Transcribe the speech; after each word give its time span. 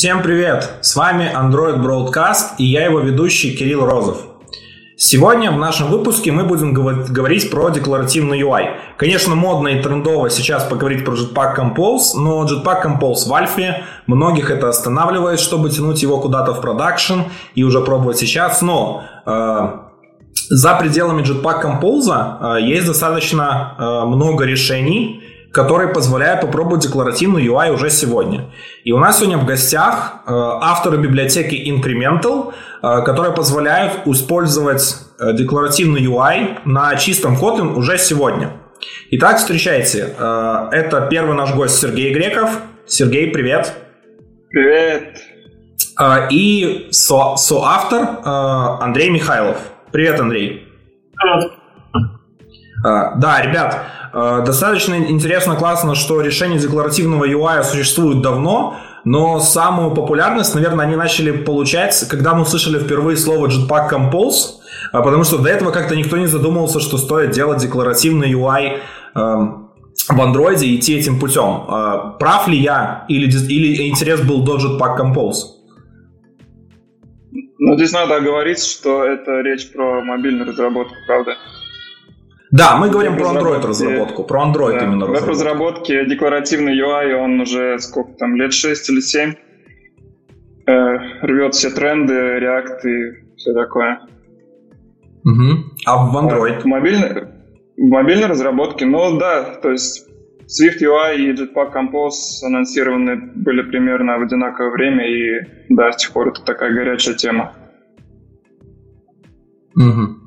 Всем 0.00 0.22
привет! 0.22 0.78
С 0.80 0.96
вами 0.96 1.30
Android 1.30 1.78
Broadcast 1.78 2.54
и 2.56 2.64
я 2.64 2.86
его 2.86 3.00
ведущий 3.00 3.54
Кирилл 3.54 3.84
Розов. 3.84 4.16
Сегодня 4.96 5.52
в 5.52 5.58
нашем 5.58 5.90
выпуске 5.90 6.32
мы 6.32 6.44
будем 6.44 6.72
говорить 6.72 7.50
про 7.50 7.68
декларативный 7.68 8.40
UI. 8.40 8.76
Конечно, 8.96 9.34
модно 9.34 9.68
и 9.68 9.82
трендово 9.82 10.30
сейчас 10.30 10.64
поговорить 10.64 11.04
про 11.04 11.12
Jetpack 11.12 11.54
Compose, 11.54 12.16
но 12.16 12.46
Jetpack 12.46 12.86
Compose 12.86 13.28
в 13.28 13.34
альфе, 13.34 13.84
многих 14.06 14.50
это 14.50 14.70
останавливает, 14.70 15.38
чтобы 15.38 15.68
тянуть 15.68 16.00
его 16.00 16.18
куда-то 16.18 16.54
в 16.54 16.62
продакшн 16.62 17.24
и 17.54 17.62
уже 17.62 17.82
пробовать 17.82 18.16
сейчас, 18.16 18.62
но 18.62 19.02
э, 19.26 19.68
за 20.48 20.76
пределами 20.76 21.20
Jetpack 21.20 21.62
Compose 21.62 22.56
э, 22.56 22.62
есть 22.62 22.86
достаточно 22.86 23.74
э, 23.78 24.06
много 24.06 24.46
решений, 24.46 25.22
которые 25.52 25.92
позволяют 25.92 26.40
попробовать 26.40 26.82
декларативный 26.82 27.44
UI 27.44 27.72
уже 27.72 27.90
сегодня. 27.90 28.52
И 28.84 28.92
у 28.92 28.98
нас 28.98 29.18
сегодня 29.18 29.38
в 29.38 29.46
гостях 29.46 30.22
э, 30.26 30.30
авторы 30.30 30.98
библиотеки 30.98 31.54
Incremental, 31.54 32.52
э, 32.82 33.02
которые 33.04 33.34
позволяют 33.34 34.06
использовать 34.06 34.96
э, 35.18 35.32
декларативный 35.34 36.02
UI 36.02 36.60
на 36.64 36.94
чистом 36.96 37.36
Kotlin 37.36 37.74
уже 37.74 37.98
сегодня. 37.98 38.52
Итак, 39.10 39.36
встречайте. 39.36 40.14
Это 40.16 41.06
первый 41.10 41.36
наш 41.36 41.54
гость 41.54 41.78
Сергей 41.78 42.14
Греков. 42.14 42.48
Сергей, 42.86 43.28
привет. 43.30 43.74
Привет. 44.48 45.18
И 46.30 46.88
со 46.90 47.36
соавтор 47.36 48.20
Андрей 48.24 49.10
Михайлов. 49.10 49.58
Привет, 49.92 50.18
Андрей. 50.18 50.66
Привет. 51.14 51.49
Да, 52.82 53.42
ребят, 53.42 53.84
Э, 54.12 54.42
достаточно 54.44 54.94
интересно, 54.94 55.56
классно, 55.56 55.94
что 55.94 56.20
решения 56.20 56.58
декларативного 56.58 57.26
UI 57.26 57.62
существуют 57.62 58.22
давно, 58.22 58.76
но 59.04 59.40
самую 59.40 59.94
популярность, 59.94 60.54
наверное, 60.54 60.86
они 60.86 60.96
начали 60.96 61.30
получать, 61.30 62.06
когда 62.08 62.34
мы 62.34 62.42
услышали 62.42 62.78
впервые 62.78 63.16
слово 63.16 63.46
Jetpack 63.46 63.90
Compose, 63.90 64.58
э, 64.92 65.02
потому 65.02 65.24
что 65.24 65.38
до 65.38 65.48
этого 65.48 65.70
как-то 65.70 65.94
никто 65.94 66.16
не 66.16 66.26
задумывался, 66.26 66.80
что 66.80 66.98
стоит 66.98 67.30
делать 67.30 67.60
декларативный 67.60 68.32
UI 68.32 68.78
эм, 69.14 69.70
в 70.08 70.20
андроиде 70.20 70.66
и 70.66 70.76
идти 70.76 70.96
этим 70.96 71.20
путем. 71.20 71.64
Э, 71.68 72.18
прав 72.18 72.48
ли 72.48 72.58
я 72.58 73.04
или, 73.08 73.30
или 73.30 73.88
интерес 73.88 74.20
был 74.22 74.42
до 74.42 74.56
Jetpack 74.56 74.98
Compose? 74.98 75.60
Ну, 77.62 77.76
здесь 77.76 77.92
надо 77.92 78.16
оговориться, 78.16 78.68
что 78.68 79.04
это 79.04 79.40
речь 79.42 79.70
про 79.70 80.00
мобильную 80.02 80.48
разработку, 80.48 80.94
правда? 81.06 81.36
Да, 82.50 82.76
мы 82.76 82.90
говорим 82.90 83.16
про 83.16 83.32
Android 83.32 83.64
разработку, 83.64 84.24
про 84.24 84.42
Android 84.42 84.78
да, 84.78 84.84
именно 84.84 85.06
разработку. 85.06 85.26
В 85.26 85.28
разработке 85.28 86.06
декларативный 86.06 86.76
UI, 86.76 87.12
он 87.14 87.40
уже 87.40 87.78
сколько 87.78 88.12
там, 88.14 88.34
лет 88.34 88.52
6 88.52 88.90
или 88.90 89.00
7 89.00 89.34
э, 90.66 90.72
рвет 91.22 91.54
все 91.54 91.70
тренды, 91.70 92.12
React 92.12 92.88
и 92.88 93.36
все 93.36 93.54
такое. 93.54 94.00
Угу. 95.24 95.42
А 95.86 96.06
в 96.06 96.16
Android? 96.16 96.60
В, 96.60 96.64
мобильной, 96.64 97.28
в 97.76 97.88
мобильной 97.88 98.26
разработке, 98.26 98.84
ну 98.84 99.16
да, 99.18 99.54
то 99.62 99.70
есть 99.70 100.08
Swift 100.46 100.82
UI 100.82 101.18
и 101.18 101.32
Jetpack 101.32 101.72
Compose 101.72 102.44
анонсированы 102.44 103.16
были 103.36 103.62
примерно 103.62 104.18
в 104.18 104.22
одинаковое 104.22 104.72
время, 104.72 105.08
и 105.08 105.46
да, 105.68 105.92
с 105.92 105.98
тех 105.98 106.12
пор 106.12 106.30
это 106.30 106.42
такая 106.42 106.74
горячая 106.74 107.14
тема. 107.14 107.52
Угу. 109.76 110.19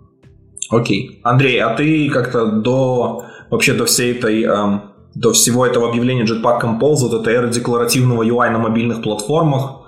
Окей. 0.75 1.19
Андрей, 1.23 1.59
а 1.59 1.75
ты 1.75 2.09
как-то 2.09 2.45
до 2.45 3.23
вообще 3.49 3.73
до 3.73 3.85
всей 3.85 4.13
этой 4.13 4.43
эм, 4.43 4.81
до 5.15 5.31
всего 5.31 5.65
этого 5.65 5.89
объявления 5.89 6.25
Jetpack 6.25 6.61
Compose, 6.61 7.07
вот 7.07 7.21
этой 7.21 7.33
эры 7.33 7.49
декларативного 7.49 8.23
UI 8.23 8.49
на 8.49 8.57
мобильных 8.59 9.01
платформах, 9.03 9.81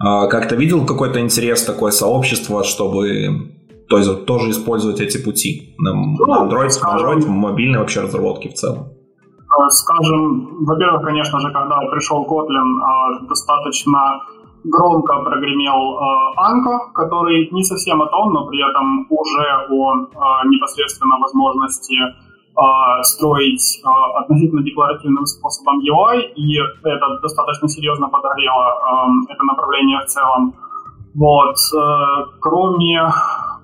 э, 0.00 0.28
как-то 0.28 0.54
видел 0.54 0.86
какой-то 0.86 1.20
интерес, 1.20 1.64
такое 1.64 1.90
сообщество, 1.90 2.62
чтобы 2.62 3.50
то 3.88 3.98
есть, 3.98 4.24
тоже 4.24 4.50
использовать 4.50 5.00
эти 5.00 5.18
пути 5.18 5.74
на, 5.78 5.92
ну, 5.92 6.26
на 6.26 6.46
Android, 6.46 6.70
скажем, 6.70 7.08
Android, 7.10 7.26
мобильной 7.26 7.80
вообще 7.80 8.00
разработке 8.02 8.48
в 8.48 8.54
целом? 8.54 8.78
Э, 8.78 9.68
скажем, 9.70 10.64
во-первых, 10.64 11.02
конечно 11.02 11.40
же, 11.40 11.50
когда 11.50 11.76
пришел 11.90 12.24
Kotlin, 12.24 12.78
э, 12.78 13.26
достаточно 13.28 13.98
громко 14.64 15.22
прогремел 15.22 15.98
э, 15.98 16.92
который 16.94 17.48
не 17.50 17.62
совсем 17.62 18.02
о 18.02 18.06
том, 18.06 18.32
но 18.32 18.46
при 18.46 18.60
этом 18.68 19.06
уже 19.08 19.66
о 19.70 19.94
э, 19.94 20.48
непосредственно 20.48 21.18
возможности 21.18 21.94
э, 21.94 23.02
строить 23.02 23.80
э, 23.82 23.88
относительно 24.18 24.62
декларативным 24.62 25.26
способом 25.26 25.80
UI, 25.80 26.32
и 26.34 26.58
это 26.84 27.18
достаточно 27.22 27.68
серьезно 27.68 28.08
подогрело 28.08 29.20
э, 29.28 29.32
это 29.32 29.44
направление 29.44 30.00
в 30.00 30.06
целом. 30.06 30.54
Вот. 31.14 31.56
Э, 31.74 32.24
кроме 32.40 32.98
э, 32.98 33.10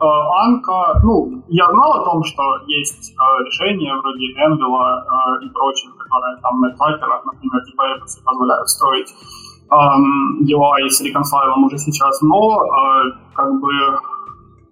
Анка, 0.01 1.01
ну, 1.03 1.43
я 1.49 1.71
знал 1.71 1.93
о 2.01 2.05
том, 2.05 2.25
что 2.25 2.43
есть 2.67 3.13
э, 3.13 3.45
решения 3.45 3.95
вроде 3.95 4.33
Anvil 4.43 4.75
э, 4.77 5.45
и 5.45 5.49
прочих, 5.51 5.97
которые 5.97 6.39
там 6.43 6.61
на 6.61 6.71
трекерах, 6.71 7.25
например, 7.25 7.65
типа 7.67 7.83
Epos 7.83 8.25
позволяют 8.25 8.69
строить 8.69 9.15
UI 9.71 10.89
с 10.89 11.01
реконфайлом 11.01 11.65
уже 11.65 11.79
сейчас, 11.79 12.23
но 12.23 12.61
э, 12.63 13.13
как 13.35 13.61
бы 13.61 13.71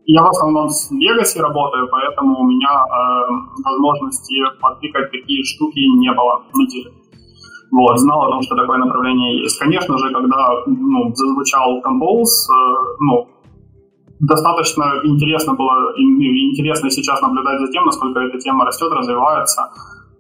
я 0.07 0.23
в 0.23 0.29
основном 0.29 0.69
с 0.69 0.93
Legacy 0.93 1.41
работаю, 1.41 1.89
поэтому 1.91 2.41
у 2.41 2.45
меня 2.45 2.69
э, 2.69 3.63
возможности 3.65 4.35
подтыкать 4.61 5.11
такие 5.11 5.43
штуки 5.45 5.81
не 5.99 6.13
было 6.13 6.43
на 6.53 6.67
деле. 6.67 6.93
Вот, 7.73 7.99
знал 7.99 8.23
о 8.23 8.31
том, 8.31 8.43
что 8.43 8.55
такое 8.55 8.79
направление 8.79 9.43
есть. 9.43 9.59
Конечно 9.59 9.99
же, 9.99 10.13
когда 10.13 10.63
ну, 10.67 11.13
зазвучал 11.15 11.81
Compose, 11.81 12.53
э, 12.53 12.97
ну, 13.01 13.29
достаточно 14.21 14.85
интересно 15.05 15.55
было, 15.55 15.93
интересно 15.97 16.91
сейчас 16.91 17.21
наблюдать 17.23 17.61
за 17.61 17.73
тем, 17.73 17.85
насколько 17.87 18.21
эта 18.21 18.39
тема 18.39 18.65
растет, 18.65 18.93
развивается. 18.93 19.71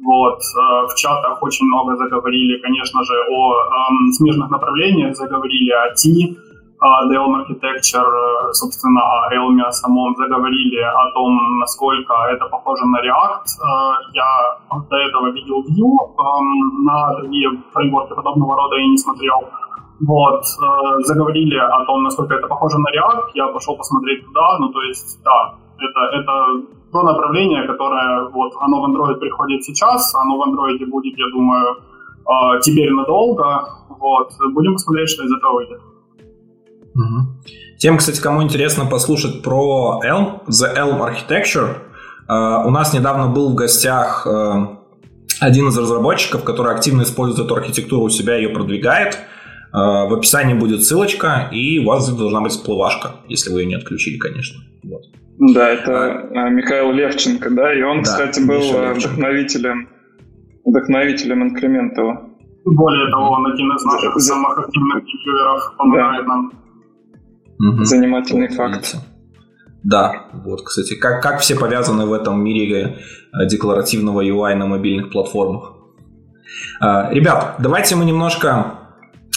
Вот, 0.04 0.38
э, 0.38 0.86
в 0.86 0.94
чатах 0.96 1.42
очень 1.42 1.66
много 1.66 1.96
заговорили, 1.96 2.60
конечно 2.60 3.02
же, 3.04 3.14
о 3.30 3.54
эм, 3.54 4.12
смежных 4.12 4.50
направлениях, 4.50 5.16
заговорили 5.16 5.70
о 5.70 5.94
T, 5.94 6.36
о 6.78 7.08
Realm 7.08 7.32
Architecture, 7.40 8.04
э, 8.04 8.52
собственно, 8.52 9.00
о 9.00 9.32
Realm 9.32 9.58
самом, 9.70 10.14
заговорили 10.16 10.80
о 10.82 11.10
том, 11.14 11.58
насколько 11.58 12.12
это 12.30 12.44
похоже 12.50 12.84
на 12.86 12.98
React. 13.00 13.46
Э, 13.46 13.92
я 14.12 14.58
до 14.90 14.96
этого 14.96 15.30
видел 15.30 15.64
Vue, 15.64 15.96
эм, 16.18 16.84
на 16.84 17.14
другие 17.16 17.48
фреймворки 17.72 18.14
подобного 18.14 18.56
рода 18.56 18.76
я 18.76 18.86
не 18.86 18.98
смотрел. 18.98 19.48
Вот, 20.06 20.42
э, 20.42 21.02
заговорили 21.04 21.56
о 21.56 21.84
том, 21.86 22.02
насколько 22.02 22.34
это 22.34 22.46
похоже 22.46 22.78
на 22.78 22.88
React, 22.88 23.30
я 23.34 23.46
пошел 23.46 23.76
посмотреть 23.76 24.22
туда, 24.26 24.58
ну, 24.58 24.68
то 24.68 24.82
есть, 24.82 25.22
да, 25.24 25.54
это, 25.78 26.00
это 26.18 26.32
то 26.94 27.02
направление, 27.02 27.66
которое 27.66 28.28
вот 28.30 28.52
оно 28.60 28.80
в 28.80 28.84
Android 28.88 29.18
приходит 29.18 29.64
сейчас, 29.64 30.14
оно 30.14 30.38
в 30.38 30.42
Android 30.48 30.86
будет, 30.86 31.18
я 31.18 31.28
думаю, 31.32 31.76
э, 31.76 32.60
теперь 32.62 32.92
надолго. 32.92 33.68
Вот. 33.88 34.30
Будем 34.52 34.74
посмотреть, 34.74 35.08
что 35.08 35.24
из 35.24 35.32
этого 35.32 35.54
выйдет. 35.54 35.80
Угу. 36.94 37.78
Тем, 37.78 37.98
кстати, 37.98 38.20
кому 38.20 38.44
интересно 38.44 38.86
послушать 38.86 39.42
про 39.42 40.00
Elm, 40.04 40.46
The 40.46 40.72
Elm 40.76 41.00
Architecture, 41.00 41.78
э, 42.28 42.66
у 42.66 42.70
нас 42.70 42.94
недавно 42.94 43.26
был 43.26 43.50
в 43.50 43.56
гостях 43.56 44.24
э, 44.30 44.66
один 45.40 45.68
из 45.70 45.76
разработчиков, 45.76 46.44
который 46.44 46.72
активно 46.72 47.02
использует 47.02 47.44
эту 47.44 47.56
архитектуру 47.56 48.04
у 48.04 48.08
себя, 48.08 48.36
ее 48.36 48.50
продвигает. 48.50 49.18
В 49.72 50.14
описании 50.14 50.54
будет 50.54 50.84
ссылочка, 50.84 51.48
и 51.50 51.80
у 51.80 51.86
вас 51.86 52.08
должна 52.08 52.40
быть 52.40 52.52
всплывашка, 52.52 53.16
если 53.28 53.52
вы 53.52 53.62
ее 53.62 53.66
не 53.66 53.74
отключили, 53.74 54.18
конечно. 54.18 54.60
Вот. 54.84 55.02
Да, 55.38 55.68
это 55.68 56.28
а, 56.32 56.48
Михаил 56.48 56.92
Левченко, 56.92 57.50
да, 57.50 57.74
и 57.74 57.82
он, 57.82 57.98
да, 57.98 58.02
кстати, 58.02 58.40
был 58.40 58.62
э, 58.62 58.94
вдохновителем, 58.94 59.88
вдохновителем 60.64 61.42
инкрементова. 61.42 62.30
Более 62.64 63.10
того, 63.10 63.30
он 63.30 63.46
один 63.46 63.66
из 63.72 63.84
наших 63.84 64.14
За... 64.14 64.34
самых 64.34 64.58
активных 64.58 65.02
ревьюеров 65.02 65.76
помогает 65.76 66.26
да. 66.26 66.28
нам. 66.28 66.52
Угу. 67.58 67.84
Занимательный 67.84 68.48
вот, 68.48 68.56
факт. 68.56 68.76
Видите. 68.76 68.98
Да, 69.82 70.26
вот, 70.32 70.62
кстати, 70.62 70.94
как, 70.94 71.22
как 71.22 71.40
все 71.40 71.56
повязаны 71.56 72.06
в 72.06 72.12
этом 72.12 72.42
мире 72.42 72.98
э, 73.32 73.46
декларативного 73.46 74.22
UI 74.24 74.54
на 74.54 74.66
мобильных 74.66 75.10
платформах. 75.10 75.74
А, 76.80 77.12
ребят, 77.12 77.56
давайте 77.58 77.96
мы 77.96 78.04
немножко 78.04 78.78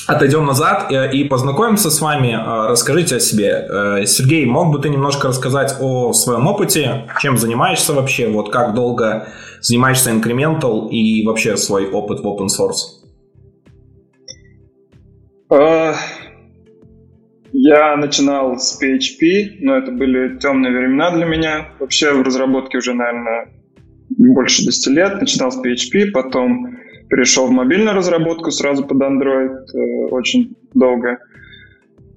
отойдем 0.08 0.46
назад 0.46 0.92
э, 0.92 1.12
и 1.12 1.26
познакомимся 1.26 1.92
с 1.92 2.02
вами. 2.02 2.30
Э, 2.30 2.70
расскажите 2.70 3.18
о 3.18 3.20
себе. 3.20 3.68
Э, 3.70 4.06
Сергей, 4.06 4.46
мог 4.46 4.72
бы 4.72 4.80
ты 4.80 4.90
немножко 4.90 5.28
рассказать 5.28 5.76
о 5.80 6.14
своем 6.14 6.48
опыте, 6.48 7.08
чем 7.22 7.38
занимаешься 7.38 7.94
вообще, 7.94 8.28
вот 8.28 8.52
как 8.52 8.74
долго 8.74 9.28
занимаешься 9.62 10.12
Incremental 10.12 10.90
и 10.90 11.26
вообще 11.26 11.58
свой 11.58 11.90
опыт 11.90 12.22
в 12.22 12.28
open 12.28 12.48
source? 12.48 12.98
Я 17.54 17.98
начинал 17.98 18.58
с 18.58 18.80
PHP, 18.82 19.58
но 19.62 19.78
это 19.78 19.92
были 19.92 20.38
темные 20.38 20.72
времена 20.72 21.12
для 21.12 21.26
меня. 21.26 21.70
Вообще 21.80 22.12
в 22.14 22.22
разработке 22.22 22.78
уже, 22.78 22.94
наверное, 22.94 23.50
больше 24.10 24.64
10 24.64 24.88
лет. 24.88 25.20
Начинал 25.20 25.52
с 25.52 25.58
PHP, 25.58 26.12
потом 26.12 26.78
перешел 27.10 27.48
в 27.48 27.52
мобильную 27.52 27.96
разработку 27.96 28.52
сразу 28.52 28.86
под 28.86 29.02
Android. 29.02 29.56
Э, 29.74 30.06
очень 30.12 30.56
долго 30.74 31.20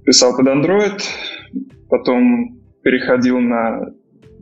писал 0.04 0.36
под 0.36 0.46
Android, 0.48 1.00
потом 1.88 2.60
переходил 2.82 3.38
на, 3.38 3.92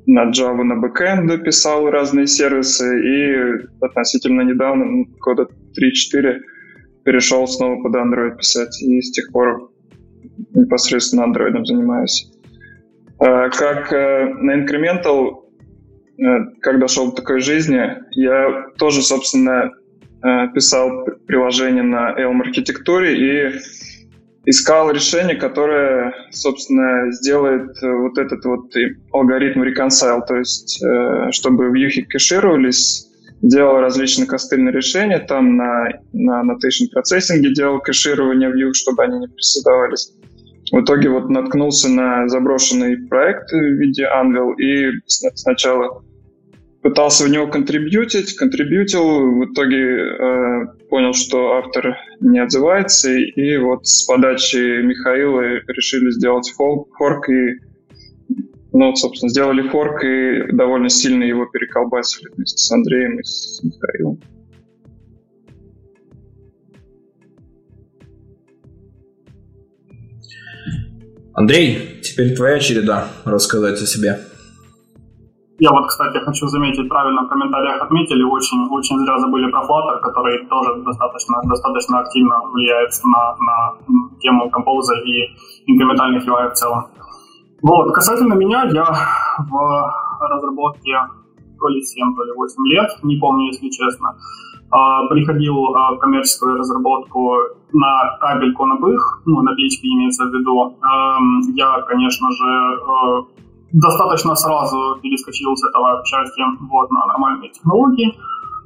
на 0.07 0.31
Java 0.31 0.63
на 0.63 0.77
бэкэнд, 0.77 1.45
писал 1.45 1.91
разные 1.91 2.27
сервисы, 2.27 2.85
и 2.85 3.67
относительно 3.81 4.43
недавно, 4.43 4.85
ну, 4.85 5.07
года 5.21 5.49
3-4, 5.79 6.39
перешел 7.05 7.47
снова 7.47 7.83
под 7.83 7.95
Android 7.95 8.37
писать, 8.37 8.81
и 8.83 9.01
с 9.01 9.11
тех 9.11 9.33
пор 9.33 9.71
непосредственно 10.55 11.23
Android 11.23 11.65
занимаюсь. 11.65 12.31
А, 13.19 13.49
как 13.51 13.93
э, 13.93 14.27
на 14.35 14.63
Incremental, 14.63 15.45
э, 16.19 16.25
как 16.61 16.79
дошел 16.79 17.11
до 17.11 17.17
такой 17.17 17.41
жизни, 17.41 17.81
я 18.13 18.67
тоже, 18.79 19.03
собственно, 19.03 19.51
э, 19.51 19.71
писал 20.55 21.07
приложение 21.27 21.83
на 21.83 22.15
Elm 22.19 22.41
архитектуре 22.41 23.17
и 23.17 23.61
искал 24.45 24.91
решение, 24.91 25.37
которое, 25.37 26.15
собственно, 26.31 27.13
сделает 27.13 27.77
вот 27.83 28.19
этот 28.19 28.45
вот 28.45 28.73
алгоритм 29.13 29.63
reconcile, 29.63 30.21
то 30.27 30.37
есть 30.37 30.83
чтобы 31.31 31.71
вьюхи 31.71 32.03
кэшировались, 32.03 33.09
делал 33.43 33.81
различные 33.81 34.27
костыльные 34.27 34.73
решения, 34.73 35.19
там 35.19 35.57
на, 35.57 35.89
на 36.13 36.43
annotation 36.43 36.91
процессинге 36.93 37.53
делал 37.55 37.79
кэширование 37.81 38.51
view, 38.51 38.73
чтобы 38.73 39.05
они 39.05 39.19
не 39.21 39.29
приседавались. 39.29 40.13
В 40.71 40.81
итоге 40.81 41.09
вот 41.09 41.31
наткнулся 41.31 41.89
на 41.89 42.29
заброшенный 42.29 42.97
проект 43.09 43.51
в 43.53 43.57
виде 43.57 44.05
Anvil 44.05 44.55
и 44.57 44.93
сначала 45.07 46.03
пытался 46.89 47.25
в 47.25 47.29
него 47.29 47.47
контрибьютить, 47.49 48.35
контрибьютил, 48.35 49.03
в 49.03 49.53
итоге 49.53 49.77
э, 49.77 50.67
понял, 50.89 51.13
что 51.13 51.59
автор 51.59 51.99
не 52.21 52.39
отзывается, 52.39 53.13
и 53.13 53.59
вот 53.59 53.87
с 53.87 54.07
подачи 54.07 54.81
Михаила 54.83 55.43
решили 55.69 56.11
сделать 56.11 56.51
форк, 56.57 57.29
и 57.29 57.59
ну, 58.73 58.97
собственно, 58.97 59.29
сделали 59.29 59.69
форк 59.69 60.03
и 60.03 60.51
довольно 60.53 60.89
сильно 60.89 61.25
его 61.25 61.45
переколбасили 61.45 62.31
вместе 62.35 62.57
с 62.57 62.73
Андреем 62.73 63.21
и 63.21 63.23
с 63.23 63.61
Михаилом. 63.63 64.21
Андрей, 71.35 72.01
теперь 72.03 72.35
твоя 72.35 72.59
череда 72.59 73.09
рассказать 73.27 73.81
о 73.83 73.87
себе. 73.87 74.19
Я 75.61 75.71
вот, 75.73 75.89
кстати, 75.89 76.19
хочу 76.19 76.47
заметить, 76.47 76.89
правильно 76.89 77.23
в 77.25 77.29
комментариях 77.29 77.83
отметили, 77.83 78.23
очень, 78.23 78.69
очень 78.71 78.97
зря 78.99 79.19
забыли 79.19 79.51
про 79.51 79.63
Flutter, 79.63 79.99
который 80.01 80.47
тоже 80.47 80.83
достаточно, 80.83 81.43
достаточно 81.45 81.99
активно 81.99 82.43
влияет 82.53 82.91
на, 83.05 83.37
на 83.41 83.75
тему 84.21 84.51
композа 84.51 84.95
и 84.95 85.35
инкрементальных 85.67 86.25
UI 86.25 86.51
в 86.51 86.53
целом. 86.53 86.87
Вот, 87.63 87.93
касательно 87.93 88.35
меня, 88.35 88.69
я 88.71 88.87
в 89.51 89.93
разработке 90.21 90.95
то 91.59 91.69
ли 91.69 91.83
7, 91.83 92.15
то 92.15 92.23
ли 92.23 92.33
8 92.37 92.67
лет, 92.67 92.91
не 93.03 93.17
помню, 93.17 93.47
если 93.47 93.69
честно. 93.69 94.17
А, 94.71 95.07
приходил 95.09 95.75
а, 95.75 95.95
в 95.95 95.99
коммерческую 95.99 96.57
разработку 96.57 97.35
на 97.73 98.17
кабельку 98.21 98.65
на 98.65 98.77
бых, 98.77 99.23
ну, 99.25 99.43
на 99.43 99.51
PHP 99.51 99.83
имеется 99.83 100.25
в 100.25 100.29
виду. 100.29 100.77
Я, 101.55 101.83
конечно 101.83 102.31
же, 102.31 102.47
э, 102.47 103.48
достаточно 103.73 104.35
сразу 104.35 104.99
перескочил 105.03 105.57
с 105.57 105.65
этого 105.69 106.03
части 106.05 106.43
вот, 106.71 106.91
на 106.91 107.07
нормальные 107.07 107.51
технологии. 107.51 108.15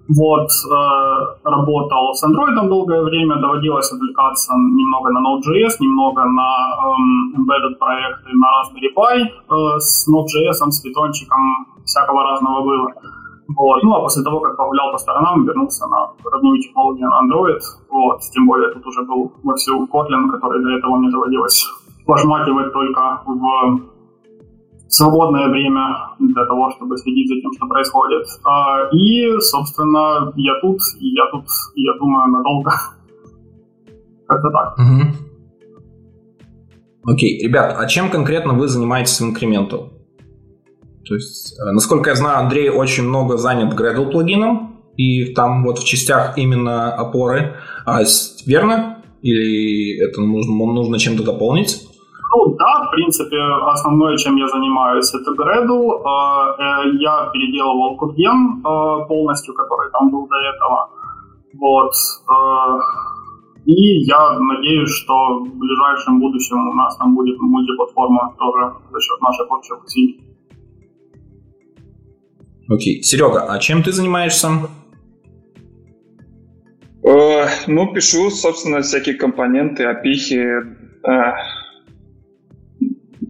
Вот, 0.09 0.49
э, 0.51 1.49
работал 1.49 2.13
с 2.15 2.25
Android 2.25 2.69
долгое 2.69 3.03
время, 3.03 3.37
доводилось 3.37 3.91
отвлекаться 3.93 4.53
немного 4.55 5.11
на 5.11 5.19
Node.js, 5.21 5.77
немного 5.81 6.25
на 6.25 6.75
эм, 6.85 7.35
embedded 7.39 7.77
проекты 7.79 8.31
на 8.35 8.47
Raspberry 8.47 8.93
Pi. 8.95 9.23
Э, 9.23 9.79
с 9.79 10.09
Node.js, 10.09 10.71
с 10.71 10.81
питончиком 10.81 11.67
всякого 11.85 12.25
разного 12.25 12.63
было. 12.63 12.89
Вот. 13.57 13.83
Ну, 13.83 13.95
а 13.95 14.01
после 14.01 14.23
того, 14.23 14.41
как 14.41 14.57
погулял 14.57 14.93
по 14.93 14.99
сторонам, 14.99 15.45
вернулся 15.45 15.87
на 15.87 16.11
родную 16.31 16.61
технологию 16.61 17.09
на 17.09 17.21
Android. 17.23 17.61
Вот. 17.91 18.21
Тем 18.35 18.47
более 18.47 18.73
тут 18.73 18.87
уже 18.87 19.03
был 19.03 19.33
во 19.43 19.55
всю 19.55 19.87
Kotlin, 19.87 20.29
который 20.31 20.63
до 20.63 20.71
этого 20.71 20.99
не 20.99 21.11
доводилось 21.11 21.67
пожмакивать 22.07 22.73
только 22.73 23.23
в 23.25 23.92
свободное 24.93 25.49
время 25.49 26.11
для 26.19 26.45
того, 26.45 26.71
чтобы 26.71 26.97
следить 26.99 27.29
за 27.29 27.41
тем, 27.41 27.51
что 27.57 27.67
происходит. 27.67 28.27
А, 28.45 28.89
и, 28.93 29.41
собственно, 29.41 30.33
я 30.37 30.53
тут, 30.61 30.81
я 31.01 31.23
тут, 31.31 31.47
я 31.75 31.93
думаю, 31.99 32.31
надолго. 32.31 32.71
Как-то 34.29 34.51
так. 34.51 34.79
Окей, 37.05 37.41
okay. 37.41 37.49
ребят, 37.49 37.75
а 37.79 37.87
чем 37.87 38.11
конкретно 38.11 38.53
вы 38.53 38.69
занимаетесь 38.69 39.21
в 39.21 39.25
Incremental? 39.25 39.91
То 41.05 41.15
есть, 41.15 41.59
э, 41.59 41.73
насколько 41.73 42.11
я 42.11 42.17
знаю, 42.17 42.39
Андрей 42.39 42.69
очень 42.69 43.05
много 43.05 43.39
занят 43.39 43.75
Gradle 43.75 44.11
плагином, 44.11 44.83
и 44.97 45.33
там 45.33 45.65
вот 45.65 45.79
в 45.79 45.85
частях 45.85 46.37
именно 46.37 46.95
опоры. 46.95 47.57
А, 47.87 48.03
верно? 48.47 49.03
Или 49.23 49.99
это 50.05 50.21
нужно, 50.21 50.53
нужно 50.53 50.99
чем-то 50.99 51.25
дополнить? 51.25 51.89
Ну 52.35 52.55
да, 52.57 52.87
в 52.87 52.91
принципе, 52.93 53.37
основное, 53.37 54.17
чем 54.17 54.37
я 54.37 54.49
занимаюсь, 54.49 55.13
это 55.15 55.33
Gradle. 55.33 56.03
А, 56.05 56.85
э, 56.85 56.97
я 56.99 57.29
переделывал 57.33 57.97
курген 57.97 58.61
э, 58.65 59.07
полностью, 59.07 59.55
который 59.55 59.91
там 59.93 60.11
был 60.11 60.27
до 60.27 60.37
этого. 60.37 60.91
Вот. 61.55 61.93
И 63.67 64.01
я 64.05 64.39
надеюсь, 64.39 64.91
что 64.91 65.39
в 65.41 65.59
ближайшем 65.59 66.21
будущем 66.21 66.69
у 66.69 66.73
нас 66.73 66.97
там 66.97 67.15
будет 67.15 67.39
мультиплатформа 67.39 68.35
тоже 68.39 68.75
за 68.91 69.01
счет 69.01 69.21
наших 69.21 69.51
общих 69.51 69.85
усилий. 69.85 70.21
Окей. 72.69 73.03
Серега, 73.03 73.45
а 73.49 73.59
чем 73.59 73.83
ты 73.83 73.93
занимаешься? 73.93 74.49
Э, 77.05 77.47
ну, 77.67 77.93
пишу, 77.93 78.31
собственно, 78.31 78.81
всякие 78.81 79.17
компоненты, 79.17 79.85
опихи, 79.85 80.45
да, 81.03 81.37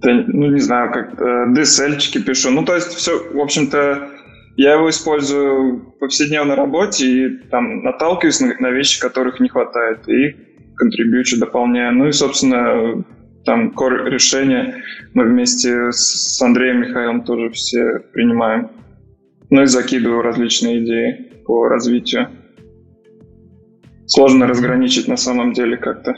ну, 0.02 0.50
не 0.50 0.60
знаю, 0.60 0.92
как 0.92 1.20
э, 1.20 1.46
DSL-чики 1.54 2.22
пишу. 2.22 2.50
Ну, 2.50 2.64
то 2.64 2.74
есть 2.74 2.88
все, 2.88 3.18
в 3.32 3.40
общем-то, 3.40 4.10
я 4.56 4.74
его 4.74 4.90
использую 4.90 5.76
в 5.76 5.98
повседневной 5.98 6.54
работе 6.54 7.06
и 7.06 7.28
там 7.50 7.82
наталкиваюсь 7.82 8.40
на, 8.40 8.54
на 8.58 8.70
вещи, 8.70 9.00
которых 9.00 9.40
не 9.40 9.48
хватает, 9.48 10.08
и 10.08 10.36
контрибьючу, 10.76 11.38
дополняю. 11.38 11.94
Ну 11.94 12.08
и, 12.08 12.12
собственно, 12.12 13.04
там 13.44 13.70
core 13.70 14.08
решения 14.08 14.82
мы 15.14 15.24
вместе 15.24 15.90
с 15.92 16.40
Андреем 16.42 16.80
Михаилом 16.80 17.22
тоже 17.22 17.50
все 17.50 18.00
принимаем. 18.12 18.70
Ну 19.50 19.62
и 19.62 19.66
закидываю 19.66 20.22
различные 20.22 20.84
идеи 20.84 21.32
по 21.44 21.68
развитию. 21.68 22.28
Сложно 24.06 24.46
разграничить 24.46 25.08
на 25.08 25.16
самом 25.16 25.52
деле 25.52 25.76
как-то. 25.76 26.14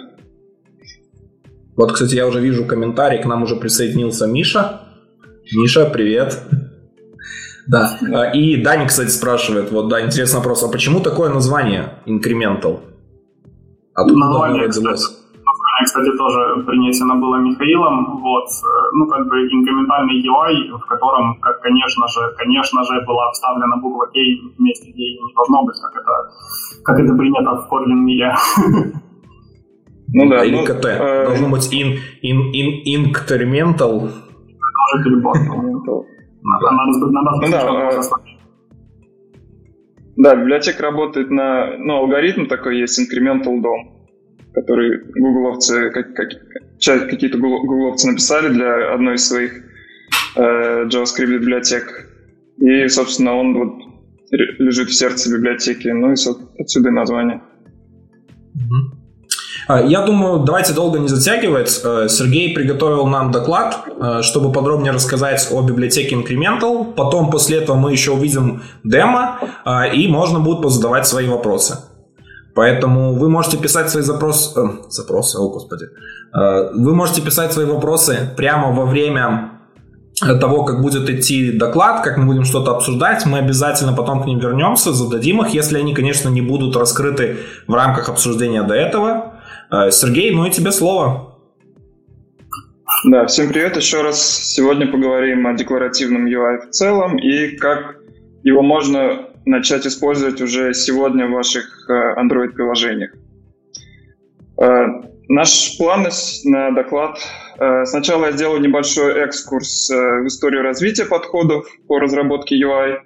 Вот, 1.77 1.93
кстати, 1.93 2.15
я 2.15 2.27
уже 2.27 2.41
вижу 2.41 2.65
комментарий, 2.65 3.23
к 3.23 3.27
нам 3.27 3.43
уже 3.43 3.57
присоединился 3.57 4.27
Миша. 4.27 4.81
Миша, 5.57 5.87
привет. 5.87 6.41
Да. 7.67 7.99
А, 8.13 8.31
и 8.31 8.63
Дани, 8.63 8.87
кстати, 8.87 9.09
спрашивает, 9.09 9.73
вот, 9.73 9.89
да, 9.89 10.05
интересный 10.05 10.39
вопрос, 10.39 10.63
а 10.63 10.69
почему 10.69 11.01
такое 11.01 11.31
название 11.31 11.95
Incremental? 12.07 12.81
Откуда 13.95 14.19
название, 14.19 14.69
кстати, 14.69 15.15
кстати, 15.85 16.17
тоже 16.17 16.63
принесено 16.67 17.17
было 17.17 17.37
Михаилом. 17.37 18.21
Вот, 18.21 18.45
э, 18.45 18.67
ну, 18.93 19.07
как 19.07 19.27
бы 19.29 19.37
инкрементальный 19.41 20.23
UI, 20.23 20.79
в 20.79 20.87
котором, 20.87 21.39
как, 21.41 21.61
конечно 21.61 22.07
же, 22.09 22.21
конечно 22.39 22.83
же, 22.85 23.01
была 23.07 23.31
вставлена 23.33 23.77
буква 23.77 24.07
K 24.07 24.21
вместе, 24.59 24.91
где 24.93 25.03
ее 25.03 25.21
не 25.21 25.35
должно 25.35 25.65
быть, 25.65 25.77
как 25.81 26.03
это, 26.03 26.31
как 26.85 27.01
это 27.01 27.15
принято 27.15 27.51
в 27.57 27.69
Kotlin 27.73 28.05
мире. 28.05 28.35
Ну 30.15 30.31
да. 30.31 30.45
Или 30.45 30.57
ну, 30.57 30.65
КТ. 30.65 30.85
Э... 30.85 31.25
Должно 31.27 31.49
быть 31.51 31.73
in, 31.73 31.99
in, 32.23 32.53
in, 32.53 33.13
incremental. 33.13 34.11
Тоже. 35.85 36.09
Ну 36.53 37.51
да, 37.51 37.91
э, 37.91 38.01
да, 40.17 40.37
библиотека 40.37 40.83
работает 40.83 41.31
на, 41.31 41.77
ну, 41.79 41.97
алгоритм 41.97 42.47
такой 42.47 42.79
есть, 42.79 42.99
incremental 43.01 43.61
DOM 43.61 43.95
который 44.55 45.03
гугловцы, 45.19 45.91
как, 45.91 46.15
как, 46.15 46.29
какие-то 47.11 47.39
гугловцы 47.39 48.09
написали 48.09 48.51
для 48.51 48.95
одной 48.95 49.17
из 49.17 49.27
своих 49.27 49.65
э, 50.37 50.85
JavaScript 50.87 51.39
библиотек. 51.41 52.09
И, 52.59 52.87
собственно, 52.87 53.35
он 53.35 53.59
вот 53.59 53.83
лежит 54.31 54.91
в 54.91 54.95
сердце 54.95 55.37
библиотеки, 55.37 55.89
ну 55.89 56.13
и 56.13 56.17
отсюда 56.59 56.89
и 56.89 56.93
название. 56.93 57.43
А, 58.55 59.04
я 59.69 60.03
думаю, 60.03 60.45
давайте 60.45 60.73
долго 60.75 60.99
не 60.99 61.09
затягивать. 61.09 61.81
Э, 61.85 62.07
Сергей 62.09 62.55
приготовил 62.55 63.07
нам 63.07 63.31
доклад, 63.31 63.79
э, 63.87 64.23
чтобы 64.23 64.53
подробнее 64.53 64.93
рассказать 64.93 65.49
о 65.51 65.63
библиотеке 65.63 66.17
Incremental. 66.17 66.93
Потом 66.93 67.31
после 67.31 67.59
этого 67.59 67.77
мы 67.77 67.93
еще 67.93 68.13
увидим 68.13 68.63
демо, 68.85 69.39
э, 69.65 69.95
и 69.95 70.09
можно 70.09 70.41
будет 70.41 70.63
позадавать 70.63 71.07
свои 71.07 71.27
вопросы. 71.27 71.79
Поэтому 72.55 73.15
вы 73.15 73.29
можете 73.29 73.57
писать 73.57 73.91
свои 73.91 74.03
запросы... 74.03 74.61
Э, 74.61 74.91
запросы, 74.91 75.39
о 75.39 75.49
господи. 75.49 75.87
Вы 76.33 76.95
можете 76.95 77.23
писать 77.23 77.53
свои 77.53 77.65
вопросы 77.65 78.29
прямо 78.37 78.73
во 78.73 78.87
время 78.87 79.51
того, 80.41 80.65
как 80.65 80.81
будет 80.81 81.09
идти 81.09 81.53
доклад, 81.53 82.03
как 82.03 82.17
мы 82.17 82.27
будем 82.27 82.45
что-то 82.45 82.73
обсуждать, 82.73 83.27
мы 83.27 83.39
обязательно 83.39 83.93
потом 83.93 84.23
к 84.23 84.27
ним 84.27 84.39
вернемся, 84.39 84.93
зададим 84.93 85.43
их, 85.43 85.55
если 85.55 85.79
они, 85.79 85.95
конечно, 85.95 86.29
не 86.29 86.41
будут 86.41 86.77
раскрыты 86.77 87.39
в 87.67 87.75
рамках 87.75 88.09
обсуждения 88.09 88.63
до 88.63 88.75
этого. 88.75 89.34
Э, 89.71 89.91
Сергей, 89.91 90.31
ну 90.31 90.47
и 90.47 90.51
тебе 90.51 90.73
слово. 90.73 91.39
Да, 93.05 93.27
всем 93.27 93.49
привет 93.49 93.77
еще 93.77 94.03
раз. 94.03 94.21
Сегодня 94.21 94.87
поговорим 94.87 95.47
о 95.47 95.55
декларативном 95.55 96.27
UI 96.27 96.67
в 96.67 96.71
целом 96.71 97.19
и 97.19 97.57
как 97.57 97.97
его 98.43 98.63
можно 98.63 99.29
начать 99.47 99.87
использовать 99.87 100.41
уже 100.41 100.75
сегодня 100.75 101.27
в 101.27 101.33
ваших 101.33 101.89
э, 101.89 102.21
Android-приложениях. 102.21 103.13
Э, 104.61 104.87
наш 105.29 105.77
план 105.79 106.07
на 106.45 106.71
доклад. 106.73 107.19
Сначала 107.85 108.27
я 108.27 108.33
сделаю 108.33 108.61
небольшой 108.61 109.13
экскурс 109.21 109.89
в 109.89 110.27
историю 110.27 110.63
развития 110.63 111.05
подходов 111.05 111.65
по 111.87 112.01
разработке 112.01 112.61
UI, 112.61 112.97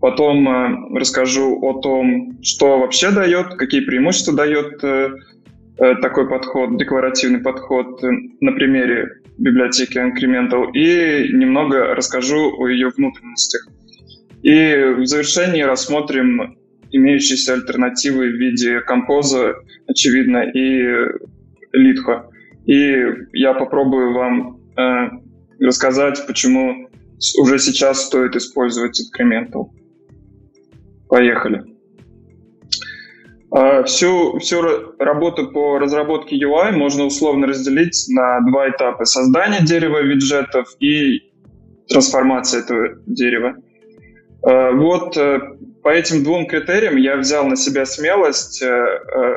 потом 0.00 0.96
расскажу 0.96 1.60
о 1.60 1.78
том, 1.82 2.38
что 2.42 2.78
вообще 2.78 3.10
дает, 3.10 3.56
какие 3.56 3.82
преимущества 3.82 4.32
дает 4.34 4.82
такой 5.78 6.28
подход, 6.28 6.76
декларативный 6.76 7.40
подход 7.40 8.02
на 8.02 8.52
примере 8.52 9.22
библиотеки 9.38 9.98
Incremental 9.98 10.72
и 10.72 11.32
немного 11.32 11.94
расскажу 11.94 12.54
о 12.58 12.68
ее 12.68 12.90
внутренностях. 12.90 13.68
И 14.42 14.94
в 14.98 15.06
завершении 15.06 15.62
рассмотрим 15.62 16.58
имеющиеся 16.90 17.54
альтернативы 17.54 18.28
в 18.28 18.36
виде 18.36 18.80
композа, 18.80 19.56
очевидно, 19.86 20.38
и 20.38 20.82
литха. 21.72 22.30
И 22.66 23.04
я 23.32 23.54
попробую 23.54 24.14
вам 24.14 24.60
э, 24.76 25.10
рассказать, 25.60 26.26
почему 26.26 26.88
уже 27.40 27.58
сейчас 27.58 28.06
стоит 28.06 28.36
использовать 28.36 29.00
Incremental. 29.00 29.70
Поехали. 31.08 31.77
Э, 33.50 33.82
всю, 33.84 34.38
всю 34.38 34.62
работу 34.98 35.50
по 35.50 35.78
разработке 35.78 36.36
UI 36.36 36.72
можно 36.72 37.04
условно 37.04 37.46
разделить 37.46 38.06
на 38.08 38.40
два 38.40 38.68
этапа. 38.68 39.04
Создание 39.04 39.62
дерева 39.62 40.02
виджетов 40.02 40.68
и 40.80 41.32
трансформация 41.88 42.60
этого 42.60 42.98
дерева. 43.06 43.56
Э, 44.46 44.72
вот 44.72 45.16
э, 45.16 45.40
по 45.82 45.88
этим 45.88 46.22
двум 46.22 46.46
критериям 46.46 46.96
я 46.96 47.16
взял 47.16 47.46
на 47.46 47.56
себя 47.56 47.86
смелость 47.86 48.62
э, 48.62 48.66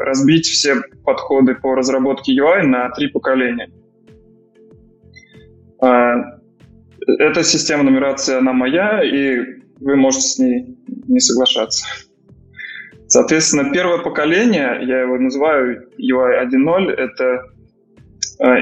разбить 0.04 0.46
все 0.46 0.76
подходы 1.06 1.56
по 1.56 1.76
разработке 1.76 2.38
UI 2.38 2.64
на 2.64 2.90
три 2.90 3.08
поколения. 3.08 3.72
Эта 5.80 7.44
система 7.44 7.82
нумерации, 7.82 8.38
она 8.38 8.54
моя, 8.54 9.02
и 9.04 9.40
вы 9.80 9.96
можете 9.96 10.28
с 10.28 10.38
ней 10.38 10.78
не 11.08 11.20
соглашаться. 11.20 11.88
Соответственно, 13.12 13.74
первое 13.74 13.98
поколение, 13.98 14.80
я 14.84 15.02
его 15.02 15.18
называю 15.18 15.90
UI 16.00 16.48
1.0, 16.48 16.92
это 16.92 17.44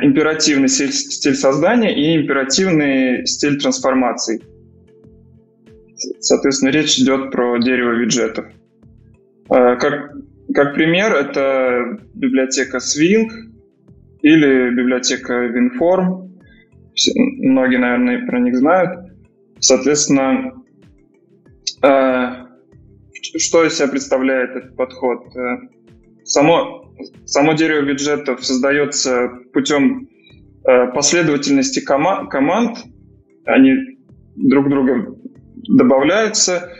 императивный 0.04 0.68
стиль, 0.68 0.92
стиль 0.92 1.36
создания 1.36 1.94
и 1.96 2.20
императивный 2.20 3.28
стиль 3.28 3.60
трансформации. 3.60 4.42
Соответственно, 6.20 6.72
речь 6.72 6.98
идет 6.98 7.30
про 7.30 7.60
дерево 7.60 7.92
виджетов. 7.92 8.46
А, 9.50 9.76
как, 9.76 10.16
как 10.56 10.74
пример, 10.74 11.14
это 11.14 12.00
библиотека 12.16 12.78
Swing 12.78 13.28
или 14.24 14.72
библиотека 14.72 15.46
WinForm. 15.46 16.28
Многие, 17.38 17.78
наверное, 17.78 18.26
про 18.26 18.40
них 18.40 18.58
знают. 18.58 19.12
Соответственно, 19.60 20.54
а, 21.84 22.49
что 23.38 23.66
из 23.66 23.78
себя 23.78 23.88
представляет 23.88 24.56
этот 24.56 24.76
подход? 24.76 25.36
Э, 25.36 25.58
само, 26.24 26.94
само 27.26 27.54
дерево 27.54 27.86
виджетов 27.86 28.46
создается 28.46 29.30
путем 29.54 30.10
э, 30.66 30.88
последовательности 30.88 31.80
кома- 31.80 32.28
команд. 32.28 32.78
Они 33.46 33.74
друг 34.36 34.70
друга 34.70 35.16
добавляются, 35.68 36.72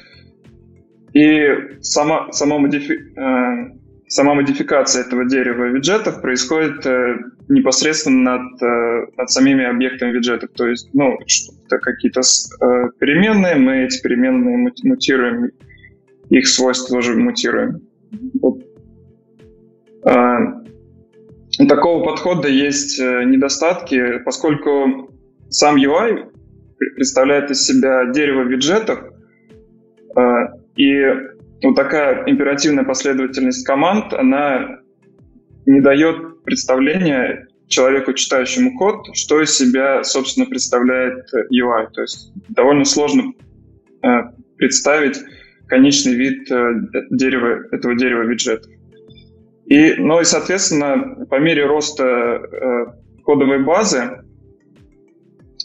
и 1.14 1.48
сама, 1.82 2.32
сама, 2.32 2.60
модифи, 2.60 2.94
э, 3.18 3.80
сама 4.08 4.36
модификация 4.36 5.04
этого 5.04 5.26
дерева 5.26 5.66
виджетов 5.66 6.22
происходит 6.22 6.86
э, 6.86 7.16
непосредственно 7.48 8.38
над, 8.38 8.62
э, 8.62 9.06
над 9.18 9.30
самими 9.30 9.66
объектами 9.66 10.12
виджетов. 10.12 10.52
То 10.56 10.68
есть, 10.68 10.90
ну, 10.94 11.18
это 11.66 11.80
какие-то 11.80 12.22
э, 12.22 12.90
переменные, 13.00 13.56
мы 13.56 13.86
эти 13.86 14.02
переменные 14.02 14.72
мутируем, 14.84 15.52
их 16.30 16.48
свойства 16.48 16.98
тоже 16.98 17.16
мутируем. 17.16 17.82
Вот. 18.42 18.62
Э, 20.06 21.66
такого 21.68 22.04
подхода 22.04 22.48
есть 22.48 23.00
э, 23.00 23.24
недостатки, 23.26 24.20
поскольку 24.20 25.12
сам 25.50 25.78
UI 25.78 26.32
представляет 26.96 27.52
из 27.52 27.62
себя 27.64 28.12
дерево 28.12 28.44
виджетов, 28.44 29.00
э, 30.16 30.22
и 30.76 31.04
вот 31.64 31.76
такая 31.76 32.24
императивная 32.26 32.86
последовательность 32.86 33.66
команд, 33.66 34.14
она 34.14 34.80
не 35.66 35.82
дает 35.82 36.44
представления 36.44 37.48
человеку, 37.68 38.14
читающему 38.14 38.78
код, 38.78 39.16
что 39.16 39.42
из 39.42 39.56
себя, 39.56 40.04
собственно, 40.04 40.48
представляет 40.48 41.26
UI. 41.52 41.88
То 41.94 42.02
есть 42.02 42.32
довольно 42.50 42.86
сложно 42.86 43.34
э, 44.04 44.08
представить 44.58 45.20
конечный 45.70 46.16
вид 46.16 46.52
э, 46.52 46.74
дерева, 47.12 47.66
этого 47.72 47.96
дерева 47.96 48.24
виджетов. 48.24 48.72
И, 49.66 49.94
ну 49.98 50.20
и, 50.20 50.26
соответственно, 50.26 51.26
по 51.30 51.40
мере 51.40 51.66
роста 51.66 52.96
кодовой 53.24 53.64
базы 53.64 54.24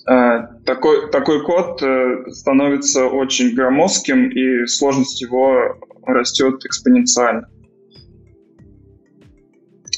Э, 0.07 0.49
такой, 0.67 1.11
такой 1.11 1.43
код 1.43 1.83
э, 1.83 2.25
становится 2.31 3.07
очень 3.07 3.55
громоздким, 3.55 4.29
и 4.29 4.67
сложность 4.67 5.21
его 5.23 5.79
растет 6.05 6.65
экспоненциально. 6.65 7.49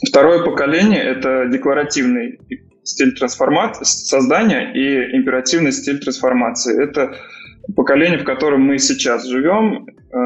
Второе 0.08 0.44
поколение— 0.44 1.02
это 1.02 1.46
декларативный 1.50 2.38
стиль 2.84 3.16
трансформации, 3.16 3.84
создания 3.84 4.72
и 4.72 5.16
императивный 5.16 5.72
стиль 5.72 5.98
трансформации. 5.98 6.80
Это 6.80 7.16
поколение, 7.74 8.18
в 8.18 8.24
котором 8.24 8.62
мы 8.62 8.78
сейчас 8.78 9.26
живем. 9.26 9.86
Э, 10.12 10.18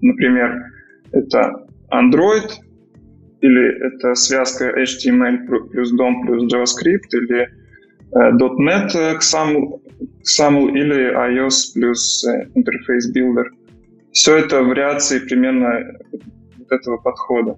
например, 0.00 0.72
это 1.12 1.66
Android, 1.90 2.50
или 3.40 3.86
это 3.86 4.14
связка 4.14 4.70
HTML 4.80 5.46
плюс 5.70 5.92
DOM 5.92 6.22
плюс 6.22 6.52
JavaScript, 6.52 7.12
или 7.12 7.48
Э, 8.14 8.30
.NET 8.30 8.94
э, 8.94 9.16
XAML, 9.16 9.80
XAML 10.22 10.70
или 10.70 11.12
iOS 11.12 11.74
плюс 11.74 12.24
э, 12.24 12.46
интерфейс 12.54 13.12
Builder. 13.14 13.46
Все 14.12 14.36
это 14.36 14.62
вариации 14.62 15.18
примерно 15.18 15.98
вот 16.58 16.70
этого 16.70 16.98
подхода. 16.98 17.56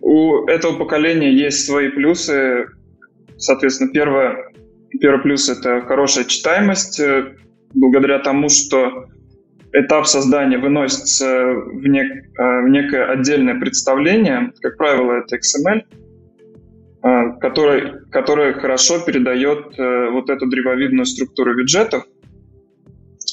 У 0.00 0.44
этого 0.48 0.76
поколения 0.76 1.32
есть 1.32 1.64
свои 1.64 1.88
плюсы. 1.88 2.66
Соответственно, 3.36 3.92
первое, 3.92 4.50
первый 5.00 5.22
плюс— 5.22 5.48
это 5.48 5.82
хорошая 5.82 6.24
читаемость, 6.24 7.00
благодаря 7.74 8.18
тому, 8.18 8.48
что 8.48 9.06
этап 9.72 10.06
создания 10.06 10.58
выносится 10.58 11.52
в, 11.54 11.86
нек, 11.86 12.26
в 12.36 12.68
некое 12.68 13.04
отдельное 13.06 13.58
представление. 13.58 14.52
Как 14.60 14.76
правило, 14.76 15.12
это 15.12 15.36
XML— 15.36 15.82
Э, 17.02 17.38
который, 17.40 18.02
который 18.10 18.52
хорошо 18.52 19.00
передает 19.00 19.78
э, 19.78 20.10
вот 20.10 20.28
эту 20.28 20.46
древовидную 20.46 21.06
структуру 21.06 21.56
виджетов. 21.56 22.04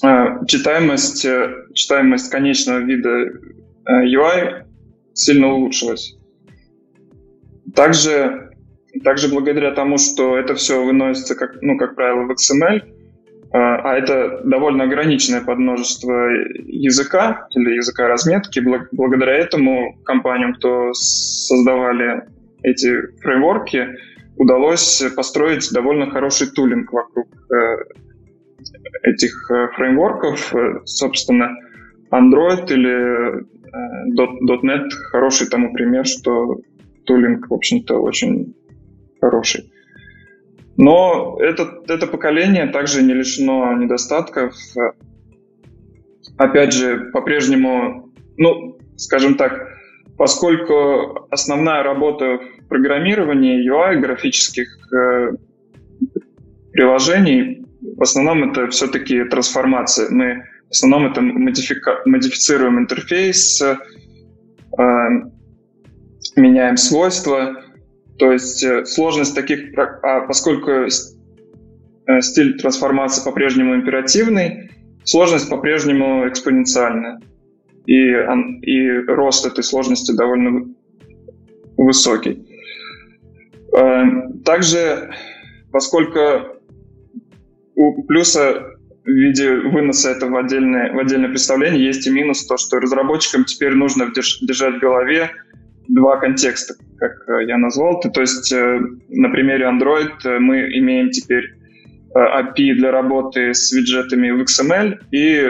Э, 0.05 0.45
читаемость, 0.47 1.27
читаемость 1.73 2.31
конечного 2.31 2.79
вида 2.79 3.29
UI 3.89 4.63
сильно 5.13 5.47
улучшилась. 5.47 6.17
Также, 7.75 8.51
также 9.03 9.27
благодаря 9.27 9.71
тому, 9.71 9.97
что 9.97 10.37
это 10.37 10.55
все 10.55 10.81
выносится, 10.85 11.35
как, 11.35 11.61
ну, 11.61 11.77
как 11.77 11.95
правило, 11.95 12.23
в 12.23 12.31
XML, 12.31 12.83
а 13.51 13.95
это 13.95 14.41
довольно 14.43 14.83
ограниченное 14.83 15.41
подмножество 15.41 16.13
языка 16.65 17.47
или 17.55 17.75
языка 17.75 18.07
разметки. 18.07 18.59
Благодаря 18.91 19.35
этому 19.35 19.97
компаниям, 20.03 20.53
кто 20.55 20.93
создавали 20.93 22.23
эти 22.63 23.17
фреймворки, 23.21 23.87
удалось 24.35 25.03
построить 25.15 25.71
довольно 25.73 26.09
хороший 26.11 26.47
тулинг 26.47 26.91
вокруг 26.91 27.27
э, 27.51 27.77
этих 29.03 29.49
э, 29.51 29.67
фреймворков. 29.75 30.53
Собственно, 30.85 31.49
Android 32.11 32.71
или 32.71 33.45
.NET 34.15 34.89
хороший 35.11 35.47
тому 35.47 35.73
пример, 35.73 36.05
что 36.05 36.57
тулинг, 37.05 37.49
в 37.49 37.53
общем-то, 37.53 37.99
очень 37.99 38.55
хороший. 39.19 39.71
Но 40.77 41.37
это, 41.39 41.81
это 41.87 42.05
поколение 42.07 42.67
также 42.67 43.01
не 43.01 43.13
лишено 43.13 43.73
недостатков. 43.73 44.53
Опять 46.37 46.73
же, 46.73 47.09
по-прежнему, 47.11 48.13
ну, 48.37 48.77
скажем 48.95 49.35
так, 49.35 49.67
поскольку 50.17 51.27
основная 51.31 51.83
работа 51.83 52.39
в 52.59 52.67
программировании 52.67 53.67
UI, 53.67 53.99
графических 53.99 54.67
э, 54.93 55.31
приложений, 56.73 57.65
в 57.81 58.01
основном 58.03 58.51
это 58.51 58.67
все-таки 58.67 59.23
трансформация. 59.23 60.09
Мы 60.11 60.43
в 60.67 60.71
основном 60.71 61.11
это 61.11 61.21
модифика- 61.21 62.01
модифицируем 62.05 62.77
интерфейс, 62.77 63.61
э, 63.61 63.77
меняем 66.35 66.77
свойства. 66.77 67.63
То 68.17 68.31
есть 68.31 68.63
э, 68.63 68.85
сложность 68.85 69.35
таких, 69.35 69.77
а 69.77 70.21
поскольку 70.21 70.71
э, 70.71 70.89
стиль 72.21 72.57
трансформации 72.57 73.23
по-прежнему 73.23 73.75
императивный, 73.75 74.71
сложность 75.03 75.49
по-прежнему 75.49 76.27
экспоненциальная. 76.27 77.19
И, 77.85 77.93
и 77.93 78.99
рост 79.07 79.45
этой 79.45 79.63
сложности 79.63 80.11
довольно 80.11 80.67
высокий. 81.77 82.45
Э, 83.77 84.03
также, 84.43 85.13
поскольку 85.71 86.19
у 87.75 88.03
плюса 88.03 88.77
в 89.05 89.09
виде 89.09 89.55
выноса 89.55 90.09
этого 90.11 90.31
в 90.31 90.37
отдельное, 90.37 90.91
в 90.91 90.99
отдельное 90.99 91.29
представление 91.29 91.85
есть 91.85 92.05
и 92.07 92.09
минус, 92.09 92.45
то, 92.45 92.57
что 92.57 92.79
разработчикам 92.79 93.45
теперь 93.45 93.73
нужно 93.73 94.11
держать 94.11 94.75
в 94.75 94.79
голове 94.79 95.31
два 95.87 96.17
контекста, 96.17 96.75
как 96.97 97.27
э, 97.27 97.45
я 97.47 97.57
назвал. 97.57 97.99
То 97.99 98.21
есть 98.21 98.51
э, 98.51 98.79
на 99.09 99.29
примере 99.29 99.65
Android 99.65 100.13
э, 100.25 100.39
мы 100.39 100.61
имеем 100.77 101.09
теперь 101.11 101.53
API 102.15 102.73
для 102.73 102.91
работы 102.91 103.53
с 103.53 103.71
виджетами 103.71 104.31
в 104.31 104.41
XML, 104.41 104.97
и 105.11 105.49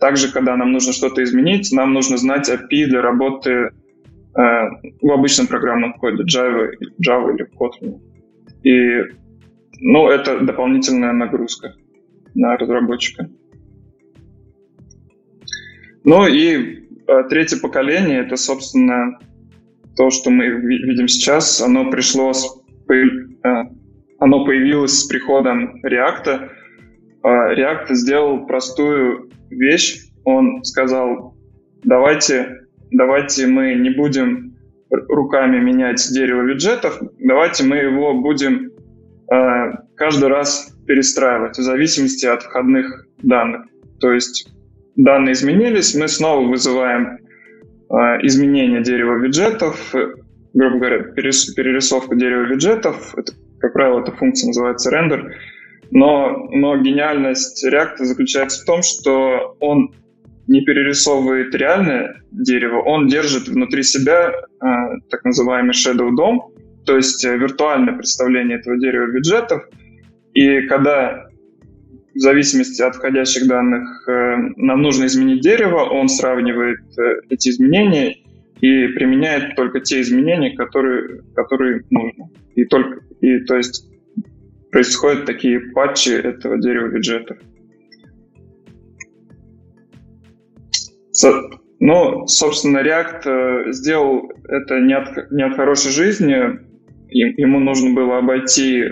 также, 0.00 0.32
когда 0.32 0.56
нам 0.56 0.72
нужно 0.72 0.92
что-то 0.92 1.22
изменить, 1.22 1.72
нам 1.72 1.92
нужно 1.92 2.16
знать 2.16 2.48
API 2.48 2.86
для 2.86 3.02
работы 3.02 3.70
в 4.34 5.10
обычном 5.10 5.46
программном 5.46 5.94
коде 5.94 6.22
Java, 6.22 6.70
Java 7.06 7.34
или 7.34 7.46
Kotlin. 7.58 8.00
И 8.62 9.14
ну, 9.80 10.08
это 10.08 10.40
дополнительная 10.40 11.12
нагрузка 11.12 11.74
на 12.34 12.56
разработчика. 12.56 13.28
Ну 16.04 16.26
и 16.26 16.86
третье 17.28 17.58
поколение— 17.58 18.20
это, 18.26 18.36
собственно, 18.36 19.18
то, 19.96 20.10
что 20.10 20.30
мы 20.30 20.46
видим 20.46 21.08
сейчас, 21.08 21.60
оно 21.60 21.90
пришло, 21.90 22.32
с, 22.32 22.46
э, 22.90 23.02
оно 24.18 24.44
появилось 24.44 25.00
с 25.00 25.04
приходом 25.06 25.80
React. 25.84 26.50
А, 27.22 27.54
React 27.54 27.94
сделал 27.94 28.46
простую 28.46 29.30
вещь. 29.50 30.02
Он 30.24 30.62
сказал, 30.64 31.34
давайте, 31.82 32.66
давайте 32.90 33.46
мы 33.46 33.74
не 33.74 33.90
будем 33.90 34.56
руками 34.90 35.58
менять 35.58 36.06
дерево 36.12 36.42
виджетов, 36.42 37.00
давайте 37.18 37.64
мы 37.64 37.76
его 37.76 38.14
будем 38.20 38.70
э, 39.32 39.72
каждый 39.96 40.28
раз 40.28 40.76
перестраивать 40.86 41.58
в 41.58 41.62
зависимости 41.62 42.26
от 42.26 42.42
входных 42.42 43.06
данных. 43.22 43.66
То 44.00 44.12
есть 44.12 44.48
данные 44.94 45.32
изменились, 45.32 45.94
мы 45.94 46.06
снова 46.06 46.46
вызываем 46.46 47.18
изменение 48.22 48.82
дерева 48.82 49.18
виджетов, 49.18 49.94
э, 49.94 50.14
грубо 50.54 50.78
говоря, 50.78 51.02
перерисовка 51.14 52.16
дерева 52.16 52.42
виджетов, 52.42 53.14
это, 53.16 53.32
как 53.58 53.72
правило, 53.72 54.00
эта 54.00 54.12
функция 54.12 54.48
называется 54.48 54.90
render, 54.90 55.30
но, 55.90 56.48
но 56.50 56.76
гениальность 56.78 57.64
React 57.64 57.98
заключается 57.98 58.62
в 58.62 58.66
том, 58.66 58.82
что 58.82 59.56
он 59.60 59.94
не 60.48 60.62
перерисовывает 60.62 61.54
реальное 61.54 62.22
дерево, 62.30 62.80
он 62.82 63.08
держит 63.08 63.48
внутри 63.48 63.82
себя 63.82 64.30
э, 64.30 64.66
так 65.10 65.24
называемый 65.24 65.72
Shadow 65.72 66.10
DOM, 66.10 66.38
то 66.84 66.96
есть 66.96 67.24
э, 67.24 67.36
виртуальное 67.36 67.94
представление 67.94 68.58
этого 68.58 68.78
дерева 68.78 69.06
виджетов. 69.06 69.62
И 70.34 70.62
когда 70.62 71.25
в 72.16 72.20
зависимости 72.20 72.80
от 72.80 72.96
входящих 72.96 73.46
данных 73.46 74.08
э, 74.08 74.36
нам 74.56 74.80
нужно 74.80 75.04
изменить 75.04 75.42
дерево, 75.42 75.84
он 75.84 76.08
сравнивает 76.08 76.80
э, 76.98 77.20
эти 77.28 77.50
изменения 77.50 78.16
и 78.60 78.88
применяет 78.88 79.54
только 79.54 79.80
те 79.80 80.00
изменения, 80.00 80.56
которые, 80.56 81.20
которые 81.34 81.82
нужно. 81.90 82.30
И 82.54 82.64
только, 82.64 83.00
и, 83.20 83.40
то 83.40 83.56
есть 83.56 83.86
происходят 84.72 85.26
такие 85.26 85.60
патчи 85.74 86.08
этого 86.08 86.58
дерева 86.58 86.86
виджетов. 86.86 87.36
So, 91.12 91.32
ну, 91.80 92.26
собственно, 92.26 92.78
React 92.78 93.26
э, 93.26 93.72
сделал 93.72 94.32
это 94.48 94.80
не 94.80 94.96
от, 94.96 95.30
не 95.30 95.44
от 95.44 95.54
хорошей 95.54 95.90
жизни. 95.92 96.64
Ему 97.08 97.60
нужно 97.60 97.94
было 97.94 98.18
обойти 98.18 98.82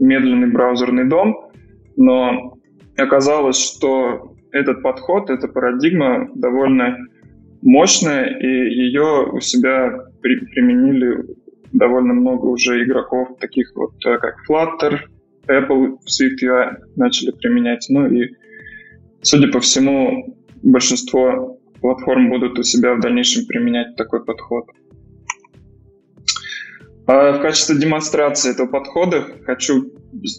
медленный 0.00 0.50
браузерный 0.50 1.08
дом, 1.08 1.49
но 1.96 2.54
оказалось, 2.96 3.58
что 3.58 4.34
этот 4.52 4.82
подход, 4.82 5.30
эта 5.30 5.48
парадигма 5.48 6.28
довольно 6.34 6.98
мощная, 7.62 8.26
и 8.38 8.46
ее 8.46 9.30
у 9.32 9.40
себя 9.40 10.06
при, 10.22 10.38
применили 10.46 11.24
довольно 11.72 12.14
много 12.14 12.46
уже 12.46 12.82
игроков, 12.82 13.38
таких 13.38 13.72
вот 13.74 13.92
э, 14.04 14.18
как 14.18 14.34
Flutter, 14.48 14.98
Apple 15.46 15.98
в 15.98 16.06
SwiftUI 16.06 16.76
начали 16.96 17.32
применять. 17.32 17.86
Ну 17.88 18.06
и, 18.06 18.30
судя 19.22 19.48
по 19.48 19.60
всему, 19.60 20.36
большинство 20.62 21.58
платформ 21.80 22.30
будут 22.30 22.58
у 22.58 22.62
себя 22.62 22.94
в 22.94 23.00
дальнейшем 23.00 23.46
применять 23.46 23.96
такой 23.96 24.24
подход. 24.24 24.66
А 27.10 27.32
в 27.32 27.42
качестве 27.42 27.76
демонстрации 27.76 28.52
этого 28.52 28.68
подхода 28.68 29.26
хочу 29.44 29.90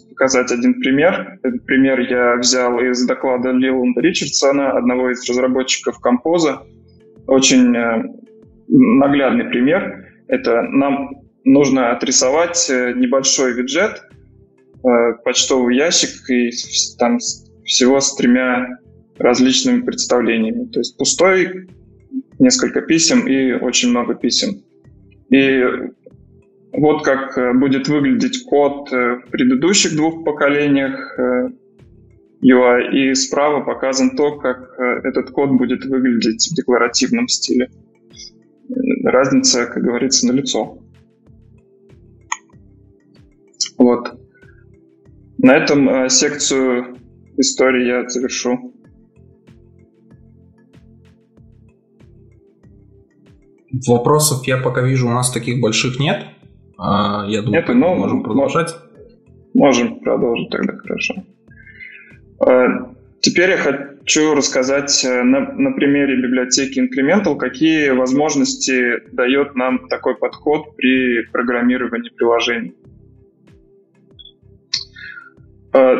показать 0.08 0.50
один 0.50 0.80
пример. 0.80 1.38
Этот 1.42 1.66
пример 1.66 2.00
я 2.00 2.36
взял 2.36 2.80
из 2.80 3.04
доклада 3.04 3.50
Лиланда 3.50 4.00
Ричардсона, 4.00 4.70
одного 4.70 5.10
из 5.10 5.28
разработчиков 5.28 6.00
Композа. 6.00 6.62
Очень 7.26 7.76
э, 7.76 8.04
наглядный 8.68 9.50
пример. 9.50 10.08
Это 10.28 10.62
нам 10.62 11.10
нужно 11.44 11.92
отрисовать 11.92 12.70
э, 12.70 12.94
небольшой 12.96 13.52
виджет, 13.52 14.04
э, 14.82 15.12
почтовый 15.26 15.76
ящик 15.76 16.30
и 16.30 16.52
там 16.98 17.18
всего 17.66 18.00
с 18.00 18.16
тремя 18.16 18.78
различными 19.18 19.82
представлениями. 19.82 20.64
То 20.72 20.80
есть 20.80 20.96
пустой, 20.96 21.68
несколько 22.38 22.80
писем 22.80 23.26
и 23.26 23.52
очень 23.52 23.90
много 23.90 24.14
писем. 24.14 24.62
И 25.28 25.62
вот 26.72 27.04
как 27.04 27.36
э, 27.36 27.52
будет 27.52 27.88
выглядеть 27.88 28.44
код 28.44 28.92
э, 28.92 29.16
в 29.16 29.30
предыдущих 29.30 29.94
двух 29.94 30.24
поколениях 30.24 31.18
э, 31.18 31.50
UI, 32.42 32.90
и 32.92 33.14
справа 33.14 33.62
показан 33.62 34.16
то, 34.16 34.36
как 34.38 34.76
этот 35.04 35.30
код 35.30 35.52
будет 35.52 35.84
выглядеть 35.84 36.48
в 36.50 36.54
декларативном 36.56 37.28
стиле. 37.28 37.70
Разница, 39.04 39.66
как 39.66 39.80
говорится, 39.80 40.26
на 40.26 40.32
лицо. 40.32 40.78
Вот. 43.78 44.18
На 45.38 45.54
этом 45.54 46.08
секцию 46.08 46.96
истории 47.36 47.86
я 47.86 48.08
завершу. 48.08 48.74
Вопросов 53.86 54.44
я 54.48 54.58
пока 54.58 54.82
вижу, 54.82 55.06
у 55.06 55.12
нас 55.12 55.30
таких 55.30 55.60
больших 55.60 56.00
нет. 56.00 56.26
А, 56.84 57.24
я 57.28 57.42
думаю, 57.42 57.62
Это, 57.62 57.74
ну, 57.74 57.94
можем 57.94 58.24
продолжать. 58.24 58.74
Можем 59.54 60.00
продолжить 60.00 60.50
тогда, 60.50 60.76
хорошо. 60.78 61.14
А, 62.40 62.92
теперь 63.20 63.50
я 63.50 63.56
хочу 63.56 64.34
рассказать 64.34 65.04
э, 65.04 65.22
на, 65.22 65.52
на 65.52 65.72
примере 65.72 66.20
библиотеки 66.20 66.80
Incremental, 66.80 67.36
какие 67.36 67.90
возможности 67.90 69.00
дает 69.12 69.54
нам 69.54 69.86
такой 69.88 70.16
подход 70.16 70.74
при 70.74 71.22
программировании 71.30 72.10
приложений. 72.10 72.74
А, 75.72 75.94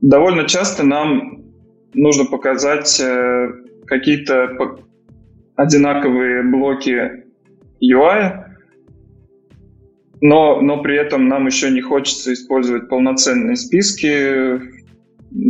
довольно 0.00 0.44
часто 0.44 0.84
нам 0.84 1.42
нужно 1.94 2.26
показать 2.26 3.00
э, 3.00 3.48
какие-то 3.86 4.56
одинаковые 5.56 6.44
блоки 6.44 7.24
UI, 7.82 8.41
но, 10.22 10.60
но 10.62 10.80
при 10.80 10.96
этом 10.96 11.28
нам 11.28 11.46
еще 11.46 11.70
не 11.70 11.82
хочется 11.82 12.32
использовать 12.32 12.88
полноценные 12.88 13.56
списки 13.56 14.72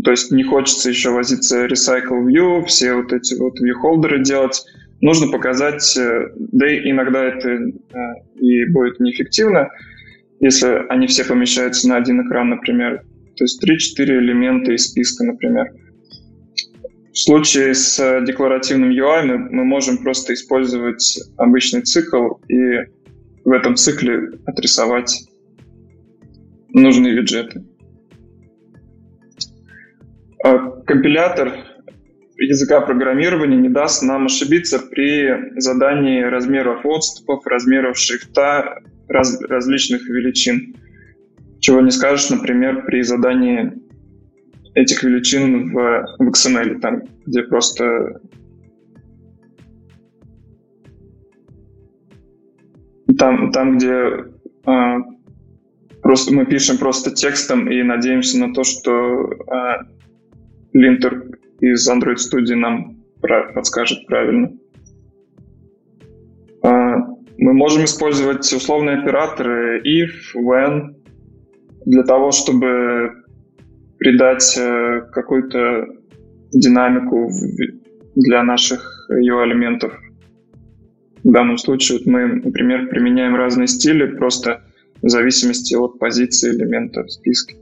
то 0.05 0.11
есть 0.13 0.31
не 0.31 0.45
хочется 0.45 0.91
еще 0.91 1.11
возиться 1.11 1.67
Recycle 1.67 2.27
View, 2.27 2.65
все 2.67 2.95
вот 2.95 3.13
эти 3.13 3.35
вот 3.35 3.61
view-холдеры 3.61 4.23
делать. 4.23 4.65
Нужно 5.01 5.31
показать, 5.31 5.97
э, 5.97 6.29
да 6.37 6.73
и 6.73 6.91
иногда 6.91 7.25
это 7.25 7.49
э, 7.51 7.71
и 8.37 8.65
будет 8.67 9.01
неэффективно, 9.01 9.71
если 10.39 10.87
они 10.89 11.09
все 11.09 11.25
помещаются 11.25 11.89
на 11.89 11.97
один 11.97 12.25
экран, 12.27 12.51
например. 12.51 13.03
То 13.37 13.45
есть 13.45 13.63
3-4 13.65 14.05
элемента 14.05 14.73
из 14.73 14.87
списка, 14.87 15.25
например. 15.25 15.73
В 17.13 17.19
случае 17.19 17.75
с 17.75 18.25
декларативным 18.25 18.91
UI 18.91 19.25
мы, 19.25 19.39
мы 19.39 19.65
можем 19.65 19.99
просто 19.99 20.35
использовать 20.35 21.19
обычный 21.37 21.83
цикл 21.83 22.35
и 22.49 22.87
в 23.45 23.51
этом 23.51 23.77
цикле 23.77 24.31
отрисовать 24.47 25.29
нужные 26.69 27.15
виджеты. 27.15 27.65
А 30.45 30.71
компилятор 30.83 31.53
языка 32.37 32.81
программирования 32.81 33.57
не 33.57 33.69
даст 33.69 34.03
нам 34.03 34.27
ошибиться 34.27 34.79
при 34.79 35.59
задании 35.61 36.23
размеров 36.23 36.85
отступов, 36.85 37.47
размеров 37.47 37.99
шрифта 37.99 38.81
раз, 39.09 39.41
различных 39.43 40.09
величин. 40.09 40.75
Чего 41.61 41.81
не 41.81 41.91
скажешь, 41.91 42.31
например, 42.31 42.85
при 42.85 43.03
задании 43.03 43.73
этих 44.75 45.05
величин 45.05 45.73
в, 45.73 46.07
в 46.19 46.29
XML, 46.29 46.81
там, 46.81 47.03
где 47.27 47.43
просто 47.43 48.21
там, 53.23 53.53
там 53.53 53.79
где 53.79 53.93
э, 54.67 54.97
просто 56.03 56.35
мы 56.35 56.45
пишем 56.45 56.79
просто 56.79 57.13
текстом 57.13 57.71
и 57.71 57.81
надеемся 57.85 58.37
на 58.41 58.53
то, 58.53 58.65
что 58.65 58.91
э, 58.91 59.85
линтер 60.73 61.29
из 61.61 61.89
Android 61.89 62.17
Studio 62.17 62.57
нам 62.57 62.97
подскажет 63.21 64.05
правильно. 64.09 64.51
Э, 66.65 66.69
мы 67.39 67.53
можем 67.53 67.85
использовать 67.85 68.53
условные 68.53 68.99
операторы 68.99 69.81
if, 69.83 70.11
when, 70.35 70.97
для 71.87 72.03
того, 72.03 72.33
чтобы 72.33 73.23
придать 73.99 74.59
э, 74.59 75.03
какую-то 75.13 75.87
динамику 76.51 77.31
для 78.17 78.43
наших 78.43 79.09
UI-элементов. 79.13 79.97
В 81.25 81.31
данном 81.31 81.59
случае 81.59 81.99
вот 81.99 82.07
мы, 82.07 82.27
например, 82.27 82.89
применяем 82.89 83.37
разные 83.37 83.69
стили 83.69 84.07
просто 84.07 84.65
в 85.03 85.09
зависимости 85.09 85.75
от 85.75 85.99
позиции 85.99 86.51
элемента 86.51 87.05
в 87.05 87.11
списке. 87.11 87.57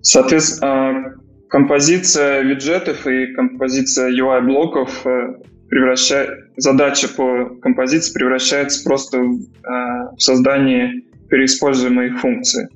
Соответственно, 0.00 1.14
композиция 1.48 2.42
виджетов 2.42 3.06
и 3.06 3.32
композиция 3.34 4.10
UI-блоков 4.10 5.06
э, 5.06 5.34
превращает, 5.68 6.50
задача 6.56 7.08
по 7.08 7.56
композиции 7.62 8.12
превращается 8.12 8.84
просто 8.84 9.18
в, 9.18 9.38
в 9.62 10.18
создание 10.18 11.02
переиспользуемой 11.28 12.10
функции. 12.10 12.68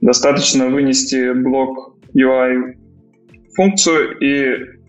Достаточно 0.00 0.68
вынести 0.68 1.32
блок 1.32 1.96
UI 2.14 2.74
функцию, 3.54 4.18
и, 4.20 4.81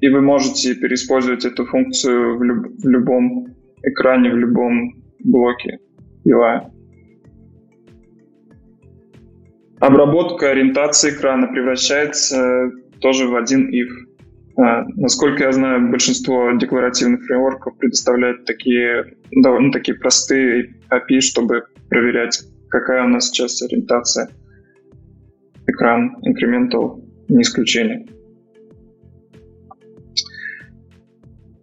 и 0.00 0.08
вы 0.08 0.22
можете 0.22 0.74
переиспользовать 0.74 1.44
эту 1.44 1.66
функцию 1.66 2.38
в, 2.38 2.42
люб, 2.42 2.66
в 2.78 2.88
любом 2.88 3.48
экране, 3.82 4.30
в 4.30 4.36
любом 4.36 4.94
блоке 5.24 5.78
UI. 6.26 6.70
Обработка 9.78 10.50
ориентации 10.50 11.10
экрана 11.10 11.48
превращается 11.48 12.70
тоже 13.00 13.26
в 13.26 13.36
один 13.36 13.70
if. 13.70 13.88
А, 14.56 14.84
насколько 14.96 15.44
я 15.44 15.52
знаю, 15.52 15.90
большинство 15.90 16.50
декларативных 16.52 17.24
фреймворков 17.24 17.78
предоставляют 17.78 18.44
такие 18.44 19.16
довольно 19.30 19.72
такие 19.72 19.96
простые 19.96 20.74
API, 20.90 21.20
чтобы 21.20 21.64
проверять, 21.88 22.42
какая 22.68 23.04
у 23.04 23.08
нас 23.08 23.28
сейчас 23.28 23.62
ориентация. 23.62 24.28
Экран 25.66 26.16
incremental 26.26 27.02
не 27.28 27.42
исключение. 27.42 28.06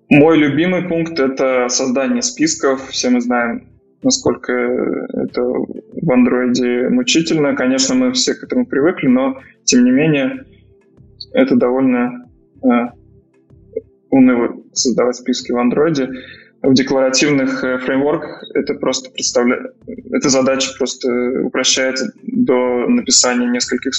Мой 0.09 0.37
любимый 0.37 0.83
пункт— 0.83 1.19
это 1.19 1.67
создание 1.67 2.21
списков. 2.21 2.89
Все 2.89 3.09
мы 3.09 3.19
знаем, 3.19 3.67
насколько 4.03 4.53
это 4.53 5.41
в 5.41 6.11
андроиде 6.11 6.87
мучительно. 6.89 7.55
Конечно, 7.55 7.93
мы 7.93 8.13
все 8.13 8.33
к 8.33 8.43
этому 8.43 8.65
привыкли, 8.65 9.07
но, 9.07 9.39
тем 9.65 9.83
не 9.83 9.91
менее, 9.91 10.45
это 11.33 11.57
довольно 11.57 12.25
э, 12.63 12.67
уныло 14.09 14.55
создавать 14.71 15.17
списки 15.17 15.51
в 15.51 15.57
андроиде. 15.57 16.09
В 16.61 16.73
декларативных 16.73 17.63
э, 17.65 17.77
фреймворках 17.79 18.45
это 18.53 18.75
просто 18.75 19.11
представляет, 19.11 19.75
эта 20.11 20.29
задача 20.29 20.71
просто 20.77 21.09
упрощается 21.43 22.13
до 22.23 22.87
написания 22.87 23.47
нескольких 23.47 23.91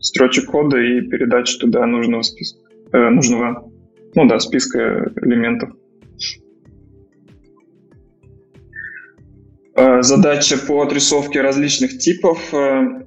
строчек 0.00 0.46
кода 0.46 0.78
и 0.78 1.00
передачи 1.02 1.60
туда 1.60 1.86
нужного 1.86 2.22
списка, 2.22 2.58
э, 2.92 3.08
нужного 3.10 3.70
ну 4.14 4.26
да, 4.26 4.38
списка 4.38 5.12
элементов. 5.22 5.70
Э, 9.76 10.02
задача 10.02 10.56
по 10.56 10.82
отрисовке 10.82 11.40
различных 11.40 11.98
типов 11.98 12.54
э, 12.54 13.04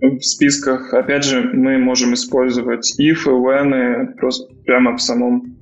в 0.00 0.20
списках. 0.20 0.94
Опять 0.94 1.24
же, 1.24 1.42
мы 1.52 1.78
можем 1.78 2.14
использовать 2.14 2.98
if 3.00 3.26
when 3.26 4.14
просто 4.16 4.54
прямо 4.64 4.96
в 4.96 5.02
самом 5.02 5.56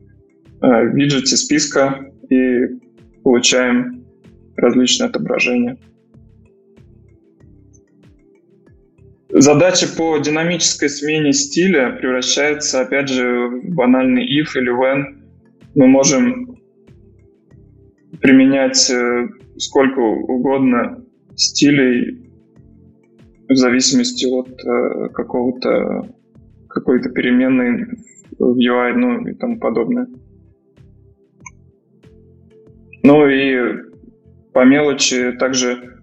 э, 0.60 0.86
виджете 0.92 1.36
списка 1.36 2.10
и 2.28 2.78
получаем 3.24 4.04
различные 4.56 5.08
отображения. 5.08 5.78
Задача 9.40 9.86
по 9.96 10.18
динамической 10.18 10.88
смене 10.88 11.32
стиля 11.32 11.92
превращается, 11.92 12.80
опять 12.80 13.08
же, 13.08 13.46
в 13.46 13.72
банальный 13.72 14.24
if 14.24 14.48
или 14.56 14.72
when. 14.72 15.22
Мы 15.76 15.86
можем 15.86 16.58
применять 18.20 18.90
э, 18.90 19.28
сколько 19.56 20.00
угодно 20.00 21.04
стилей 21.36 22.28
в 23.48 23.54
зависимости 23.54 24.26
от 24.26 24.48
э, 24.48 25.08
какого-то 25.10 26.12
какой-то 26.68 27.10
переменной 27.10 27.86
в 28.40 28.58
UI, 28.58 28.92
ну 28.94 29.24
и 29.24 29.34
тому 29.34 29.60
подобное. 29.60 30.08
Ну 33.04 33.28
и 33.28 33.84
по 34.52 34.64
мелочи 34.64 35.30
также 35.38 35.94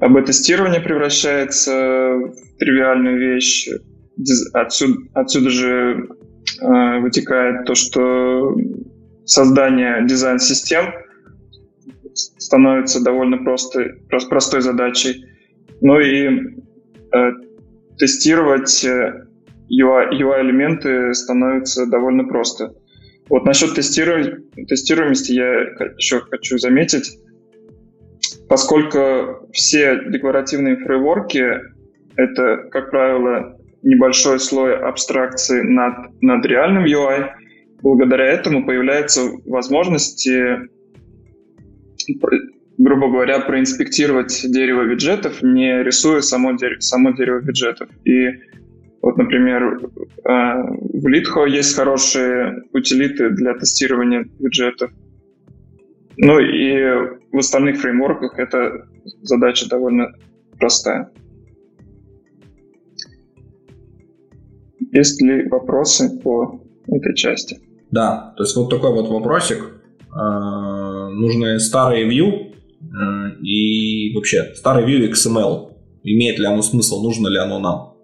АБ-тестирование 0.00 0.80
превращается 0.80 2.16
в 2.16 2.51
тривиальную 2.62 3.18
вещь. 3.18 3.68
Отсюда, 4.52 5.00
отсюда 5.14 5.50
же 5.50 6.08
э, 6.60 7.00
вытекает 7.00 7.64
то, 7.64 7.74
что 7.74 8.54
создание 9.24 10.06
дизайн-систем 10.06 10.94
становится 12.14 13.02
довольно 13.02 13.38
просто, 13.38 13.96
простой 14.28 14.60
задачей. 14.60 15.24
Ну 15.80 15.98
и 15.98 16.28
э, 16.28 17.32
тестировать 17.98 18.84
UI, 18.84 20.10
UI-элементы 20.12 21.14
становится 21.14 21.86
довольно 21.86 22.24
просто. 22.24 22.74
Вот 23.28 23.44
насчет 23.44 23.74
тестиру... 23.74 24.42
тестируемости 24.68 25.32
я 25.32 25.62
еще 25.96 26.20
хочу 26.20 26.58
заметить, 26.58 27.18
поскольку 28.48 29.48
все 29.52 30.00
декларативные 30.10 30.76
фреймворки— 30.76 31.60
это, 32.16 32.68
как 32.70 32.90
правило, 32.90 33.56
небольшой 33.82 34.38
слой 34.38 34.76
абстракции 34.76 35.62
над, 35.62 36.22
над 36.22 36.44
реальным 36.46 36.84
UI, 36.84 37.30
благодаря 37.82 38.26
этому 38.26 38.64
появляются 38.64 39.22
возможности, 39.44 40.68
грубо 42.78 43.08
говоря, 43.08 43.40
проинспектировать 43.40 44.44
дерево 44.44 44.82
виджетов, 44.82 45.42
не 45.42 45.82
рисуя 45.82 46.20
само, 46.20 46.52
дерево, 46.52 46.80
само 46.80 47.10
дерево 47.12 47.38
виджетов. 47.38 47.88
И 48.04 48.28
вот, 49.02 49.16
например, 49.18 49.80
э, 49.82 50.28
в 50.28 51.06
Litho 51.06 51.48
есть 51.48 51.74
хорошие 51.74 52.62
утилиты 52.72 53.30
для 53.30 53.54
тестирования 53.54 54.26
виджетов. 54.38 54.92
Ну 56.16 56.38
и 56.38 57.18
в 57.32 57.38
остальных 57.38 57.80
фреймворках 57.80 58.38
эта 58.38 58.86
задача 59.22 59.68
довольно 59.68 60.12
простая. 60.58 61.10
Есть 64.92 65.22
ли 65.22 65.48
вопросы 65.48 66.20
по 66.22 66.60
этой 66.86 67.14
части? 67.14 67.60
Да, 67.90 68.34
то 68.36 68.44
есть 68.44 68.54
вот 68.56 68.68
такой 68.68 68.92
вот 68.92 69.08
вопросик. 69.08 69.80
А, 70.10 71.08
нужны 71.08 71.58
старые 71.58 72.06
view 72.06 72.52
э, 72.82 73.42
и 73.42 74.14
вообще 74.14 74.52
старый 74.54 74.84
view 74.84 75.10
XML. 75.10 75.70
Имеет 76.04 76.38
ли 76.38 76.44
оно 76.44 76.60
смысл, 76.60 77.02
нужно 77.02 77.28
ли 77.28 77.38
оно 77.38 77.58
нам 77.58 77.94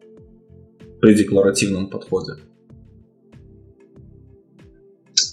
при 1.01 1.14
декларативном 1.14 1.88
подходе? 1.88 2.33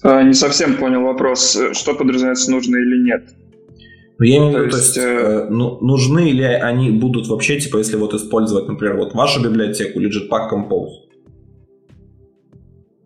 А, 0.04 0.24
не 0.24 0.34
совсем 0.34 0.76
понял 0.76 1.04
вопрос. 1.04 1.58
Что 1.72 1.96
подразумевается, 1.96 2.52
нужно 2.52 2.76
или 2.76 3.06
нет? 3.06 3.30
Ну, 4.18 4.26
я 4.26 4.38
имею 4.38 4.52
в 4.52 4.60
виду, 4.60 4.72
то 4.72 4.78
есть, 4.78 4.98
э, 4.98 5.48
ну, 5.50 5.80
нужны 5.80 6.32
ли 6.32 6.44
они 6.44 6.92
будут 6.92 7.28
вообще, 7.28 7.60
типа, 7.60 7.78
если 7.78 7.96
вот 7.96 8.14
использовать, 8.14 8.68
например, 8.68 8.98
вот 8.98 9.14
вашу 9.14 9.42
библиотеку 9.42 10.00
или 10.00 10.10
Jetpack 10.10 10.50
Compose? 10.52 11.05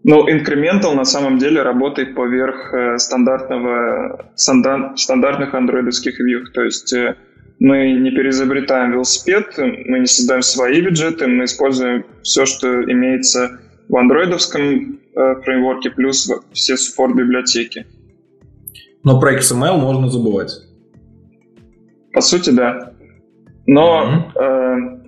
Ну, 0.03 0.27
Incremental 0.29 0.95
на 0.95 1.05
самом 1.05 1.37
деле 1.39 1.61
работает 1.61 2.15
поверх 2.15 2.73
э, 2.73 2.97
стандартного, 2.97 4.31
стандартных 4.35 5.53
андроидовских 5.53 6.19
view. 6.21 6.45
То 6.53 6.63
есть 6.63 6.93
э, 6.93 7.15
мы 7.59 7.91
не 7.91 8.11
переизобретаем 8.11 8.93
велосипед, 8.93 9.57
мы 9.57 9.99
не 9.99 10.05
создаем 10.05 10.41
свои 10.41 10.81
бюджеты, 10.81 11.27
мы 11.27 11.43
используем 11.43 12.05
все, 12.23 12.45
что 12.45 12.83
имеется 12.83 13.59
в 13.89 13.97
андроидовском 13.97 14.63
э, 14.63 15.35
фреймворке, 15.43 15.89
плюс 15.89 16.31
все 16.53 16.75
support 16.75 17.13
библиотеки. 17.15 17.85
Но 19.03 19.19
про 19.19 19.37
XML 19.37 19.77
можно 19.77 20.09
забывать. 20.09 20.51
По 22.13 22.21
сути, 22.21 22.51
да. 22.51 22.93
Но 23.65 24.31
mm-hmm. 24.35 24.95
э, 24.95 24.98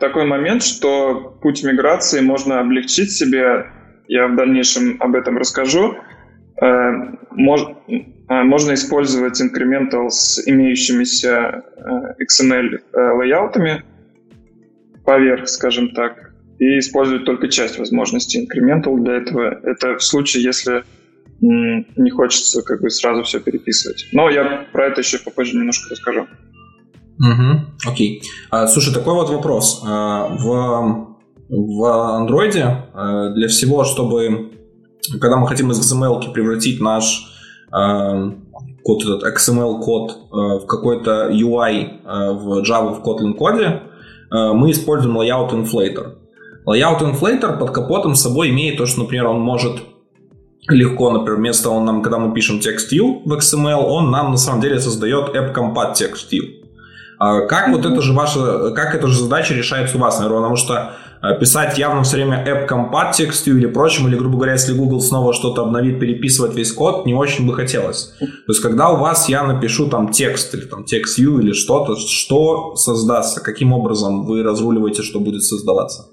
такой 0.00 0.26
момент, 0.26 0.62
что 0.62 1.38
путь 1.40 1.62
миграции 1.62 2.20
можно 2.20 2.60
облегчить 2.60 3.12
себе, 3.12 3.66
я 4.08 4.26
в 4.26 4.36
дальнейшем 4.36 4.96
об 5.00 5.14
этом 5.14 5.38
расскажу. 5.38 5.94
Э, 6.60 6.92
мож, 7.30 7.60
э, 7.88 8.02
можно 8.28 8.74
использовать 8.74 9.40
Incremental 9.40 10.10
с 10.10 10.42
имеющимися 10.46 11.62
э, 11.76 12.24
XML 12.24 12.78
лейаутами 12.92 13.84
поверх, 15.04 15.48
скажем 15.48 15.90
так, 15.90 16.34
и 16.58 16.78
использовать 16.78 17.24
только 17.24 17.48
часть 17.48 17.78
возможностей 17.78 18.46
Incremental 18.46 18.98
для 19.00 19.14
этого. 19.14 19.60
Это 19.62 19.96
в 19.96 20.02
случае, 20.02 20.44
если 20.44 20.84
не 21.40 22.10
хочется 22.10 22.62
как 22.62 22.80
бы 22.82 22.90
сразу 22.90 23.24
все 23.24 23.40
переписывать. 23.40 24.06
Но 24.12 24.30
я 24.30 24.64
про 24.72 24.86
это 24.86 25.00
еще 25.00 25.18
попозже 25.18 25.56
немножко 25.56 25.90
расскажу. 25.90 26.28
Угу, 27.18 27.90
окей. 27.90 28.22
А, 28.50 28.66
слушай, 28.66 28.92
такой 28.92 29.14
вот 29.14 29.30
вопрос. 29.30 29.82
А, 29.86 30.28
в, 30.28 31.08
в 31.48 31.82
Android 32.20 32.56
а, 32.94 33.30
для 33.30 33.48
всего, 33.48 33.84
чтобы 33.84 34.52
когда 35.20 35.36
мы 35.36 35.46
хотим 35.48 35.70
из 35.70 35.80
XML 35.80 36.32
превратить 36.32 36.80
наш 36.80 37.28
а, 37.70 38.32
код, 38.82 39.02
этот 39.02 39.22
XML-код 39.24 40.18
а, 40.30 40.58
в 40.58 40.66
какой-то 40.66 41.30
UI 41.30 42.00
а, 42.04 42.32
в 42.32 42.62
Java 42.62 42.94
в 42.94 43.06
Kotlin 43.06 43.34
коде, 43.34 43.82
мы 44.30 44.70
используем 44.70 45.18
layout 45.18 45.50
inflator. 45.50 46.14
Layout 46.66 47.02
inflator 47.02 47.58
под 47.58 47.70
капотом 47.70 48.14
с 48.14 48.22
собой 48.22 48.48
имеет 48.48 48.78
то, 48.78 48.86
что, 48.86 49.00
например, 49.00 49.26
он 49.26 49.40
может 49.40 49.82
легко, 50.70 51.10
например, 51.10 51.38
вместо 51.38 51.68
он 51.68 51.84
нам, 51.84 52.02
когда 52.02 52.18
мы 52.18 52.32
пишем 52.32 52.58
текст 52.58 52.90
в 52.90 52.94
XML, 53.30 53.74
он 53.74 54.10
нам 54.10 54.30
на 54.30 54.38
самом 54.38 54.62
деле 54.62 54.80
создает 54.80 55.36
app-compat 55.36 55.92
text 55.92 56.30
view. 56.32 56.61
А 57.24 57.42
как 57.42 57.68
вот 57.68 57.86
это 57.86 58.02
же 58.02 58.14
ваша, 58.14 58.72
как 58.74 58.96
эта 58.96 59.06
же 59.06 59.16
задача 59.16 59.54
решается 59.54 59.96
у 59.96 60.00
вас, 60.00 60.18
наверное, 60.18 60.38
потому 60.40 60.56
что 60.56 60.94
э, 61.22 61.38
писать 61.38 61.78
явно 61.78 62.02
все 62.02 62.16
время 62.16 62.44
app-compat 62.44 63.12
text 63.12 63.46
view 63.46 63.58
или 63.58 63.66
прочим, 63.66 64.08
или, 64.08 64.16
грубо 64.16 64.38
говоря, 64.38 64.54
если 64.54 64.72
Google 64.72 65.00
снова 65.00 65.32
что-то 65.32 65.62
обновит, 65.62 66.00
переписывать 66.00 66.56
весь 66.56 66.72
код, 66.72 67.06
не 67.06 67.14
очень 67.14 67.46
бы 67.46 67.54
хотелось. 67.54 68.12
То 68.18 68.26
есть, 68.48 68.60
когда 68.60 68.90
у 68.90 68.96
вас 68.96 69.28
я 69.28 69.44
напишу 69.44 69.88
там 69.88 70.10
текст 70.10 70.52
или 70.56 70.62
там 70.62 70.80
text 70.80 71.20
view 71.20 71.40
или 71.40 71.52
что-то, 71.52 71.94
что 71.94 72.74
создастся, 72.74 73.40
каким 73.40 73.72
образом 73.72 74.24
вы 74.24 74.42
разруливаете, 74.42 75.04
что 75.04 75.20
будет 75.20 75.44
создаваться? 75.44 76.08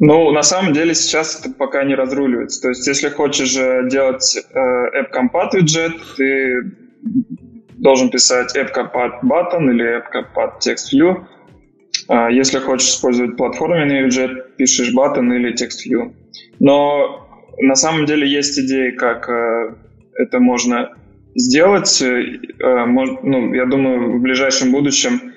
Ну, 0.00 0.32
на 0.32 0.42
самом 0.42 0.74
деле 0.74 0.94
сейчас 0.94 1.40
это 1.40 1.54
пока 1.54 1.82
не 1.84 1.94
разруливается. 1.94 2.60
То 2.60 2.68
есть, 2.68 2.86
если 2.86 3.08
хочешь 3.08 3.54
делать 3.54 4.36
э, 4.36 4.58
app-compat 5.00 5.54
widget, 5.54 5.92
ты 6.18 6.76
должен 7.80 8.10
писать 8.10 8.56
app-compat 8.56 9.22
button 9.22 9.70
или 9.70 9.98
app-compat 9.98 10.60
text 10.60 10.92
view. 10.92 11.24
А 12.08 12.30
если 12.30 12.58
хочешь 12.58 12.88
использовать 12.88 13.36
платформенный 13.36 14.02
виджет, 14.02 14.56
пишешь 14.56 14.94
button 14.94 15.34
или 15.34 15.52
text 15.52 15.86
view. 15.86 16.12
Но 16.58 17.28
на 17.58 17.74
самом 17.74 18.06
деле 18.06 18.28
есть 18.28 18.58
идеи, 18.58 18.90
как 18.90 19.28
э, 19.28 19.74
это 20.14 20.40
можно 20.40 20.90
сделать. 21.34 22.02
Ну, 22.02 23.54
я 23.54 23.66
думаю, 23.66 24.18
в 24.18 24.20
ближайшем 24.20 24.72
будущем 24.72 25.32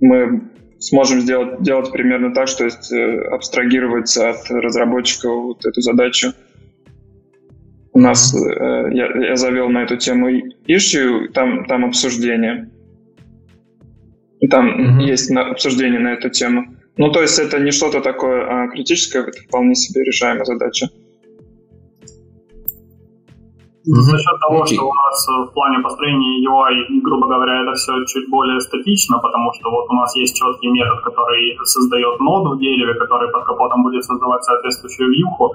мы 0.00 0.42
сможем 0.78 1.20
сделать, 1.20 1.62
делать 1.62 1.92
примерно 1.92 2.34
так, 2.34 2.48
что 2.48 2.64
есть 2.64 2.92
э, 2.92 3.20
абстрагироваться 3.30 4.30
от 4.30 4.50
разработчика 4.50 5.28
вот 5.28 5.64
эту 5.64 5.80
задачу. 5.80 6.32
У 7.92 7.98
нас 7.98 8.34
э, 8.34 8.88
я, 8.92 9.06
я 9.28 9.36
завел 9.36 9.68
на 9.68 9.82
эту 9.82 9.96
тему 9.96 10.30
issue, 10.66 11.28
там, 11.28 11.66
там 11.66 11.84
обсуждение. 11.84 12.70
Там 14.50 14.98
mm-hmm. 14.98 15.02
есть 15.04 15.30
на, 15.30 15.50
обсуждение 15.50 16.00
на 16.00 16.14
эту 16.14 16.30
тему. 16.30 16.74
Ну, 16.96 17.10
то 17.10 17.22
есть 17.22 17.38
это 17.38 17.58
не 17.58 17.70
что-то 17.70 18.00
такое 18.00 18.44
а, 18.46 18.68
критическое, 18.68 19.20
это 19.22 19.40
вполне 19.42 19.74
себе 19.74 20.04
решаемая 20.04 20.44
задача. 20.44 20.88
За 23.84 24.18
счет 24.18 24.38
того, 24.40 24.62
okay. 24.62 24.74
что 24.74 24.88
у 24.88 24.94
нас 24.94 25.26
в 25.26 25.54
плане 25.54 25.80
построения 25.80 26.46
UI, 26.46 27.00
грубо 27.02 27.26
говоря, 27.26 27.62
это 27.62 27.74
все 27.74 27.92
чуть 28.04 28.30
более 28.30 28.60
статично, 28.60 29.18
потому 29.18 29.52
что 29.54 29.70
вот 29.70 29.90
у 29.90 29.94
нас 29.94 30.14
есть 30.14 30.36
четкий 30.36 30.68
метод, 30.68 31.00
который 31.02 31.58
создает 31.64 32.20
ноду 32.20 32.54
в 32.54 32.58
дереве, 32.60 32.94
который 32.94 33.28
под 33.32 33.44
капотом 33.44 33.82
будет 33.82 34.04
создавать 34.04 34.44
соответствующую 34.44 35.10
вьюху. 35.10 35.54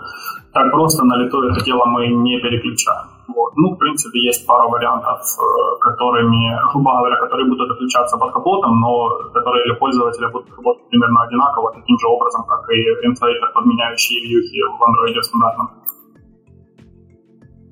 Так 0.53 0.71
просто 0.71 1.05
на 1.05 1.15
лету 1.17 1.41
это 1.41 1.63
дело 1.63 1.85
мы 1.85 2.07
не 2.07 2.37
переключаем. 2.39 3.07
Вот. 3.27 3.53
Ну, 3.55 3.75
в 3.75 3.77
принципе, 3.77 4.19
есть 4.19 4.45
пара 4.45 4.67
вариантов, 4.67 5.21
э, 5.21 5.79
которыми, 5.79 6.57
грубо 6.71 6.97
говоря, 6.97 7.15
которые 7.17 7.47
будут 7.47 7.71
отключаться 7.71 8.17
под 8.17 8.33
капотом, 8.33 8.79
но 8.81 9.09
которые 9.33 9.63
для 9.65 9.75
пользователя 9.75 10.27
будут 10.29 10.49
работать 10.57 10.89
примерно 10.89 11.23
одинаково, 11.23 11.71
таким 11.73 11.97
же 11.97 12.07
образом, 12.07 12.43
как 12.43 12.69
и 12.71 12.81
инфлейтер, 13.07 13.51
подменяющий 13.53 14.19
вьюхи 14.19 14.59
в 14.61 14.83
Android 14.83 15.21
стандартном. 15.21 15.87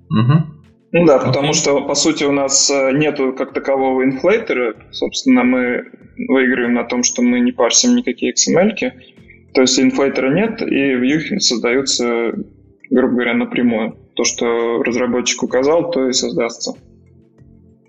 Угу. 0.10 0.56
Ну 0.92 1.06
да, 1.06 1.20
потому 1.20 1.54
что, 1.54 1.82
по 1.82 1.96
сути, 1.96 2.24
у 2.24 2.32
нас 2.32 2.70
э, 2.70 2.92
нету 2.94 3.34
как 3.38 3.54
такового 3.54 4.04
инфлейтера. 4.04 4.76
Собственно, 4.92 5.44
мы 5.44 5.86
выигрываем 6.30 6.74
на 6.74 6.86
том, 6.86 7.04
что 7.04 7.22
мы 7.22 7.42
не 7.42 7.52
парсим 7.52 7.96
никакие 7.96 8.34
XML. 8.34 8.72
-ки. 8.74 8.92
То 9.54 9.62
есть 9.62 9.80
инфлейтера 9.80 10.34
нет, 10.34 10.62
и 10.62 10.96
вьюхи 10.96 11.40
создаются, 11.40 12.34
грубо 12.90 13.14
говоря, 13.14 13.34
напрямую. 13.34 13.98
То, 14.16 14.24
что 14.24 14.84
разработчик 14.84 15.44
указал, 15.44 15.92
то 15.92 16.08
и 16.08 16.14
создастся. 16.14 16.74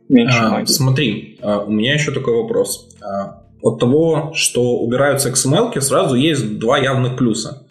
Меньше 0.08 0.38
а, 0.40 0.50
магии. 0.50 0.66
Смотри, 0.66 1.38
а, 1.42 1.64
у 1.64 1.70
меня 1.70 1.94
еще 1.94 2.12
такой 2.12 2.34
вопрос. 2.34 2.88
А, 3.02 3.42
от 3.62 3.80
того, 3.80 4.32
что 4.34 4.78
убираются 4.78 5.30
XML, 5.30 5.80
сразу 5.80 6.14
есть 6.14 6.58
два 6.58 6.78
явных 6.78 7.16
плюса. 7.16 7.65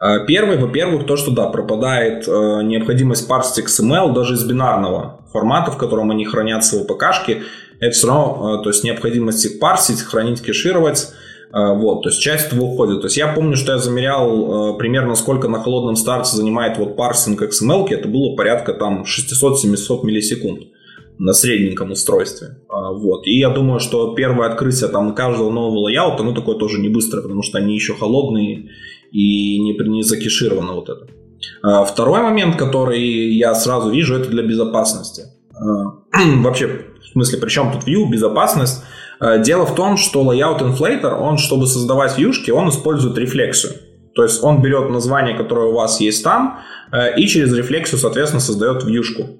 Э, 0.00 0.26
первый, 0.26 0.58
во-первых, 0.58 1.06
то, 1.06 1.16
что 1.16 1.30
да, 1.30 1.48
пропадает 1.48 2.26
э, 2.28 2.62
необходимость 2.62 3.28
парсить 3.28 3.64
XML 3.64 4.12
даже 4.12 4.34
из 4.34 4.44
бинарного 4.44 5.20
формата, 5.32 5.70
в 5.70 5.78
котором 5.78 6.10
они 6.10 6.24
хранят 6.24 6.64
свои 6.64 6.84
ПКшки. 6.84 7.42
Это 7.80 7.90
все 7.92 8.06
равно, 8.08 8.58
э, 8.60 8.62
то 8.62 8.70
есть 8.70 8.84
необходимость 8.84 9.44
их 9.44 9.58
парсить, 9.58 10.00
хранить, 10.02 10.42
кешировать. 10.42 11.08
Э, 11.52 11.74
вот, 11.74 12.02
то 12.02 12.08
есть 12.08 12.20
часть 12.20 12.48
этого 12.48 12.64
уходит. 12.64 13.00
То 13.00 13.06
есть 13.06 13.16
я 13.16 13.28
помню, 13.28 13.56
что 13.56 13.72
я 13.72 13.78
замерял 13.78 14.74
э, 14.74 14.78
примерно 14.78 15.14
сколько 15.14 15.48
на 15.48 15.60
холодном 15.60 15.96
старте 15.96 16.36
занимает 16.36 16.76
вот 16.78 16.96
парсинг 16.96 17.42
XML, 17.42 17.88
это 17.90 18.08
было 18.08 18.36
порядка 18.36 18.74
там 18.74 19.04
600-700 19.04 20.04
миллисекунд 20.04 20.60
на 21.18 21.32
средненьком 21.32 21.92
устройстве. 21.92 22.58
А, 22.68 22.92
вот. 22.92 23.26
И 23.26 23.38
я 23.38 23.48
думаю, 23.48 23.80
что 23.80 24.14
первое 24.14 24.48
открытие 24.48 24.90
там 24.90 25.14
каждого 25.14 25.50
нового 25.50 25.78
лайаута, 25.84 26.22
ну, 26.22 26.34
такое 26.34 26.56
тоже 26.56 26.78
не 26.78 26.88
быстро, 26.88 27.22
потому 27.22 27.42
что 27.42 27.58
они 27.58 27.74
еще 27.74 27.94
холодные 27.94 28.70
и 29.16 29.58
не, 29.58 29.72
не 29.88 30.02
закешировано 30.02 30.74
вот 30.74 30.90
это. 30.90 31.06
А, 31.62 31.84
второй 31.84 32.20
момент, 32.20 32.56
который 32.56 33.34
я 33.34 33.54
сразу 33.54 33.90
вижу, 33.90 34.14
это 34.14 34.28
для 34.28 34.42
безопасности. 34.42 35.22
А, 35.54 36.18
вообще, 36.42 36.82
в 37.02 37.12
смысле, 37.12 37.38
при 37.38 37.48
чем 37.48 37.72
тут 37.72 37.88
view, 37.88 38.10
безопасность? 38.10 38.84
А, 39.18 39.38
дело 39.38 39.64
в 39.64 39.74
том, 39.74 39.96
что 39.96 40.22
layout 40.22 40.60
inflator, 40.60 41.14
он, 41.14 41.38
чтобы 41.38 41.66
создавать 41.66 42.18
вьюшки, 42.18 42.50
он 42.50 42.68
использует 42.68 43.16
рефлексию. 43.16 43.72
То 44.14 44.22
есть 44.22 44.44
он 44.44 44.60
берет 44.60 44.90
название, 44.90 45.34
которое 45.34 45.70
у 45.70 45.74
вас 45.74 46.00
есть 46.00 46.24
там, 46.24 46.60
и 47.18 47.26
через 47.26 47.52
рефлексию, 47.52 47.98
соответственно, 47.98 48.40
создает 48.40 48.82
вьюшку. 48.82 49.38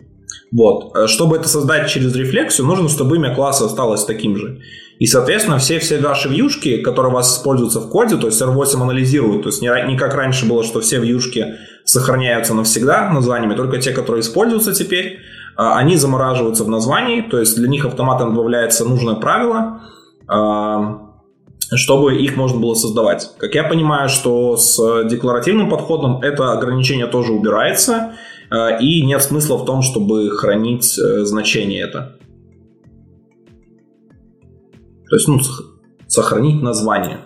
Вот. 0.53 1.09
Чтобы 1.09 1.37
это 1.37 1.49
создать 1.49 1.89
через 1.89 2.15
рефлексию, 2.15 2.67
нужно, 2.67 2.91
чтобы 2.91 3.17
имя 3.17 3.35
класса 3.35 3.65
осталось 3.65 4.05
таким 4.05 4.37
же. 4.37 4.61
И, 4.99 5.07
соответственно, 5.07 5.59
все, 5.59 5.79
все 5.79 6.01
ваши 6.01 6.29
вьюшки, 6.29 6.79
которые 6.79 7.13
у 7.13 7.15
вас 7.15 7.37
используются 7.37 7.81
в 7.81 7.91
коде, 7.91 8.17
то 8.17 8.27
есть 8.27 8.41
R8 8.41 8.81
анализирует, 8.81 9.43
то 9.43 9.49
есть 9.51 9.61
не, 9.61 9.69
не 9.87 9.97
как 9.97 10.15
раньше 10.15 10.47
было, 10.47 10.65
что 10.65 10.81
все 10.81 10.99
вьюшки 10.99 11.57
сохраняются 11.85 12.55
навсегда 12.55 13.11
названиями, 13.11 13.55
только 13.55 13.79
те, 13.79 13.93
которые 13.93 14.23
используются 14.23 14.73
теперь, 14.73 15.19
они 15.57 15.97
замораживаются 15.97 16.65
в 16.65 16.69
названии, 16.69 17.21
то 17.23 17.39
есть 17.39 17.57
для 17.57 17.69
них 17.69 17.85
автоматом 17.85 18.35
добавляется 18.35 18.85
нужное 18.85 19.15
правило, 19.15 19.81
чтобы 21.75 22.17
их 22.17 22.37
можно 22.37 22.61
было 22.61 22.75
создавать. 22.75 23.31
Как 23.39 23.55
я 23.55 23.65
понимаю, 23.65 24.09
что 24.09 24.57
с 24.57 25.05
декларативным 25.05 25.69
подходом 25.69 26.21
это 26.23 26.53
ограничение 26.53 27.07
тоже 27.07 27.33
убирается, 27.33 28.13
и 28.81 29.03
нет 29.05 29.23
смысла 29.23 29.57
в 29.57 29.65
том, 29.65 29.83
чтобы 29.83 30.31
хранить 30.31 30.97
э, 30.99 31.25
значение 31.25 31.83
это. 31.83 32.17
То 35.09 35.17
есть, 35.17 35.29
ну, 35.29 35.39
сохранить 36.09 36.63
название. 36.63 37.19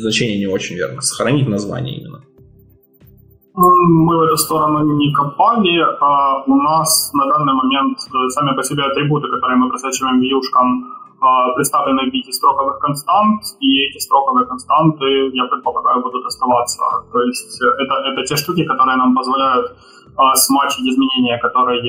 Значение 0.00 0.38
не 0.38 0.46
очень 0.46 0.76
верно. 0.76 1.00
Сохранить 1.00 1.48
название 1.48 1.96
именно. 1.98 2.20
Мы 3.54 4.16
в 4.16 4.22
эту 4.22 4.36
сторону 4.36 4.96
не 4.96 5.12
копали, 5.12 5.78
а 6.00 6.42
у 6.46 6.56
нас 6.56 7.12
на 7.12 7.26
данный 7.26 7.52
момент 7.52 7.98
э, 7.98 8.28
сами 8.30 8.56
по 8.56 8.62
себе 8.62 8.82
атрибуты, 8.82 9.28
которые 9.28 9.58
мы 9.58 9.68
просачиваем 9.68 10.20
вьюшкам, 10.20 10.84
а, 11.20 11.52
представлены 11.54 12.10
в 12.10 12.12
виде 12.12 12.32
строковых 12.32 12.78
констант, 12.80 13.42
и 13.60 13.84
эти 13.84 13.98
строковые 13.98 14.46
константы, 14.46 15.04
я 15.34 15.44
предполагаю, 15.44 16.02
будут 16.02 16.24
оставаться. 16.26 16.82
То 17.12 17.20
есть 17.22 17.60
э, 17.62 17.66
это, 17.82 17.94
это 18.10 18.24
те 18.24 18.36
штуки, 18.36 18.64
которые 18.64 18.96
нам 18.96 19.14
позволяют 19.14 19.76
а, 20.16 20.34
смачить 20.36 20.86
изменения, 20.86 21.38
которые 21.38 21.80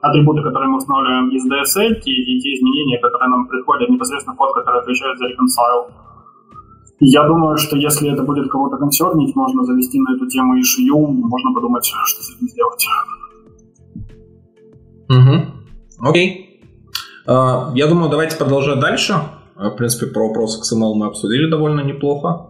атрибуты, 0.00 0.42
которые 0.42 0.70
мы 0.70 0.78
устанавливаем 0.78 1.28
из 1.30 1.44
DSL, 1.44 2.00
и 2.04 2.40
те 2.40 2.54
изменения, 2.54 2.98
которые 2.98 3.28
нам 3.28 3.48
приходят 3.48 3.88
непосредственно 3.90 4.34
в 4.34 4.38
код, 4.38 4.54
который 4.54 4.80
отвечает 4.80 5.18
за 5.18 5.26
reconcile. 5.26 5.90
Я 7.00 7.26
думаю, 7.26 7.56
что 7.56 7.76
если 7.76 8.12
это 8.12 8.22
будет 8.22 8.50
кого-то 8.50 8.76
консернить, 8.76 9.34
можно 9.34 9.64
завести 9.64 9.98
на 10.00 10.16
эту 10.16 10.26
тему 10.28 10.56
и 10.56 10.62
шию, 10.62 11.06
можно 11.08 11.52
подумать, 11.54 11.84
что 11.84 12.22
с 12.22 12.36
этим 12.36 12.48
сделать. 12.48 12.86
Угу. 15.08 16.08
Окей. 16.08 16.46
Uh, 17.26 17.72
я 17.74 17.86
думаю, 17.86 18.10
давайте 18.10 18.36
продолжать 18.36 18.80
дальше. 18.80 19.14
Uh, 19.56 19.70
в 19.70 19.76
принципе, 19.76 20.06
про 20.06 20.28
вопрос 20.28 20.60
XML 20.60 20.94
мы 20.94 21.06
обсудили 21.06 21.50
довольно 21.50 21.80
неплохо. 21.80 22.49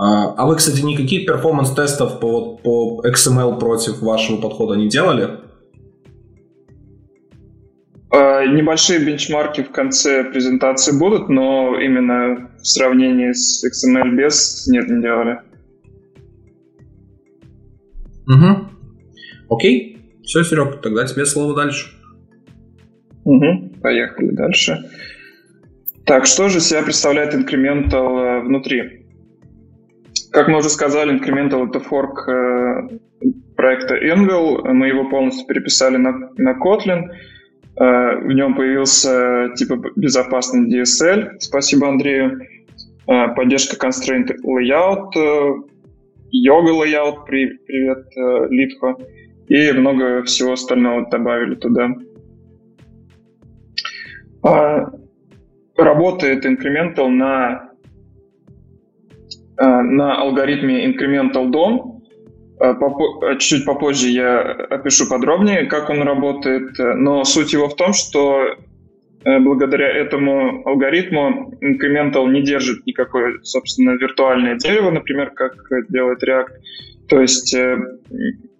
Uh, 0.00 0.32
а 0.38 0.46
вы, 0.46 0.56
кстати, 0.56 0.80
никаких 0.80 1.26
перформанс-тестов 1.26 2.20
по, 2.20 2.56
по 2.56 3.02
XML 3.06 3.58
против 3.58 4.00
вашего 4.00 4.40
подхода 4.40 4.74
не 4.74 4.88
делали? 4.88 5.40
Небольшие 8.46 9.04
бенчмарки 9.04 9.62
в 9.62 9.70
конце 9.70 10.24
презентации 10.24 10.98
будут, 10.98 11.28
но 11.28 11.78
именно 11.80 12.50
в 12.60 12.66
сравнении 12.66 13.32
с 13.32 13.64
XML 13.64 14.16
без 14.16 14.66
нет, 14.68 14.88
не 14.88 15.02
делали. 15.02 15.40
Угу. 18.26 18.68
Окей. 19.50 19.98
Все, 20.22 20.44
Серег, 20.44 20.80
тогда 20.80 21.06
тебе 21.06 21.26
слово 21.26 21.54
дальше. 21.54 21.90
Угу. 23.24 23.80
Поехали 23.82 24.30
дальше. 24.30 24.90
Так, 26.04 26.26
что 26.26 26.48
же 26.48 26.60
себя 26.60 26.82
представляет 26.82 27.34
Incremental 27.34 28.18
э, 28.18 28.40
внутри? 28.40 28.99
Как 30.32 30.48
мы 30.48 30.58
уже 30.58 30.68
сказали, 30.68 31.18
Incremental— 31.18 31.68
это 31.68 31.80
форк 31.80 32.28
э, 32.28 32.98
проекта 33.56 33.96
Anvil. 33.96 34.62
Мы 34.72 34.88
его 34.88 35.08
полностью 35.08 35.46
переписали 35.46 35.96
на, 35.96 36.30
на 36.36 36.56
Kotlin— 36.58 37.10
Э, 37.80 38.16
в 38.18 38.28
нем 38.28 38.54
появился 38.54 39.50
типа 39.56 39.76
безопасный 39.96 40.68
DSL, 40.68 41.38
спасибо 41.38 41.88
Андрею, 41.88 42.40
э, 43.06 43.34
поддержка 43.34 43.76
constraint 43.86 44.28
layout, 44.44 45.16
э, 45.16 45.54
layout, 46.32 47.24
привет, 47.26 48.06
Литхо, 48.50 48.96
и 49.48 49.72
много 49.72 50.22
всего 50.24 50.52
остального 50.52 51.08
добавили 51.08 51.54
туда. 51.56 51.88
Работает 55.76 56.44
Incremental 56.44 57.08
на, 57.08 57.69
на 59.60 60.16
алгоритме 60.16 60.86
Incremental 60.86 61.50
DOM, 61.50 62.00
а, 62.60 62.72
а, 62.72 63.36
чуть 63.36 63.64
попозже 63.64 64.08
я 64.08 64.40
опишу 64.40 65.08
подробнее, 65.08 65.64
как 65.64 65.88
он 65.88 66.02
работает, 66.02 66.72
но 66.78 67.24
суть 67.24 67.54
его 67.54 67.70
в 67.70 67.74
том, 67.74 67.94
что 67.94 68.42
э, 69.24 69.38
благодаря 69.38 69.88
этому 69.88 70.62
алгоритму 70.68 71.54
Incremental 71.62 72.30
не 72.30 72.42
держит 72.42 72.84
никакое, 72.84 73.38
собственно, 73.44 73.92
виртуальное 73.92 74.56
дерево, 74.56 74.90
например, 74.90 75.30
как 75.30 75.54
делает 75.88 76.22
React. 76.22 76.48
То 77.08 77.22
есть 77.22 77.54
э, 77.54 77.78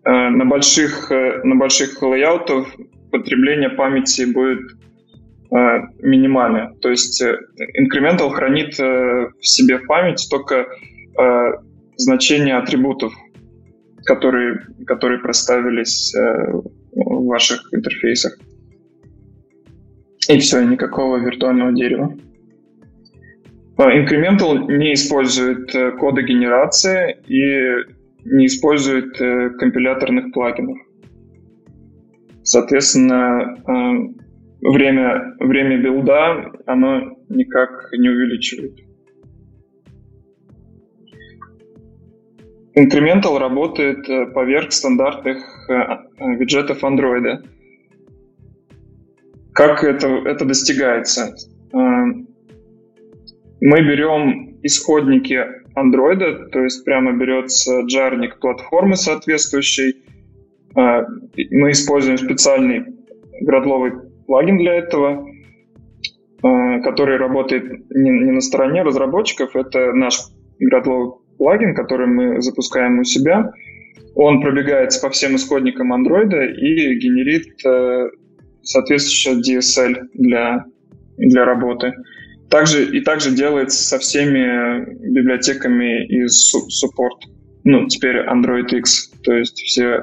э, 0.04 0.10
на 0.10 0.46
больших, 0.46 1.10
на 1.10 1.56
больших 1.56 2.00
лейаутах 2.00 2.68
потребление 3.12 3.68
памяти 3.68 4.32
будет 4.32 4.60
минимальное. 5.50 6.74
То 6.80 6.90
есть 6.90 7.22
Incremental 7.22 8.30
хранит 8.30 8.78
в 8.78 9.32
себе 9.40 9.78
в 9.78 9.86
память 9.86 10.26
только 10.30 10.66
значение 11.96 12.56
атрибутов 12.56 13.12
которые, 14.04 14.60
которые 14.86 15.20
проставились 15.20 16.14
э, 16.14 16.52
в 16.92 17.26
ваших 17.26 17.72
интерфейсах. 17.72 18.36
И 20.28 20.38
все, 20.38 20.62
никакого 20.62 21.18
виртуального 21.18 21.72
дерева. 21.72 22.14
Incremental 23.78 24.66
не 24.66 24.94
использует 24.94 25.74
э, 25.74 25.92
коды 25.92 26.22
генерации 26.22 27.18
и 27.26 27.84
не 28.24 28.46
использует 28.46 29.20
э, 29.20 29.50
компиляторных 29.58 30.32
плагинов. 30.32 30.78
Соответственно, 32.42 33.56
время, 34.60 35.36
время 35.38 35.78
билда 35.78 36.52
оно 36.66 37.16
никак 37.28 37.90
не 37.92 38.08
увеличивает. 38.08 38.78
Incremental 42.76 43.38
работает 43.38 44.08
э, 44.08 44.26
поверх 44.26 44.72
стандартных 44.72 45.38
э, 45.68 45.74
э, 45.74 46.36
виджетов 46.36 46.84
Android. 46.84 47.44
Как 49.52 49.82
это, 49.82 50.06
это 50.24 50.44
достигается? 50.44 51.34
Мы 51.72 52.26
берем 53.60 54.58
исходники 54.62 55.44
Android, 55.76 56.48
то 56.50 56.60
есть 56.60 56.84
прямо 56.84 57.12
берется 57.12 57.80
джарник 57.80 58.38
платформы 58.38 58.96
соответствующей. 58.96 60.04
Мы 60.74 61.72
используем 61.72 62.16
специальный 62.16 62.84
градловый 63.42 64.09
плагин 64.30 64.58
для 64.58 64.74
этого, 64.76 65.26
который 66.40 67.16
работает 67.16 67.90
не 67.90 68.30
на 68.30 68.40
стороне 68.40 68.82
разработчиков, 68.82 69.56
это 69.56 69.92
наш 69.92 70.20
градловый 70.60 71.14
плагин, 71.36 71.74
который 71.74 72.06
мы 72.06 72.40
запускаем 72.40 73.00
у 73.00 73.04
себя. 73.04 73.50
Он 74.14 74.40
пробегается 74.40 75.00
по 75.00 75.10
всем 75.10 75.34
исходникам 75.34 75.92
Android 75.92 76.32
и 76.54 76.94
генерит 76.98 77.48
э, 77.64 78.10
соответствующий 78.62 79.58
DSL 79.58 80.08
для, 80.14 80.64
для 81.16 81.44
работы. 81.44 81.94
Также, 82.50 82.84
и 82.84 83.00
также 83.00 83.34
делается 83.34 83.82
со 83.82 83.98
всеми 83.98 84.84
библиотеками 85.12 86.06
из 86.06 86.54
support. 86.54 87.28
Ну, 87.64 87.88
теперь 87.88 88.18
Android 88.28 88.68
X. 88.70 89.10
То 89.24 89.32
есть 89.32 89.60
все 89.60 90.02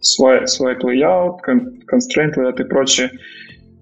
swipe, 0.00 0.46
swipe 0.46 0.82
layout, 0.82 1.40
constraint 1.86 2.36
layout 2.36 2.60
и 2.60 2.64
прочее. 2.64 3.10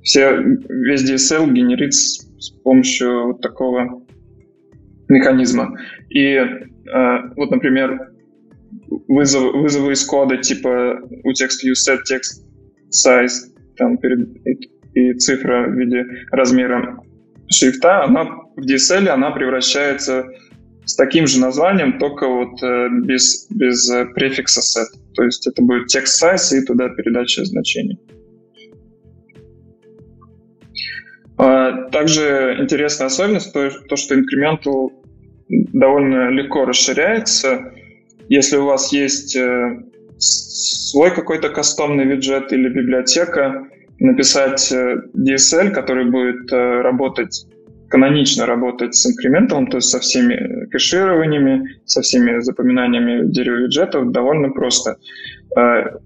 Все, 0.03 0.39
весь 0.69 1.11
DSL 1.11 1.53
генерит 1.53 1.95
с, 1.95 2.25
помощью 2.63 3.29
вот 3.29 3.41
такого 3.41 4.03
механизма. 5.09 5.77
И 6.11 6.35
э, 6.35 6.49
вот, 7.37 7.51
например, 7.51 8.13
вызов, 9.09 9.55
вызовы 9.55 9.93
из 9.93 10.05
кода 10.05 10.37
типа 10.37 11.01
у 11.25 11.31
text 11.31 11.65
view 11.65 11.75
set 11.75 12.01
text 12.11 12.45
size 12.91 13.53
там 13.77 13.99
перед, 13.99 14.29
и, 14.47 14.71
и 14.95 15.15
цифра 15.15 15.69
в 15.69 15.75
виде 15.75 16.05
размера 16.31 17.01
шрифта, 17.49 18.05
она 18.05 18.25
в 18.57 18.61
DSL 18.61 19.09
она 19.09 19.31
превращается 19.31 20.27
с 20.87 20.95
таким 20.95 21.27
же 21.27 21.41
названием, 21.41 21.99
только 21.99 22.29
вот 22.29 22.63
э, 22.63 22.89
без, 23.03 23.49
без 23.51 23.91
э, 23.91 24.07
префикса 24.15 24.61
set. 24.61 24.99
То 25.15 25.25
есть 25.25 25.47
это 25.47 25.61
будет 25.61 25.95
text 25.95 26.23
size 26.23 26.57
и 26.57 26.65
туда 26.65 26.89
передача 26.91 27.45
значений. 27.45 27.99
А, 31.39 31.89
также 31.91 32.57
интересная 32.61 33.09
особенность 33.09 33.53
то, 33.53 33.69
то, 33.89 33.97
что 33.97 34.15
incremental 34.15 34.93
довольно 35.49 36.31
легко 36.31 36.65
расширяется. 36.65 37.73
Если 38.29 38.57
у 38.57 38.67
вас 38.67 38.93
есть 38.93 39.35
э, 39.37 39.83
свой 40.19 41.13
какой-то 41.13 41.49
кастомный 41.49 42.05
виджет 42.05 42.53
или 42.53 42.69
библиотека, 42.69 43.67
написать 43.99 44.73
DSL, 44.73 45.71
который 45.71 46.11
будет 46.11 46.53
работать 46.53 47.47
канонично 47.89 48.47
работать 48.47 48.95
с 48.95 49.07
инкременталом, 49.07 49.69
то 49.69 49.79
есть 49.79 49.89
со 49.89 50.01
всеми 50.01 50.67
кэшированиями, 50.67 51.79
со 51.85 52.03
всеми 52.03 52.41
запоминаниями 52.41 53.27
дерева 53.31 53.57
виджетов 53.57 54.11
довольно 54.11 54.51
просто. 54.51 54.97
А, 55.57 55.99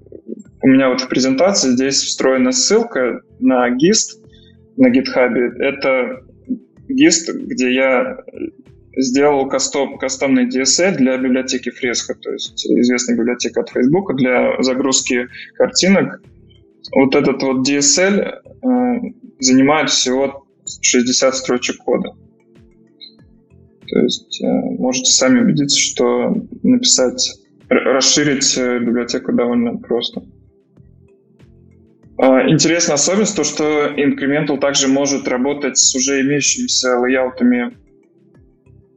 у 0.62 0.68
меня 0.68 0.90
вот 0.90 1.00
в 1.00 1.08
презентации 1.08 1.70
здесь 1.70 2.02
встроена 2.02 2.52
ссылка 2.52 3.22
на 3.38 3.68
GIST 3.70 4.20
на 4.76 4.88
GitHub. 4.90 5.34
Это 5.58 6.22
GIST, 6.88 7.32
где 7.32 7.72
я 7.72 8.18
сделал 8.96 9.48
кастом, 9.48 9.98
кастомный 9.98 10.48
DSL 10.48 10.96
для 10.96 11.16
библиотеки 11.16 11.70
Fresco, 11.70 12.14
то 12.20 12.32
есть 12.32 12.66
известная 12.66 13.16
библиотека 13.16 13.60
от 13.60 13.70
Facebook 13.70 14.16
для 14.16 14.60
загрузки 14.62 15.28
картинок. 15.54 16.20
Вот 16.94 17.14
этот 17.14 17.42
вот 17.42 17.68
DSL 17.68 18.20
э, 18.20 19.12
занимает 19.38 19.90
всего 19.90 20.46
60 20.82 21.34
строчек 21.34 21.78
кода. 21.78 22.14
То 23.90 23.98
есть 24.00 24.40
э, 24.42 24.46
можете 24.78 25.10
сами 25.10 25.40
убедиться, 25.40 25.78
что 25.78 26.34
написать, 26.62 27.40
расширить 27.68 28.56
э, 28.56 28.78
библиотеку 28.78 29.32
довольно 29.32 29.78
просто. 29.78 30.22
Э, 32.22 32.48
интересная 32.48 32.94
особенность 32.94 33.36
то, 33.36 33.42
что 33.42 33.88
Incremental 33.88 34.58
также 34.58 34.86
может 34.86 35.26
работать 35.26 35.76
с 35.76 35.94
уже 35.96 36.20
имеющимися 36.20 36.98
лейаутами 36.98 37.76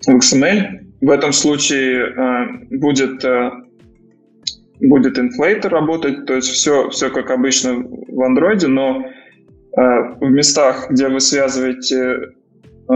в 0.06 0.16
XML. 0.16 0.80
В 1.02 1.10
этом 1.10 1.34
случае 1.34 2.10
э, 2.10 2.78
будет, 2.78 3.26
будет 4.80 5.18
inflator 5.18 5.70
работать, 5.70 6.26
то 6.28 6.36
есть 6.36 6.50
все, 6.50 6.90
все 6.90 7.10
как 7.10 7.32
обычно 7.32 7.78
в 7.78 8.22
Android, 8.22 8.68
но 8.68 9.04
в 9.76 10.30
местах, 10.30 10.90
где 10.90 11.08
вы 11.08 11.20
связываете 11.20 12.34
э, 12.90 12.94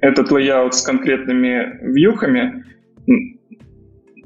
этот 0.00 0.30
layout 0.30 0.72
с 0.72 0.82
конкретными 0.82 1.78
вьюхами, 1.82 2.64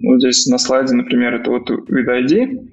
вот 0.00 0.20
здесь 0.20 0.46
на 0.46 0.58
слайде, 0.58 0.94
например, 0.94 1.34
это 1.34 1.50
вот 1.50 1.70
with 1.70 2.08
ID, 2.08 2.68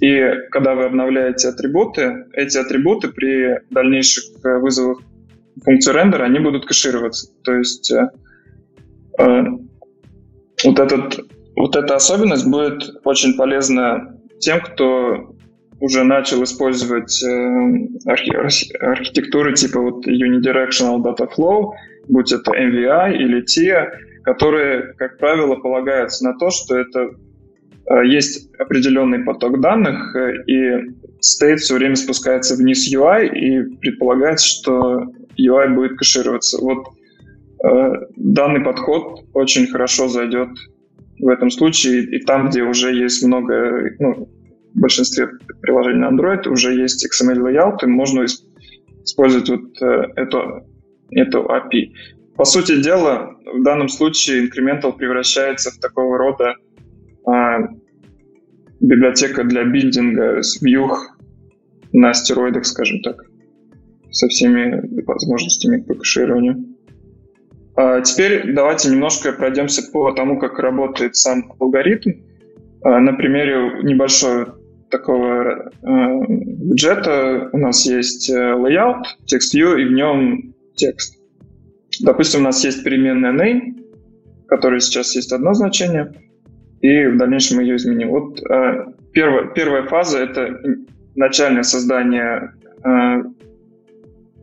и 0.00 0.48
когда 0.50 0.74
вы 0.74 0.84
обновляете 0.84 1.48
атрибуты, 1.48 2.26
эти 2.32 2.58
атрибуты 2.58 3.08
при 3.08 3.60
дальнейших 3.70 4.24
э, 4.44 4.58
вызовах 4.58 5.00
функции 5.64 5.92
рендера, 5.92 6.24
они 6.24 6.38
будут 6.40 6.66
кэшироваться. 6.66 7.30
То 7.42 7.54
есть 7.54 7.90
э, 7.92 8.08
Э, 9.18 9.42
вот, 10.64 10.78
этот, 10.78 11.20
вот 11.56 11.76
эта 11.76 11.96
особенность 11.96 12.46
будет 12.46 13.04
очень 13.04 13.36
полезна 13.36 14.16
тем, 14.38 14.60
кто 14.60 15.34
уже 15.80 16.04
начал 16.04 16.42
использовать 16.42 17.22
э, 17.22 17.28
архи- 18.06 18.76
архитектуры 18.80 19.54
типа 19.54 19.80
вот 19.80 20.06
Unidirectional 20.06 21.02
Data 21.02 21.28
Flow, 21.36 21.72
будь 22.08 22.32
это 22.32 22.50
MVI 22.50 23.14
или 23.14 23.44
TIA, 23.44 23.86
которые, 24.24 24.94
как 24.94 25.18
правило, 25.18 25.56
полагаются 25.56 26.24
на 26.24 26.36
то, 26.36 26.50
что 26.50 26.76
это 26.76 27.10
э, 27.90 28.06
есть 28.06 28.50
определенный 28.58 29.20
поток 29.20 29.60
данных, 29.60 30.16
э, 30.16 30.42
и 30.46 30.94
стейт 31.20 31.60
все 31.60 31.74
время 31.76 31.94
спускается 31.94 32.56
вниз 32.56 32.92
UI, 32.92 33.28
и 33.28 33.76
предполагается, 33.76 34.46
что 34.48 35.04
UI 35.38 35.74
будет 35.74 35.96
кэшироваться. 35.96 36.58
Вот 36.60 36.88
данный 38.14 38.60
подход 38.60 39.24
очень 39.34 39.66
хорошо 39.66 40.06
зайдет 40.06 40.50
в 41.18 41.28
этом 41.28 41.50
случае. 41.50 42.04
И 42.04 42.20
там, 42.24 42.48
где 42.48 42.62
уже 42.62 42.94
есть 42.94 43.24
много, 43.24 43.90
ну, 43.98 44.28
в 44.74 44.80
большинстве 44.80 45.28
приложений 45.60 46.00
на 46.00 46.10
Android 46.10 46.48
уже 46.48 46.74
есть 46.74 47.06
XML 47.06 47.38
layout, 47.38 47.78
и 47.82 47.86
можно 47.86 48.24
использовать 49.04 49.48
вот 49.48 49.82
э, 49.82 50.12
эту, 50.16 50.66
эту 51.10 51.40
API. 51.40 51.92
По 52.36 52.44
сути 52.44 52.80
дела, 52.80 53.36
в 53.44 53.62
данном 53.62 53.88
случае 53.88 54.46
Incremental 54.46 54.92
превращается 54.96 55.70
в 55.70 55.78
такого 55.78 56.18
рода 56.18 56.54
а, 57.26 57.58
библиотека 58.80 59.42
для 59.44 59.64
билдинга 59.64 60.42
с 60.42 60.62
view 60.62 60.88
на 61.92 62.14
стероидах, 62.14 62.64
скажем 62.64 63.00
так, 63.02 63.24
со 64.10 64.28
всеми 64.28 65.02
возможностями 65.04 65.82
по 65.82 65.94
кэшированию. 65.94 66.64
А 67.74 68.00
теперь 68.02 68.54
давайте 68.54 68.90
немножко 68.90 69.32
пройдемся 69.32 69.82
по 69.90 70.12
тому, 70.12 70.38
как 70.38 70.58
работает 70.58 71.16
сам 71.16 71.52
алгоритм. 71.58 72.10
А, 72.82 73.00
на 73.00 73.14
примере 73.14 73.82
небольшого 73.82 74.57
такого 74.90 75.70
э, 75.82 76.24
бюджета 76.28 77.50
у 77.52 77.58
нас 77.58 77.86
есть 77.86 78.30
э, 78.30 78.34
layout, 78.34 79.04
text 79.26 79.54
view 79.54 79.80
и 79.80 79.84
в 79.84 79.92
нем 79.92 80.54
текст. 80.74 81.18
Допустим, 82.00 82.40
у 82.40 82.44
нас 82.44 82.64
есть 82.64 82.84
переменная 82.84 83.32
name, 83.32 83.82
которая 84.46 84.80
сейчас 84.80 85.14
есть 85.16 85.32
одно 85.32 85.54
значение, 85.54 86.12
и 86.80 87.06
в 87.06 87.16
дальнейшем 87.16 87.58
мы 87.58 87.64
ее 87.64 87.76
изменим. 87.76 88.10
Вот 88.10 88.40
э, 88.40 88.86
первая, 89.12 89.46
первая 89.48 89.84
фаза— 89.84 90.18
это 90.20 90.58
начальное 91.16 91.64
создание 91.64 92.52
э, 92.84 93.22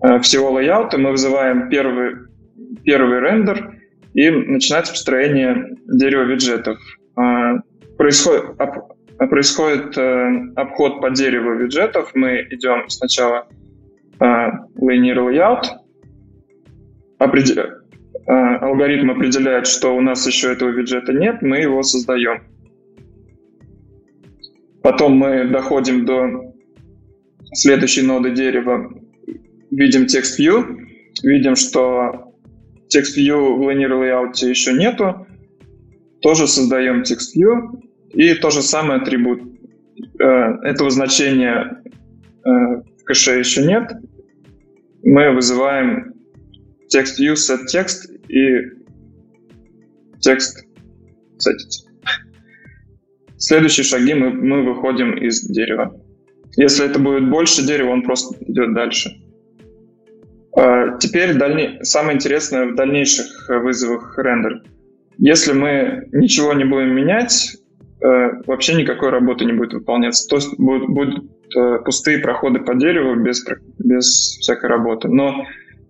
э, 0.02 0.20
всего 0.20 0.52
лейаута. 0.52 0.98
Мы 0.98 1.12
вызываем 1.12 1.70
первый 1.70 2.26
первый 2.86 3.20
рендер, 3.20 3.82
и 4.14 4.30
начинается 4.30 4.94
построение 4.94 5.76
дерева 5.86 6.24
виджетов. 6.24 6.78
А, 7.16 7.56
происходит, 7.98 8.58
происходит 9.18 9.98
э, 9.98 10.52
обход 10.56 11.02
по 11.02 11.10
дереву 11.10 11.56
виджетов. 11.56 12.12
Мы 12.14 12.48
идем 12.50 12.90
сначала 12.90 13.48
а, 14.20 14.68
linear 14.80 15.18
layout, 15.18 15.64
определ... 17.18 17.66
А, 18.28 18.58
алгоритм 18.58 19.12
определяет, 19.12 19.68
что 19.68 19.96
у 19.96 20.02
нас 20.02 20.26
еще 20.26 20.52
этого 20.52 20.70
виджета 20.70 21.14
нет, 21.14 21.42
мы 21.42 21.60
его 21.60 21.84
создаем. 21.84 22.44
Потом 24.82 25.18
мы 25.18 25.48
доходим 25.48 26.06
до 26.06 26.54
следующей 27.54 28.02
ноды 28.02 28.32
дерева, 28.32 28.92
видим 29.72 30.08
текст 30.08 30.40
view, 30.40 30.86
видим, 31.24 31.56
что 31.56 32.34
TextView 32.94 33.56
в 33.56 33.62
Linear 33.68 33.92
Layout 33.92 34.48
еще 34.48 34.74
нету. 34.74 35.28
Тоже 36.22 36.48
создаем 36.48 37.02
TextView. 37.02 37.82
И 38.14 38.34
то 38.36 38.50
же 38.50 38.62
самое 38.62 39.02
атрибут. 39.02 39.42
Э, 40.20 40.26
этого 40.64 40.90
значения 40.90 41.82
э, 42.44 42.50
в 42.50 43.04
кэше 43.06 43.32
еще 43.32 43.66
нет. 43.66 43.92
Мы 45.04 45.32
вызываем 45.32 46.14
TextView 46.94 47.34
setText 47.34 48.18
и 48.28 48.76
текст 50.20 50.66
сетить. 51.38 51.86
Следующие 53.38 53.84
шаги 53.84 54.14
мы, 54.14 54.32
мы 54.32 54.64
выходим 54.64 55.14
из 55.18 55.42
дерева. 55.42 56.00
Если 56.58 56.86
это 56.86 57.00
будет 57.00 57.30
больше 57.30 57.66
дерева, 57.66 57.90
он 57.90 58.04
просто 58.04 58.36
идет 58.46 58.74
дальше. 58.74 59.12
А, 60.56 60.98
теперь 60.98 61.34
дальне... 61.36 61.84
самое 61.84 62.16
интересное 62.16 62.68
в 62.68 62.76
дальнейших 62.76 63.50
э, 63.50 63.60
вызовах 63.60 64.18
рендер. 64.18 64.64
Если 65.18 65.54
мы 65.54 66.08
ничего 66.14 66.54
не 66.54 66.64
будем 66.64 66.96
менять, 66.96 67.56
э, 67.56 67.65
вообще 68.46 68.76
никакой 68.76 69.10
работы 69.10 69.46
не 69.46 69.54
будет 69.54 69.74
выполняться. 69.74 70.28
То 70.28 70.36
есть 70.36 70.58
будут, 70.60 70.90
будут 70.90 71.32
э, 71.56 71.80
пустые 71.84 72.20
проходы 72.20 72.60
по 72.60 72.76
дереву 72.76 73.16
без, 73.16 73.44
без 73.80 74.38
всякой 74.40 74.70
работы. 74.70 75.08
Но 75.08 75.46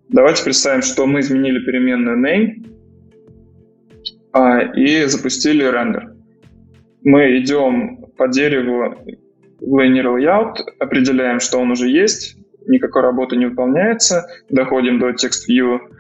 давайте 0.10 0.44
представим, 0.44 0.82
что 0.82 1.06
мы 1.06 1.20
изменили 1.20 1.60
переменную 1.66 2.18
name 2.18 2.76
а, 4.34 4.62
и 4.62 5.06
запустили 5.06 5.64
рендер. 5.64 6.14
Мы 7.04 7.38
идем 7.38 8.06
по 8.18 8.28
дереву 8.28 8.96
в 9.60 9.80
linear 9.80 10.16
layout, 10.16 10.56
определяем, 10.80 11.40
что 11.40 11.58
он 11.60 11.72
уже 11.72 11.90
есть, 11.90 12.38
никакой 12.68 13.02
работы 13.02 13.36
не 13.36 13.46
выполняется, 13.46 14.26
доходим 14.50 15.00
до 15.00 15.10
text 15.10 15.50
view, 15.50 15.78
э, 15.78 15.95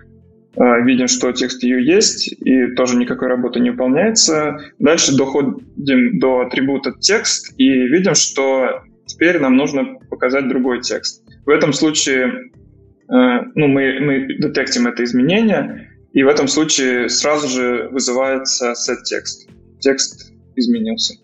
видим, 0.57 1.07
что 1.07 1.29
text 1.29 1.63
view 1.63 1.79
есть, 1.79 2.31
и 2.31 2.67
тоже 2.75 2.97
никакой 2.97 3.27
работы 3.27 3.59
не 3.59 3.71
выполняется. 3.71 4.59
Дальше 4.79 5.15
доходим 5.15 5.59
до 5.75 6.41
атрибута 6.41 6.93
текст 6.99 7.53
и 7.57 7.69
видим, 7.69 8.15
что 8.15 8.83
теперь 9.05 9.39
нам 9.39 9.57
нужно 9.57 9.99
показать 10.09 10.47
другой 10.47 10.81
текст. 10.81 11.23
В 11.45 11.49
этом 11.49 11.73
случае 11.73 12.27
э, 12.27 13.41
ну, 13.55 13.67
мы, 13.67 13.99
мы 13.99 14.27
детектим 14.39 14.87
это 14.87 15.03
изменение, 15.03 15.89
и 16.13 16.23
в 16.23 16.27
этом 16.27 16.47
случае 16.47 17.09
сразу 17.09 17.47
же 17.47 17.89
вызывается 17.91 18.71
set 18.71 19.03
текст. 19.03 19.49
Текст 19.79 20.33
изменился. 20.55 21.15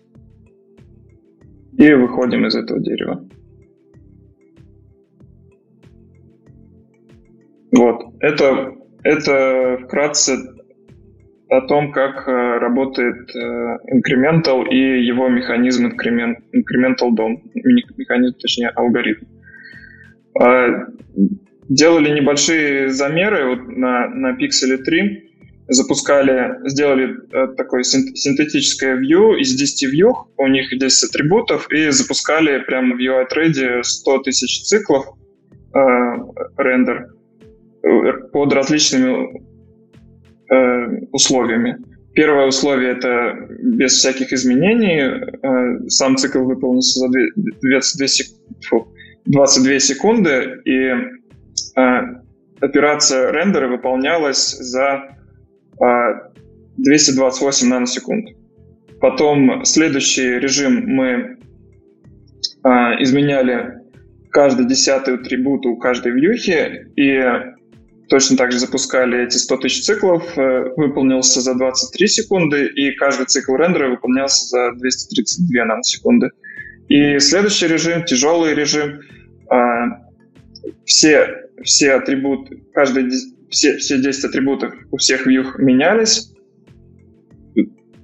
И 1.78 1.92
выходим 1.94 2.46
из 2.46 2.54
этого 2.54 2.80
дерева. 2.80 3.26
Вот. 7.72 8.14
Это, 8.20 8.74
это 9.02 9.78
вкратце 9.84 10.38
о 11.48 11.60
том, 11.62 11.92
как 11.92 12.26
э, 12.26 12.58
работает 12.58 13.28
э, 13.34 13.78
Incremental 13.92 14.66
и 14.68 15.04
его 15.04 15.28
механизм 15.28 15.88
Incremental 15.88 17.10
DOM, 17.14 17.42
механизм, 17.96 18.36
точнее, 18.38 18.68
алгоритм. 18.70 19.26
А 20.40 20.86
делали 21.68 22.18
небольшие 22.18 22.88
замеры 22.88 23.50
вот 23.50 23.68
на, 23.68 24.08
на 24.08 24.36
Pixel 24.36 24.78
3, 24.78 25.32
запускали, 25.68 26.68
сделали 26.68 27.16
э, 27.32 27.54
такое 27.54 27.82
синтетическое 27.82 28.96
view 28.96 29.36
из 29.38 29.54
10 29.54 29.94
view, 29.94 30.12
у 30.36 30.46
них 30.46 30.70
10 30.70 31.10
атрибутов, 31.10 31.70
и 31.70 31.90
запускали 31.90 32.60
прямо 32.60 32.96
в 32.96 32.98
UI 32.98 33.26
трейде 33.28 33.82
100 33.82 34.18
тысяч 34.20 34.62
циклов 34.64 35.06
э, 35.74 35.78
рендер 36.56 36.96
э, 36.96 37.21
под 38.32 38.52
различными 38.52 39.42
э, 40.50 41.06
условиями. 41.12 41.78
Первое 42.14 42.46
условие— 42.46 42.92
это 42.96 43.48
без 43.62 43.92
всяких 43.92 44.32
изменений. 44.32 45.00
Э, 45.00 45.88
сам 45.88 46.16
цикл 46.16 46.40
выполнился 46.40 47.00
за 47.00 47.08
22, 47.08 48.06
сек... 48.06 48.26
22 49.26 49.78
секунды, 49.78 50.60
и 50.64 50.90
э, 51.76 52.00
операция 52.60 53.32
рендера 53.32 53.68
выполнялась 53.68 54.56
за 54.58 55.16
228 56.76 57.68
наносекунд. 57.68 58.28
Потом 59.00 59.64
следующий 59.64 60.38
режим 60.38 60.84
мы 60.86 61.38
изменяли 63.00 63.80
каждый 64.30 64.66
десятый 64.66 65.14
атрибут 65.14 65.66
у 65.66 65.76
каждой 65.76 66.12
вьюхи, 66.12 66.88
и 66.94 67.20
точно 68.08 68.36
так 68.36 68.52
же 68.52 68.58
запускали 68.58 69.24
эти 69.24 69.36
100 69.36 69.56
тысяч 69.58 69.84
циклов, 69.84 70.36
э, 70.36 70.72
выполнился 70.76 71.40
за 71.40 71.54
23 71.54 72.08
секунды, 72.08 72.66
и 72.66 72.92
каждый 72.92 73.26
цикл 73.26 73.54
рендера 73.56 73.88
выполнялся 73.88 74.46
за 74.46 74.72
232 74.72 75.64
наносекунды. 75.64 76.30
И 76.88 77.18
следующий 77.20 77.68
режим, 77.68 78.04
тяжелый 78.04 78.54
режим, 78.54 79.00
а, 79.48 80.02
все, 80.84 81.48
все 81.62 81.92
атрибуты, 81.92 82.62
каждый, 82.74 83.10
все, 83.48 83.78
все 83.78 83.98
10 83.98 84.24
атрибутов 84.24 84.74
у 84.90 84.96
всех 84.96 85.26
вьюх 85.26 85.58
менялись. 85.58 86.32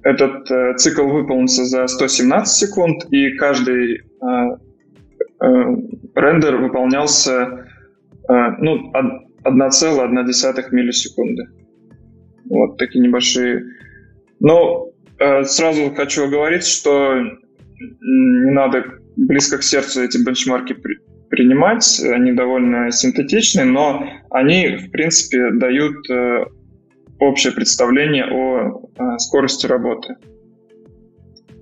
Этот 0.01 0.49
э, 0.49 0.75
цикл 0.77 1.07
выполнился 1.07 1.65
за 1.65 1.85
117 1.87 2.69
секунд, 2.69 3.05
и 3.11 3.31
каждый 3.31 3.97
э, 3.97 4.01
э, 5.41 5.45
рендер 6.15 6.55
выполнялся 6.55 7.67
э, 8.29 8.33
ну, 8.59 8.91
1,1 9.49 10.63
миллисекунды. 10.71 11.43
Вот 12.49 12.77
такие 12.77 13.01
небольшие. 13.05 13.63
Но 14.39 14.89
э, 15.19 15.43
сразу 15.43 15.91
хочу 15.91 16.25
оговорить, 16.25 16.65
что 16.65 17.15
не 17.79 18.51
надо 18.51 18.83
близко 19.15 19.57
к 19.57 19.63
сердцу 19.63 20.03
эти 20.03 20.17
бенчмарки 20.17 20.73
при, 20.73 20.97
принимать. 21.29 22.01
Они 22.03 22.31
довольно 22.31 22.91
синтетичны, 22.91 23.65
но 23.65 24.03
они, 24.29 24.77
в 24.77 24.91
принципе, 24.91 25.51
дают 25.51 26.09
э, 26.09 26.45
общее 27.19 27.53
представление 27.53 28.25
о 28.25 28.89
э, 28.97 29.17
скорости 29.17 29.65
работы. 29.65 30.15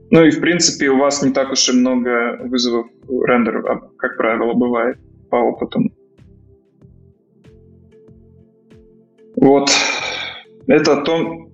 Ну 0.10 0.24
и, 0.24 0.32
в 0.32 0.40
принципе, 0.40 0.90
у 0.90 0.98
вас 0.98 1.22
не 1.22 1.34
так 1.34 1.52
уж 1.52 1.68
и 1.70 1.74
много 1.74 2.38
вызовов 2.44 2.88
рендеров, 3.10 3.92
как 3.98 4.16
правило, 4.18 4.54
бывает 4.54 4.98
по 5.30 5.36
опыту. 5.36 5.82
Вот. 9.40 9.70
Это 10.68 11.02
то, 11.02 11.50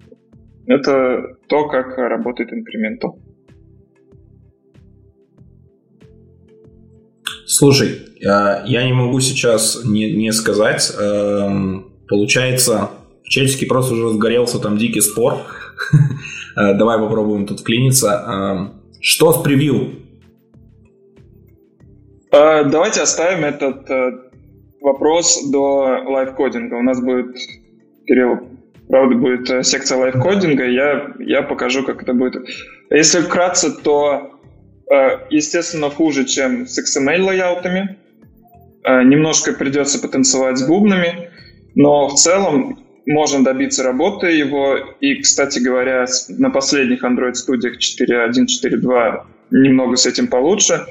это 0.65 1.37
то, 1.47 1.67
как 1.67 1.97
работает 1.97 2.51
инкрементал. 2.51 3.19
Слушай, 7.45 7.99
а, 8.25 8.63
я 8.65 8.85
не 8.85 8.93
могу 8.93 9.19
сейчас 9.19 9.83
не, 9.85 10.11
не 10.13 10.31
сказать. 10.31 10.91
Эм, 10.99 11.91
получается, 12.07 12.89
в 13.23 13.29
чатике 13.29 13.67
просто 13.67 13.93
уже 13.93 14.05
разгорелся 14.05 14.59
там 14.59 14.77
дикий 14.77 15.01
спор. 15.01 15.35
Э, 16.55 16.75
давай 16.75 16.99
попробуем 16.99 17.47
тут 17.47 17.61
вклиниться. 17.61 18.69
Что 19.01 19.33
с 19.33 19.41
превью? 19.41 20.03
Э, 22.31 22.63
давайте 22.63 23.01
оставим 23.01 23.43
этот 23.43 23.89
э, 23.89 24.11
вопрос 24.81 25.49
до 25.51 26.03
live 26.05 26.28
coding 26.28 26.64
а. 26.64 26.75
У 26.75 26.81
нас 26.81 27.01
будет 27.01 27.35
Кирилл, 28.05 28.47
правда, 28.87 29.15
будет 29.15 29.49
э, 29.49 29.63
секция 29.63 29.97
live 29.97 30.20
coding 30.20 30.54
а, 30.54 30.65
я, 30.65 31.13
я 31.19 31.41
покажу, 31.41 31.83
как 31.83 32.01
это 32.03 32.13
будет. 32.13 32.45
Если 32.89 33.21
вкратце, 33.21 33.71
то, 33.71 34.39
э, 34.91 35.19
естественно, 35.29 35.89
хуже, 35.89 36.25
чем 36.25 36.67
с 36.67 36.79
XML 36.79 37.06
layout 37.06 37.61
ами. 37.61 37.97
Э, 38.83 39.03
немножко 39.03 39.53
придется 39.53 39.99
потанцевать 39.99 40.57
с 40.57 40.67
бубнами, 40.67 41.29
но 41.75 42.07
в 42.07 42.15
целом 42.15 42.79
можно 43.05 43.43
добиться 43.43 43.83
работы 43.83 44.27
его. 44.27 44.77
И, 44.99 45.15
кстати 45.21 45.59
говоря, 45.59 46.05
на 46.29 46.49
последних 46.49 47.03
Android-студиях 47.03 47.77
4.1, 47.77 48.45
4.2 48.45 49.23
немного 49.51 49.95
с 49.95 50.05
этим 50.05 50.27
получше. 50.27 50.85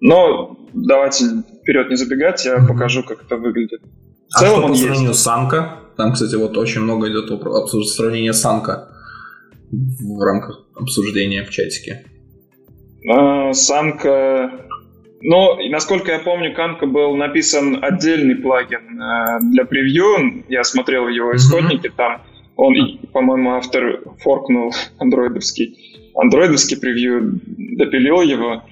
Но 0.00 0.58
давайте 0.72 1.24
вперед 1.62 1.88
не 1.90 1.96
забегать, 1.96 2.44
я 2.44 2.58
покажу, 2.66 3.02
как 3.02 3.24
это 3.24 3.36
выглядит. 3.36 3.80
В 4.28 4.36
а 4.36 4.40
целом 4.40 4.58
что 4.60 4.68
по 4.68 4.74
сравнению 4.74 5.14
с 5.14 5.22
Санка? 5.22 5.80
Там, 5.96 6.12
кстати, 6.12 6.34
вот 6.36 6.56
очень 6.56 6.82
много 6.82 7.08
идет 7.10 7.30
обсуж... 7.30 7.86
сравнения 7.86 8.32
Санка 8.32 8.88
в 9.70 10.20
рамках 10.22 10.66
обсуждения 10.74 11.44
в 11.44 11.50
чатике. 11.50 12.04
А, 13.10 13.52
Санка... 13.52 14.50
Ну, 15.22 15.56
насколько 15.70 16.12
я 16.12 16.18
помню, 16.18 16.54
Канка 16.54 16.86
был 16.86 17.16
написан 17.16 17.82
отдельный 17.82 18.36
плагин 18.36 19.00
э, 19.00 19.40
для 19.50 19.64
превью. 19.64 20.44
Я 20.48 20.62
смотрел 20.62 21.08
его 21.08 21.34
исходники, 21.34 21.86
mm-hmm. 21.86 21.96
там 21.96 22.22
он, 22.56 22.98
по-моему, 23.12 23.54
автор 23.54 24.02
форкнул 24.18 24.72
андроидовский, 24.98 26.12
андроидовский 26.14 26.78
превью, 26.78 27.40
допилил 27.46 28.20
его 28.20 28.62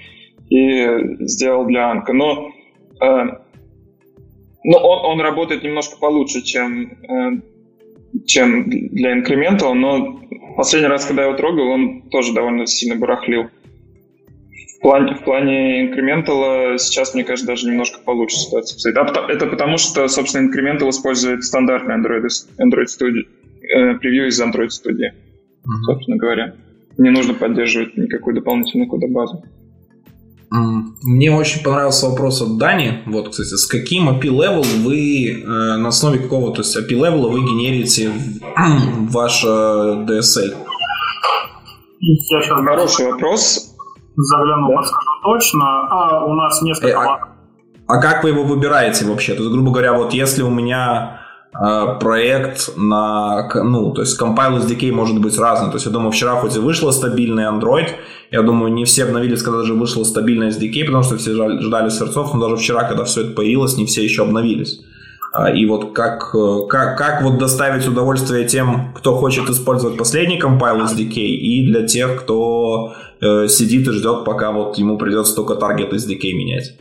и 0.49 1.27
сделал 1.27 1.67
для 1.67 1.91
Анка. 1.91 2.13
Но 2.13 2.51
э, 3.01 3.44
ну, 4.65 4.79
он, 4.79 5.13
он 5.13 5.21
работает 5.21 5.63
немножко 5.63 5.99
получше, 5.99 6.41
чем, 6.43 6.93
э, 7.09 7.41
чем 8.25 8.69
для 8.71 9.17
Incremental, 9.19 9.75
но 9.75 10.21
последний 10.57 10.89
раз, 10.89 11.05
когда 11.05 11.23
я 11.23 11.29
его 11.29 11.37
трогал, 11.37 11.69
он 11.69 12.09
тоже 12.09 12.33
довольно 12.33 12.67
сильно 12.67 12.97
барахлил. 12.97 13.51
В 14.79 14.81
плане, 14.81 15.15
в 15.15 15.25
плане 15.25 15.87
Incremental 15.87 16.79
сейчас, 16.79 17.15
мне 17.15 17.25
кажется, 17.25 17.47
даже 17.47 17.69
немножко 17.69 18.01
получше 18.01 18.37
ситуация 18.37 18.79
стоит. 18.79 18.97
А, 18.97 19.27
это 19.29 19.47
потому, 19.47 19.77
что, 19.77 20.09
собственно, 20.09 20.51
Incremental 20.51 20.89
использует 20.89 21.45
стандартный 21.45 21.97
Android, 21.97 22.27
Android 22.59 22.87
Studio, 22.87 23.23
э, 23.63 23.95
превью 23.99 24.29
из 24.29 24.41
Android 24.41 24.69
Studio, 24.69 25.11
mm-hmm. 25.11 25.83
собственно 25.87 26.17
говоря. 26.17 26.55
Не 26.97 27.11
нужно 27.11 27.35
поддерживать 27.35 27.97
никакую 27.97 28.37
дополнительную 28.37 28.89
кодобазу. 28.89 29.45
Мне 30.51 31.33
очень 31.33 31.63
понравился 31.63 32.09
вопрос 32.09 32.43
от 32.43 32.59
Дани. 32.59 33.03
Вот, 33.07 33.31
кстати, 33.31 33.55
с 33.55 33.67
каким 33.67 34.09
API-level 34.09 34.83
вы 34.85 35.43
э, 35.43 35.77
на 35.77 35.89
основе 35.89 36.19
какого, 36.19 36.53
то 36.53 36.63
есть 36.63 36.77
API-level 36.77 37.29
вы 37.29 37.41
генерите 37.41 38.13
ваш 39.11 39.45
э, 39.45 39.49
DSL? 39.49 40.55
Я 42.01 42.41
сейчас 42.41 42.49
Хороший 42.49 43.07
вопрос. 43.11 43.75
Загляну, 44.17 44.69
да? 44.69 44.77
подскажу 44.77 45.11
точно. 45.25 45.65
А, 45.91 46.25
у 46.25 46.35
нас 46.35 46.63
несколько... 46.63 46.89
Э, 46.89 46.95
а, 46.95 47.19
а 47.87 48.01
как 48.01 48.23
вы 48.23 48.31
его 48.31 48.45
выбираете 48.45 49.07
вообще? 49.07 49.35
То 49.35 49.43
есть, 49.43 49.53
грубо 49.53 49.71
говоря, 49.71 49.95
вот 49.95 50.13
если 50.13 50.43
у 50.43 50.51
меня 50.51 51.24
проект 51.55 52.77
на, 52.77 53.49
ну, 53.55 53.93
то 53.93 54.03
есть 54.03 54.21
compile 54.21 54.61
SDK 54.61 54.93
может 54.93 55.21
быть 55.21 55.39
разный. 55.39 55.69
То 55.69 55.75
есть 55.75 55.87
я 55.87 55.93
думаю, 55.93 56.11
вчера 56.11 56.35
хоть 56.37 56.57
и 56.57 56.59
вышло 56.59 56.91
стабильный 56.91 57.45
Android, 57.45 57.91
я 58.31 58.43
думаю, 58.43 58.73
не 58.73 58.85
все 58.85 59.05
обновились, 59.05 59.43
когда 59.43 59.61
даже 59.61 59.75
вышло 59.75 60.03
стабильный 60.03 60.49
SDK, 60.49 60.87
потому 60.87 61.05
что 61.05 61.17
все 61.17 61.33
ждали 61.61 61.89
сверцов, 61.89 62.35
но 62.35 62.41
даже 62.41 62.57
вчера, 62.57 62.85
когда 62.85 63.05
все 63.05 63.23
это 63.23 63.31
появилось, 63.31 63.77
не 63.77 63.87
все 63.87 64.03
еще 64.03 64.23
обновились. 64.23 64.81
А, 65.33 65.51
и 65.51 65.67
вот 65.67 65.93
как, 65.93 66.35
э, 66.35 66.67
как, 66.69 66.97
как 66.97 67.23
вот 67.23 67.39
доставить 67.39 67.87
удовольствие 67.89 68.47
тем, 68.47 68.93
кто 68.95 69.17
хочет 69.17 69.51
использовать 69.51 69.99
последний 69.99 70.41
compile 70.41 70.85
SDK, 70.85 71.19
и 71.19 71.67
для 71.67 71.87
тех, 71.87 72.23
кто 72.23 72.95
э, 73.21 73.49
сидит 73.49 73.89
и 73.89 73.91
ждет, 73.91 74.25
пока 74.25 74.53
вот 74.53 74.79
ему 74.79 74.97
придется 74.97 75.35
только 75.35 75.57
таргет 75.57 75.93
SDK 75.93 76.33
менять. 76.35 76.77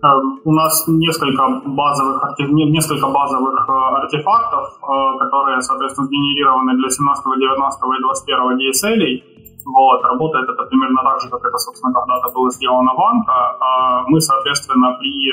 Эм, 0.00 0.40
у 0.44 0.52
нас 0.52 0.84
несколько 0.86 1.42
базовых, 1.66 2.22
несколько 2.38 3.08
базовых 3.08 3.68
э, 3.68 3.72
артефактов, 4.02 4.78
э, 4.80 5.18
которые, 5.18 5.60
соответственно, 5.60 6.06
сгенерированы 6.06 6.74
для 6.76 6.88
17, 6.88 7.24
19 7.24 7.80
и 7.98 8.02
21 8.02 8.58
DSL. 8.58 9.22
Вот, 9.66 10.04
работает 10.04 10.48
это 10.48 10.62
примерно 10.64 11.02
так 11.02 11.20
же, 11.20 11.28
как 11.28 11.44
это, 11.44 11.58
собственно, 11.58 11.92
когда-то 11.92 12.30
было 12.32 12.48
сделано 12.50 12.94
в 12.94 13.00
Анка. 13.00 13.56
А 13.60 14.04
мы, 14.06 14.20
соответственно, 14.20 14.96
при 15.00 15.32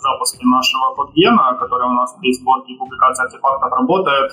запуске 0.00 0.46
нашего 0.46 0.94
подгена, 0.96 1.56
который 1.60 1.86
у 1.86 1.92
нас 1.92 2.16
при 2.20 2.32
сборке 2.32 2.72
и 2.72 2.78
публикации 2.78 3.24
артефактов 3.24 3.70
работает, 3.70 4.32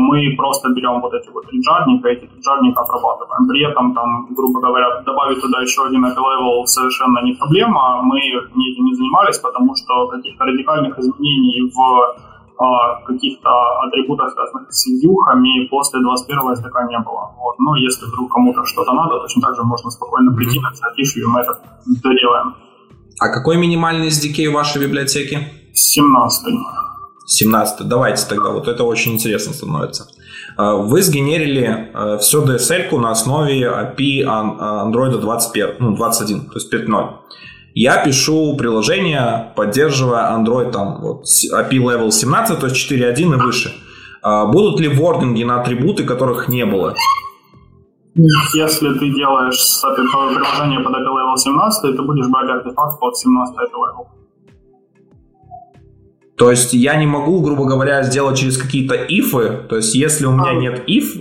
мы 0.00 0.34
просто 0.36 0.70
берем 0.70 1.00
вот 1.00 1.12
эти 1.12 1.28
вот 1.30 1.44
реджарника, 1.52 2.08
эти 2.08 2.24
реджарника 2.24 2.82
обрабатываем. 2.82 3.48
При 3.48 3.70
этом, 3.70 3.94
там, 3.94 4.26
грубо 4.30 4.60
говоря, 4.60 5.02
добавить 5.04 5.40
туда 5.40 5.60
еще 5.60 5.84
один 5.84 6.06
API-level 6.06 6.64
совершенно 6.66 7.22
не 7.22 7.34
проблема. 7.34 8.00
Мы 8.02 8.18
этим 8.18 8.84
не 8.84 8.94
занимались, 8.94 9.38
потому 9.38 9.74
что 9.76 10.08
каких-то 10.08 10.44
радикальных 10.44 10.98
изменений 10.98 11.70
в 11.74 12.16
а, 12.60 13.00
каких-то 13.02 13.50
атрибутов, 13.86 14.32
связанных 14.32 14.72
с 14.72 14.86
вьюхами, 14.86 15.68
после 15.68 16.00
21 16.00 16.56
СДК 16.56 16.76
не 16.88 16.98
было. 16.98 17.30
Вот. 17.38 17.58
Но 17.58 17.76
если 17.76 18.06
вдруг 18.06 18.32
кому-то 18.32 18.64
что-то 18.64 18.92
надо, 18.94 19.20
точно 19.20 19.42
так 19.42 19.54
же 19.54 19.62
можно 19.62 19.90
спокойно 19.90 20.34
прийти 20.34 20.58
на 20.58 20.68
инициатив, 20.70 21.16
и 21.16 21.26
мы 21.26 21.40
это 21.40 21.60
доделаем. 22.02 22.54
А 23.20 23.28
какой 23.28 23.58
минимальный 23.58 24.08
SDK 24.08 24.50
в 24.50 24.54
вашей 24.54 24.80
библиотеке? 24.82 25.52
17 25.74 26.46
17 27.28 27.86
Давайте 27.86 28.26
тогда, 28.26 28.50
вот 28.50 28.68
это 28.68 28.84
очень 28.84 29.12
интересно 29.12 29.52
становится. 29.52 30.08
А, 30.56 30.74
вы 30.74 31.02
сгенерили 31.02 31.90
а, 31.94 32.18
все 32.18 32.42
DSL 32.42 32.98
на 32.98 33.10
основе 33.10 33.62
API 33.62 34.24
Android 34.24 35.18
21, 35.18 35.76
ну, 35.78 35.96
21, 35.96 36.46
то 36.46 36.54
есть 36.54 36.72
5.0. 36.72 37.08
Я 37.74 38.02
пишу 38.04 38.56
приложение, 38.56 39.52
поддерживая 39.54 40.36
Android 40.36 40.72
там, 40.72 41.00
вот, 41.02 41.24
API 41.54 41.78
level 41.78 42.10
17, 42.10 42.58
то 42.58 42.66
есть 42.66 42.92
4.1 42.92 43.20
и 43.20 43.24
выше. 43.36 43.72
Будут 44.22 44.80
ли 44.80 44.88
вординги 44.88 45.44
на 45.44 45.60
атрибуты, 45.60 46.04
которых 46.04 46.48
не 46.48 46.64
было? 46.64 46.94
Если 48.16 48.92
ты 48.94 49.14
делаешь 49.14 49.80
приложение 49.80 50.80
под 50.80 50.92
API 50.92 51.06
level 51.06 51.36
17, 51.36 51.96
ты 51.96 52.02
будешь 52.02 52.26
брать 52.28 52.50
артефакт 52.50 52.98
под 52.98 53.16
17 53.16 53.54
API 53.54 53.74
level. 53.74 54.17
То 56.38 56.50
есть 56.50 56.72
я 56.72 56.94
не 56.96 57.06
могу, 57.06 57.40
грубо 57.40 57.64
говоря, 57.64 58.04
сделать 58.04 58.38
через 58.38 58.56
какие-то 58.56 58.94
ифы. 58.94 59.66
То 59.68 59.76
есть 59.76 59.94
если 59.94 60.24
у 60.24 60.32
меня 60.32 60.50
а. 60.50 60.54
нет 60.54 60.88
if, 60.88 61.20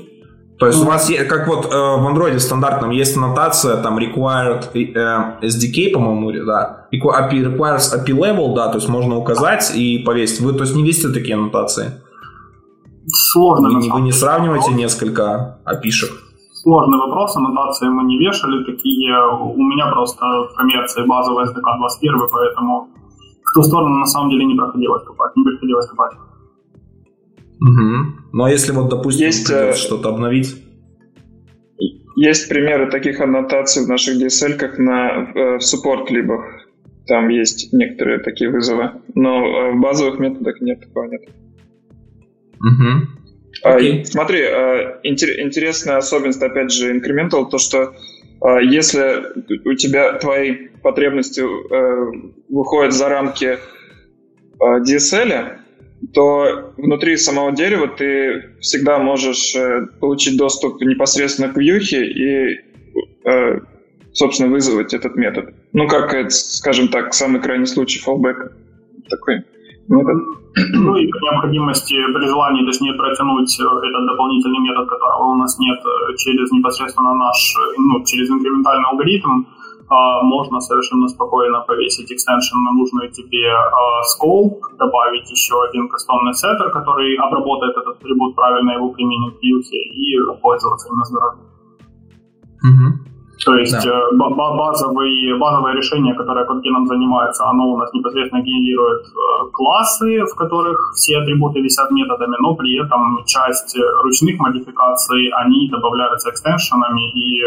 то 0.60 0.66
есть 0.66 0.82
у 0.82 0.86
вас, 0.86 1.12
как 1.30 1.48
вот 1.48 1.66
э, 1.66 1.70
в 1.70 2.08
Android 2.08 2.40
стандартном 2.40 2.90
есть 2.90 3.16
аннотация, 3.16 3.78
там 3.78 4.00
required 4.00 4.66
э, 4.74 5.46
SDK, 5.46 5.92
по-моему, 5.92 6.32
да, 6.46 6.88
requires 6.92 7.94
API 7.94 8.14
level, 8.14 8.56
да, 8.56 8.70
то 8.70 8.78
есть 8.78 8.90
можно 8.90 9.18
указать 9.18 9.72
и 9.76 10.00
повесить. 10.00 10.42
Вы, 10.42 10.54
то 10.54 10.62
есть 10.62 10.76
не 10.76 10.84
весите 10.84 11.10
такие 11.10 11.36
аннотации? 11.36 12.02
Сложно. 13.06 13.70
Вы, 13.70 13.90
вы 13.90 14.02
не 14.02 14.12
сравниваете 14.12 14.74
несколько 14.74 15.60
API-шек? 15.66 16.10
Сложный 16.54 16.98
вопрос, 16.98 17.36
аннотации 17.36 17.88
мы 17.88 18.04
не 18.06 18.18
вешали 18.18 18.64
такие. 18.66 19.16
У 19.32 19.62
меня 19.62 19.92
просто 19.92 20.26
в 20.26 20.56
коммерции 20.58 21.06
базовая 21.06 21.46
SDK 21.46 21.78
21, 21.78 22.16
поэтому 22.32 22.90
в 23.48 23.54
ту 23.54 23.64
сторону 23.64 23.98
на 24.00 24.06
самом 24.06 24.30
деле 24.30 24.46
не 24.46 24.56
проходилось 24.56 25.04
копать, 25.04 25.36
не 25.36 25.44
приходилось 25.44 25.88
копать. 25.88 26.14
Угу. 27.60 28.18
Ну 28.34 28.44
а 28.44 28.52
если 28.52 28.72
вот, 28.72 28.90
допустим, 28.90 29.26
есть, 29.26 29.50
э, 29.50 29.74
что-то 29.74 30.10
обновить? 30.10 30.64
Есть 32.16 32.50
примеры 32.50 32.90
таких 32.90 33.22
аннотаций 33.22 33.86
в 33.86 33.90
наших 33.90 34.22
DSL, 34.22 34.54
как 34.56 34.78
на 34.80 35.32
э, 35.34 35.58
в 35.58 35.62
support-либах. 35.62 36.44
Там 37.08 37.30
есть 37.30 37.72
некоторые 37.72 38.20
такие 38.20 38.50
вызовы. 38.50 38.92
Но 39.16 39.46
э, 39.46 39.72
в 39.74 39.80
базовых 39.80 40.20
методах 40.20 40.60
нет, 40.62 40.82
такого 40.82 41.06
нет. 41.06 41.22
Угу. 42.60 43.18
Okay. 43.66 44.02
А, 44.02 44.06
смотри, 44.06 44.40
интересная 45.04 45.98
особенность, 45.98 46.44
опять 46.44 46.72
же, 46.72 46.96
Incremental, 46.96 47.50
то, 47.50 47.58
что 47.58 47.96
если 48.42 49.24
у 49.66 49.74
тебя 49.74 50.14
твои 50.14 50.68
потребности 50.84 51.42
выходят 52.50 52.94
за 52.94 53.10
рамки 53.10 53.58
DSL, 54.60 55.58
то 56.14 56.74
внутри 56.78 57.18
самого 57.18 57.52
дерева 57.52 57.88
ты 57.88 58.56
всегда 58.60 59.00
можешь 59.00 59.56
э, 59.56 59.88
получить 60.00 60.38
доступ 60.38 60.82
непосредственно 60.82 61.52
к 61.52 61.58
вьюхе 61.58 62.06
и, 62.06 62.62
э, 63.26 63.60
собственно, 64.14 64.50
вызвать 64.50 64.94
этот 64.94 65.16
метод. 65.16 65.54
Ну, 65.74 65.88
как, 65.88 66.32
скажем 66.32 66.90
так, 66.90 67.14
самый 67.14 67.42
крайний 67.42 67.66
случай 67.66 68.02
fallback 68.06 68.52
такой 69.10 69.44
метод. 69.88 70.18
Ну 70.74 70.96
и 70.96 71.08
при 71.08 71.20
необходимости, 71.24 71.96
при 72.14 72.26
желании, 72.28 72.66
точнее, 72.66 72.94
протянуть 72.94 73.60
э, 73.60 73.64
этот 73.64 74.06
дополнительный 74.08 74.60
метод, 74.60 74.90
которого 74.90 75.32
у 75.32 75.36
нас 75.36 75.58
нет, 75.60 75.80
через 76.18 76.52
непосредственно 76.52 77.14
наш, 77.14 77.54
ну, 77.78 78.04
через 78.04 78.30
инкрементальный 78.30 78.90
алгоритм, 78.90 79.46
а, 79.90 80.22
можно 80.24 80.60
совершенно 80.60 81.08
спокойно 81.08 81.62
повесить 81.62 82.12
экстеншн 82.12 82.58
на 82.58 82.72
нужную 82.72 83.10
тебе 83.10 83.50
а, 83.50 84.02
scope, 84.04 84.60
добавить 84.78 85.32
еще 85.32 85.56
один 85.64 85.88
кастомный 85.88 86.34
сеттер, 86.34 86.70
который 86.72 87.16
обработает 87.16 87.78
этот 87.78 87.96
атрибут, 87.96 88.36
правильно 88.36 88.72
его 88.72 88.90
применит 88.90 89.36
в 89.40 89.44
юхе 89.44 89.78
и 89.78 90.18
пользоваться 90.42 90.90
им 90.90 90.98
на 90.98 91.06
здоровье. 91.06 91.44
Угу. 92.64 93.17
То 93.46 93.56
есть 93.56 93.86
да. 93.86 93.90
Э, 93.90 94.12
базовый, 94.18 95.38
базовое 95.38 95.74
решение, 95.74 96.16
которое 96.16 96.46
Kotlin 96.46 96.86
занимается, 96.88 97.46
оно 97.46 97.74
у 97.74 97.78
нас 97.78 97.94
непосредственно 97.94 98.42
генерирует 98.42 99.06
э, 99.06 99.52
классы, 99.54 100.24
в 100.26 100.36
которых 100.36 100.94
все 100.96 101.20
атрибуты 101.20 101.62
висят 101.62 101.92
методами, 101.92 102.36
но 102.42 102.56
при 102.56 102.84
этом 102.84 103.24
часть 103.26 103.78
ручных 104.04 104.40
модификаций, 104.40 105.30
они 105.30 105.70
добавляются 105.70 106.30
экстеншенами 106.30 107.12
и 107.12 107.44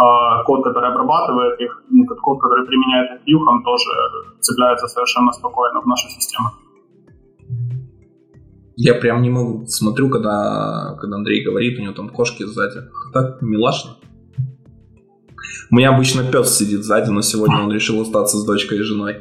а 0.00 0.44
код, 0.44 0.62
который 0.62 0.90
обрабатывает 0.90 1.60
их, 1.60 1.82
ну, 1.90 2.06
код, 2.06 2.40
который 2.40 2.64
применяет 2.64 3.20
их 3.20 3.26
вьюхом, 3.26 3.64
тоже 3.64 3.90
цепляется 4.38 4.86
совершенно 4.86 5.32
спокойно 5.32 5.80
в 5.80 5.86
нашу 5.86 6.08
систему. 6.08 6.50
Я 8.76 8.94
прям 8.94 9.22
не 9.22 9.30
могу. 9.30 9.66
Смотрю, 9.66 10.08
когда, 10.08 10.96
когда 11.00 11.16
Андрей 11.16 11.42
говорит, 11.42 11.80
у 11.80 11.82
него 11.82 11.94
там 11.94 12.10
кошки 12.10 12.44
сзади. 12.44 12.82
Так 13.12 13.42
милашно. 13.42 13.96
У 15.70 15.76
меня 15.76 15.90
обычно 15.90 16.24
пес 16.24 16.56
сидит 16.56 16.84
сзади, 16.84 17.10
но 17.10 17.22
сегодня 17.22 17.58
он 17.58 17.72
решил 17.72 18.00
остаться 18.00 18.38
с 18.38 18.44
дочкой 18.44 18.78
и 18.78 18.82
женой. 18.82 19.16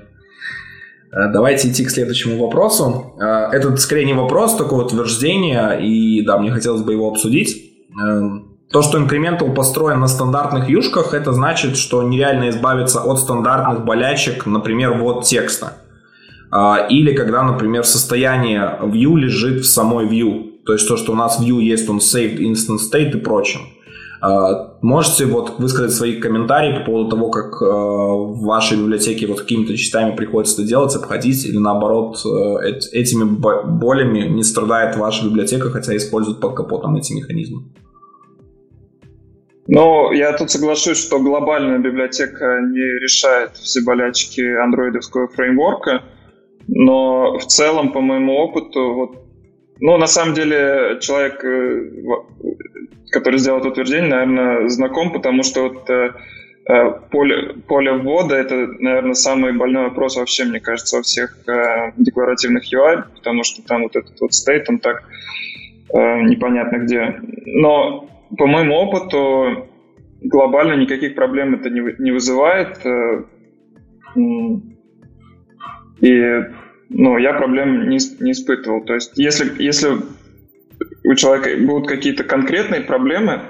Э, 1.11 1.31
давайте 1.31 1.69
идти 1.69 1.85
к 1.85 1.89
следующему 1.89 2.37
вопросу. 2.37 3.15
Э, 3.19 3.49
это 3.51 3.75
скорее 3.77 4.05
не 4.05 4.13
вопрос, 4.13 4.55
такое 4.55 4.85
утверждение, 4.85 5.85
и 5.85 6.25
да, 6.25 6.37
мне 6.37 6.51
хотелось 6.51 6.81
бы 6.81 6.93
его 6.93 7.09
обсудить. 7.09 7.73
Эм, 8.01 8.57
то, 8.71 8.81
что 8.81 8.99
Incremental 8.99 9.53
построен 9.53 9.99
на 9.99 10.07
стандартных 10.07 10.69
юшках, 10.69 11.13
это 11.13 11.31
значит, 11.31 11.77
что 11.77 12.03
нереально 12.03 12.49
избавиться 12.49 13.01
от 13.01 13.19
стандартных 13.19 13.85
болячек, 13.85 14.45
например, 14.45 14.97
вот 14.97 15.23
текста. 15.23 15.73
А, 16.51 16.85
или 16.89 17.13
когда, 17.13 17.43
например, 17.43 17.85
состояние 17.85 18.77
view 18.83 19.17
лежит 19.17 19.61
в 19.61 19.65
самой 19.65 20.07
view. 20.07 20.63
То 20.65 20.73
есть 20.73 20.87
то, 20.87 20.97
что 20.97 21.13
у 21.13 21.15
нас 21.15 21.39
view 21.41 21.61
есть, 21.61 21.89
он 21.89 21.97
saved 21.97 22.39
instant 22.39 22.79
state 22.79 23.11
и 23.11 23.17
прочим. 23.17 23.61
А, 24.20 24.78
можете 24.82 25.26
вот 25.26 25.59
высказать 25.59 25.93
свои 25.93 26.20
комментарии 26.20 26.80
по 26.80 26.86
поводу 26.86 27.09
того, 27.09 27.30
как 27.30 27.61
а, 27.61 27.65
в 27.65 28.43
вашей 28.45 28.78
библиотеке 28.78 29.28
вот 29.28 29.41
какими-то 29.41 29.78
частями 29.78 30.15
приходится 30.15 30.61
это 30.61 30.68
делать, 30.68 30.95
обходить, 30.95 31.45
или 31.45 31.57
наоборот 31.57 32.18
этими 32.91 33.24
болями 33.24 34.28
не 34.28 34.43
страдает 34.43 34.97
ваша 34.97 35.26
библиотека, 35.26 35.70
хотя 35.70 35.95
использует 35.95 36.39
под 36.39 36.55
капотом 36.55 36.95
эти 36.95 37.13
механизмы? 37.13 37.63
Ну, 39.68 40.11
я 40.13 40.32
тут 40.32 40.49
соглашусь, 40.49 40.97
что 40.97 41.20
глобальная 41.20 41.78
библиотека 41.78 42.61
не 42.61 43.01
решает 43.01 43.51
все 43.57 43.82
болячки 43.84 44.39
андроидовского 44.41 45.28
фреймворка, 45.28 46.03
но 46.68 47.38
в 47.38 47.45
целом, 47.45 47.91
по 47.91 47.99
моему 47.99 48.34
опыту, 48.34 48.93
вот, 48.93 49.26
ну, 49.80 49.97
на 49.97 50.07
самом 50.07 50.34
деле, 50.34 50.99
человек, 51.01 51.43
э, 51.43 51.91
который 53.11 53.39
сделал 53.39 53.59
это 53.59 53.69
утверждение, 53.69 54.09
наверное, 54.09 54.69
знаком, 54.69 55.11
потому 55.11 55.43
что 55.43 55.69
вот 55.69 55.89
э, 55.89 56.11
э, 56.69 56.91
поле, 57.11 57.53
поле 57.67 57.93
ввода— 57.93 58.36
это, 58.38 58.67
наверное, 58.80 59.13
самый 59.13 59.53
больной 59.53 59.86
вопрос 59.86 60.17
вообще, 60.17 60.45
мне 60.45 60.59
кажется, 60.59 60.97
во 60.97 61.03
всех 61.03 61.38
декларативных 61.97 62.71
UI, 62.73 63.03
потому 63.15 63.43
что 63.43 63.61
там 63.63 63.84
вот 63.84 63.95
этот 63.95 64.19
вот 64.19 64.34
стейт, 64.34 64.69
он 64.69 64.80
так 64.80 65.03
непонятно 65.93 66.80
где. 66.80 67.21
Но 67.45 68.09
по 68.38 68.45
моему 68.45 68.75
опыту, 68.75 69.67
глобально 70.21 70.73
никаких 70.73 71.15
проблем 71.15 71.55
это 71.55 71.69
не, 71.69 71.82
не 71.99 72.11
вызывает. 72.11 72.86
Э, 72.86 73.23
и 76.01 76.45
ну, 76.89 77.17
я 77.17 77.33
проблем 77.33 77.89
не, 77.89 77.97
не 78.19 78.31
испытывал. 78.31 78.83
То 78.85 78.95
есть, 78.95 79.11
если, 79.17 79.61
если 79.61 79.97
у 81.03 81.15
человека 81.15 81.49
будут 81.65 81.88
какие-то 81.88 82.23
конкретные 82.23 82.81
проблемы, 82.81 83.41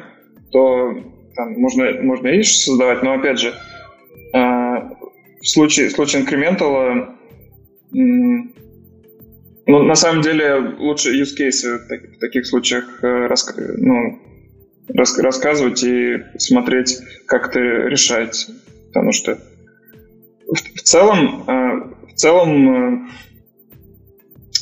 то 0.51 0.93
там, 1.35 1.53
можно, 1.59 2.01
можно 2.01 2.27
и 2.29 2.43
создавать, 2.43 3.03
но 3.03 3.13
опять 3.13 3.39
же, 3.39 3.49
э, 3.49 4.37
в 4.37 5.47
случае, 5.47 5.89
в 5.89 5.91
случае 5.91 6.21
инкрементала 6.21 7.15
ну, 7.91 9.83
на 9.83 9.95
самом 9.95 10.21
деле 10.21 10.75
лучше 10.79 11.09
use 11.11 11.35
case 11.37 11.77
в 11.77 12.19
таких 12.19 12.45
случаях 12.45 13.03
э, 13.03 13.27
ну, 13.77 14.19
рас, 14.93 15.17
рассказывать 15.19 15.83
и 15.83 16.23
смотреть, 16.37 16.99
как 17.25 17.49
это 17.49 17.59
решается. 17.59 18.53
Потому 18.87 19.11
что 19.11 19.39
в, 20.47 20.55
в 20.55 20.81
целом, 20.81 21.96
в 22.17 22.19
целом 22.19 23.09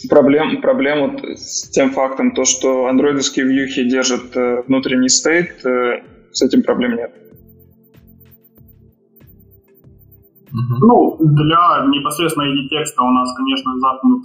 проблем, 0.10 0.62
проблему 0.62 1.18
с 1.36 1.70
тем 1.70 1.92
фактом, 1.92 2.34
то, 2.34 2.44
что 2.44 2.88
андроидовские 2.88 3.46
вьюхи 3.46 3.90
держат 3.90 4.36
внутренний 4.68 5.08
стейт, 5.08 5.62
с 5.62 6.42
этим 6.42 6.64
проблем 6.64 6.98
нет. 6.98 7.14
Ну, 10.52 11.18
для 11.20 11.86
непосредственно 11.88 12.44
ID-текста 12.44 13.04
у 13.04 13.12
нас, 13.12 13.34
конечно, 13.38 13.72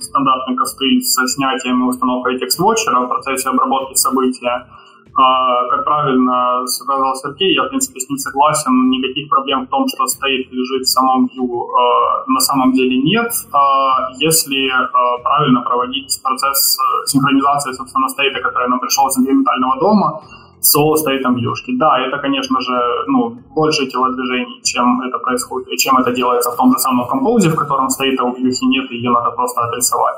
стандартный 0.01 0.57
костыль 0.57 1.01
со 1.03 1.27
снятием 1.29 1.85
и 1.85 1.89
установкой 1.89 2.37
текст-вотчера 2.41 3.03
в 3.03 3.09
процессе 3.09 3.49
обработки 3.49 3.95
события. 3.95 4.67
А, 5.15 5.69
как 5.69 5.85
правильно 5.85 6.67
сказал 6.67 7.15
Сергей, 7.17 7.55
я, 7.55 7.65
в 7.65 7.69
принципе, 7.69 8.01
с 8.01 8.09
ним 8.09 8.19
согласен. 8.19 8.91
Никаких 8.91 9.29
проблем 9.29 9.67
в 9.67 9.71
том, 9.71 9.87
что 9.89 10.07
стоит 10.07 10.53
лежит 10.53 10.83
в 10.83 10.91
самом 10.91 11.27
view, 11.27 11.67
а, 11.69 12.25
на 12.27 12.41
самом 12.41 12.73
деле 12.73 13.03
нет. 13.03 13.31
А, 13.53 14.11
если 14.19 14.69
а, 14.71 15.19
правильно 15.19 15.63
проводить 15.63 16.21
процесс 16.23 16.79
синхронизации, 17.07 17.73
собственно, 17.73 18.09
стейта, 18.09 18.41
который 18.41 18.69
нам 18.69 18.81
пришел 18.81 19.09
из 19.09 19.19
инкрементального 19.19 19.81
дома, 19.81 20.23
со 20.61 20.95
стейтом 20.97 21.37
вьюшки. 21.37 21.77
Да, 21.77 21.99
это, 21.99 22.19
конечно 22.19 22.61
же, 22.61 22.79
ну, 23.07 23.31
больше 23.55 23.87
телодвижений, 23.87 24.61
чем 24.63 25.01
это 25.01 25.19
происходит, 25.19 25.79
чем 25.79 25.97
это 25.97 26.13
делается 26.13 26.51
в 26.51 26.57
том 26.57 26.71
же 26.73 26.79
самом 26.79 27.09
композе, 27.09 27.49
в 27.49 27.57
котором 27.57 27.89
стейта 27.89 28.25
у 28.25 28.35
вьюхи 28.35 28.65
нет, 28.65 28.91
и 28.91 28.97
ее 28.97 29.11
надо 29.11 29.31
просто 29.31 29.63
отрисовать. 29.63 30.17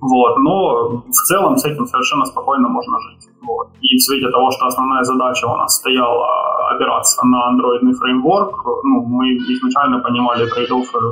Вот, 0.00 0.38
но 0.38 1.02
в 1.06 1.12
целом 1.12 1.56
с 1.56 1.64
этим 1.64 1.86
совершенно 1.86 2.24
спокойно 2.24 2.68
можно 2.68 2.98
жить. 3.00 3.28
Вот. 3.46 3.68
И 3.80 3.96
в 3.96 4.00
свете 4.00 4.30
того, 4.30 4.50
что 4.50 4.66
основная 4.66 5.02
задача 5.02 5.46
у 5.46 5.56
нас 5.56 5.76
стояла 5.76 6.26
опираться 6.70 7.26
на 7.26 7.48
андроидный 7.48 7.94
фреймворк, 7.94 8.64
ну, 8.84 9.04
мы 9.04 9.34
изначально 9.36 9.98
понимали 9.98 10.46
трейд 10.46 10.70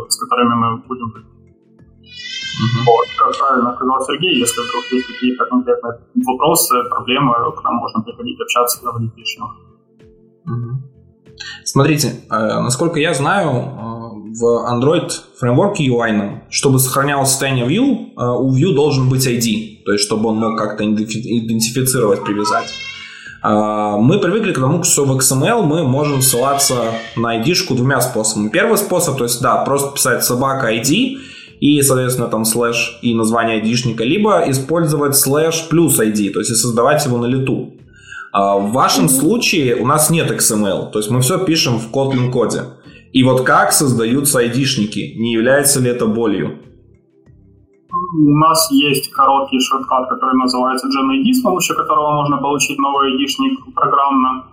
с 0.09 0.17
которыми 0.17 0.55
мы 0.55 0.77
будем 0.89 1.13
Угу. 2.61 2.85
Вот, 2.85 3.07
как 3.17 3.39
правильно 3.39 3.75
сказал 3.75 4.05
Сергей, 4.05 4.39
если 4.39 4.61
вдруг 4.61 4.85
есть 4.93 5.07
какие-то 5.07 5.47
конкретные 5.47 5.99
вопросы, 6.27 6.75
проблемы, 6.91 7.33
к 7.57 7.65
нам 7.65 7.77
можно 7.77 8.03
приходить 8.03 8.39
общаться, 8.39 8.83
говорить 8.85 9.17
лишнего. 9.17 9.49
Угу. 10.45 10.91
Смотрите, 11.65 12.09
э, 12.29 12.61
насколько 12.61 12.99
я 13.01 13.15
знаю, 13.15 13.51
э, 13.51 14.01
в 14.39 14.45
Android 14.69 15.11
фреймворке 15.39 15.89
UI, 15.89 16.41
чтобы 16.51 16.79
сохранялось 16.79 17.31
состояние 17.31 17.67
View, 17.67 18.13
э, 18.17 18.39
у 18.39 18.55
View 18.55 18.75
должен 18.75 19.09
быть 19.09 19.27
ID, 19.27 19.80
то 19.91 19.95
есть 19.95 20.05
чтобы 20.05 20.29
он 20.29 20.37
мог 20.37 20.57
как-то 20.57 20.85
идентифицировать, 20.85 22.23
привязать. 22.23 22.69
Мы 23.43 24.21
привыкли 24.21 24.53
к 24.53 24.61
тому, 24.61 24.85
что 24.85 25.05
в 25.05 25.19
XML 25.19 25.63
мы 25.65 25.83
можем 25.83 26.23
ссылаться 26.23 26.77
на 27.17 27.41
ID-шку 27.41 27.75
двумя 27.75 28.01
способами. 28.01 28.51
Первый 28.51 28.79
способ, 28.79 29.19
то 29.19 29.25
есть, 29.25 29.43
да, 29.43 29.65
просто 29.65 29.93
писать 29.93 30.23
собака 30.25 30.73
ID, 30.73 31.17
и, 31.59 31.83
соответственно, 31.83 32.29
там 32.29 32.45
слэш 32.45 33.01
и 33.03 33.17
название 33.17 33.57
айдишника, 33.57 34.05
либо 34.05 34.45
использовать 34.49 35.17
слэш 35.17 35.67
плюс 35.69 35.99
ID, 35.99 36.31
то 36.31 36.39
есть 36.39 36.53
и 36.53 36.55
создавать 36.55 37.05
его 37.05 37.19
на 37.19 37.27
лету. 37.27 37.75
А 38.31 38.59
в 38.59 38.71
вашем 38.71 39.09
случае 39.09 39.75
у 39.75 39.87
нас 39.87 40.09
нет 40.09 40.31
XML, 40.31 40.93
то 40.93 41.01
есть 41.01 41.11
мы 41.11 41.21
все 41.21 41.45
пишем 41.45 41.81
в 41.81 41.91
Kotlin 41.91 42.31
коде. 42.31 42.63
И 43.13 43.25
вот 43.25 43.43
как 43.43 43.73
создаются 43.73 44.39
айдишники? 44.39 45.15
Не 45.17 45.33
является 45.33 45.81
ли 45.81 45.91
это 45.91 46.07
болью? 46.07 46.61
У 47.93 48.37
нас 48.37 48.71
есть 48.71 49.11
короткий 49.11 49.61
шорткат, 49.61 50.09
который 50.09 50.37
называется 50.37 50.89
GenID, 50.89 51.33
с 51.33 51.43
помощью 51.43 51.77
которого 51.77 52.13
можно 52.13 52.39
получить 52.39 52.79
новый 52.79 53.13
айдишник 53.13 53.59
программно. 53.75 54.45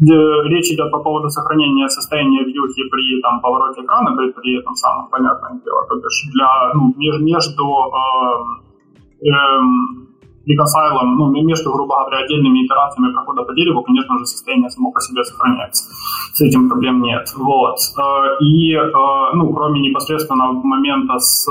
Речь 0.00 0.70
идет 0.70 0.92
по 0.92 1.00
поводу 1.00 1.28
сохранения 1.28 1.88
состояния 1.88 2.44
вьюхи 2.44 2.88
при 2.88 3.20
там, 3.20 3.40
повороте 3.40 3.82
экрана, 3.82 4.16
при, 4.16 4.30
при 4.30 4.60
этом 4.60 4.74
самом, 4.76 5.08
понятное 5.10 5.60
дело, 5.64 5.86
то 5.88 5.96
есть 5.96 6.32
для, 6.32 6.72
ну, 6.74 6.94
между 6.96 7.64
э, 7.64 9.26
э, 9.26 10.07
ну, 10.54 11.30
между, 11.44 11.72
грубо 11.72 11.96
говоря, 11.96 12.24
отдельными 12.24 12.64
итерациями 12.64 13.12
прохода 13.12 13.42
по 13.42 13.54
дереву, 13.54 13.82
конечно 13.82 14.18
же, 14.18 14.26
состояние 14.26 14.70
само 14.70 14.92
по 14.92 15.00
себе 15.00 15.24
сохраняется. 15.24 15.84
С 16.32 16.40
этим 16.40 16.68
проблем 16.68 17.02
нет. 17.02 17.26
Вот. 17.36 17.78
Э, 17.98 18.42
и, 18.42 18.74
э, 18.74 18.82
ну, 19.34 19.52
кроме 19.52 19.80
непосредственно 19.80 20.52
момента 20.52 21.18
с 21.18 21.46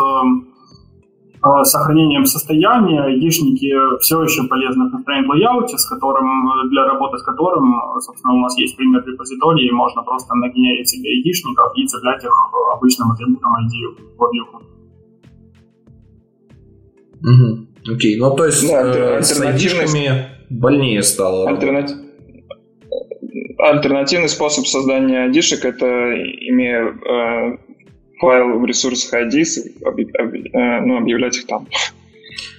Э, 1.48 1.64
сохранением 1.64 2.26
состояния 2.26 3.02
айдишники 3.02 3.72
все 4.00 4.24
еще 4.24 4.48
полезны 4.48 4.90
в 4.90 4.96
constraint 4.96 5.28
layout, 5.28 5.68
с 5.68 5.86
которым, 5.86 6.50
для 6.70 6.86
работы 6.86 7.20
с 7.20 7.24
которым, 7.24 7.76
собственно, 8.02 8.34
у 8.34 8.40
нас 8.40 8.58
есть 8.58 8.76
пример 8.76 9.06
репозитории, 9.06 9.70
можно 9.72 10.02
просто 10.02 10.34
нагенерить 10.36 10.90
себе 10.90 11.10
айдишников 11.10 11.72
и 11.76 11.86
цеплять 11.86 12.24
их 12.24 12.34
обычным 12.74 13.12
атрибутом 13.12 13.52
ID 13.54 14.18
в 14.18 14.34
вьюху. 14.34 14.62
Угу. 17.22 17.68
Окей, 17.92 18.18
ну 18.18 18.36
то 18.36 18.46
есть 18.46 18.68
да, 18.68 19.18
э, 19.20 19.22
с 19.22 19.40
айдишками 19.40 20.28
больнее 20.50 21.04
стало. 21.04 21.50
Альтернатив... 21.50 21.98
Альтернативный 23.60 24.30
способ 24.30 24.68
создания 24.68 25.24
айдишек 25.24 25.66
это 25.66 25.86
имея 25.86 26.86
э, 26.86 27.58
файл 28.20 28.60
в 28.60 28.66
ресурсах 28.66 29.14
ID, 29.22 29.44
э, 29.44 30.82
ну, 30.82 30.98
объявлять 30.98 31.38
их 31.38 31.48
там. 31.48 31.68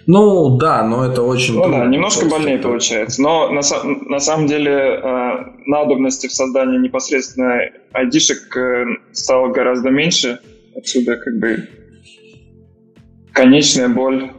Ну 0.06 0.56
да, 0.56 0.82
но 0.84 1.04
это 1.04 1.22
очень... 1.22 1.54
Ну 1.54 1.70
да, 1.70 1.84
немножко 1.84 2.26
больнее 2.26 2.58
получается. 2.58 3.20
Но 3.20 3.50
на, 3.50 3.60
на 4.06 4.20
самом 4.20 4.46
деле 4.46 4.72
э, 4.72 5.30
надобности 5.66 6.28
в 6.28 6.32
создании 6.32 6.78
непосредственно 6.78 7.60
ID-шек 7.92 8.56
э, 8.56 8.84
стало 9.12 9.48
гораздо 9.52 9.90
меньше. 9.90 10.40
Отсюда 10.74 11.16
как 11.16 11.38
бы 11.38 11.68
конечная 13.32 13.88
боль 13.88 14.30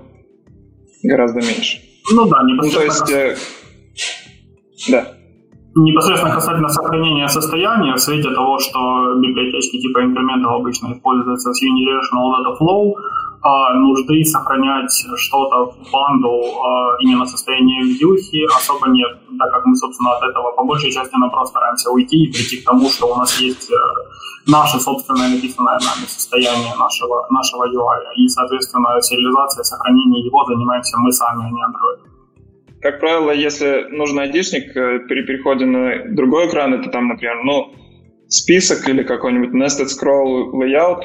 гораздо 1.03 1.39
меньше. 1.39 1.79
Ну 2.11 2.27
да, 2.27 2.43
непосредственно... 2.43 2.63
Ну, 2.63 2.71
то 2.71 2.83
есть... 2.83 3.11
Э, 3.11 4.91
да. 4.91 5.07
Непосредственно 5.75 6.33
касательно 6.33 6.69
сохранения 6.69 7.29
состояния, 7.29 7.93
в 7.93 7.99
свете 7.99 8.29
того, 8.31 8.59
что 8.59 9.15
библиотечки 9.21 9.79
типа 9.79 10.03
инкрементов 10.03 10.51
обычно 10.51 10.93
используются 10.93 11.53
с 11.53 11.63
Unidirectional 11.63 12.31
Data 12.33 12.57
Flow, 12.59 12.93
а 13.41 13.73
нужды 13.73 14.23
сохранять 14.25 14.91
что-то 15.15 15.71
в 15.71 15.91
банду 15.91 16.41
а, 16.61 16.97
именно 16.99 17.25
состояние 17.25 17.83
вьюхи 17.83 18.45
особо 18.57 18.89
нет, 18.89 19.17
так 19.37 19.51
как 19.51 19.65
мы, 19.65 19.75
собственно, 19.75 20.11
от 20.17 20.23
этого 20.23 20.51
по 20.51 20.63
большей 20.63 20.91
части 20.91 21.15
просто 21.31 21.51
стараемся 21.51 21.89
уйти 21.89 22.25
и 22.25 22.31
прийти 22.31 22.57
к 22.57 22.65
тому, 22.65 22.89
что 22.89 23.13
у 23.13 23.15
нас 23.15 23.39
есть 23.39 23.71
э, 23.71 23.75
наше 24.47 24.79
собственное 24.79 25.29
написанное 25.29 25.79
нами 25.79 26.05
состояние 26.07 26.75
нашего, 26.77 27.27
нашего 27.29 27.63
UI. 27.63 27.99
И, 28.17 28.27
соответственно, 28.27 29.01
сериализация, 29.01 29.63
сохранение 29.63 30.25
его 30.25 30.43
занимаемся 30.45 30.97
мы 30.97 31.11
сами, 31.11 31.45
а 31.45 31.49
не 31.49 31.61
Android. 31.61 32.09
Как 32.81 32.99
правило, 32.99 33.31
если 33.31 33.87
нужен 33.91 34.19
айдишник 34.19 34.75
э, 34.75 34.99
при 35.07 35.25
переходе 35.25 35.65
на 35.65 36.13
другой 36.13 36.47
экран, 36.47 36.73
это 36.73 36.89
там, 36.89 37.07
например, 37.07 37.43
ну, 37.43 37.73
список 38.27 38.87
или 38.89 39.03
какой-нибудь 39.03 39.53
nested 39.53 39.87
scroll 39.87 40.51
layout, 40.51 41.03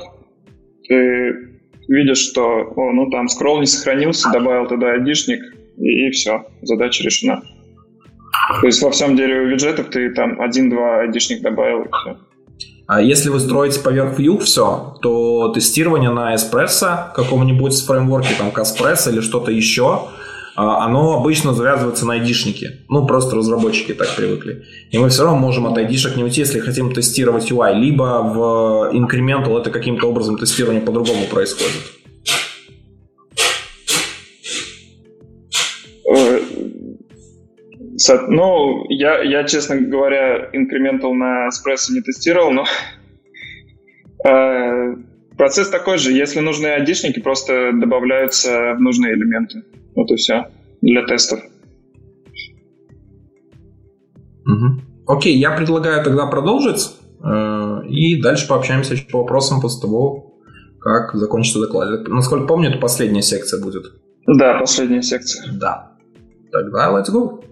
ты 0.89 1.54
видишь, 1.89 2.19
что, 2.19 2.43
о, 2.77 2.93
ну, 2.93 3.11
там 3.11 3.29
скролл 3.29 3.61
не 3.61 3.67
сохранился, 3.67 4.31
добавил 4.33 4.67
туда 4.69 4.93
айдишник, 4.93 5.41
и, 5.79 6.09
и 6.09 6.11
все, 6.11 6.47
задача 6.63 7.03
решена. 7.03 7.43
То 8.61 8.67
есть 8.67 8.83
во 8.83 8.91
всем 8.91 9.17
дереве 9.17 9.51
виджетов 9.51 9.89
ты 9.91 10.11
там 10.11 10.41
один-два 10.41 11.01
айдишник 11.01 11.43
добавил, 11.43 11.83
и 11.83 11.89
все. 11.89 12.17
А 12.87 13.01
если 13.01 13.31
вы 13.31 13.41
строите 13.41 13.81
поверх 13.81 14.19
Vue 14.19 14.39
все, 14.41 14.97
то 15.01 15.49
тестирование 15.49 16.11
на 16.11 16.35
Espresso 16.35 17.13
каком-нибудь 17.15 17.81
фреймворке, 17.81 18.35
там 18.37 18.49
Caspresso 18.49 19.11
или 19.11 19.21
что-то 19.21 19.51
еще, 19.51 20.03
оно 20.57 21.19
обычно 21.19 21.53
завязывается 21.53 22.07
на 22.07 22.15
айдишнике. 22.15 22.85
Ну, 22.89 23.07
просто 23.07 23.37
разработчики 23.37 23.93
так 23.93 24.15
привыкли. 24.17 24.65
И 24.91 24.99
мы 24.99 25.09
все 25.09 25.25
равно 25.25 25.39
можем 25.39 25.67
от 25.67 25.77
айдишек 25.77 26.17
не 26.17 26.23
уйти, 26.23 26.43
если 26.43 26.61
хотим 26.61 26.93
тестировать 26.93 27.51
UI. 27.51 27.75
Либо 27.75 28.23
в 28.23 28.93
Incremental 28.95 29.59
это 29.61 29.71
каким-то 29.71 30.09
образом 30.09 30.39
тестирование 30.39 30.83
по-другому 30.83 31.27
происходит. 31.27 31.83
Э, 36.09 36.41
ну, 38.29 38.85
я, 38.91 39.23
я, 39.23 39.45
честно 39.45 39.77
говоря, 39.77 40.51
Incremental 40.53 41.13
на 41.15 41.49
Espresso 41.49 41.91
не 41.91 42.01
тестировал, 42.01 42.53
но 42.53 42.65
э, 44.25 44.97
процесс 45.37 45.69
такой 45.69 45.99
же. 45.99 46.13
Если 46.13 46.39
нужны 46.41 46.69
айдишники, 46.69 47.21
просто 47.21 47.73
добавляются 47.73 48.75
в 48.75 48.81
нужные 48.81 49.15
элементы. 49.15 49.65
Вот 49.95 50.11
и 50.11 50.17
все. 50.17 50.47
Для 50.81 51.05
тестов. 51.07 51.41
Угу. 54.47 54.83
Окей, 55.07 55.37
я 55.39 55.53
предлагаю 55.53 56.05
тогда 56.05 56.27
продолжить. 56.27 56.91
Э, 57.23 57.83
и 57.89 58.21
дальше 58.21 58.49
пообщаемся 58.49 58.95
по 59.11 59.21
вопросам 59.21 59.61
после 59.61 59.83
того, 59.83 60.35
как 60.81 61.15
закончится 61.15 61.61
доклад. 61.61 62.07
Насколько 62.09 62.47
помню, 62.47 62.71
это 62.71 62.79
последняя 62.79 63.23
секция 63.23 63.61
будет. 63.61 63.85
Да, 64.27 64.59
последняя 64.59 65.03
секция. 65.03 65.53
Да. 65.53 65.93
Тогда 66.51 66.91
let's 66.93 67.11
go. 67.13 67.45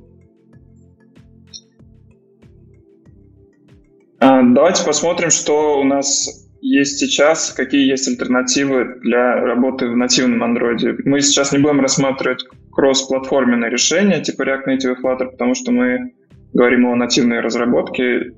А, 4.21 4.43
давайте 4.43 4.85
посмотрим, 4.85 5.31
что 5.31 5.81
у 5.81 5.85
нас 5.85 6.42
есть 6.63 7.01
сейчас, 7.01 7.53
какие 7.53 7.91
есть 7.91 8.07
альтернативы 8.07 9.01
для 9.03 9.35
работы 9.35 9.89
в 9.89 9.97
нативном 9.97 10.45
андроиде. 10.45 10.97
Мы 11.05 11.21
сейчас 11.21 11.53
не 11.53 11.59
будем 11.59 11.81
рассматривать 11.81 12.45
кросс-платформенные 12.71 13.69
решения 13.69 14.23
типа 14.23 14.43
React 14.43 14.67
Native 14.69 14.93
и 14.93 15.05
Flutter, 15.05 15.31
потому 15.33 15.55
что 15.55 15.73
мы 15.73 16.13
говорим 16.53 16.87
о 16.87 16.95
нативной 16.95 17.41
разработке. 17.41 18.33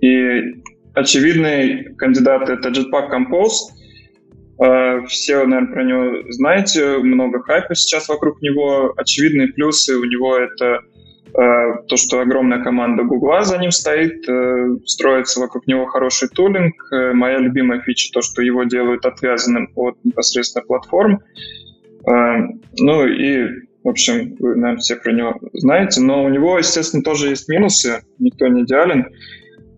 И 0.00 0.62
очевидный 0.94 1.94
кандидат— 1.96 2.48
это 2.50 2.70
Jetpack 2.70 3.10
Compose. 3.12 3.74
А, 4.60 5.04
все, 5.04 5.44
наверное, 5.44 5.72
про 5.72 5.84
него 5.84 6.32
знаете, 6.32 6.98
много 6.98 7.42
хайпа 7.42 7.74
сейчас 7.74 8.08
вокруг 8.08 8.40
него. 8.40 8.94
Очевидные 8.96 9.48
плюсы 9.48 9.94
у 9.94 10.04
него— 10.04 10.36
это 10.38 10.80
то, 11.32 11.96
что 11.96 12.20
огромная 12.20 12.62
команда 12.62 13.04
Гугла 13.04 13.42
за 13.44 13.58
ним 13.58 13.70
стоит, 13.70 14.28
э, 14.28 14.76
строится 14.86 15.40
вокруг 15.40 15.66
него 15.66 15.86
хороший 15.86 16.28
тулинг. 16.28 16.74
Э, 16.92 17.12
моя 17.12 17.38
любимая 17.38 17.80
фича— 17.80 18.10
то, 18.12 18.22
что 18.22 18.42
его 18.42 18.64
делают 18.64 19.04
отвязанным 19.04 19.70
от 19.76 19.96
непосредственно 20.04 20.64
платформ. 20.64 21.20
Ну 22.06 23.06
и, 23.06 23.44
в 23.84 23.88
общем, 23.88 24.36
вы, 24.38 24.56
наверное, 24.56 24.78
все 24.78 24.96
про 24.96 25.12
него 25.12 25.38
знаете. 25.52 26.00
Но 26.00 26.24
у 26.24 26.28
него, 26.30 26.56
естественно, 26.56 27.02
тоже 27.02 27.28
есть 27.28 27.48
минусы. 27.48 28.00
Никто 28.18 28.48
не 28.48 28.62
идеален. 28.62 29.08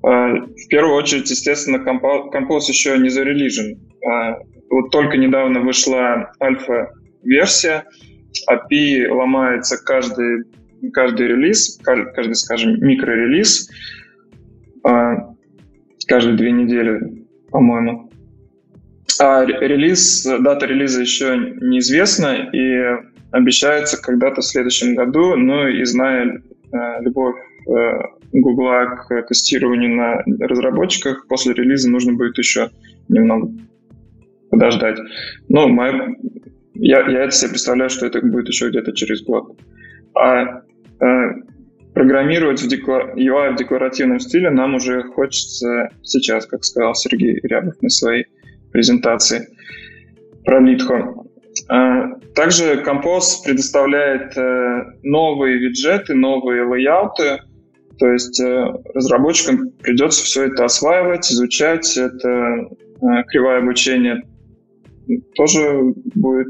В 0.00 0.68
первую 0.68 0.94
очередь, 0.94 1.28
естественно, 1.28 1.78
Compose 1.78 2.68
еще 2.68 2.96
не 2.98 3.08
зарелижен. 3.08 3.80
Вот 4.70 4.90
только 4.90 5.16
недавно 5.16 5.60
вышла 5.60 6.30
альфа-версия, 6.40 7.84
API 8.48 9.08
ломается 9.08 9.76
каждый, 9.82 10.44
каждый 10.92 11.28
релиз, 11.28 11.78
каждый, 11.82 12.34
скажем, 12.34 12.80
микрорелиз, 12.80 13.70
а, 14.84 15.34
каждые 16.06 16.36
две 16.36 16.52
недели, 16.52 17.26
по-моему. 17.50 18.10
А 19.20 19.44
релиз, 19.44 20.24
дата 20.24 20.66
релиза 20.66 21.02
еще 21.02 21.36
неизвестна 21.60 22.50
и 22.52 22.98
обещается 23.30 24.00
когда-то 24.00 24.40
в 24.40 24.44
следующем 24.44 24.94
году, 24.94 25.36
ну 25.36 25.68
и 25.68 25.84
зная 25.84 26.42
э, 26.72 27.02
любовь 27.02 27.36
э, 27.68 27.98
Гугла 28.32 28.96
к 28.96 29.22
тестированию 29.22 29.96
на 29.96 30.46
разработчиках, 30.46 31.26
после 31.26 31.52
релиза 31.52 31.90
нужно 31.90 32.14
будет 32.14 32.38
еще 32.38 32.70
немного 33.08 33.52
подождать. 34.50 34.98
Ну, 35.48 35.68
моя, 35.68 36.14
я, 36.74 37.08
я 37.08 37.24
это 37.24 37.32
себе 37.32 37.50
представляю, 37.50 37.90
что 37.90 38.06
это 38.06 38.20
будет 38.20 38.48
еще 38.48 38.68
где-то 38.68 38.92
через 38.92 39.22
год. 39.22 39.58
А 40.14 40.62
программировать 41.94 42.62
в 42.62 42.68
деклар... 42.68 43.14
UI 43.16 43.52
в 43.52 43.56
декларативном 43.56 44.20
стиле 44.20 44.50
нам 44.50 44.74
уже 44.74 45.02
хочется 45.02 45.90
сейчас, 46.02 46.46
как 46.46 46.64
сказал 46.64 46.94
Сергей 46.94 47.40
Рябов 47.42 47.80
на 47.82 47.88
своей 47.88 48.26
презентации 48.72 49.48
про 50.44 50.60
Литхо. 50.60 51.24
А, 51.68 52.14
также 52.34 52.82
Compose 52.86 53.44
предоставляет 53.44 54.36
э, 54.36 54.84
новые 55.02 55.58
виджеты, 55.58 56.14
новые 56.14 56.64
лейауты, 56.64 57.40
то 57.98 58.06
есть 58.08 58.40
э, 58.40 58.66
разработчикам 58.94 59.70
придется 59.82 60.24
все 60.24 60.44
это 60.44 60.64
осваивать, 60.64 61.30
изучать. 61.30 61.96
Это 61.96 62.28
э, 62.28 63.24
кривое 63.28 63.58
обучение 63.58 64.22
тоже 65.34 65.94
будет 66.14 66.48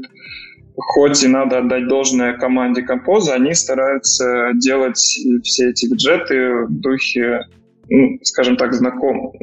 хоть 0.81 1.23
и 1.23 1.27
надо 1.27 1.59
отдать 1.59 1.87
должное 1.87 2.37
команде 2.37 2.83
Compose, 2.83 3.31
они 3.31 3.53
стараются 3.53 4.51
делать 4.53 4.97
все 5.43 5.69
эти 5.69 5.89
бюджеты 5.89 6.65
в 6.65 6.69
духе, 6.69 7.41
ну, 7.89 8.17
скажем 8.23 8.57
так, 8.57 8.73
знаком, 8.73 9.33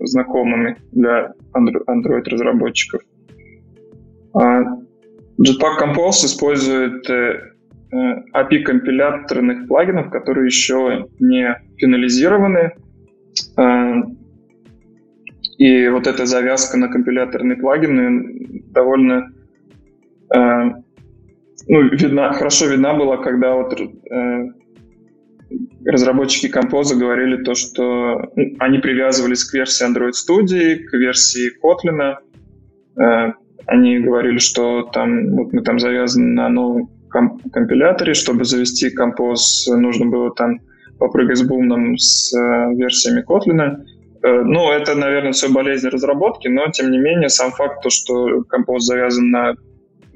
знакомыми 0.00 0.76
для 0.92 1.32
Android-разработчиков. 1.54 3.02
А 4.34 4.62
Jetpack 5.40 5.78
Compose 5.80 6.26
использует 6.26 7.08
э, 7.10 7.52
API 8.34 8.62
компиляторных 8.62 9.68
плагинов, 9.68 10.10
которые 10.10 10.46
еще 10.46 11.08
не 11.20 11.56
финализированы. 11.76 12.72
А, 13.56 13.94
и 15.58 15.88
вот 15.88 16.06
эта 16.06 16.26
завязка 16.26 16.76
на 16.76 16.88
компиляторные 16.88 17.56
плагины 17.56 18.62
довольно 18.72 19.30
э, 19.30 19.37
ну, 21.68 21.82
видна, 21.90 22.32
хорошо 22.32 22.66
видна 22.66 22.94
была, 22.94 23.18
когда 23.18 23.54
вот 23.54 23.78
э, 23.78 24.46
разработчики 25.84 26.46
Compose 26.46 26.96
говорили 26.96 27.42
то, 27.42 27.54
что 27.54 28.30
ну, 28.36 28.56
они 28.58 28.78
привязывались 28.78 29.44
к 29.44 29.54
версии 29.54 29.86
Android 29.86 30.12
Studio, 30.12 30.76
к 30.76 30.94
версии 30.94 31.50
Kotlin. 31.62 32.16
Э, 32.98 33.32
они 33.66 33.98
говорили, 33.98 34.38
что 34.38 34.84
там 34.84 35.36
вот 35.36 35.52
мы 35.52 35.62
там 35.62 35.78
завязаны 35.78 36.32
на 36.32 36.48
новом 36.48 36.90
комп 37.10 37.42
компиляторе, 37.52 38.14
чтобы 38.14 38.44
завести 38.44 38.88
Compose, 38.88 39.74
нужно 39.76 40.06
было 40.06 40.34
там 40.34 40.60
попрыгать 40.98 41.36
с 41.36 41.42
бумном 41.42 41.98
с 41.98 42.34
э, 42.34 42.74
версиями 42.74 43.24
Kotlin. 43.28 43.84
Ну, 44.20 44.72
это, 44.72 44.96
наверное, 44.96 45.30
все 45.30 45.48
болезнь 45.48 45.86
разработки, 45.88 46.48
но, 46.48 46.68
тем 46.72 46.90
не 46.90 46.98
менее, 46.98 47.28
сам 47.28 47.52
факт, 47.52 47.84
то, 47.84 47.88
что 47.88 48.42
композ 48.48 48.84
завязан 48.84 49.30
на 49.30 49.54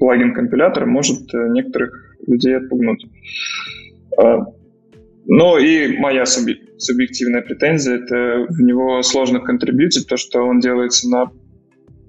плагин 0.03 0.33
компилятора, 0.33 0.85
может 0.85 1.33
э, 1.33 1.47
некоторых 1.51 2.17
людей 2.27 2.57
отпугнуть. 2.57 3.05
Э, 4.21 4.39
ну 5.25 5.57
и 5.57 5.97
моя 5.97 6.25
субъективная 6.25 7.41
претензия, 7.41 7.95
это 7.95 8.45
в 8.49 8.61
него 8.61 9.01
сложно 9.01 9.39
контрибьютить, 9.39 10.05
то, 10.09 10.17
что 10.17 10.41
он 10.41 10.59
делается 10.59 11.09
на, 11.09 11.31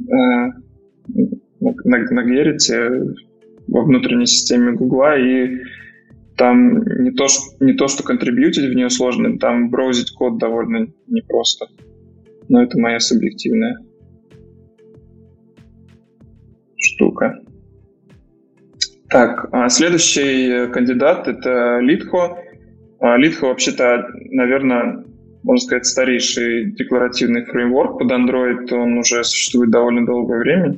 на, 0.01 0.55
на 1.87 2.25
Gerrit 2.27 3.15
во 3.69 3.85
внутренней 3.85 4.27
системе 4.27 4.73
Гугла, 4.73 5.17
и 5.17 5.61
там 6.37 6.83
не 7.01 7.13
то, 7.13 7.29
что, 7.29 7.65
не 7.65 7.75
то, 7.75 7.87
что 7.87 8.03
контрибьютить 8.03 8.69
в 8.69 8.75
нее 8.75 8.91
сложно, 8.91 9.39
там 9.39 9.71
браузить 9.71 10.11
код 10.11 10.39
довольно 10.39 10.89
непросто. 11.07 11.67
Но 12.49 12.61
это 12.61 12.77
моя 12.77 12.99
субъективная 12.99 13.79
штука. 16.77 17.39
Так, 19.15 19.47
а 19.53 19.69
следующий 19.69 20.67
кандидат 20.73 21.29
это 21.29 21.79
Литхо. 21.79 22.37
А, 22.99 23.17
Литхо 23.17 23.47
вообще-то, 23.47 24.09
наверное, 24.33 25.05
можно 25.45 25.65
сказать, 25.65 25.87
старейший 25.87 26.73
декларативный 26.73 27.45
фреймворк 27.45 28.01
под 28.01 28.11
Android. 28.11 28.75
Он 28.75 28.99
уже 28.99 29.23
существует 29.23 29.71
довольно 29.71 30.05
долгое 30.05 30.41
время. 30.41 30.77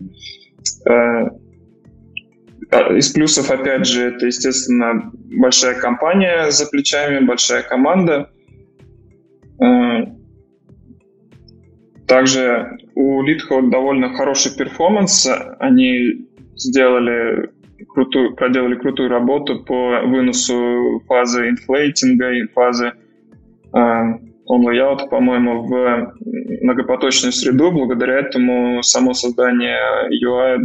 А, 0.87 1.31
из 2.95 3.09
плюсов, 3.09 3.51
опять 3.51 3.87
же, 3.87 4.03
это, 4.09 4.27
естественно, 4.27 5.11
большая 5.15 5.81
компания 5.81 6.51
за 6.51 6.67
плечами, 6.67 7.25
большая 7.25 7.63
команда. 7.63 8.29
Также 12.07 12.77
у 12.95 13.23
Leadhot 13.25 13.71
довольно 13.71 14.13
хороший 14.13 14.55
перформанс. 14.55 15.27
Они 15.59 16.27
сделали 16.55 17.51
крутую, 17.97 18.37
проделали 18.37 18.75
крутую 18.75 19.09
работу 19.09 19.65
по 19.65 20.03
выносу 20.05 21.03
фазы 21.09 21.49
инфлейтинга 21.49 22.31
и 22.33 22.47
фазы 22.49 22.93
on 23.75 24.21
layout, 24.63 25.09
по-моему, 25.09 25.63
в 25.63 26.15
многопоточную 26.61 27.33
среду. 27.33 27.73
Благодаря 27.73 28.19
этому 28.21 28.83
само 28.83 29.15
создание 29.15 29.79
UI 30.23 30.59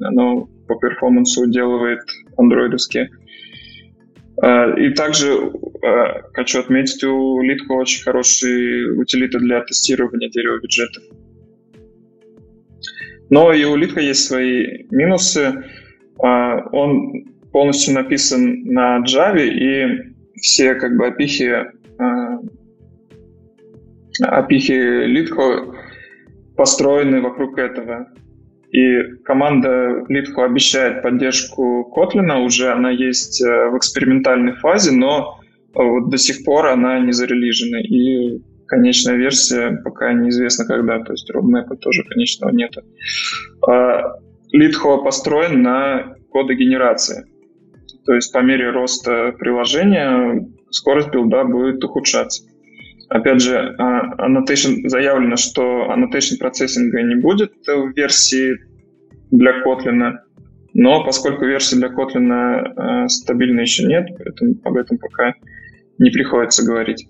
оно 0.00 0.48
по 0.66 0.74
перформансу 0.76 1.46
делает 1.46 2.00
андроидовские. 2.38 3.10
А, 4.42 4.70
и 4.70 4.94
также 4.94 5.52
а, 5.84 6.22
хочу 6.32 6.60
отметить, 6.60 7.04
у 7.04 7.42
Литко 7.42 7.72
очень 7.72 8.02
хорошие 8.02 8.98
утилиты 8.98 9.38
для 9.38 9.60
тестирования 9.60 10.30
дерева 10.30 10.58
бюджетов. 10.60 11.04
Но 13.28 13.52
и 13.52 13.64
у 13.64 13.76
Литко 13.76 14.00
есть 14.00 14.26
свои 14.26 14.86
минусы. 14.90 15.64
А, 16.22 16.68
он 16.72 17.24
полностью 17.52 17.94
написан 17.94 18.64
на 18.64 19.02
Java, 19.04 19.42
и 19.42 20.12
все 20.40 20.74
как 20.74 20.96
бы 20.96 21.06
опихи, 21.06 21.52
опихи 24.22 25.06
Литко 25.06 25.74
построены 26.56 27.20
вокруг 27.20 27.58
этого. 27.58 28.08
И 28.70 29.02
команда 29.24 30.04
Litho 30.08 30.44
обещает 30.44 31.02
поддержку 31.02 31.92
Kotlin, 31.96 32.44
уже 32.44 32.70
она 32.70 32.90
есть 32.90 33.42
э, 33.42 33.68
в 33.70 33.76
экспериментальной 33.76 34.52
фазе, 34.52 34.92
но 34.92 35.40
э, 35.74 35.82
вот 35.82 36.08
до 36.08 36.16
сих 36.18 36.44
пор 36.44 36.66
она 36.66 37.00
не 37.00 37.10
зарелижена. 37.10 37.80
И 37.80 38.40
конечная 38.68 39.16
версия 39.16 39.80
пока 39.82 40.12
неизвестна 40.12 40.66
когда, 40.66 41.00
то 41.00 41.12
есть 41.12 41.28
roadmap 41.34 41.74
тоже 41.78 42.04
конечного 42.04 42.50
нет. 42.52 42.72
Litho 44.54 45.02
построен 45.02 45.62
на 45.62 46.14
кодогенерации. 46.32 47.26
То 48.06 48.14
есть 48.14 48.32
по 48.32 48.38
мере 48.38 48.70
роста 48.70 49.32
приложения 49.38 50.48
скорость 50.70 51.10
билда 51.10 51.44
будет 51.44 51.84
ухудшаться. 51.84 52.44
опять 53.10 53.42
же, 53.42 53.76
annotation, 53.78 54.88
заявлено, 54.88 55.36
что 55.36 55.92
annotation 55.92 56.38
процессинга 56.38 57.02
не 57.02 57.16
будет 57.16 57.52
в 57.66 57.92
версии 57.94 58.56
для 59.30 59.62
Kotlin, 59.62 60.18
но 60.72 61.04
поскольку 61.04 61.44
версии 61.44 61.76
для 61.76 61.88
Kotlin 61.88 63.08
стабильной 63.08 63.62
еще 63.62 63.84
нет, 63.84 64.08
поэтому 64.16 64.54
об 64.64 64.76
этом 64.76 64.98
пока 64.98 65.34
не 65.98 66.10
приходится 66.10 66.64
говорить. 66.64 67.08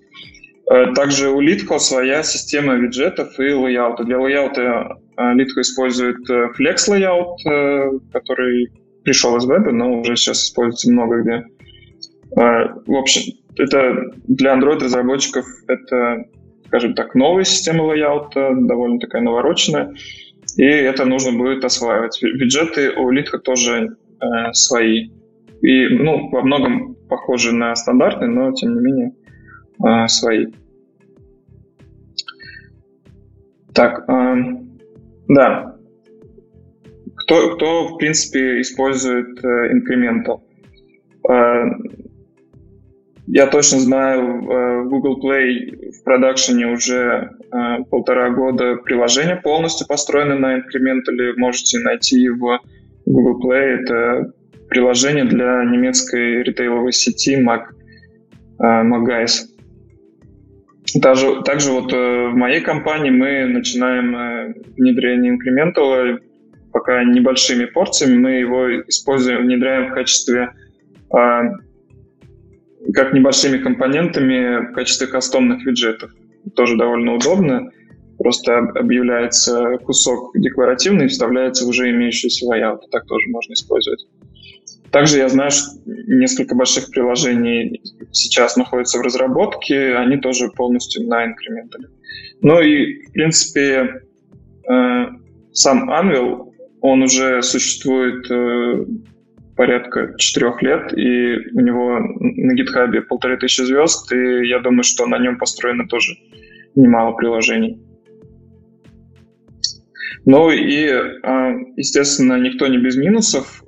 Также 0.95 1.29
у 1.29 1.41
Litco 1.41 1.79
своя 1.79 2.23
система 2.23 2.75
виджетов 2.75 3.39
и 3.39 3.51
лейаута. 3.53 4.03
Для 4.03 4.19
лейаута 4.19 4.97
Litco 5.17 5.61
использует 5.61 6.29
Flex 6.29 6.89
Layout, 6.89 7.99
который 8.13 8.71
пришел 9.03 9.35
из 9.37 9.45
веба, 9.45 9.71
но 9.71 9.99
уже 9.99 10.15
сейчас 10.15 10.43
используется 10.43 10.91
много 10.91 11.21
где. 11.21 11.45
В 12.35 12.95
общем, 12.95 13.33
это 13.57 14.11
для 14.27 14.53
Android-разработчиков 14.55 15.45
это, 15.67 16.23
скажем 16.67 16.93
так, 16.93 17.15
новая 17.15 17.43
система 17.43 17.83
лайаута, 17.83 18.51
довольно 18.55 18.99
такая 18.99 19.21
навороченная, 19.21 19.93
и 20.57 20.63
это 20.63 21.05
нужно 21.05 21.37
будет 21.37 21.65
осваивать. 21.65 22.21
Бюджеты 22.21 22.91
у 22.91 23.11
Litco 23.11 23.39
тоже 23.39 23.97
э, 24.21 24.53
свои. 24.53 25.09
И, 25.61 25.87
ну, 25.89 26.29
во 26.29 26.41
многом 26.41 26.95
похожи 27.09 27.53
на 27.53 27.75
стандартные, 27.75 28.29
но, 28.29 28.51
тем 28.53 28.75
не 28.75 28.81
менее, 28.81 29.11
э, 29.85 30.07
свои. 30.07 30.47
Так, 33.73 34.03
э, 34.09 34.35
да. 35.27 35.75
Кто, 37.15 37.55
кто, 37.55 37.87
в 37.87 37.97
принципе, 37.97 38.61
использует 38.61 39.43
э, 39.43 39.73
Incremental? 39.73 40.41
Э, 41.29 41.65
я 43.27 43.47
точно 43.47 43.79
знаю, 43.79 44.41
в 44.41 44.51
э, 44.51 44.83
Google 44.89 45.21
Play 45.23 45.91
в 45.91 46.03
продакшене 46.03 46.67
уже 46.67 47.29
э, 47.53 47.83
полтора 47.89 48.31
года 48.31 48.75
приложение 48.75 49.37
полностью 49.37 49.87
построено 49.87 50.35
на 50.37 50.57
Incremental. 50.57 51.33
Можете 51.37 51.79
найти 51.79 52.27
в 52.27 52.59
Google 53.05 53.41
Play. 53.41 53.79
Это 53.79 54.33
приложение 54.69 55.25
для 55.25 55.63
немецкой 55.63 56.43
ритейловой 56.43 56.91
сети 56.91 57.35
Mag, 57.35 57.61
э, 58.59 58.63
Magguys. 58.63 59.50
Также, 60.99 61.41
также 61.43 61.71
вот 61.71 61.91
в 61.91 62.33
моей 62.33 62.61
компании 62.61 63.11
мы 63.11 63.45
начинаем 63.45 64.53
внедрение 64.75 65.37
Incremental 65.37 66.19
пока 66.73 67.03
небольшими 67.03 67.65
порциями. 67.65 68.17
Мы 68.17 68.31
его 68.31 68.81
используем, 68.87 69.43
внедряем 69.43 69.91
в 69.91 69.93
качестве 69.93 70.53
как 72.93 73.13
небольшими 73.13 73.59
компонентами 73.59 74.71
в 74.71 74.73
качестве 74.73 75.05
кастомных 75.07 75.63
виджетов. 75.65 76.11
Тоже 76.55 76.75
довольно 76.77 77.13
удобно. 77.13 77.69
Просто 78.17 78.57
объявляется 78.57 79.77
кусок 79.83 80.31
декларативный 80.35 81.07
вставляется 81.07 81.65
в 81.65 81.69
уже 81.69 81.89
имеющийся 81.91 82.45
layout. 82.47 82.79
Так 82.91 83.05
тоже 83.05 83.29
можно 83.29 83.53
использовать. 83.53 84.05
Также 84.91 85.19
я 85.19 85.29
знаю, 85.29 85.51
что 85.51 85.71
несколько 85.85 86.55
больших 86.55 86.91
приложений 86.91 87.81
сейчас 88.11 88.57
находятся 88.57 88.99
в 88.99 89.01
разработке, 89.01 89.95
они 89.95 90.17
тоже 90.17 90.49
полностью 90.49 91.07
на 91.07 91.25
инкрементале. 91.25 91.87
Ну 92.41 92.61
и, 92.61 93.03
в 93.03 93.11
принципе, 93.13 94.01
э, 94.69 95.05
сам 95.53 95.89
Anvil, 95.89 96.51
он 96.81 97.03
уже 97.03 97.41
существует 97.41 98.29
э, 98.29 98.85
порядка 99.55 100.13
четырех 100.17 100.61
лет, 100.61 100.91
и 100.97 101.37
у 101.53 101.61
него 101.61 101.99
на 102.19 102.53
гитхабе 102.53 103.01
полторы 103.01 103.37
тысячи 103.37 103.61
звезд, 103.61 104.11
и 104.11 104.47
я 104.47 104.59
думаю, 104.59 104.83
что 104.83 105.05
на 105.05 105.19
нем 105.19 105.37
построено 105.37 105.87
тоже 105.87 106.13
немало 106.75 107.13
приложений. 107.13 107.79
Ну 110.25 110.51
и, 110.51 110.87
а, 111.23 111.53
естественно, 111.77 112.39
никто 112.39 112.67
не 112.67 112.77
без 112.77 112.95
минусов. 112.95 113.60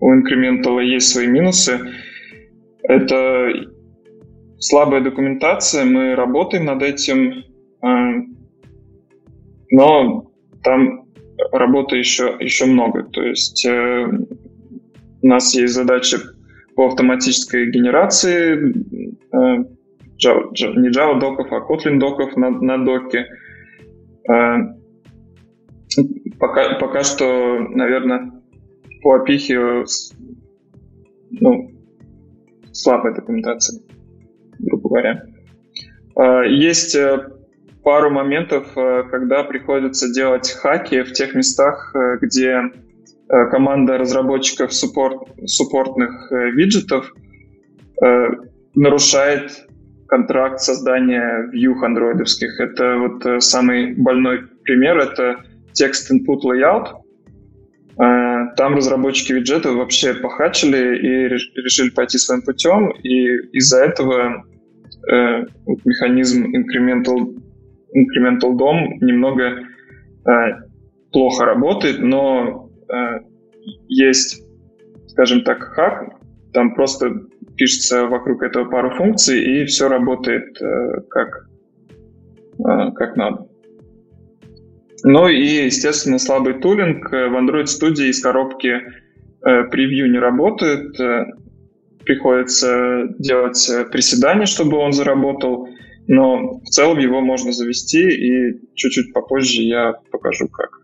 У 0.00 0.12
Incremental 0.14 0.82
есть 0.82 1.08
свои 1.08 1.26
минусы. 1.26 1.78
Это 2.82 3.52
слабая 4.58 5.02
документация, 5.02 5.84
мы 5.84 6.14
работаем 6.14 6.64
над 6.64 6.82
этим, 6.82 7.44
а, 7.82 8.12
но 9.70 10.32
там 10.62 11.06
работы 11.52 11.96
еще, 11.96 12.36
еще 12.40 12.66
много. 12.66 13.04
То 13.04 13.22
есть 13.22 13.64
э, 13.66 14.06
у 15.22 15.26
нас 15.26 15.54
есть 15.54 15.74
задача 15.74 16.18
по 16.74 16.86
автоматической 16.86 17.70
генерации 17.70 18.74
э, 19.32 19.64
не 20.22 20.90
Java 20.90 21.18
доков, 21.18 21.48
а 21.50 21.60
Kotlin 21.60 21.98
доков 21.98 22.36
на, 22.36 22.50
на 22.50 22.84
доке. 22.84 23.26
Э, 24.30 24.56
пока, 26.38 26.78
пока 26.78 27.02
что, 27.02 27.58
наверное, 27.58 28.39
по 29.02 29.16
опихе 29.16 29.84
ну, 31.30 31.70
слабая 32.72 33.14
документация, 33.14 33.80
грубо 34.58 34.88
говоря. 34.88 35.24
Э, 36.16 36.48
есть 36.48 36.96
пару 37.82 38.10
моментов, 38.10 38.72
когда 38.74 39.42
приходится 39.44 40.12
делать 40.12 40.50
хаки 40.50 41.02
в 41.02 41.12
тех 41.12 41.34
местах, 41.34 41.94
где 42.20 42.70
Э, 43.32 43.46
команда 43.46 43.96
разработчиков 43.96 44.72
суппорт, 44.74 45.28
суппортных 45.46 46.32
э, 46.32 46.50
виджетов 46.50 47.12
э, 48.02 48.28
нарушает 48.74 49.68
контракт 50.08 50.60
создания 50.60 51.48
view 51.52 51.74
андроидовских. 51.80 52.58
Это 52.58 52.96
вот 52.98 53.42
самый 53.42 53.94
больной 53.94 54.48
пример, 54.64 54.98
это 54.98 55.44
текст 55.72 56.10
input 56.10 56.40
layout. 56.42 56.88
Там 58.56 58.74
разработчики 58.74 59.32
виджета 59.32 59.72
вообще 59.72 60.14
похачили 60.14 60.96
и 60.98 61.28
решили 61.62 61.90
пойти 61.90 62.18
своим 62.18 62.42
путем, 62.42 62.90
и 62.90 63.26
из-за 63.52 63.84
этого 63.84 64.44
э, 65.10 65.44
вот 65.66 65.84
механизм 65.84 66.44
incremental, 66.44 67.34
incremental 67.94 68.56
DOM 68.56 68.98
немного 69.00 69.44
э, 69.44 70.30
плохо 71.12 71.44
работает, 71.44 72.00
но 72.00 72.70
Э, 72.90 73.20
есть, 73.88 74.42
скажем 75.08 75.42
так, 75.42 75.62
хак, 75.62 76.16
там 76.52 76.74
просто 76.74 77.10
пишется 77.56 78.06
вокруг 78.06 78.42
этого 78.42 78.68
пару 78.68 78.90
функций, 78.90 79.62
и 79.62 79.64
все 79.66 79.88
работает 79.88 80.60
э, 80.60 81.02
как, 81.08 81.46
э, 82.58 82.92
как 82.94 83.16
надо. 83.16 83.46
Ну 85.02 85.28
и, 85.28 85.64
естественно, 85.64 86.18
слабый 86.18 86.54
тулинг. 86.60 87.10
В 87.10 87.14
Android 87.14 87.64
Studio 87.64 88.08
из 88.08 88.22
коробки 88.22 88.80
превью 89.40 90.10
не 90.10 90.18
работает. 90.18 90.96
Приходится 92.04 93.08
делать 93.18 93.70
приседания, 93.90 94.46
чтобы 94.46 94.76
он 94.76 94.92
заработал. 94.92 95.68
Но 96.06 96.58
в 96.58 96.64
целом 96.64 96.98
его 96.98 97.20
можно 97.20 97.52
завести, 97.52 98.08
и 98.08 98.60
чуть-чуть 98.74 99.12
попозже 99.12 99.62
я 99.62 99.94
покажу, 100.10 100.48
как. 100.48 100.80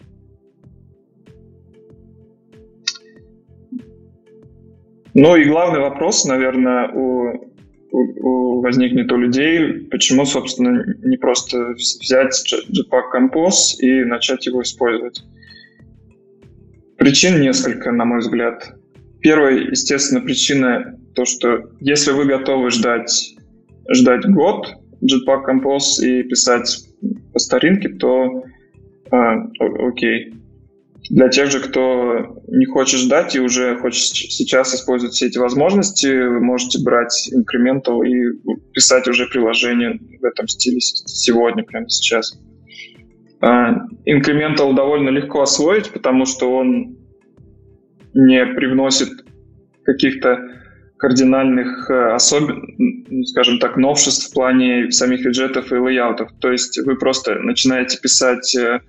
Ну 5.15 5.35
и 5.35 5.45
главный 5.45 5.81
вопрос, 5.81 6.27
наверное, 6.27 6.91
у 6.93 7.51
возникнет 7.97 9.11
у 9.13 9.17
людей, 9.17 9.87
почему, 9.91 10.25
собственно, 10.25 10.85
не 11.03 11.17
просто 11.17 11.75
взять 11.75 12.55
Jetpack 12.69 13.05
Compose 13.15 13.79
и 13.79 14.05
начать 14.05 14.47
его 14.47 14.63
использовать. 14.63 15.23
Причин 16.99 17.41
несколько, 17.41 17.93
на 17.93 18.05
мой 18.05 18.21
взгляд. 18.21 18.75
Первая, 19.21 19.59
естественно, 19.59 20.21
причина 20.21 20.99
то, 21.15 21.25
что 21.25 21.71
если 21.81 22.13
вы 22.13 22.27
готовы 22.27 22.71
ждать, 22.71 23.35
ждать 23.91 24.27
год 24.27 24.67
Jetpack 25.03 25.45
Compose 25.49 26.03
и 26.03 26.23
писать 26.23 26.87
по 27.33 27.39
старинке, 27.39 27.89
то 27.91 28.45
э, 29.11 29.17
окей. 29.89 30.35
Для 31.11 31.29
тех 31.29 31.51
же, 31.51 31.61
кто 31.61 32.43
не 32.49 32.67
хочет 32.67 33.01
ждать 33.01 33.37
и 33.37 33.41
уже 33.41 33.77
хочет 33.77 34.03
сейчас 34.03 34.75
использовать 34.75 35.15
все 35.15 35.27
эти 35.27 35.39
возможности, 35.39 36.07
вы 36.07 36.41
можете 36.41 36.83
брать 36.83 37.31
Incremental 37.33 38.05
и 38.07 38.39
писать 38.73 39.07
уже 39.07 39.27
приложение 39.27 40.01
в 40.21 40.25
этом 40.25 40.49
стиле 40.49 40.81
сегодня, 40.81 41.63
прямо 41.63 41.89
сейчас. 41.89 42.39
А, 43.41 43.87
Incremental 44.07 44.75
довольно 44.75 45.11
легко 45.11 45.43
освоить, 45.43 45.91
потому 45.91 46.27
что 46.27 46.53
он 46.57 46.97
не 48.15 48.45
привносит 48.47 49.11
каких-то 49.85 50.39
кардинальных 50.97 51.91
э, 51.91 52.15
особен, 52.15 53.25
скажем 53.27 53.59
так, 53.59 53.77
новшеств 53.77 54.31
в 54.31 54.35
плане 54.35 54.91
самих 54.91 55.25
виджетов 55.25 55.71
и 55.71 55.77
лейаутов. 55.77 56.31
То 56.41 56.51
есть 56.51 56.79
вы 56.79 56.97
просто 56.97 57.35
начинаете 57.35 58.01
писать 58.01 58.57
э, 58.57 58.81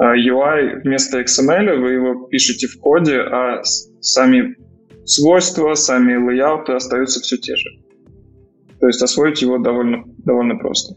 UI 0.00 0.80
вместо 0.82 1.20
XML 1.20 1.76
вы 1.78 1.92
его 1.92 2.26
пишете 2.26 2.66
в 2.66 2.78
коде, 2.80 3.18
а 3.20 3.62
сами 4.00 4.56
свойства, 5.04 5.74
сами 5.74 6.16
лейауты 6.16 6.72
остаются 6.72 7.20
все 7.20 7.36
те 7.36 7.54
же. 7.56 7.70
То 8.80 8.86
есть 8.86 9.02
освоить 9.02 9.40
его 9.42 9.58
довольно, 9.58 10.04
довольно 10.24 10.56
просто. 10.56 10.96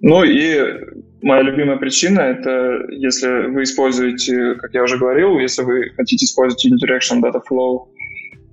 Ну 0.00 0.24
и 0.24 0.56
моя 1.22 1.42
любимая 1.42 1.76
причина— 1.76 2.20
это 2.20 2.86
если 2.90 3.48
вы 3.48 3.64
используете, 3.64 4.54
как 4.54 4.72
я 4.74 4.82
уже 4.82 4.98
говорил, 4.98 5.38
если 5.38 5.62
вы 5.62 5.90
хотите 5.96 6.24
использовать 6.24 6.64
Unidirection 6.66 7.20
Data 7.20 7.40
Flow 7.50 7.86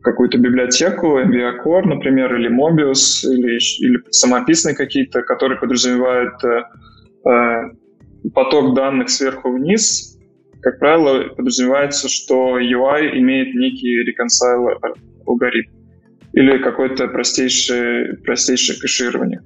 какую-то 0.02 0.38
библиотеку, 0.38 1.20
MVA 1.20 1.64
Core, 1.66 1.86
например, 1.86 2.34
или 2.36 2.50
Mobius, 2.50 3.30
или, 3.30 3.58
или 3.80 4.00
самописные 4.10 4.76
какие-то, 4.76 5.22
которые 5.22 5.60
подразумевают 5.60 6.34
э, 6.44 6.64
э, 7.30 7.72
поток 8.34 8.76
данных 8.76 9.10
сверху 9.10 9.52
вниз, 9.52 10.18
как 10.62 10.80
правило, 10.80 11.30
подразумевается, 11.36 12.10
что 12.10 12.60
UI 12.60 13.18
имеет 13.20 13.54
некий 13.56 14.04
reconcile 14.04 14.78
алгоритм 15.26 15.72
или 16.34 16.58
какое-то 16.58 17.08
простейшее, 17.08 18.18
простейшее 18.18 18.80
кэширование. 18.80 19.42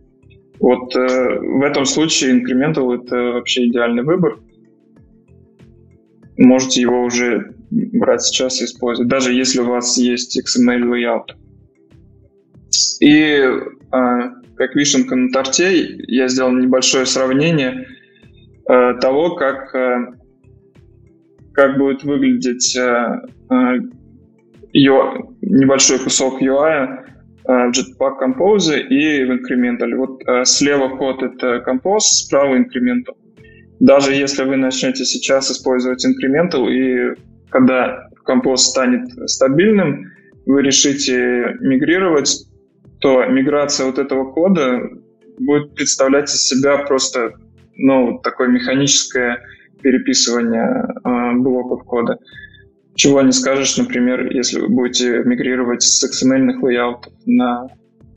Вот 0.59 0.95
э, 0.95 1.39
в 1.39 1.63
этом 1.63 1.85
случае 1.85 2.39
Incremental— 2.39 2.93
это 3.03 3.15
вообще 3.33 3.67
идеальный 3.67 4.03
выбор. 4.03 4.39
Можете 6.37 6.81
его 6.81 7.03
уже 7.03 7.55
брать 7.71 8.21
сейчас 8.21 8.61
и 8.61 8.65
использовать, 8.65 9.09
даже 9.09 9.33
если 9.33 9.61
у 9.61 9.65
вас 9.65 9.97
есть 9.97 10.39
XML 10.39 10.81
layout. 10.83 11.35
И 12.99 13.13
э, 13.13 13.59
как 13.91 14.75
вишенка 14.75 15.15
на 15.15 15.31
торте 15.31 15.95
я 16.07 16.27
сделал 16.27 16.51
небольшое 16.51 17.05
сравнение 17.05 17.87
э, 18.71 18.93
того, 18.99 19.35
как, 19.35 19.75
э, 19.75 20.13
как 21.53 21.77
будет 21.77 22.03
выглядеть 22.03 22.75
э, 22.75 23.21
э, 23.49 23.79
небольшой 24.73 25.99
кусок 25.99 26.41
UI 26.41 26.99
в 27.43 27.71
Jetpack 27.71 28.19
Compose 28.21 28.79
и 28.79 29.25
в 29.25 29.31
Incremental. 29.31 29.95
Вот 29.95 30.47
слева 30.47 30.95
код— 30.95 31.23
это 31.23 31.63
Compose, 31.67 31.99
справа 31.99 32.55
Incremental. 32.55 33.15
Даже 33.79 34.13
если 34.13 34.43
вы 34.43 34.55
начнете 34.57 35.03
сейчас 35.03 35.51
использовать 35.51 36.05
Incremental, 36.05 36.69
и 36.69 37.15
когда 37.49 38.07
Compose 38.29 38.57
станет 38.57 39.09
стабильным, 39.29 40.11
вы 40.45 40.61
решите 40.61 41.57
мигрировать, 41.59 42.45
то 42.99 43.25
миграция 43.25 43.87
вот 43.87 43.97
этого 43.97 44.31
кода 44.31 44.79
будет 45.39 45.73
представлять 45.73 46.29
из 46.29 46.47
себя 46.47 46.77
просто 46.77 47.33
ну, 47.75 48.19
такое 48.23 48.47
механическое 48.47 49.39
переписывание 49.81 50.85
э, 51.03 51.37
блоков 51.39 51.83
кода. 51.83 52.17
Чего 52.95 53.21
не 53.21 53.31
скажешь, 53.31 53.77
например, 53.77 54.31
если 54.31 54.59
вы 54.59 54.69
будете 54.69 55.23
мигрировать 55.23 55.81
с 55.81 56.03
XML 56.03 56.51
лейаутов 56.61 57.13
на, 57.25 57.67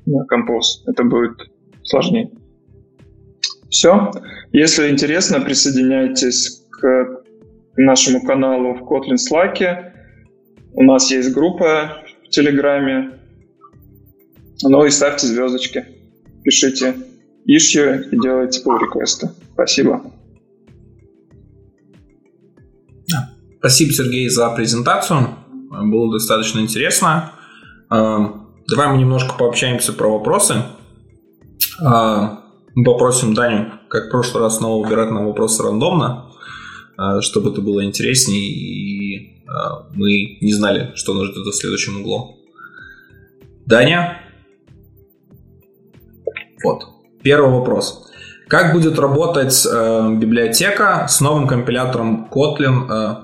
на 0.07 0.27
Compose. 0.31 0.83
Это 0.87 1.05
будет 1.05 1.33
сложнее. 1.83 2.31
Все. 3.71 4.11
Если 4.53 4.91
интересно, 4.91 5.41
присоединяйтесь 5.41 6.67
к 6.71 7.23
нашему 7.77 8.25
каналу 8.25 8.75
в 8.75 8.83
Kotlin 8.83 9.17
Slack. 9.17 9.93
У 10.75 10.83
нас 10.83 11.11
есть 11.11 11.33
группа 11.33 12.03
в 12.25 12.29
Телеграме. 12.29 13.19
Ну 14.63 14.85
и 14.85 14.91
ставьте 14.91 15.27
звездочки. 15.27 15.85
Пишите 16.43 16.95
issue 17.49 18.09
и 18.11 18.21
делайте 18.21 18.63
pull 18.63 18.79
реквесты. 18.79 19.31
Спасибо. 19.53 20.03
Спасибо, 23.59 23.93
Сергей, 23.93 24.29
за 24.29 24.51
презентацию. 24.51 25.37
Было 25.71 26.13
достаточно 26.13 26.61
интересно. 26.61 27.33
А, 27.89 28.47
давай 28.69 28.93
мы 28.93 28.99
немножко 28.99 29.35
пообщаемся 29.39 29.95
про 29.95 30.19
вопросы. 30.19 30.57
А, 31.83 32.41
мы 32.75 32.85
попросим 32.85 33.33
Даню, 33.33 33.73
как 33.89 34.09
в 34.09 34.11
прошлый 34.11 34.43
раз, 34.43 34.59
снова 34.59 34.85
выбирать 34.85 35.11
нам 35.11 35.27
вопросы 35.27 35.63
рандомно, 35.63 36.31
а, 36.99 37.23
чтобы 37.23 37.53
это 37.53 37.63
было 37.63 37.83
интереснее 37.85 38.51
и 38.51 39.35
мы 39.95 40.39
не 40.41 40.53
знали, 40.53 40.93
что 40.95 41.15
нас 41.15 41.29
ждет 41.29 41.47
в 41.47 41.53
следующем 41.53 42.01
углу. 42.01 42.39
Даня? 43.67 44.21
Вот. 46.65 46.94
Первый 47.25 47.51
вопрос. 47.51 48.07
Как 48.49 48.75
будет 48.75 48.99
работать 48.99 49.67
э, 49.67 50.15
библиотека 50.15 51.07
с 51.09 51.23
новым 51.23 51.47
компилятором 51.47 52.29
Kotlin 52.31 52.87
э, 52.91 53.15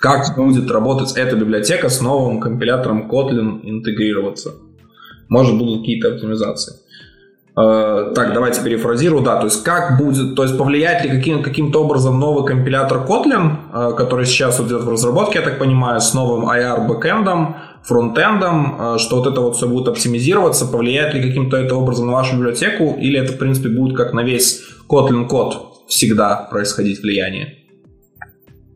как 0.00 0.36
будет 0.36 0.70
работать 0.70 1.16
эта 1.16 1.34
библиотека 1.34 1.88
с 1.88 2.02
новым 2.02 2.40
компилятором 2.40 3.10
Kotlin 3.10 3.60
интегрироваться. 3.62 4.50
Может, 5.30 5.56
будут 5.56 5.80
какие-то 5.80 6.08
оптимизации. 6.08 6.74
Uh, 7.56 8.14
так, 8.14 8.34
давайте 8.34 8.62
перефразирую, 8.62 9.24
да, 9.24 9.34
то 9.34 9.46
есть 9.46 9.64
как 9.64 9.98
будет, 9.98 10.36
то 10.36 10.44
есть 10.44 10.56
повлияет 10.56 11.02
ли 11.02 11.10
каким, 11.10 11.42
каким-то 11.42 11.82
образом 11.82 12.20
новый 12.20 12.46
компилятор 12.46 12.98
Kotlin, 12.98 13.72
uh, 13.72 13.96
который 13.96 14.26
сейчас 14.26 14.60
идет 14.60 14.84
в 14.84 14.88
разработке, 14.88 15.40
я 15.40 15.44
так 15.44 15.58
понимаю, 15.58 16.00
с 16.00 16.14
новым 16.14 16.48
IR 16.48 16.86
бэкэндом, 16.86 17.56
фронтендом, 17.88 18.76
uh, 18.78 18.98
что 18.98 19.16
вот 19.16 19.26
это 19.26 19.40
вот 19.40 19.56
все 19.56 19.66
будет 19.66 19.88
оптимизироваться, 19.88 20.66
повлияет 20.66 21.14
ли 21.14 21.22
каким-то 21.22 21.56
это 21.56 21.74
образом 21.74 22.06
на 22.06 22.12
вашу 22.12 22.36
библиотеку, 22.36 22.96
или 22.98 23.18
это, 23.18 23.32
в 23.32 23.38
принципе, 23.38 23.68
будет 23.68 23.96
как 23.96 24.12
на 24.12 24.22
весь 24.22 24.62
Kotlin 24.88 25.26
код 25.26 25.84
всегда 25.88 26.48
происходить 26.50 27.02
влияние? 27.02 27.58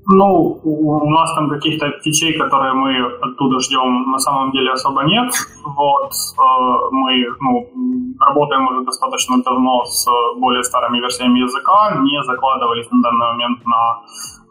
Ну, 0.06 0.60
у 0.64 1.10
нас 1.10 1.32
там 1.34 1.48
каких-то 1.48 1.86
фичей, 2.02 2.36
которые 2.36 2.72
мы 2.72 2.90
оттуда 3.22 3.60
ждем, 3.60 4.10
на 4.10 4.18
самом 4.18 4.50
деле 4.50 4.72
особо 4.72 5.04
нет. 5.04 5.32
Вот, 5.64 6.10
э, 6.10 6.88
мы 6.90 7.24
ну, 7.40 7.70
работаем 8.18 8.66
уже 8.66 8.84
достаточно 8.84 9.40
давно 9.44 9.84
с 9.84 10.06
более 10.38 10.64
старыми 10.64 10.98
версиями 10.98 11.38
языка, 11.38 11.96
не 12.02 12.20
закладывались 12.24 12.90
на 12.90 13.00
данный 13.00 13.26
момент 13.32 13.64
на 13.64 14.00
э, 14.00 14.41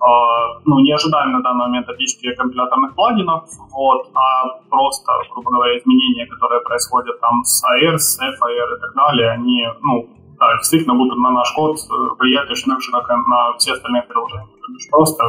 ну, 0.65 0.79
не 0.79 0.91
ожидаем 0.93 1.31
на 1.31 1.41
данный 1.41 1.65
момент 1.65 1.87
отличия 1.87 2.35
компиляторных 2.35 2.95
плагинов, 2.95 3.43
вот, 3.71 4.09
а 4.15 4.59
просто, 4.69 5.11
грубо 5.31 5.51
говоря, 5.51 5.77
изменения, 5.77 6.25
которые 6.25 6.61
происходят 6.61 7.19
там 7.21 7.43
с 7.43 7.63
AR, 7.63 7.97
с 7.97 8.19
FIR 8.19 8.77
и 8.77 8.81
так 8.81 8.95
далее, 8.95 9.29
они, 9.31 9.67
ну, 9.81 10.09
да, 10.39 10.57
действительно 10.57 10.95
будут 10.95 11.19
на 11.19 11.29
наш 11.29 11.51
код 11.53 11.77
э, 11.77 12.15
влиять 12.19 12.47
точно 12.47 12.73
так 12.73 12.81
же, 12.81 12.91
как 12.91 13.09
и 13.11 13.13
на 13.13 13.57
все 13.59 13.73
остальные 13.73 14.01
приложения. 14.03 14.47
Просто 14.89 15.23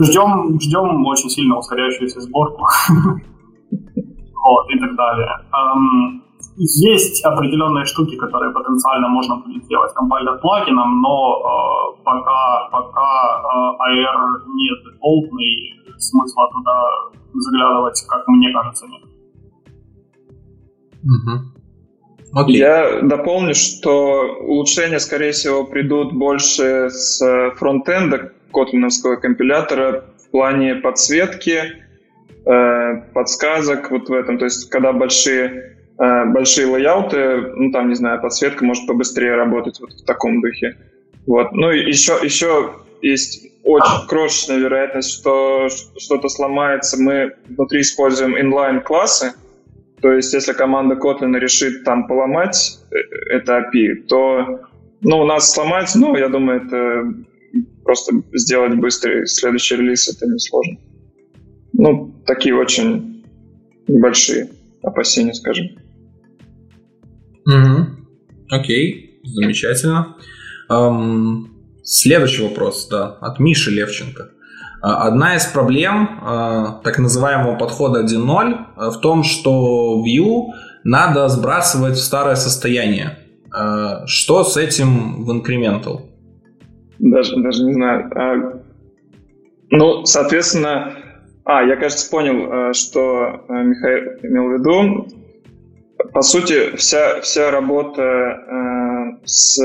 ждем, 0.00 0.58
ждем 0.60 1.06
очень 1.06 1.30
сильно 1.30 1.56
ускоряющуюся 1.58 2.20
сборку. 2.20 2.66
Вот, 4.46 4.68
и 4.68 4.78
так 4.78 4.94
далее. 4.94 5.30
Есть 6.56 7.24
определенные 7.24 7.84
штуки, 7.84 8.16
которые 8.16 8.52
потенциально 8.52 9.08
можно 9.08 9.36
будет 9.36 9.64
сделать 9.64 9.92
компайлер 9.94 10.38
плагином, 10.38 11.00
но 11.00 11.40
э, 11.40 12.02
пока, 12.04 12.68
пока 12.70 13.42
э, 13.42 13.90
AR 13.90 14.44
не 14.54 14.68
дефолтный, 14.84 15.80
смысла 15.98 16.48
туда 16.52 16.84
заглядывать, 17.34 18.00
как 18.08 18.28
мне 18.28 18.52
кажется, 18.52 18.86
нет. 18.86 19.02
Угу. 21.02 21.54
Okay. 22.36 22.52
Я 22.52 23.02
дополню, 23.02 23.54
что 23.54 24.22
улучшения, 24.42 24.98
скорее 24.98 25.32
всего, 25.32 25.64
придут 25.64 26.12
больше 26.12 26.88
с 26.90 27.20
фронтенда 27.56 28.32
котлиновского 28.52 29.16
компилятора 29.16 30.04
в 30.18 30.30
плане 30.30 30.76
подсветки, 30.76 31.62
э, 32.46 32.96
подсказок 33.12 33.90
вот 33.90 34.08
в 34.08 34.12
этом. 34.12 34.38
То 34.38 34.46
есть, 34.46 34.68
когда 34.70 34.92
большие, 34.92 35.73
большие 35.96 36.66
лейауты, 36.66 37.52
ну, 37.54 37.70
там, 37.70 37.88
не 37.88 37.94
знаю, 37.94 38.20
подсветка 38.20 38.64
может 38.64 38.86
побыстрее 38.86 39.36
работать 39.36 39.78
вот 39.80 39.92
в 39.92 40.04
таком 40.04 40.40
духе. 40.40 40.76
Вот. 41.26 41.52
Ну, 41.52 41.70
и 41.70 41.86
еще, 41.86 42.18
еще 42.22 42.72
есть 43.00 43.46
очень 43.62 44.06
крошечная 44.08 44.58
вероятность, 44.58 45.12
что 45.12 45.68
что-то 45.98 46.28
сломается. 46.28 47.00
Мы 47.00 47.34
внутри 47.48 47.80
используем 47.80 48.36
inline-классы, 48.36 49.34
то 50.04 50.12
есть, 50.12 50.34
если 50.34 50.52
команда 50.52 50.96
Kotlin 50.96 51.38
решит 51.38 51.82
там 51.84 52.06
поломать 52.06 52.78
э, 52.90 52.96
это 53.30 53.60
API, 53.60 54.02
то 54.06 54.60
ну, 55.00 55.20
у 55.20 55.24
нас 55.24 55.50
сломать, 55.50 55.90
ну, 55.94 56.14
я 56.14 56.28
думаю, 56.28 56.62
это 56.62 57.10
просто 57.84 58.12
сделать 58.34 58.74
быстрый 58.74 59.26
следующий 59.26 59.76
релиз, 59.76 60.06
это 60.08 60.26
несложно. 60.26 60.76
Ну, 61.72 62.14
такие 62.26 62.54
очень 62.54 63.24
небольшие 63.88 64.50
опасения, 64.82 65.32
скажем. 65.32 65.68
Угу. 67.46 67.86
Окей, 68.50 69.20
замечательно. 69.24 70.16
Эм, 70.70 71.50
следующий 71.82 72.42
вопрос, 72.42 72.88
да, 72.88 73.18
от 73.20 73.38
Миши 73.38 73.70
Левченко. 73.70 74.30
А, 74.84 75.06
одна 75.06 75.34
из 75.36 75.46
проблем 75.46 76.20
а, 76.20 76.80
так 76.84 76.98
называемого 76.98 77.56
подхода 77.56 78.04
1.0 78.04 78.56
а, 78.76 78.90
в 78.90 79.00
том, 79.00 79.22
что 79.22 80.04
Vue 80.04 80.52
надо 80.84 81.28
сбрасывать 81.28 81.94
в 81.94 82.02
старое 82.02 82.34
состояние. 82.34 83.18
Что 84.06 84.42
с 84.42 84.56
этим 84.56 85.24
в 85.24 85.30
Incremental? 85.30 86.10
Даже, 86.98 87.40
даже 87.40 87.62
не 87.62 87.72
знаю. 87.72 88.64
Ну, 89.70 90.04
соответственно, 90.04 90.92
а, 91.44 91.62
я, 91.62 91.76
кажется, 91.76 92.10
понял, 92.10 92.74
что 92.74 93.44
Михаил 93.48 94.18
имел 94.24 94.48
в 94.48 94.52
виду. 94.58 95.23
По 96.12 96.22
сути, 96.22 96.76
вся, 96.76 97.20
вся 97.20 97.50
работа 97.50 98.42
с, 99.24 99.58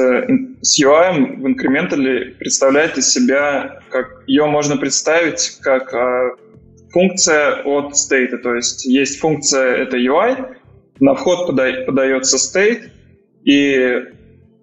с 0.61 0.81
UI 0.81 1.37
в 1.37 1.47
инкрементале 1.47 2.35
представляет 2.37 2.97
из 2.97 3.11
себя, 3.11 3.81
как 3.89 4.23
ее 4.27 4.45
можно 4.45 4.77
представить 4.77 5.57
как 5.61 5.93
э, 5.93 6.31
функция 6.91 7.61
от 7.63 7.97
стейта. 7.97 8.37
То 8.37 8.55
есть 8.55 8.85
есть 8.85 9.19
функция, 9.19 9.75
это 9.75 9.97
UI, 9.97 10.55
на 10.99 11.15
вход 11.15 11.47
пода, 11.47 11.71
подается 11.85 12.37
state, 12.37 12.89
и 13.43 14.05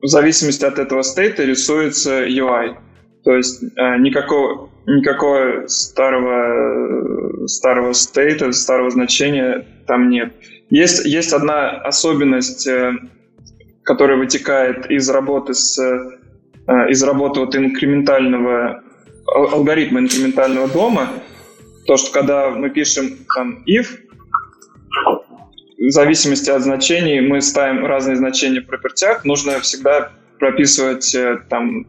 в 0.02 0.06
зависимости 0.06 0.64
от 0.64 0.78
этого 0.78 1.02
стейта 1.02 1.44
рисуется 1.44 2.26
UI. 2.26 2.76
То 3.24 3.36
есть 3.36 3.62
э, 3.62 3.98
никакого, 3.98 4.70
никакого 4.86 5.66
старого, 5.66 7.46
старого 7.46 7.92
стейта, 7.92 8.52
старого 8.52 8.90
значения 8.90 9.66
там 9.86 10.10
нет. 10.10 10.32
Есть, 10.70 11.04
есть 11.04 11.32
одна 11.32 11.70
особенность, 11.70 12.66
э, 12.66 12.92
которая 13.82 14.16
вытекает 14.16 14.90
из 14.90 15.08
работы 15.08 15.54
с 15.54 15.78
э, 15.78 16.90
из 16.90 17.02
работы 17.04 17.40
вот 17.40 17.54
инкрементального 17.54 18.82
алгоритма 19.26 20.00
инкрементального 20.00 20.68
дома, 20.68 21.08
то, 21.86 21.96
что 21.96 22.12
когда 22.12 22.50
мы 22.50 22.70
пишем 22.70 23.10
там 23.34 23.64
if, 23.68 23.86
в 25.78 25.90
зависимости 25.90 26.50
от 26.50 26.62
значений 26.62 27.20
мы 27.20 27.40
ставим 27.40 27.84
разные 27.84 28.16
значения 28.16 28.60
в 28.60 28.66
пропертях, 28.66 29.24
нужно 29.24 29.60
всегда 29.60 30.12
прописывать 30.38 31.14
э, 31.14 31.38
там 31.48 31.86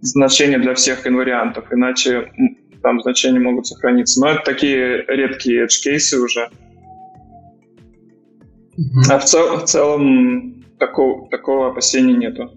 значения 0.00 0.58
для 0.58 0.74
всех 0.74 1.06
инвариантов, 1.06 1.64
иначе 1.72 2.30
там 2.82 3.00
значения 3.00 3.40
могут 3.40 3.66
сохраниться. 3.66 4.20
Но 4.20 4.30
это 4.30 4.42
такие 4.44 5.04
редкие 5.08 5.64
edge 5.64 5.82
кейсы 5.82 6.20
уже. 6.20 6.50
А 9.10 9.18
в, 9.18 9.24
цел, 9.24 9.58
в 9.58 9.64
целом 9.64 10.64
такого, 10.78 11.28
такого 11.28 11.68
опасения 11.68 12.14
нету. 12.14 12.50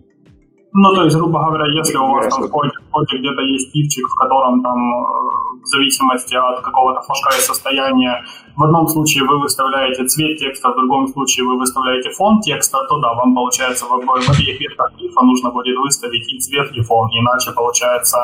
Ну, 0.74 0.96
то 0.96 1.04
есть, 1.04 1.16
грубо 1.16 1.40
говоря, 1.40 1.66
если 1.68 1.98
у 1.98 2.08
вас 2.08 2.34
там 2.34 2.44
в 2.44 2.50
коде, 2.50 2.72
в 2.88 2.90
коде 2.90 3.18
где-то 3.20 3.42
есть 3.42 3.72
типчик, 3.72 4.08
в 4.08 4.16
котором 4.16 4.64
там 4.64 4.78
э, 4.78 5.53
в 5.64 5.68
зависимости 5.68 6.36
от 6.36 6.62
какого-то 6.62 7.02
флажка 7.02 7.38
и 7.38 7.42
состояния, 7.42 8.24
в 8.56 8.64
одном 8.64 8.88
случае 8.88 9.24
вы 9.24 9.40
выставляете 9.40 10.06
цвет 10.06 10.38
текста, 10.38 10.72
в 10.72 10.76
другом 10.76 11.08
случае 11.08 11.46
вы 11.46 11.58
выставляете 11.58 12.10
фон 12.12 12.42
текста, 12.42 12.86
то 12.88 13.00
да, 13.00 13.14
вам 13.14 13.34
получается 13.34 13.86
в, 13.86 13.90
в 13.90 14.30
обеих 14.30 14.60
ветках 14.60 14.92
ифа 15.00 15.22
нужно 15.22 15.52
будет 15.52 15.78
выставить 15.78 16.32
и 16.32 16.40
цвет, 16.40 16.72
и 16.74 16.82
фон, 16.82 17.10
иначе 17.12 17.52
получается 17.52 18.18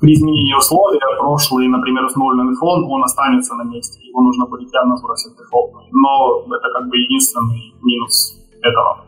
при 0.00 0.14
изменении 0.14 0.54
условия 0.54 1.00
прошлый, 1.18 1.68
например, 1.68 2.04
установленный 2.04 2.56
фон, 2.56 2.84
он 2.84 3.04
останется 3.04 3.54
на 3.54 3.64
месте, 3.64 4.00
его 4.02 4.22
нужно 4.22 4.46
будет 4.46 4.72
явно 4.72 4.96
сбросить 4.96 5.36
дефолтный. 5.36 5.84
Но 5.92 6.44
это 6.46 6.68
как 6.72 6.88
бы 6.88 6.96
единственный 6.96 7.74
минус 7.82 8.36
этого. 8.62 9.04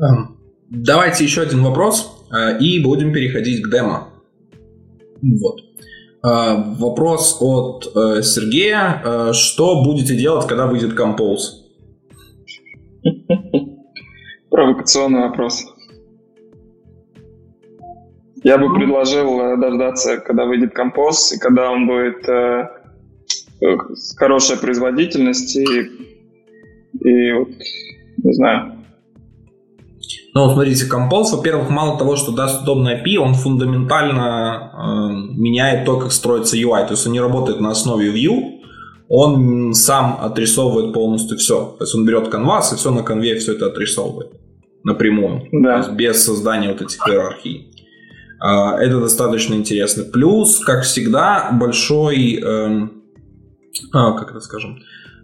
Um. 0.00 0.40
Давайте 0.70 1.24
еще 1.24 1.42
один 1.42 1.64
вопрос 1.64 2.26
э, 2.30 2.58
и 2.60 2.80
будем 2.80 3.12
переходить 3.12 3.60
к 3.64 3.70
демо. 3.70 4.08
Вот. 5.20 5.60
Э, 6.22 6.56
вопрос 6.78 7.38
от 7.40 7.86
э, 7.94 8.22
Сергея. 8.22 9.32
Что 9.32 9.82
будете 9.82 10.16
делать, 10.16 10.46
когда 10.46 10.66
выйдет 10.66 10.98
Compose? 10.98 11.60
Провокационный 14.50 15.20
вопрос. 15.20 15.64
Я 18.42 18.58
бы 18.58 18.74
предложил 18.74 19.58
дождаться, 19.58 20.18
когда 20.18 20.46
выйдет 20.46 20.72
Compose, 20.76 21.34
и 21.34 21.38
когда 21.38 21.70
он 21.70 21.86
будет 21.86 22.26
э, 22.28 22.68
хорошая 24.16 24.58
производительность 24.58 25.56
и, 25.56 25.90
и 27.00 27.32
вот, 27.32 27.48
не 28.22 28.32
знаю, 28.32 28.79
ну, 30.32 30.52
смотрите, 30.52 30.86
Compose, 30.86 31.36
во-первых, 31.36 31.70
мало 31.70 31.98
того, 31.98 32.16
что 32.16 32.32
даст 32.32 32.62
удобный 32.62 32.94
API, 32.94 33.16
он 33.16 33.34
фундаментально 33.34 34.70
э, 34.72 35.36
меняет 35.36 35.84
то, 35.84 35.98
как 35.98 36.12
строится 36.12 36.56
UI. 36.56 36.86
То 36.86 36.92
есть 36.92 37.06
он 37.06 37.12
не 37.12 37.20
работает 37.20 37.60
на 37.60 37.70
основе 37.70 38.12
View, 38.12 38.60
он 39.08 39.74
сам 39.74 40.18
отрисовывает 40.20 40.92
полностью 40.92 41.36
все. 41.36 41.74
То 41.78 41.84
есть 41.84 41.94
он 41.96 42.06
берет 42.06 42.28
канвас 42.28 42.72
и 42.72 42.76
все 42.76 42.92
на 42.92 43.02
конве 43.02 43.36
все 43.38 43.54
это 43.54 43.66
отрисовывает 43.66 44.30
напрямую. 44.84 45.48
Да. 45.52 45.72
То 45.72 45.78
есть 45.78 45.90
без 45.92 46.24
создания 46.24 46.68
вот 46.68 46.80
этих 46.80 47.06
иерархий. 47.08 47.72
Э, 48.40 48.76
это 48.80 49.00
достаточно 49.00 49.54
интересно. 49.54 50.04
Плюс, 50.04 50.60
как 50.60 50.84
всегда, 50.84 51.50
большой, 51.52 52.40
э, 52.40 52.88
а, 53.92 54.12
как 54.12 54.30
это 54.30 54.40
скажем, 54.40 54.78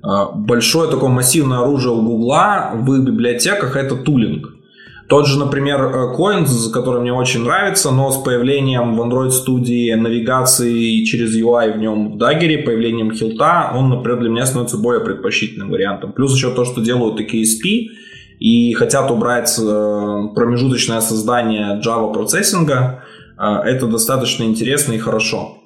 э, 0.05 0.09
большое 0.35 0.91
такое 0.91 1.11
массивное 1.11 1.59
оружие 1.59 1.95
у 1.95 2.03
Гугла 2.03 2.73
в 2.74 3.05
библиотеках 3.05 3.77
это 3.77 3.95
тулинг. 3.95 4.56
Тот 5.09 5.27
же, 5.27 5.39
например, 5.39 5.81
э, 5.83 6.16
Coins, 6.19 6.70
который 6.73 7.01
мне 7.01 7.12
очень 7.12 7.45
нравится, 7.45 7.93
но 7.93 8.11
с 8.11 8.16
появлением 8.16 8.97
в 8.97 9.03
Android 9.03 9.31
студии 9.31 9.95
навигации 9.95 11.05
через 11.05 11.37
UI 11.37 11.74
в 11.74 11.78
нем 11.78 12.12
в 12.12 12.16
Dagger, 12.16 12.65
появлением 12.65 13.12
хилта, 13.12 13.73
он, 13.74 13.89
например, 13.89 14.20
для 14.20 14.31
меня 14.31 14.47
становится 14.47 14.78
более 14.78 15.05
предпочтительным 15.05 15.70
вариантом. 15.70 16.12
Плюс 16.12 16.35
еще 16.35 16.51
то, 16.51 16.65
что 16.65 16.81
делают 16.81 17.20
и 17.20 17.24
KSP, 17.24 17.87
и 18.41 18.73
хотят 18.74 19.11
убрать 19.11 19.57
э, 19.59 20.23
промежуточное 20.35 21.01
создание 21.01 21.81
Java 21.81 22.12
процессинга, 22.12 23.05
э, 23.39 23.45
это 23.45 23.87
достаточно 23.87 24.43
интересно 24.43 24.95
и 24.95 24.99
хорошо. 24.99 25.59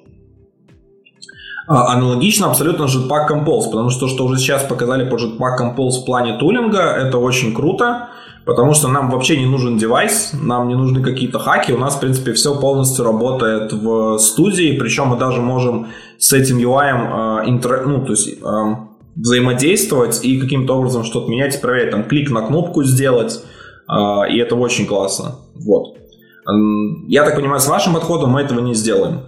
А, 1.67 1.93
аналогично 1.93 2.47
абсолютно 2.47 2.83
Jetpack 2.83 3.29
Compose, 3.29 3.71
потому 3.71 3.89
что 3.89 4.01
то, 4.01 4.07
что 4.07 4.25
уже 4.25 4.37
сейчас 4.37 4.63
показали 4.63 5.09
по 5.09 5.15
Jetpack 5.15 5.57
Compose 5.59 6.01
в 6.01 6.05
плане 6.05 6.37
тулинга, 6.37 6.81
это 6.81 7.17
очень 7.17 7.55
круто. 7.55 8.09
Потому 8.45 8.73
что 8.73 8.87
нам 8.87 9.11
вообще 9.11 9.37
не 9.37 9.45
нужен 9.45 9.77
девайс, 9.77 10.31
нам 10.33 10.67
не 10.67 10.75
нужны 10.75 11.03
какие-то 11.03 11.37
хаки. 11.37 11.73
У 11.73 11.77
нас, 11.77 11.95
в 11.95 11.99
принципе, 11.99 12.33
все 12.33 12.59
полностью 12.59 13.05
работает 13.05 13.71
в 13.71 14.17
студии. 14.17 14.77
Причем 14.79 15.07
мы 15.07 15.17
даже 15.17 15.41
можем 15.41 15.87
с 16.17 16.33
этим 16.33 16.57
UI 16.57 17.43
э, 17.43 17.49
интер... 17.49 17.85
ну, 17.85 18.03
то 18.03 18.11
есть, 18.11 18.39
э, 18.41 18.75
взаимодействовать 19.15 20.25
и 20.25 20.39
каким-то 20.39 20.77
образом 20.77 21.03
что-то 21.03 21.29
менять 21.29 21.55
и 21.55 21.59
проверять. 21.59 21.91
Там 21.91 22.03
клик 22.03 22.31
на 22.31 22.41
кнопку 22.41 22.83
сделать. 22.83 23.43
Э, 23.87 24.27
и 24.31 24.37
это 24.37 24.55
очень 24.55 24.87
классно. 24.87 25.35
Вот. 25.53 25.97
Я 27.07 27.23
так 27.23 27.35
понимаю, 27.35 27.59
с 27.59 27.67
вашим 27.67 27.93
подходом 27.93 28.31
мы 28.31 28.41
этого 28.41 28.59
не 28.59 28.73
сделаем. 28.73 29.21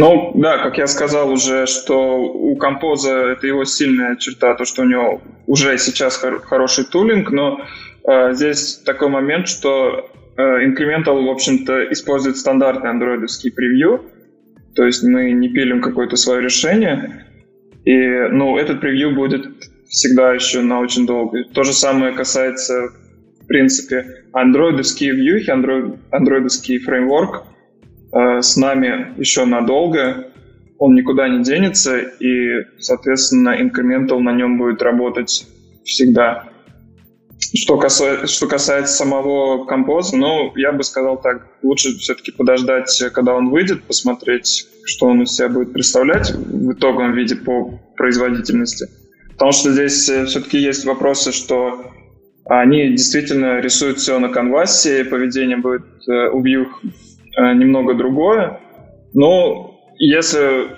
Ну, 0.00 0.30
да, 0.36 0.58
как 0.58 0.78
я 0.78 0.86
сказал 0.86 1.28
уже, 1.28 1.66
что 1.66 2.20
у 2.22 2.54
композа 2.54 3.32
это 3.32 3.48
его 3.48 3.64
сильная 3.64 4.14
черта, 4.14 4.54
то, 4.54 4.64
что 4.64 4.82
у 4.82 4.84
него 4.84 5.20
уже 5.48 5.76
сейчас 5.76 6.18
хор- 6.18 6.40
хороший 6.40 6.84
тулинг, 6.84 7.32
но 7.32 7.60
э, 8.08 8.32
здесь 8.32 8.76
такой 8.86 9.08
момент, 9.08 9.48
что 9.48 10.08
э, 10.36 10.40
Incremental, 10.66 11.26
в 11.26 11.28
общем-то, 11.28 11.92
использует 11.92 12.36
стандартный 12.36 12.90
андроидовский 12.90 13.50
превью, 13.50 14.04
то 14.76 14.84
есть 14.84 15.02
мы 15.02 15.32
не 15.32 15.48
пилим 15.48 15.82
какое-то 15.82 16.14
свое 16.14 16.42
решение, 16.42 17.26
и, 17.84 17.98
ну, 18.30 18.56
этот 18.56 18.80
превью 18.80 19.16
будет 19.16 19.48
всегда 19.88 20.32
еще 20.32 20.60
на 20.60 20.78
очень 20.78 21.08
долго. 21.08 21.42
То 21.52 21.64
же 21.64 21.72
самое 21.72 22.12
касается, 22.12 22.90
в 23.42 23.46
принципе, 23.48 24.06
андроидовские 24.32 25.10
вьюхи, 25.10 25.50
андроид, 25.50 25.96
андроидовский 26.12 26.78
фреймворк— 26.78 27.42
Э, 28.12 28.40
с 28.40 28.56
нами 28.56 29.14
еще 29.18 29.44
надолго, 29.44 30.28
он 30.78 30.94
никуда 30.94 31.28
не 31.28 31.42
денется, 31.42 31.98
и, 31.98 32.64
соответственно, 32.78 33.60
Incremental 33.60 34.20
на 34.20 34.32
нем 34.32 34.58
будет 34.58 34.80
работать 34.82 35.46
всегда. 35.84 36.44
Что 37.54 37.78
касается, 37.78 38.26
что 38.26 38.46
касается 38.46 38.94
самого 38.94 39.64
композа, 39.64 40.16
ну, 40.16 40.52
я 40.56 40.72
бы 40.72 40.82
сказал 40.82 41.20
так, 41.20 41.46
лучше 41.62 41.96
все-таки 41.98 42.32
подождать, 42.32 43.02
когда 43.12 43.34
он 43.34 43.50
выйдет, 43.50 43.84
посмотреть, 43.84 44.66
что 44.84 45.06
он 45.06 45.22
из 45.22 45.32
себя 45.32 45.48
будет 45.48 45.72
представлять 45.72 46.30
в 46.30 46.72
итоговом 46.72 47.14
виде 47.14 47.36
по 47.36 47.80
производительности. 47.96 48.86
Потому 49.32 49.52
что 49.52 49.72
здесь 49.72 50.08
э, 50.08 50.26
все-таки 50.26 50.58
есть 50.58 50.84
вопросы, 50.84 51.32
что 51.32 51.92
они 52.46 52.90
действительно 52.90 53.60
рисуют 53.60 53.98
все 53.98 54.18
на 54.18 54.28
канвасе, 54.30 55.04
поведение 55.04 55.58
будет 55.58 55.86
э, 56.08 56.30
у 56.30 56.40
Э, 56.42 57.07
немного 57.54 57.94
другое. 57.94 58.60
Но 59.14 59.80
если 59.98 60.68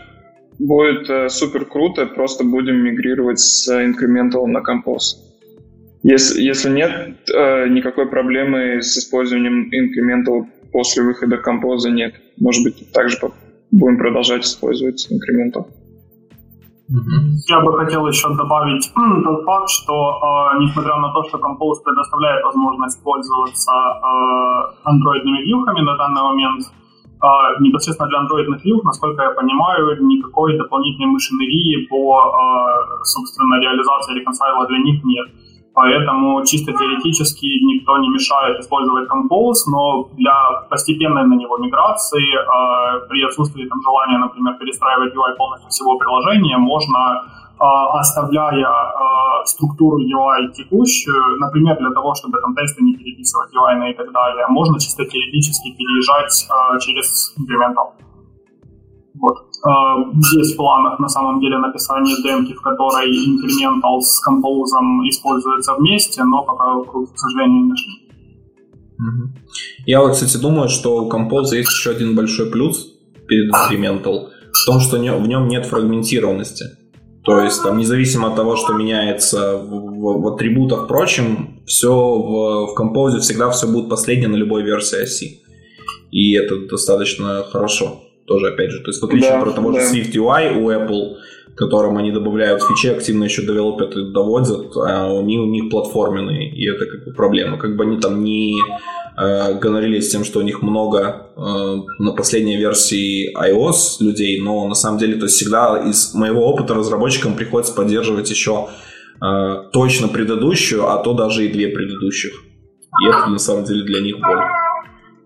будет 0.58 1.08
э, 1.08 1.28
супер 1.28 1.64
круто, 1.64 2.06
просто 2.06 2.44
будем 2.44 2.76
мигрировать 2.76 3.40
с 3.40 3.68
Incremental 3.68 4.46
на 4.46 4.58
Compose. 4.58 5.16
Если, 6.02 6.42
если 6.42 6.70
нет 6.70 7.16
э, 7.32 7.68
никакой 7.68 8.08
проблемы 8.08 8.82
с 8.82 8.96
использованием 8.96 9.70
Incremental 9.72 10.46
после 10.72 11.02
выхода 11.02 11.36
Compose, 11.36 11.90
нет. 11.90 12.14
Может 12.38 12.64
быть, 12.64 12.92
также 12.92 13.18
будем 13.70 13.98
продолжать 13.98 14.44
использовать 14.44 15.08
Incremental. 15.10 15.66
Я 17.46 17.60
бы 17.60 17.78
хотел 17.78 18.06
еще 18.08 18.34
добавить 18.34 18.90
тот 19.24 19.44
факт, 19.44 19.70
что 19.70 19.92
э, 19.94 20.58
несмотря 20.60 20.96
на 20.96 21.12
то, 21.12 21.22
что 21.22 21.38
Compose 21.38 21.84
предоставляет 21.84 22.44
возможность 22.44 23.00
пользоваться 23.04 23.70
э, 23.70 24.88
андроидными 24.88 25.42
вьюхами 25.44 25.82
на 25.82 25.96
данный 25.96 26.22
момент, 26.22 26.64
э, 26.64 27.26
непосредственно 27.60 28.08
для 28.08 28.18
андроидных 28.18 28.64
вьюх, 28.64 28.82
насколько 28.82 29.22
я 29.22 29.30
понимаю, 29.30 30.04
никакой 30.04 30.58
дополнительной 30.58 31.12
машинерии 31.12 31.86
по, 31.86 32.18
э, 32.18 33.04
собственно, 33.04 33.60
реализации 33.60 34.14
реконсайла 34.18 34.66
для 34.66 34.78
них 34.78 35.04
нет. 35.04 35.28
Поэтому 35.72 36.44
чисто 36.44 36.72
теоретически 36.72 37.46
никто 37.62 37.96
не 37.98 38.08
мешает 38.08 38.58
использовать 38.58 39.08
Compose, 39.08 39.70
но 39.70 40.08
для 40.16 40.34
постепенной 40.68 41.24
на 41.24 41.34
него 41.34 41.58
миграции 41.58 42.26
э, 42.34 43.08
при 43.08 43.22
отсутствии 43.22 43.66
там, 43.66 43.80
желания, 43.82 44.18
например, 44.18 44.58
перестраивать 44.58 45.14
UI 45.14 45.36
полностью 45.36 45.70
всего 45.70 45.96
приложения, 45.96 46.58
можно 46.58 46.98
э, 46.98 47.64
оставляя 48.00 48.66
э, 48.66 49.44
структуру 49.44 49.98
UI 50.00 50.52
текущую, 50.52 51.38
например, 51.38 51.78
для 51.78 51.90
того, 51.90 52.14
чтобы 52.14 52.40
там 52.40 52.54
тесты 52.56 52.82
не 52.82 52.94
переписывать 52.94 53.54
UI 53.54 53.92
и 53.92 53.94
так 53.94 54.10
далее, 54.12 54.46
можно 54.48 54.80
чисто 54.80 55.04
теоретически 55.04 55.70
переезжать 55.76 56.48
э, 56.50 56.78
через 56.80 57.32
incremental. 57.38 57.94
Вот. 59.14 59.49
Есть 59.62 60.54
в 60.54 60.56
планах 60.56 60.98
на 60.98 61.08
самом 61.08 61.40
деле 61.40 61.58
написание 61.58 62.16
демки, 62.22 62.54
в 62.54 62.62
которой 62.62 63.10
Incremental 63.10 64.00
с 64.00 64.20
Compose 64.26 65.08
используются 65.10 65.74
вместе, 65.74 66.24
но 66.24 66.42
пока, 66.44 66.80
к 66.82 67.18
сожалению, 67.18 67.64
не 67.64 67.68
нашли. 67.68 67.92
Я 69.86 70.00
вот, 70.00 70.12
кстати, 70.12 70.36
думаю, 70.38 70.68
что 70.68 71.04
у 71.04 71.10
Compose 71.10 71.56
есть 71.56 71.70
еще 71.72 71.90
один 71.90 72.16
большой 72.16 72.50
плюс 72.50 72.86
перед 73.28 73.52
Incremental 73.52 74.28
в 74.52 74.66
том, 74.66 74.80
что 74.80 74.96
в 74.96 75.28
нем 75.28 75.48
нет 75.48 75.66
фрагментированности. 75.66 76.64
То 77.22 77.38
есть, 77.40 77.62
там, 77.62 77.76
независимо 77.76 78.28
от 78.28 78.36
того, 78.36 78.56
что 78.56 78.72
меняется 78.72 79.58
в, 79.58 79.68
в, 79.68 80.22
в 80.22 80.28
атрибутах 80.28 80.88
прочим, 80.88 81.62
все 81.66 81.92
в, 81.92 82.66
в 82.66 82.74
Compose 82.78 83.18
всегда 83.18 83.50
все 83.50 83.66
будет 83.66 83.90
последнее 83.90 84.28
на 84.28 84.36
любой 84.36 84.62
версии 84.62 85.02
оси. 85.02 85.42
И 86.10 86.32
это 86.32 86.66
достаточно 86.66 87.44
хорошо 87.44 88.00
тоже, 88.30 88.46
опять 88.46 88.70
же. 88.70 88.78
То 88.78 88.90
есть, 88.90 89.02
в 89.02 89.04
отличие 89.04 89.32
да, 89.32 89.42
от 89.42 89.54
того 89.56 89.72
да. 89.72 89.80
же 89.80 89.86
Swift 89.86 90.12
UI 90.12 90.62
у 90.62 90.70
Apple, 90.70 91.16
которым 91.56 91.96
они 91.96 92.12
добавляют 92.12 92.62
фичи, 92.62 92.86
активно 92.86 93.24
еще 93.24 93.42
девелопят 93.42 93.96
и 93.96 94.12
доводят, 94.12 94.76
а 94.76 95.18
они 95.18 95.38
у 95.38 95.46
них 95.46 95.68
платформенные, 95.68 96.48
и 96.54 96.70
это 96.70 96.86
как 96.86 97.04
бы 97.04 97.12
проблема. 97.12 97.58
Как 97.58 97.76
бы 97.76 97.84
они 97.84 97.98
там 97.98 98.22
не 98.22 98.56
э, 99.18 99.58
гонорились 99.58 100.08
тем, 100.10 100.24
что 100.24 100.38
у 100.38 100.42
них 100.42 100.62
много 100.62 101.32
э, 101.36 101.76
на 101.98 102.12
последней 102.12 102.56
версии 102.56 103.36
iOS 103.36 103.96
людей, 104.00 104.40
но 104.40 104.68
на 104.68 104.74
самом 104.74 104.98
деле, 104.98 105.16
то 105.16 105.24
есть 105.24 105.34
всегда 105.34 105.82
из 105.84 106.14
моего 106.14 106.46
опыта 106.46 106.74
разработчикам 106.74 107.34
приходится 107.34 107.74
поддерживать 107.74 108.30
еще 108.30 108.68
э, 109.20 109.70
точно 109.72 110.06
предыдущую, 110.06 110.88
а 110.88 111.02
то 111.02 111.14
даже 111.14 111.44
и 111.44 111.48
две 111.48 111.68
предыдущих. 111.68 112.32
И 113.02 113.06
это 113.06 113.26
на 113.28 113.38
самом 113.38 113.64
деле 113.64 113.82
для 113.82 114.00
них 114.00 114.20
боль. 114.20 114.40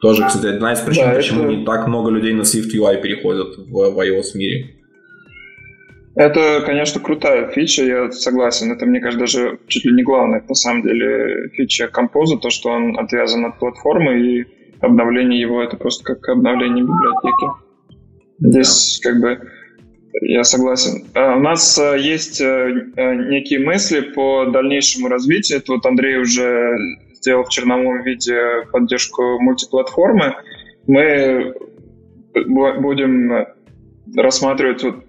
Тоже, 0.00 0.26
кстати, 0.26 0.46
одна 0.46 0.72
из 0.72 0.80
причин, 0.80 1.04
да, 1.04 1.14
почему 1.14 1.44
это... 1.44 1.54
не 1.54 1.64
так 1.64 1.86
много 1.86 2.10
людей 2.10 2.32
на 2.32 2.42
Swift 2.42 2.74
UI 2.74 3.00
переходят 3.00 3.56
в, 3.56 3.70
в 3.70 4.00
iOS 4.00 4.36
мире. 4.36 4.74
Это, 6.16 6.62
конечно, 6.64 7.00
крутая 7.00 7.50
фича, 7.50 7.84
я 7.84 8.10
согласен. 8.12 8.70
Это, 8.70 8.86
мне 8.86 9.00
кажется, 9.00 9.20
даже 9.20 9.58
чуть 9.66 9.84
ли 9.84 9.92
не 9.92 10.04
главная, 10.04 10.44
на 10.48 10.54
самом 10.54 10.82
деле, 10.82 11.48
фича 11.54 11.88
композа, 11.88 12.36
то, 12.36 12.50
что 12.50 12.70
он 12.70 12.98
отвязан 12.98 13.44
от 13.46 13.58
платформы, 13.58 14.20
и 14.20 14.44
обновление 14.80 15.40
его— 15.40 15.62
это 15.64 15.76
просто 15.76 16.04
как 16.04 16.28
обновление 16.28 16.84
библиотеки. 16.84 17.46
Здесь, 18.38 19.00
да. 19.02 19.10
как 19.10 19.20
бы, 19.20 19.50
я 20.20 20.44
согласен. 20.44 21.04
А 21.14 21.36
у 21.36 21.40
нас 21.40 21.78
э, 21.78 21.98
есть 21.98 22.40
э, 22.40 22.92
э, 22.96 23.14
некие 23.30 23.58
мысли 23.58 24.00
по 24.00 24.46
дальнейшему 24.46 25.08
развитию. 25.08 25.58
Это 25.58 25.72
вот 25.72 25.86
Андрей 25.86 26.18
уже 26.18 26.76
сделал 27.24 27.44
в 27.44 27.48
черновом 27.48 28.02
виде 28.02 28.66
поддержку 28.70 29.40
мультиплатформы, 29.40 30.34
мы 30.86 31.54
будем 32.34 33.46
рассматривать, 34.14 34.82
вот, 34.82 35.04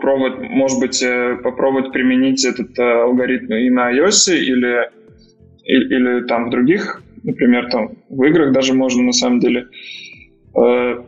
пробовать, 0.00 0.40
может 0.50 0.80
быть, 0.80 1.00
э, 1.00 1.36
попробовать 1.44 1.92
применить 1.92 2.44
этот 2.44 2.76
э, 2.76 2.82
алгоритм 2.82 3.52
и 3.54 3.70
на 3.70 3.92
iOS, 3.96 4.34
или, 4.34 4.90
или, 5.64 5.94
или 5.94 6.26
там 6.26 6.48
в 6.48 6.50
других, 6.50 7.02
например, 7.22 7.70
там 7.70 7.92
в 8.08 8.24
играх 8.24 8.52
даже 8.52 8.74
можно 8.74 9.04
на 9.04 9.12
самом 9.12 9.38
деле. 9.38 9.68
Э, 10.56 11.04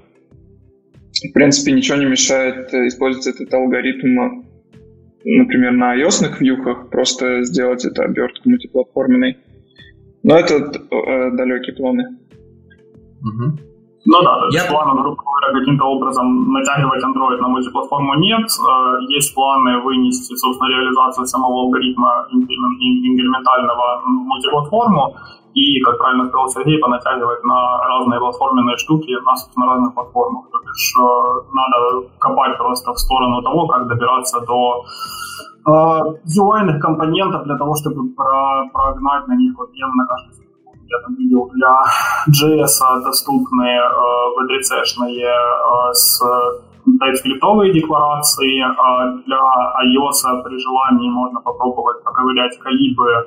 в 1.25 1.33
принципе, 1.35 1.73
ничего 1.73 1.99
не 1.99 2.07
мешает 2.07 2.73
использовать 2.73 3.27
этот 3.27 3.53
алгоритм, 3.53 4.45
например, 5.25 5.73
на 5.73 6.01
iOS 6.01 6.39
вьюхах, 6.39 6.89
просто 6.89 7.43
сделать 7.43 7.85
это 7.85 8.05
обертку 8.05 8.49
мультиплатформенной. 8.49 9.39
Но 10.23 10.37
это 10.37 10.55
э, 10.55 11.31
далекие 11.33 11.75
планы. 11.75 12.05
Угу. 13.23 13.59
Ну 14.05 14.23
да, 14.23 14.41
то 14.41 14.47
есть 14.47 14.65
Я... 14.65 14.71
плана, 14.71 15.01
грубо 15.01 15.23
говоря, 15.23 15.61
каким-то 15.61 15.85
образом 15.85 16.53
натягивать 16.53 17.05
Android 17.05 17.39
на 17.39 17.49
мультиплатформу 17.49 18.15
нет. 18.19 18.47
Э, 18.51 19.15
есть 19.15 19.35
планы 19.35 19.81
вынести, 19.83 20.35
собственно, 20.35 20.69
реализацию 20.69 21.27
самого 21.27 21.63
алгоритма 21.63 22.27
инкрементального 22.33 24.03
мультиплатформу 24.05 25.15
и, 25.55 25.81
как 25.81 25.99
правильно 25.99 26.29
сказал 26.29 26.49
Сергей, 26.49 26.79
понатягивать 26.79 27.45
на 27.45 27.79
разные 27.87 28.19
платформенные 28.19 28.77
штуки 28.79 29.13
на, 29.25 29.37
собственно, 29.37 29.67
разных 29.67 29.95
платформах. 29.95 30.51
То 30.51 30.59
есть 30.59 30.97
э, 30.99 31.05
надо 31.53 32.09
копать 32.19 32.59
просто 32.59 32.93
в 32.93 32.99
сторону 32.99 33.43
того, 33.43 33.67
как 33.69 33.87
добираться 33.87 34.41
до 34.41 34.85
UI 35.67 36.79
компонентов 36.81 37.45
для 37.45 37.57
того, 37.57 37.75
чтобы 37.77 38.09
про, 38.15 38.69
прогнать 38.73 39.29
на 39.29 39.37
них 39.37 39.57
вот 39.57 39.71
я 39.75 39.87
на 39.87 40.07
каждый 40.07 40.43
я 40.93 40.99
там 41.01 41.15
видел 41.17 41.49
для 41.55 41.75
JS 42.29 43.03
доступные 43.03 43.81
э, 43.81 43.91
VDC-шные 44.37 45.25
э, 45.25 45.93
с 45.93 46.23
TypeScript 46.87 47.73
декларации, 47.73 48.61
а 48.61 49.07
для 49.25 49.39
iOS 49.87 50.43
при 50.45 50.59
желании 50.59 51.11
можно 51.11 51.41
попробовать 51.41 52.05
поковырять 52.05 52.59
калибы 52.59 53.09
э, 53.11 53.27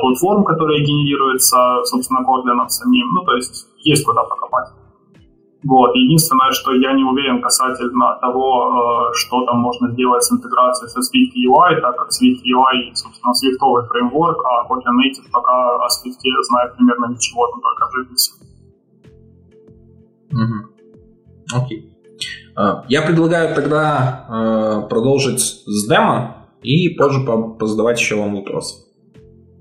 платформ, 0.00 0.44
которые 0.44 0.84
генерируются, 0.84 1.82
собственно, 1.84 2.20
Kotlin 2.20 2.68
самим. 2.68 3.08
Ну, 3.14 3.24
то 3.24 3.34
есть 3.34 3.66
есть 3.78 4.04
куда 4.04 4.22
покопать. 4.22 4.68
Вот. 5.64 5.94
Единственное, 5.94 6.50
что 6.50 6.74
я 6.74 6.92
не 6.92 7.04
уверен 7.04 7.40
касательно 7.40 8.18
того, 8.20 9.10
э, 9.10 9.16
что 9.16 9.44
там 9.46 9.58
можно 9.60 9.90
сделать 9.92 10.24
с 10.24 10.32
интеграцией 10.32 10.90
со 10.90 10.98
Swift 10.98 11.34
UI, 11.36 11.80
так 11.80 11.96
как 11.96 12.08
Swift 12.08 12.42
UI, 12.42 12.94
собственно, 12.94 13.32
свифтовый 13.32 13.86
фреймворк, 13.86 14.42
а 14.44 14.66
Kotlin 14.66 14.96
Native 14.98 15.30
пока 15.30 15.76
о 15.76 15.86
Swift 15.86 16.18
знает 16.48 16.76
примерно 16.76 17.06
ничего, 17.12 17.46
там 17.48 17.60
только 17.60 17.84
Java. 17.84 18.42
Угу. 20.32 21.62
Окей. 21.62 21.92
А, 22.56 22.84
я 22.88 23.02
предлагаю 23.02 23.54
тогда 23.54 24.26
э, 24.28 24.88
продолжить 24.88 25.40
с 25.40 25.88
демо 25.88 26.48
и 26.62 26.88
позже 26.90 27.20
позадавать 27.58 28.00
еще 28.00 28.16
вам 28.16 28.36
вопросы. 28.36 28.91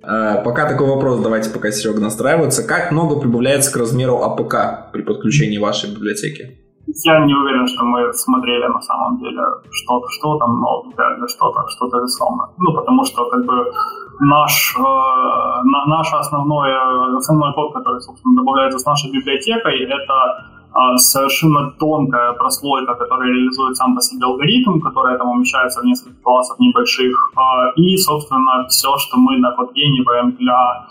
Э, 0.04 0.44
пока 0.44 0.68
такой 0.68 0.88
вопрос, 0.88 1.20
давайте 1.20 1.50
пока 1.54 1.72
Серега 1.72 2.02
настраивается. 2.02 2.68
Как 2.68 2.92
много 2.92 3.20
прибавляется 3.20 3.72
к 3.72 3.78
размеру 3.78 4.18
APK 4.24 4.92
при 4.92 5.02
подключении 5.04 5.58
вашей 5.58 5.94
библиотеки? 5.94 6.58
Я 7.06 7.26
не 7.26 7.34
уверен, 7.34 7.68
что 7.68 7.86
мы 7.86 8.12
смотрели 8.14 8.68
на 8.68 8.82
самом 8.82 9.20
деле, 9.20 9.42
что, 9.72 10.02
что 10.10 10.38
там 10.38 10.64
реально 10.98 11.28
что-то, 11.28 11.68
что-то 11.70 11.98
весомое. 12.00 12.50
Ну, 12.58 12.74
потому 12.74 13.06
что 13.06 13.30
как 13.30 13.46
бы 13.46 13.72
наш, 14.20 14.76
э, 14.78 14.82
на, 14.82 15.86
наш 15.86 16.14
основной, 16.14 16.72
основной 17.18 17.54
код, 17.54 17.74
который, 17.74 18.02
собственно, 18.02 18.36
добавляется 18.36 18.80
с 18.80 18.86
нашей 18.86 19.12
библиотекой, 19.12 19.86
это 19.86 20.61
совершенно 20.96 21.72
тонкая 21.72 22.34
прослойка, 22.34 22.96
которая 22.96 23.30
реализует 23.30 23.76
сам 23.76 23.96
по 23.96 24.02
себе 24.02 24.26
алгоритм, 24.26 24.80
которая 24.80 25.18
там 25.18 25.30
умещается 25.32 25.82
в 25.82 25.86
несколько 25.86 26.22
классов 26.24 26.60
небольших, 26.60 27.14
а, 27.36 27.72
и, 27.76 27.98
собственно, 27.98 28.68
все, 28.70 28.98
что 28.98 29.18
мы 29.18 29.38
накодгениваем 29.38 30.32
для 30.32 30.88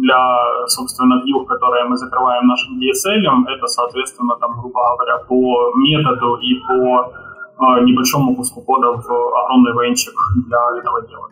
для, 0.00 0.66
собственно, 0.68 1.20
view, 1.24 1.44
которые 1.44 1.84
мы 1.86 1.96
закрываем 1.96 2.46
нашим 2.46 2.78
DSL, 2.78 3.44
это, 3.48 3.66
соответственно, 3.66 4.36
там, 4.40 4.60
грубо 4.60 4.80
говоря, 4.96 5.18
по 5.28 5.72
методу 5.74 6.36
и 6.36 6.54
по 6.54 7.12
а, 7.58 7.80
небольшому 7.80 8.36
куску 8.36 8.60
кода 8.62 8.92
в 8.92 9.10
огромный 9.44 9.72
венчик 9.72 10.14
для 10.46 10.58
этого 10.78 11.02
дела. 11.08 11.28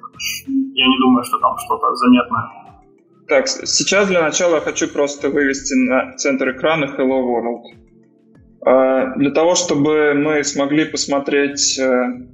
Я 0.74 0.86
не 0.86 0.98
думаю, 0.98 1.24
что 1.24 1.38
там 1.38 1.56
что-то 1.58 1.94
заметное. 1.94 2.50
Так, 3.30 3.46
сейчас 3.46 4.08
для 4.08 4.22
начала 4.22 4.60
хочу 4.60 4.88
просто 4.88 5.30
вывести 5.30 5.74
на 5.74 6.16
центр 6.16 6.50
экрана 6.50 6.86
Hello 6.86 7.22
World. 7.22 7.62
А, 8.66 9.14
для 9.14 9.30
того, 9.30 9.54
чтобы 9.54 10.14
мы 10.14 10.42
смогли 10.42 10.84
посмотреть 10.84 11.78
э, 11.78 12.26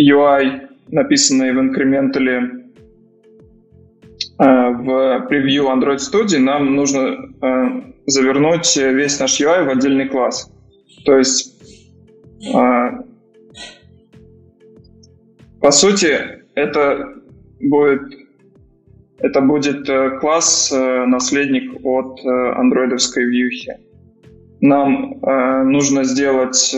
UI, 0.00 0.68
написанный 0.88 1.52
в 1.52 1.60
инкрементале 1.60 2.64
э, 4.38 4.70
в 4.70 5.26
превью 5.28 5.64
Android 5.64 5.98
Studio, 5.98 6.38
нам 6.38 6.76
нужно 6.76 7.00
э, 7.42 7.82
завернуть 8.06 8.74
весь 8.74 9.20
наш 9.20 9.38
UI 9.38 9.66
в 9.66 9.68
отдельный 9.68 10.08
класс. 10.08 10.50
То 11.04 11.18
есть, 11.18 11.62
по 15.60 15.70
сути, 15.70 16.40
это 16.54 17.13
будет 17.68 18.24
это 19.24 19.40
будет 19.40 19.88
э, 19.88 20.18
класс 20.18 20.70
э, 20.70 21.06
наследник 21.06 21.80
от 21.82 22.20
э, 22.20 22.28
андроидовской 22.28 23.24
вьюхи. 23.24 23.78
Нам 24.60 25.20
нужно 25.70 26.04
сделать 26.04 26.74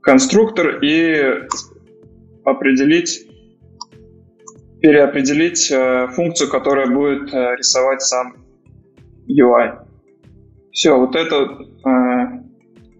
конструктор 0.00 0.78
и 0.80 1.42
определить, 2.44 3.26
переопределить 4.80 5.72
функцию, 6.14 6.50
которая 6.50 6.86
будет 6.86 7.32
рисовать 7.32 8.02
сам 8.02 8.36
UI. 9.26 9.76
Все, 10.70 10.96
вот 10.96 11.16
это, 11.16 11.58
э, 11.84 12.42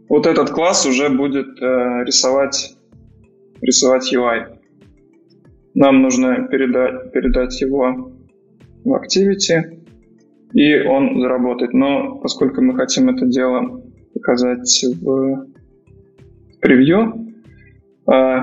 вот 0.09 0.27
этот 0.27 0.51
класс 0.51 0.87
уже 0.87 1.09
будет 1.09 1.57
рисовать, 1.61 2.77
рисовать 3.63 4.13
UI. 4.13 4.59
Нам 5.75 6.03
нужно 6.03 6.49
передать, 6.49 7.13
передать 7.13 7.59
его 7.61 8.13
в 8.85 8.95
Activity, 8.95 9.83
и 10.53 10.81
он 10.81 11.21
заработает. 11.21 11.73
Но 11.73 12.17
поскольку 12.17 12.61
мы 12.61 12.77
хотим 12.77 13.09
это 13.09 13.27
дело 13.27 13.83
показать 14.13 14.85
в 15.01 15.47
превью, 16.61 17.35
э, 18.07 18.39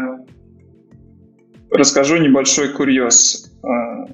расскажу 1.72 2.18
небольшой 2.18 2.70
курьез. 2.70 3.56
Э, 3.64 4.12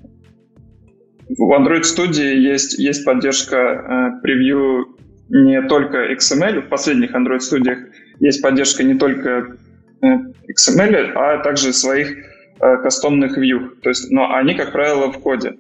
в 1.30 1.52
Android 1.58 1.84
Studio 1.84 2.36
есть, 2.36 2.78
есть 2.78 3.06
поддержка 3.06 3.58
э, 3.58 4.22
превью 4.22 4.98
не 5.30 5.62
только 5.64 6.14
XML, 6.14 6.62
в 6.62 6.70
последних 6.70 7.16
Android 7.16 7.40
студиях 7.40 7.80
есть 8.20 8.42
поддержка 8.42 8.84
не 8.84 8.96
только 8.96 9.58
XML, 10.50 11.12
а 11.16 11.44
также 11.44 11.74
своих 11.74 12.12
э, 12.12 12.78
кастомных 12.84 13.38
view. 13.38 13.70
То 13.82 13.90
есть, 13.90 14.12
но 14.12 14.34
они, 14.34 14.54
как 14.56 14.72
правило, 14.72 15.12
в 15.12 15.20
коде. 15.20 15.58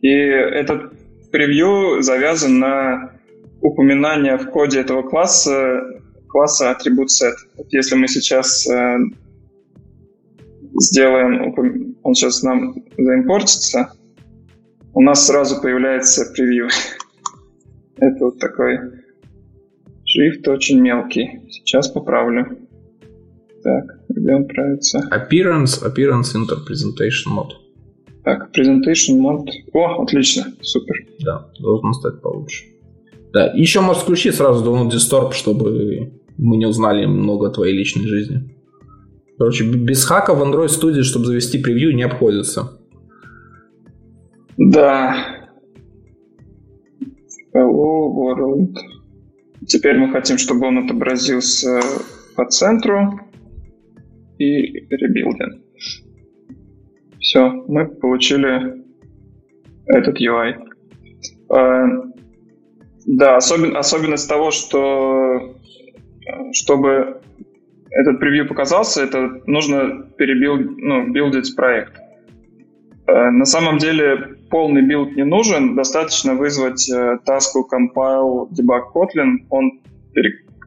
И 0.00 0.08
этот 0.08 0.92
превью 1.30 2.02
завязан 2.02 2.58
на 2.58 3.12
упоминание 3.60 4.36
в 4.36 4.50
коде 4.50 4.80
этого 4.80 5.02
класса 5.02 5.82
класса 6.28 6.70
атрибут 6.70 7.08
set. 7.08 7.34
Вот 7.56 7.72
если 7.72 7.96
мы 7.96 8.06
сейчас 8.06 8.66
э, 8.68 8.98
сделаем, 10.80 11.54
он 12.02 12.14
сейчас 12.14 12.42
нам 12.42 12.74
заимпортится, 12.96 13.92
у 14.94 15.00
нас 15.00 15.26
сразу 15.26 15.60
появляется 15.60 16.30
превью. 16.32 16.68
Это 17.96 18.26
вот 18.26 18.38
такой 18.38 18.78
шрифт 20.04 20.46
очень 20.48 20.80
мелкий. 20.80 21.40
Сейчас 21.50 21.88
поправлю. 21.88 22.67
Так, 23.62 23.84
где 24.08 24.34
он 24.34 24.46
правится? 24.46 25.00
Appearance, 25.12 25.82
Appearance 25.84 26.34
Inter 26.34 26.58
Presentation 26.66 27.36
Mode. 27.36 27.52
Так, 28.24 28.50
Presentation 28.56 29.18
Mode. 29.18 29.48
О, 29.72 30.02
отлично, 30.02 30.44
супер. 30.60 30.96
Да, 31.20 31.48
должен 31.58 31.92
стать 31.94 32.20
получше. 32.20 32.64
Да, 33.32 33.46
еще 33.54 33.80
можешь 33.80 34.02
включить 34.02 34.34
сразу 34.34 34.64
Download 34.64 34.90
Disturb, 34.90 35.32
чтобы 35.32 36.12
мы 36.38 36.56
не 36.56 36.66
узнали 36.66 37.06
много 37.06 37.48
о 37.48 37.50
твоей 37.50 37.76
личной 37.76 38.06
жизни. 38.06 38.54
Короче, 39.38 39.64
без 39.64 40.04
хака 40.04 40.34
в 40.34 40.42
Android 40.42 40.68
Studio, 40.68 41.02
чтобы 41.02 41.26
завести 41.26 41.58
превью, 41.58 41.94
не 41.94 42.02
обходится. 42.02 42.78
Да. 44.56 45.16
Hello 47.54 48.08
World. 48.12 48.74
Теперь 49.66 49.96
мы 49.96 50.12
хотим, 50.12 50.38
чтобы 50.38 50.66
он 50.66 50.78
отобразился 50.78 51.80
по 52.36 52.46
центру 52.46 53.20
и 54.38 54.86
ребилдинг. 54.90 55.62
Все, 57.20 57.50
мы 57.68 57.86
получили 57.86 58.84
этот 59.86 60.20
UI. 60.20 60.54
А, 61.50 61.86
да, 63.06 63.36
особен, 63.36 63.76
особенность 63.76 64.28
того, 64.28 64.50
что 64.50 65.56
чтобы 66.52 67.20
этот 67.90 68.20
превью 68.20 68.46
показался, 68.46 69.02
это 69.02 69.40
нужно 69.46 70.06
пере 70.16 70.40
build, 70.40 70.76
ну, 70.76 71.10
build 71.10 71.38
ить 71.38 71.54
проект. 71.56 71.98
А, 73.06 73.30
на 73.30 73.44
самом 73.44 73.78
деле 73.78 74.36
полный 74.50 74.82
билд 74.82 75.16
не 75.16 75.24
нужен, 75.24 75.74
достаточно 75.74 76.34
вызвать 76.34 76.88
э, 76.90 77.18
task 77.24 77.59
у 77.59 77.68
compile 77.70 78.48
debug 78.50 78.92
Kotlin, 78.94 79.46
он 79.50 79.80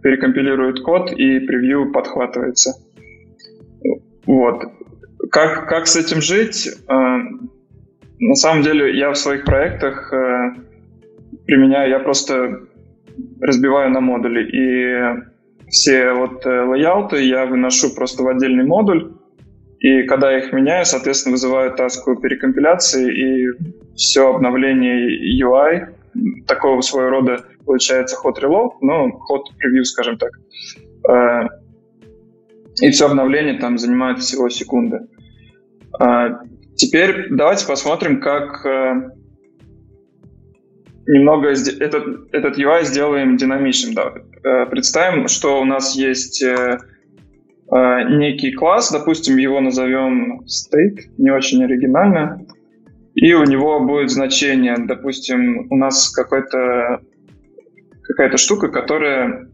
перекомпилирует 0.01 0.81
код 0.81 1.11
и 1.11 1.39
превью 1.39 1.91
подхватывается. 1.91 2.73
Вот. 4.25 4.63
Как, 5.31 5.67
как 5.67 5.87
с 5.87 5.95
этим 5.95 6.21
жить? 6.21 6.67
Э, 6.87 6.93
на 8.19 8.35
самом 8.35 8.63
деле 8.63 8.97
я 8.97 9.11
в 9.11 9.17
своих 9.17 9.45
проектах 9.45 10.13
э, 10.13 10.55
применяю, 11.45 11.89
я 11.89 11.99
просто 11.99 12.61
разбиваю 13.39 13.91
на 13.91 13.99
модули. 14.01 14.43
И 14.43 15.69
все 15.69 16.13
вот 16.13 16.45
э, 16.45 16.49
лейауты 16.49 17.23
я 17.23 17.45
выношу 17.45 17.95
просто 17.95 18.23
в 18.23 18.27
отдельный 18.27 18.65
модуль. 18.65 19.13
И 19.79 20.03
когда 20.03 20.31
я 20.31 20.39
их 20.39 20.53
меняю, 20.53 20.85
соответственно, 20.85 21.33
вызываю 21.33 21.73
таску 21.73 22.15
перекомпиляции 22.15 23.11
и 23.11 23.47
все 23.95 24.29
обновление 24.29 25.43
UI, 25.43 25.87
такого 26.45 26.81
своего 26.81 27.09
рода 27.09 27.43
получается 27.65 28.17
hot 28.23 28.35
reload, 28.41 28.73
ну, 28.81 29.07
hot 29.07 29.43
preview, 29.57 29.83
скажем 29.83 30.17
так. 30.17 30.31
И 32.79 32.89
все 32.91 33.07
обновление 33.07 33.59
там 33.59 33.77
занимает 33.77 34.19
всего 34.19 34.49
секунды. 34.49 35.07
А, 35.99 36.41
теперь 36.75 37.27
давайте 37.29 37.67
посмотрим, 37.67 38.21
как 38.21 38.65
э, 38.65 39.11
немного 41.07 41.49
этот, 41.49 42.33
этот 42.33 42.57
UI 42.57 42.83
сделаем 42.83 43.37
динамичным. 43.37 43.93
Да. 43.93 44.13
Э, 44.43 44.65
представим, 44.67 45.27
что 45.27 45.59
у 45.59 45.65
нас 45.65 45.95
есть 45.95 46.41
э, 46.41 46.77
некий 48.09 48.53
класс, 48.53 48.91
допустим, 48.91 49.37
его 49.37 49.59
назовем 49.59 50.41
state, 50.41 51.11
не 51.17 51.31
очень 51.31 51.63
оригинально, 51.63 52.45
и 53.15 53.33
у 53.33 53.43
него 53.43 53.85
будет 53.85 54.09
значение, 54.09 54.75
допустим, 54.77 55.67
у 55.69 55.77
нас 55.77 56.09
какой-то 56.09 57.01
какая-то 58.03 58.37
штука, 58.37 58.69
которая 58.69 59.49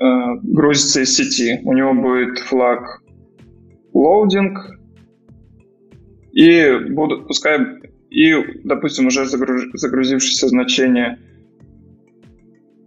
э, 0.00 0.04
грузится 0.42 1.02
из 1.02 1.14
сети. 1.14 1.60
У 1.64 1.72
него 1.72 1.94
будет 1.94 2.38
флаг 2.38 3.02
loading, 3.94 4.56
и 6.32 6.78
будут, 6.90 7.26
пускай, 7.26 7.58
и, 8.10 8.34
допустим, 8.64 9.06
уже 9.06 9.26
загруж, 9.26 9.68
загрузившееся 9.74 10.48
значение 10.48 11.18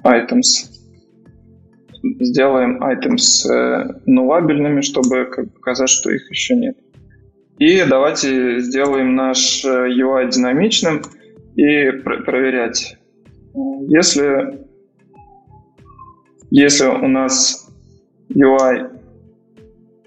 items. 0.04 0.70
Сделаем 2.20 2.84
items 2.84 3.50
э, 3.50 4.02
нулабельными, 4.06 4.82
чтобы 4.82 5.26
показать, 5.56 5.90
что 5.90 6.12
их 6.12 6.30
еще 6.30 6.56
нет. 6.56 6.78
И 7.60 7.84
давайте 7.88 8.60
сделаем 8.60 9.16
наш 9.16 9.64
э, 9.64 9.70
UI 9.70 10.30
динамичным 10.30 11.02
и 11.56 11.92
пр- 11.92 12.24
проверять. 12.26 12.98
Если 13.88 14.63
если 16.56 16.86
у 16.86 17.08
нас 17.08 17.68
UI, 18.30 18.92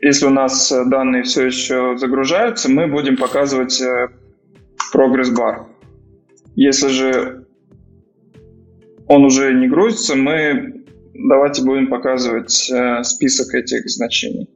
если 0.01 0.27
у 0.27 0.31
нас 0.31 0.71
э, 0.71 0.85
данные 0.87 1.25
все 1.25 1.47
еще 1.47 1.97
загружаются, 1.97 2.71
мы 2.71 2.87
будем 2.87 3.17
показывать 3.17 3.83
прогресс-бар. 4.93 5.67
Если 6.55 6.87
же 6.87 7.47
он 9.09 9.25
уже 9.25 9.53
не 9.55 9.67
грузится, 9.67 10.15
мы 10.15 10.85
давайте 11.15 11.65
будем 11.65 11.89
показывать 11.89 12.71
э, 12.71 13.03
список 13.03 13.53
этих 13.53 13.89
значений. 13.89 14.49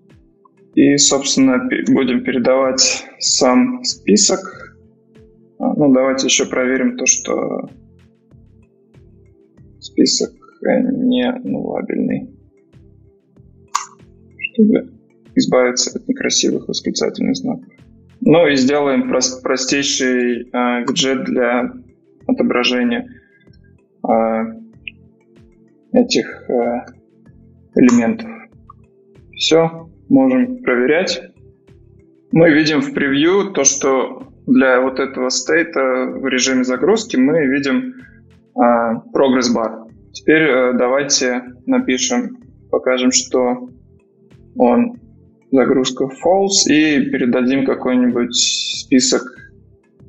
И, 0.77 0.97
собственно, 0.97 1.59
будем 1.89 2.23
передавать 2.23 3.05
сам 3.19 3.83
список. 3.83 4.77
А, 5.59 5.75
ну, 5.75 5.93
давайте 5.93 6.29
еще 6.29 6.47
проверим 6.47 6.97
то, 6.97 7.07
что 7.07 7.69
список 9.81 10.40
не 10.63 11.33
нулабельный, 11.45 12.31
чтобы 14.53 14.91
избавиться 15.35 15.99
от 15.99 16.09
некрасивых 16.09 16.69
восклицательных 16.69 17.37
знаков. 17.37 17.65
Ну 18.21 18.47
и 18.47 18.55
сделаем 18.55 19.09
прост, 19.09 19.43
простейший 19.43 20.43
э, 20.43 20.83
виджет 20.87 21.25
для 21.25 21.73
отображения 22.27 23.09
э, 24.07 24.11
этих 25.93 26.51
э, 26.51 26.85
элементов. 27.77 28.29
Все, 29.33 29.89
можем 30.11 30.63
проверять. 30.63 31.23
Мы 32.33 32.51
видим 32.51 32.83
в 32.83 32.93
превью 32.93 33.53
то, 33.53 33.65
что 33.65 34.29
для 34.47 34.83
вот 34.83 35.01
этого 35.01 35.31
стейта 35.31 35.81
в 35.81 36.27
режиме 36.29 36.65
загрузки 36.65 37.17
мы 37.17 37.47
видим 37.47 37.95
прогресс-бар. 38.55 39.90
Теперь 40.13 40.43
э, 40.43 40.73
давайте 40.79 41.43
напишем, 41.67 42.39
покажем, 42.71 43.13
что 43.13 43.69
он 44.57 45.01
загрузка 45.51 46.05
false 46.05 46.69
и 46.69 47.11
передадим 47.11 47.65
какой-нибудь 47.65 48.35
список 48.35 49.23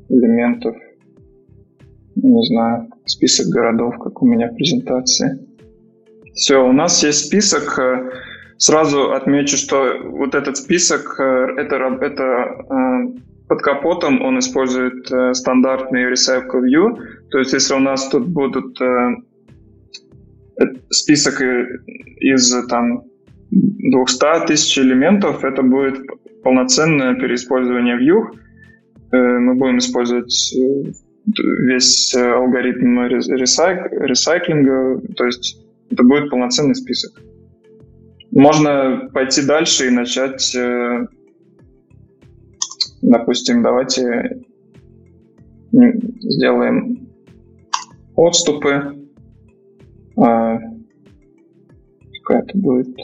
элементов. 0.10 0.76
Не 2.15 2.45
знаю, 2.45 2.90
список 3.06 3.48
городов, 3.48 3.98
как 3.98 4.22
у 4.22 4.28
меня 4.28 4.49
в 4.49 4.56
презентации. 4.56 5.48
Все, 6.34 6.57
у 6.57 6.72
нас 6.72 7.03
есть 7.03 7.26
список. 7.26 7.80
Э, 7.80 8.11
Сразу 8.57 9.14
отмечу, 9.14 9.57
что 9.57 9.91
вот 10.03 10.36
этот 10.36 10.56
список, 10.56 11.19
э, 11.19 11.23
это, 11.57 11.78
это 11.99 12.23
э, 12.23 13.19
под 13.48 13.61
капотом 13.64 14.22
он 14.22 14.38
использует 14.38 15.07
стандартный 15.36 16.11
Recycle 16.11 16.61
View. 16.61 16.95
То 17.32 17.40
есть 17.40 17.53
если 17.53 17.73
у 17.73 17.80
нас 17.80 18.07
тут 18.10 18.28
будут 18.28 18.80
список 20.89 21.41
из 22.19 22.51
там 22.67 23.03
200 23.51 24.47
тысяч 24.47 24.79
элементов, 24.79 25.43
это 25.43 25.61
будет 25.61 25.99
полноценное 26.43 27.15
переиспользование 27.15 27.97
view. 27.97 28.29
Мы 29.11 29.55
будем 29.55 29.79
использовать 29.79 30.55
весь 31.25 32.15
алгоритм 32.15 33.01
ресайклинга, 33.01 35.01
то 35.15 35.25
есть 35.25 35.61
это 35.91 36.03
будет 36.03 36.29
полноценный 36.29 36.75
список. 36.75 37.21
Можно 38.31 39.09
пойти 39.13 39.45
дальше 39.45 39.88
и 39.88 39.91
начать, 39.91 40.55
э, 40.55 41.05
допустим, 43.01 43.61
давайте 43.61 44.41
сделаем 45.71 47.09
отступы. 48.15 49.01
А, 50.17 50.57
какая 52.23 52.43
это 52.43 52.57
будет? 52.57 52.95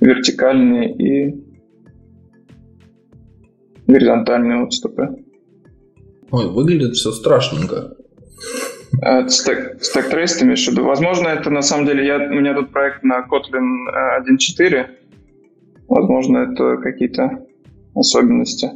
Вертикальные 0.00 0.94
и 0.94 1.44
горизонтальные 3.86 4.64
отступы. 4.64 5.24
Ой, 6.30 6.50
выглядит 6.50 6.94
все 6.94 7.12
страшненько. 7.12 7.96
Stack, 9.02 9.80
stack 9.80 10.10
Trace 10.10 10.38
ты 10.38 10.44
имеешь 10.44 10.66
в 10.66 10.70
виду? 10.70 10.84
Возможно, 10.84 11.28
это 11.28 11.50
на 11.50 11.62
самом 11.62 11.86
деле, 11.86 12.06
я, 12.06 12.16
у 12.16 12.34
меня 12.34 12.54
тут 12.54 12.72
проект 12.72 13.02
на 13.04 13.20
Kotlin 13.20 13.86
1.4. 14.26 14.74
Э, 14.74 14.86
Возможно, 15.88 16.38
это 16.38 16.78
какие-то 16.78 17.46
особенности. 17.94 18.70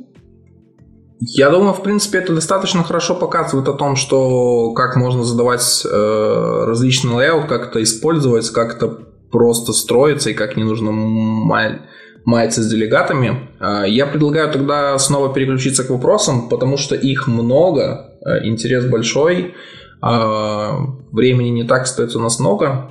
Я 1.20 1.50
думаю, 1.50 1.74
в 1.74 1.82
принципе, 1.82 2.18
это 2.18 2.34
достаточно 2.34 2.82
хорошо 2.82 3.14
показывает 3.14 3.68
о 3.68 3.74
том, 3.74 3.94
что 3.94 4.72
как 4.72 4.96
можно 4.96 5.22
задавать 5.22 5.84
э, 5.84 6.64
различный 6.66 7.12
layout, 7.12 7.46
как 7.46 7.68
это 7.68 7.82
использовать, 7.82 8.48
как 8.50 8.76
это 8.76 8.88
просто 9.30 9.74
строится 9.74 10.30
и 10.30 10.34
как 10.34 10.56
не 10.56 10.64
нужно 10.64 10.92
май, 10.92 11.82
маяться 12.24 12.62
с 12.62 12.70
делегатами. 12.70 13.50
Э, 13.60 13.84
я 13.86 14.06
предлагаю 14.06 14.50
тогда 14.50 14.98
снова 14.98 15.30
переключиться 15.32 15.84
к 15.84 15.90
вопросам, 15.90 16.48
потому 16.48 16.78
что 16.78 16.94
их 16.94 17.28
много, 17.28 18.16
э, 18.24 18.46
интерес 18.46 18.86
большой. 18.86 19.54
А, 20.02 20.78
времени 21.12 21.50
не 21.50 21.64
так 21.64 21.82
остается 21.82 22.18
у 22.18 22.22
нас 22.22 22.40
много. 22.40 22.90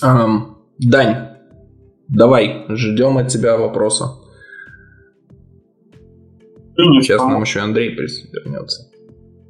Дань, 0.00 1.28
давай, 2.08 2.64
ждем 2.68 3.18
от 3.18 3.28
тебя 3.28 3.56
вопроса. 3.56 4.25
Сейчас 6.76 7.22
нам 7.22 7.40
еще 7.40 7.60
Андрей 7.60 7.94
вернется. 7.94 8.90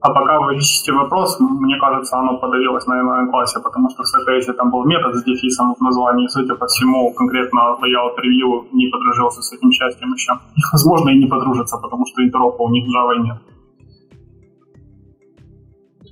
А 0.01 0.13
пока 0.13 0.41
вы 0.41 0.57
ищете 0.57 0.93
вопрос, 0.93 1.37
мне 1.41 1.77
кажется, 1.81 2.17
оно 2.19 2.39
подавилось 2.39 2.87
на 2.87 3.01
ином 3.01 3.31
классе, 3.31 3.59
потому 3.61 3.91
что 3.91 4.05
в 4.05 4.07
CTS 4.07 4.53
там 4.53 4.71
был 4.71 4.85
метод 4.85 5.17
с 5.17 5.25
дефисом 5.25 5.75
в 5.75 5.81
названии, 5.81 6.29
судя 6.29 6.55
по 6.55 6.67
всему, 6.67 7.13
конкретно 7.15 7.77
layout 7.83 8.15
review 8.19 8.69
не 8.73 8.89
подружился 8.89 9.43
с 9.43 9.53
этим 9.53 9.71
частью 9.71 10.07
еще. 10.09 10.33
И, 10.55 10.61
возможно, 10.71 11.11
и 11.11 11.19
не 11.19 11.27
подружится, 11.27 11.79
потому 11.79 12.07
что 12.07 12.23
интеропа 12.23 12.63
у 12.63 12.71
них 12.71 12.85
в 12.87 12.91
Java 12.91 13.25
нет. 13.25 13.37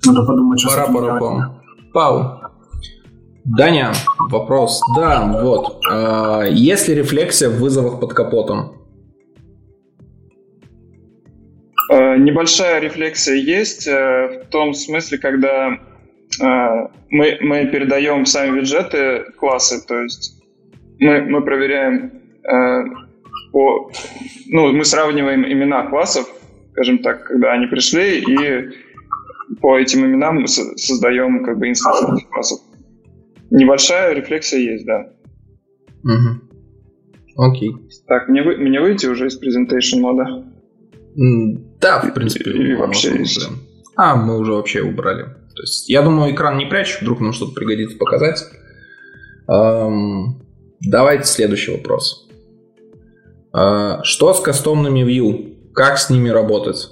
Надо 0.06 0.26
подумать, 0.26 0.60
что 0.60 0.70
Пора, 0.70 0.86
пора, 0.86 1.20
пора. 1.20 1.60
Пау. 1.92 2.40
Даня, 3.44 3.92
вопрос. 4.30 4.80
Да, 4.96 5.40
вот. 5.42 5.80
А, 5.90 6.42
есть 6.42 6.88
ли 6.88 6.94
рефлексия 6.94 7.48
в 7.48 7.60
вызовах 7.60 8.00
под 8.00 8.12
капотом? 8.12 8.83
Небольшая 11.96 12.80
рефлексия 12.80 13.36
есть 13.36 13.86
э, 13.86 14.42
в 14.44 14.50
том 14.50 14.74
смысле, 14.74 15.18
когда 15.18 15.78
а, 16.40 16.90
мы, 17.10 17.38
мы 17.40 17.66
передаем 17.66 18.26
сами 18.26 18.58
виджеты 18.58 19.32
классы, 19.36 19.84
то 19.86 20.00
есть 20.02 20.42
мы, 20.98 21.22
мы 21.22 21.42
проверяем 21.42 22.22
э, 22.42 22.84
по, 23.52 23.90
ну, 24.46 24.72
мы 24.72 24.84
сравниваем 24.84 25.44
имена 25.44 25.86
классов, 25.86 26.26
скажем 26.72 26.98
так, 26.98 27.24
когда 27.24 27.52
они 27.52 27.66
пришли, 27.66 28.20
и 28.20 28.70
по 29.60 29.78
этим 29.78 30.04
именам 30.04 30.40
мы 30.40 30.48
создаем 30.48 31.44
как 31.44 31.58
бы 31.58 31.68
инстансы 31.68 32.12
этих 32.12 32.28
классов. 32.28 32.60
Небольшая 33.50 34.14
рефлексия 34.14 34.58
есть, 34.58 34.86
да. 34.86 35.12
Угу. 36.02 37.44
Окей. 37.44 37.72
Так, 38.06 38.28
мне, 38.28 38.42
вы, 38.42 38.56
мне 38.56 38.80
выйти 38.80 39.06
уже 39.06 39.26
из 39.26 39.40
presentation 39.40 40.00
мода? 40.00 40.44
Да, 41.14 42.00
в 42.00 42.12
принципе. 42.12 42.50
И, 42.50 42.74
вообще 42.74 43.18
есть. 43.18 43.48
А, 43.96 44.16
мы 44.16 44.38
уже 44.38 44.52
вообще 44.52 44.82
убрали. 44.82 45.24
То 45.24 45.62
есть, 45.62 45.88
я 45.88 46.02
думаю, 46.02 46.34
экран 46.34 46.58
не 46.58 46.66
прячь, 46.66 47.00
вдруг 47.00 47.20
нам 47.20 47.32
что-то 47.32 47.52
пригодится 47.52 47.96
показать. 47.96 48.44
Эм, 49.46 50.42
давайте 50.80 51.24
следующий 51.26 51.72
вопрос. 51.72 52.28
Э, 53.56 53.98
что 54.02 54.34
с 54.34 54.40
кастомными 54.40 55.00
view? 55.00 55.72
Как 55.72 55.98
с 55.98 56.10
ними 56.10 56.28
работать? 56.28 56.90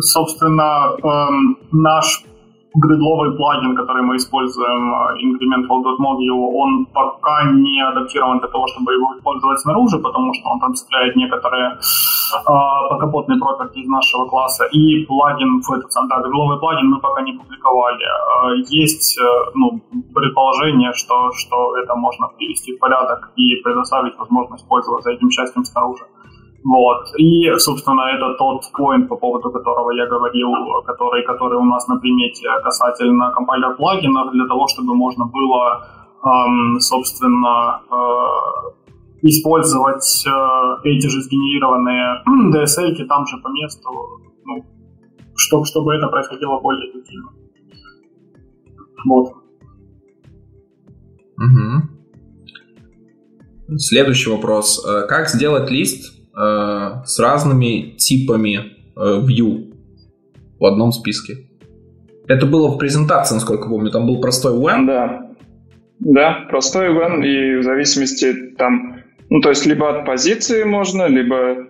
собственно, 0.00 0.96
эм, 1.02 1.58
наш 1.72 2.24
гридловый 2.80 3.36
плагин, 3.36 3.76
который 3.76 4.02
мы 4.02 4.16
используем, 4.16 4.94
э, 4.94 5.18
incremental.module, 5.24 6.50
он 6.54 6.86
пока 6.86 7.44
не 7.52 7.80
адаптирован 7.80 8.38
для 8.38 8.48
того, 8.48 8.66
чтобы 8.66 8.92
его 8.94 9.16
использовать 9.16 9.60
снаружи, 9.60 9.98
потому 9.98 10.32
что 10.34 10.48
он 10.50 10.60
там 10.60 10.74
цепляет 10.74 11.16
некоторые 11.16 11.66
э, 11.70 11.78
покапотные 12.90 13.38
проперти 13.38 13.78
из 13.78 13.88
нашего 13.88 14.26
класса. 14.26 14.64
И 14.72 15.04
плагин, 15.06 15.60
да, 16.08 16.20
гридловый 16.20 16.58
плагин 16.58 16.90
мы 16.90 17.00
пока 17.00 17.22
не 17.22 17.32
публиковали. 17.32 18.04
Э, 18.04 18.56
есть 18.68 19.18
э, 19.18 19.50
ну, 19.54 19.80
предположение, 20.14 20.92
что, 20.92 21.32
что 21.32 21.76
это 21.76 21.94
можно 21.96 22.28
привести 22.38 22.76
в 22.76 22.78
порядок 22.78 23.30
и 23.36 23.56
предоставить 23.56 24.16
возможность 24.18 24.68
пользоваться 24.68 25.10
этим 25.10 25.30
частью 25.30 25.64
снаружи. 25.64 26.04
Вот. 26.64 27.14
И, 27.16 27.50
собственно, 27.58 28.02
это 28.14 28.34
тот 28.36 28.64
point, 28.78 29.06
по 29.06 29.16
поводу 29.16 29.50
которого 29.50 29.92
я 29.92 30.06
говорил, 30.06 30.50
который, 30.84 31.24
который 31.24 31.58
у 31.58 31.64
нас 31.64 31.86
на 31.88 31.98
примете 31.98 32.48
касательно 32.62 33.30
компайлер 33.32 33.76
плагинов, 33.76 34.32
для 34.32 34.46
того, 34.46 34.66
чтобы 34.66 34.94
можно 34.94 35.26
было, 35.26 35.86
эм, 36.24 36.80
собственно, 36.80 37.80
э, 37.90 38.88
использовать 39.22 40.26
э, 40.26 40.88
эти 40.88 41.06
же 41.06 41.22
сгенерированные 41.22 42.22
DSL 42.52 43.06
там 43.06 43.26
же 43.26 43.38
по 43.38 43.48
месту, 43.48 43.88
ну, 44.44 44.64
чтобы, 45.36 45.64
чтобы 45.64 45.94
это 45.94 46.08
происходило 46.08 46.58
более 46.60 46.90
эффективно. 46.90 47.30
Вот. 49.06 49.32
Угу. 51.36 51.98
Следующий 53.78 54.30
вопрос. 54.30 54.84
Э, 54.84 55.06
как 55.06 55.28
сделать 55.28 55.70
лист, 55.70 56.17
э, 56.38 57.02
с 57.04 57.18
разными 57.18 57.96
типами 57.96 58.58
э, 58.96 59.20
view 59.26 59.72
в 60.58 60.64
одном 60.64 60.92
списке. 60.92 61.48
Это 62.28 62.46
было 62.46 62.68
в 62.68 62.78
презентации, 62.78 63.34
насколько 63.34 63.68
помню. 63.68 63.90
Там 63.90 64.06
был 64.06 64.20
простой 64.20 64.54
when. 64.58 64.86
Да. 64.86 65.28
Да, 66.00 66.46
простой 66.48 66.88
when, 66.88 67.24
и 67.24 67.56
в 67.56 67.64
зависимости 67.64 68.54
там, 68.56 69.00
ну, 69.30 69.40
то 69.40 69.48
есть 69.48 69.66
либо 69.66 69.90
от 69.90 70.06
позиции 70.06 70.62
можно, 70.62 71.06
либо 71.06 71.68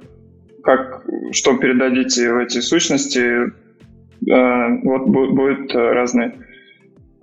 как, 0.62 1.02
что 1.32 1.56
передадите 1.56 2.32
в 2.32 2.38
эти 2.38 2.60
сущности, 2.60 3.20
э, 3.20 4.80
вот 4.82 5.08
будет 5.08 5.74
разные. 5.74 6.34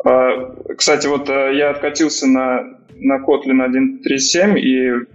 Э, 0.04 0.74
кстати, 0.76 1.08
вот 1.08 1.30
э, 1.30 1.56
я 1.56 1.72
откатился 1.72 2.28
на, 2.28 2.64
на 2.96 3.20
Kotlin 3.20 3.64
1.3.7, 3.68 4.58
и 4.58 5.06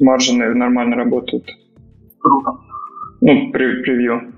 маржины 0.00 0.54
нормально 0.54 0.96
работают. 0.96 1.50
Круто. 2.20 2.58
Ну, 3.20 3.50
превью. 3.52 4.32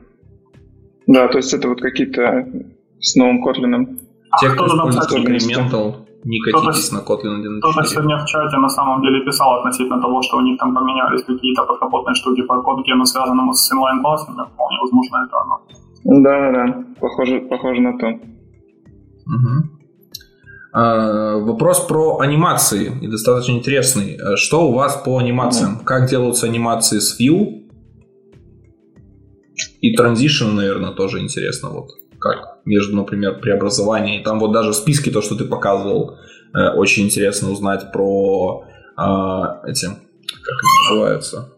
Да, 1.07 1.29
то 1.29 1.39
есть 1.39 1.53
это 1.53 1.69
вот 1.69 1.81
какие-то 1.81 2.47
с 3.01 3.17
новым 3.17 3.45
Kotlin. 3.45 3.99
А 4.31 4.39
Те, 4.39 4.51
кто, 4.51 4.67
использует 4.67 5.13
Incremental, 5.13 5.95
не 6.25 6.41
катитесь 6.41 6.93
на 6.93 6.99
Kotlin 6.99 7.43
1.4. 7.43 7.59
Кто-то 7.59 7.85
сегодня 7.85 8.17
в 8.19 8.27
чате 8.27 8.57
на 8.57 8.69
самом 8.69 9.03
деле 9.03 9.25
писал 9.25 9.59
относительно 9.59 10.01
того, 10.01 10.23
что 10.23 10.39
у 10.39 10.41
них 10.41 10.59
там 10.59 10.75
поменялись 10.75 11.25
какие-то 11.25 11.65
подкапотные 11.65 12.15
штуки 12.15 12.43
по 12.43 12.63
кодгену, 12.63 13.05
связанному 13.05 13.53
с 13.53 13.73
инлайн-классами. 13.73 14.47
Вполне 14.55 14.79
возможно, 14.81 15.27
это 15.27 15.37
оно. 15.41 15.61
Да-да-да, 16.05 16.85
похоже, 17.01 17.41
похоже 17.41 17.81
на 17.81 17.99
то. 17.99 18.07
Угу. 19.27 19.83
А, 20.73 21.39
вопрос 21.39 21.81
про 21.81 22.21
анимации 22.21 22.99
и 23.03 23.07
достаточно 23.07 23.53
интересный. 23.53 24.19
Что 24.37 24.69
у 24.69 24.73
вас 24.73 24.97
по 25.05 25.19
анимациям? 25.19 25.73
Mm-hmm. 25.73 25.85
Как 25.85 26.09
делаются 26.09 26.47
анимации 26.47 26.99
с 26.99 27.21
View? 27.21 27.62
И 29.81 29.97
Transition, 29.97 30.53
наверное, 30.53 30.93
тоже 30.93 31.21
интересно. 31.21 31.71
Вот. 31.71 31.91
как 32.19 32.53
между, 32.65 32.97
например, 32.97 33.41
преобразованием. 33.41 34.23
Там 34.23 34.39
вот 34.39 34.53
даже 34.53 34.71
в 34.71 34.75
списке, 34.75 35.11
то, 35.11 35.23
что 35.23 35.35
ты 35.35 35.45
показывал, 35.45 36.19
э, 36.55 36.69
очень 36.77 37.05
интересно 37.05 37.51
узнать 37.51 37.93
про 37.93 38.65
э, 38.97 39.03
эти, 39.67 39.87
как 39.87 40.57
они 40.63 40.91
называются, 40.91 41.49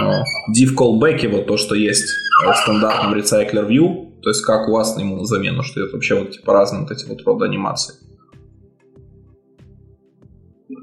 э, 0.00 0.22
div 0.54 0.74
callback, 0.76 1.26
вот 1.28 1.46
то, 1.46 1.56
что 1.56 1.74
есть 1.74 2.10
в 2.44 2.54
стандартном 2.54 3.14
recycler 3.14 3.66
view, 3.66 4.20
то 4.22 4.28
есть 4.30 4.44
как 4.44 4.68
у 4.68 4.72
вас 4.72 4.98
ему 4.98 5.16
на 5.16 5.24
замену, 5.24 5.62
что 5.62 5.82
это 5.82 5.94
вообще 5.94 6.14
вот 6.18 6.32
типа 6.32 6.52
разные 6.52 6.82
вот 6.82 6.90
эти 6.90 7.06
вот 7.08 7.22
рода 7.22 7.46
анимации. 7.46 7.94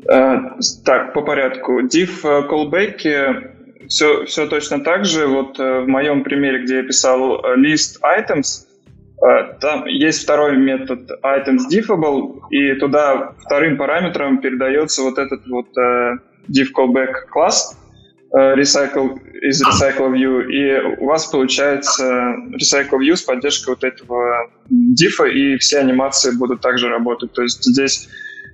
Uh, 0.08 0.60
так, 0.84 1.14
по 1.16 1.24
порядку. 1.24 1.82
Div 1.82 2.22
callback 2.24 3.55
все, 3.88 4.26
все 4.26 4.48
точно 4.48 4.80
так 4.80 5.06
же. 5.06 5.28
Вот 5.28 5.60
э, 5.60 5.82
в 5.82 5.88
моем 5.88 6.24
примере, 6.24 6.64
где 6.64 6.78
я 6.78 6.84
писал 6.84 7.44
э, 7.44 7.58
list 7.58 8.00
items, 8.04 8.66
э, 9.22 9.54
там 9.60 9.86
есть 9.86 10.24
второй 10.24 10.58
метод 10.58 11.10
items 11.24 11.62
diffable, 11.72 12.40
и 12.50 12.74
туда 12.76 13.34
вторым 13.46 13.78
параметром 13.78 14.42
передается 14.42 15.04
вот 15.04 15.18
этот 15.18 15.46
вот 15.48 15.68
div 16.48 16.68
callback 16.76 17.28
класс 17.30 17.78
recycle 18.34 19.18
из 19.42 19.64
recycle 19.66 20.12
view, 20.12 20.44
и 20.46 20.98
у 21.00 21.06
вас 21.06 21.28
получается 21.28 22.36
recycle 22.52 23.00
view 23.00 23.16
с 23.16 23.22
поддержкой 23.22 23.70
вот 23.70 23.84
этого 23.84 24.50
diff, 24.70 25.26
и 25.32 25.58
все 25.58 25.80
анимации 25.80 26.36
будут 26.36 26.60
также 26.62 26.90
работать. 26.90 27.32
То 27.32 27.44
есть 27.44 27.64
здесь 27.64 28.10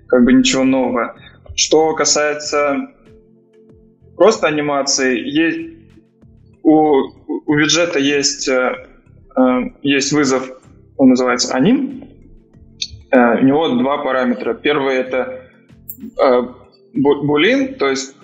как 0.08 0.24
бы 0.24 0.34
ничего 0.34 0.64
нового. 0.64 1.16
Что 1.56 1.94
касается 1.95 2.91
просто 4.22 4.48
анимации. 4.48 5.19
Есть, 5.19 5.60
у, 6.61 7.10
у 7.48 7.56
виджета 7.56 7.98
есть, 7.98 8.48
э, 8.48 8.85
э, 9.35 9.41
есть 9.81 10.14
вызов, 10.14 10.48
он 10.98 11.10
называется 11.10 11.56
аним. 11.56 12.03
Э, 13.10 13.39
у 13.39 13.43
него 13.43 13.69
два 13.69 13.98
параметра. 14.03 14.53
Первый 14.53 14.98
это 14.98 15.41
э, 16.23 16.41
булин, 16.93 17.73
то 17.80 17.89
есть, 17.89 18.15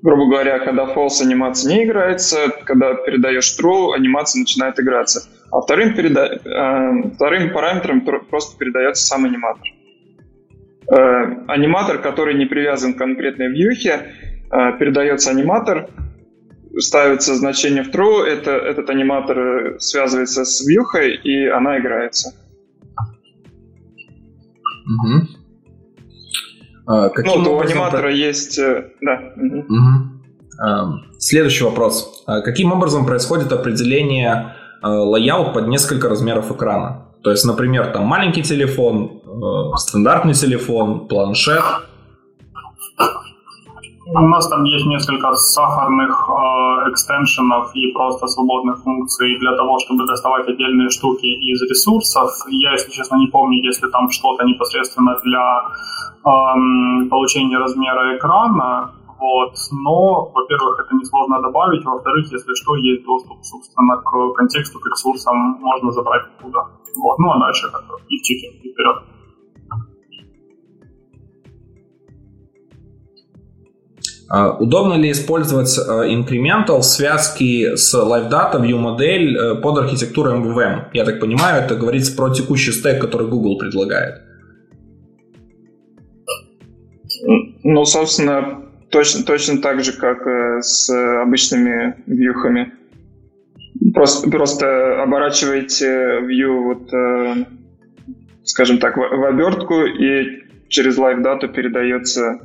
грубо 0.00 0.30
говоря, 0.30 0.60
когда 0.60 0.84
false 0.86 1.20
анимация 1.20 1.74
не 1.74 1.84
играется, 1.84 2.38
когда 2.64 2.94
передаешь 2.94 3.54
true, 3.60 3.94
анимация 3.94 4.40
начинает 4.40 4.80
играться. 4.80 5.28
А 5.50 5.60
вторым, 5.60 5.92
переда... 5.94 6.40
э, 6.42 7.10
вторым 7.16 7.52
параметром 7.52 8.00
просто 8.30 8.56
передается 8.56 9.04
сам 9.04 9.26
аниматор. 9.26 9.68
Э, 10.90 11.44
аниматор, 11.48 11.98
который 11.98 12.34
не 12.34 12.46
привязан 12.46 12.94
к 12.94 12.96
конкретной 12.96 13.48
вьюхе, 13.48 14.00
передается 14.78 15.30
аниматор, 15.30 15.88
ставится 16.78 17.34
значение 17.34 17.82
в 17.82 17.90
true, 17.90 18.24
это, 18.24 18.50
этот 18.52 18.90
аниматор 18.90 19.38
э, 19.38 19.78
связывается 19.78 20.44
с 20.44 20.66
вьюхой, 20.66 21.16
и 21.16 21.46
она 21.46 21.78
играется. 21.78 22.34
Угу. 24.86 25.28
А, 26.86 27.08
каким 27.10 27.42
ну, 27.42 27.54
у 27.54 27.60
аниматора 27.60 28.02
про... 28.02 28.12
есть... 28.12 28.58
Э, 28.58 28.90
да. 29.00 29.32
Угу. 29.36 31.00
Следующий 31.18 31.64
вопрос. 31.64 32.22
А 32.26 32.40
каким 32.42 32.72
образом 32.72 33.06
происходит 33.06 33.52
определение 33.52 34.54
э, 34.82 34.86
layout 34.86 35.54
под 35.54 35.68
несколько 35.68 36.08
размеров 36.08 36.50
экрана? 36.50 37.08
То 37.22 37.30
есть, 37.30 37.44
например, 37.46 37.92
там 37.92 38.04
маленький 38.04 38.42
телефон, 38.42 39.22
стандартный 39.76 40.34
телефон, 40.34 41.08
планшет– 41.08 41.64
у 44.22 44.28
нас 44.28 44.48
там 44.48 44.64
есть 44.64 44.86
несколько 44.86 45.34
сахарных 45.34 46.28
э, 46.28 46.90
extension 46.90 47.59
ов 47.59 47.74
и 47.74 47.92
просто 47.92 48.26
свободных 48.26 48.82
функций 48.82 49.38
для 49.38 49.56
того, 49.56 49.78
чтобы 49.78 50.06
доставать 50.06 50.48
отдельные 50.48 50.88
штуки 50.90 51.26
из 51.26 51.62
ресурсов. 51.62 52.30
Я, 52.48 52.72
если 52.72 52.90
честно, 52.92 53.16
не 53.16 53.26
помню, 53.26 53.62
если 53.62 53.88
там 53.88 54.10
что-то 54.10 54.44
непосредственно 54.44 55.16
для 55.24 55.62
э, 56.24 57.08
получения 57.10 57.58
размера 57.58 58.16
экрана. 58.16 58.90
Вот. 59.18 59.54
Но, 59.72 60.30
во-первых, 60.34 60.80
это 60.80 60.94
несложно 60.96 61.40
добавить. 61.40 61.84
Во-вторых, 61.84 62.30
если 62.32 62.54
что, 62.54 62.76
есть 62.76 63.04
доступ, 63.04 63.38
собственно, 63.42 63.96
к 63.96 64.34
контексту, 64.34 64.78
к 64.78 64.86
ресурсам 64.86 65.58
можно 65.60 65.90
забрать 65.90 66.22
оттуда. 66.38 66.66
Вот. 66.96 67.18
Ну 67.18 67.32
а 67.32 67.38
дальше 67.40 67.70
как-то 67.72 67.96
и 68.08 68.18
вперед. 68.18 69.13
Удобно 74.30 74.94
ли 74.94 75.10
использовать 75.10 75.78
а, 75.78 76.06
Incremental 76.06 76.78
в 76.78 76.84
связке 76.84 77.76
с 77.76 77.94
LiveData 77.94 78.60
View 78.60 78.78
модель 78.78 79.36
э, 79.36 79.54
под 79.56 79.78
архитектурой 79.78 80.38
MVVM? 80.38 80.86
Я 80.92 81.04
так 81.04 81.20
понимаю, 81.20 81.62
это 81.62 81.76
говорится 81.76 82.16
про 82.16 82.30
текущий 82.30 82.72
стек, 82.72 83.00
который 83.00 83.28
Google 83.28 83.58
предлагает. 83.58 84.22
Ну, 87.62 87.84
собственно, 87.84 88.62
точно, 88.90 89.24
точно 89.24 89.60
так 89.60 89.82
же, 89.84 89.92
как 89.92 90.26
э, 90.26 90.62
с 90.62 90.90
обычными 91.22 91.96
вьюхами. 92.06 92.72
Просто, 93.92 94.30
просто 94.30 95.02
оборачиваете 95.02 96.20
view 96.22 96.64
вот, 96.64 96.92
э, 96.92 97.44
скажем 98.44 98.78
так, 98.78 98.96
в 98.96 99.24
обертку 99.28 99.84
и 99.84 100.44
через 100.68 100.98
LiveData 100.98 101.48
передается 101.48 102.40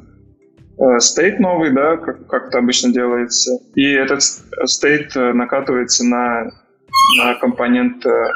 стейт 1.00 1.36
э, 1.36 1.42
новый, 1.42 1.72
да, 1.72 1.98
как, 1.98 2.26
как 2.28 2.48
это 2.48 2.60
обычно 2.60 2.92
делается, 2.92 3.52
и 3.76 3.92
этот 3.92 4.22
стейт 4.22 5.16
э, 5.16 5.34
накатывается 5.34 6.06
на, 6.06 6.52
на 7.18 7.36
компонент 7.36 8.06
э, 8.06 8.32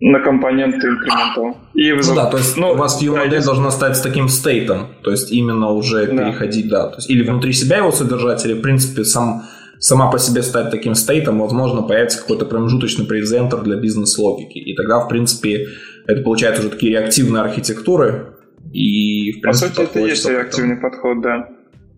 на 0.00 0.20
компоненты 0.20 0.88
incremental. 0.88 1.56
И 1.72 1.92
вызов... 1.92 2.14
Ну 2.14 2.22
да, 2.22 2.30
то 2.30 2.36
есть 2.36 2.56
ну, 2.56 2.72
у 2.72 2.74
вас 2.74 3.02
view 3.02 3.16
модель 3.16 3.40
да, 3.40 3.46
должна 3.46 3.70
стать 3.70 3.96
с 3.96 4.00
таким 4.00 4.28
стейтом, 4.28 4.88
то 5.02 5.10
есть 5.10 5.32
именно 5.32 5.70
уже 5.70 6.06
да. 6.06 6.24
переходить, 6.24 6.68
да, 6.68 6.88
то 6.88 6.96
есть 6.96 7.08
или 7.08 7.22
внутри 7.26 7.52
себя 7.52 7.78
его 7.78 7.90
содержать, 7.90 8.44
или 8.44 8.54
в 8.54 8.60
принципе 8.60 9.04
сам, 9.04 9.44
сама 9.78 10.10
по 10.10 10.18
себе 10.18 10.42
стать 10.42 10.70
таким 10.70 10.94
стейтом, 10.94 11.38
возможно, 11.38 11.82
появится 11.82 12.20
какой-то 12.20 12.44
промежуточный 12.44 13.06
презентер 13.06 13.62
для 13.62 13.76
бизнес-логики, 13.76 14.58
и 14.58 14.74
тогда, 14.74 15.00
в 15.00 15.08
принципе, 15.08 15.68
это 16.06 16.20
получается 16.22 16.60
уже 16.60 16.70
такие 16.70 16.92
реактивные 16.92 17.42
архитектуры, 17.42 18.34
и, 18.72 19.32
в 19.32 19.40
принципе, 19.40 19.68
По 19.68 19.76
сути, 19.76 19.90
это 19.90 19.98
есть 20.00 20.28
реактивный 20.28 20.76
подход, 20.76 21.22
да. 21.22 21.48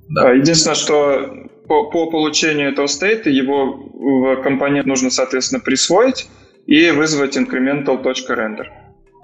Да. 0.08 0.28
А, 0.28 0.34
единственное, 0.34 0.76
что 0.76 1.48
по, 1.66 1.90
по 1.90 2.10
получению 2.10 2.70
этого 2.70 2.86
стейта 2.86 3.30
его 3.30 3.74
в 3.92 4.42
компонент 4.42 4.86
нужно, 4.86 5.10
соответственно, 5.10 5.60
присвоить 5.60 6.28
и 6.66 6.90
вызвать 6.90 7.36
incremental.render. 7.36 8.66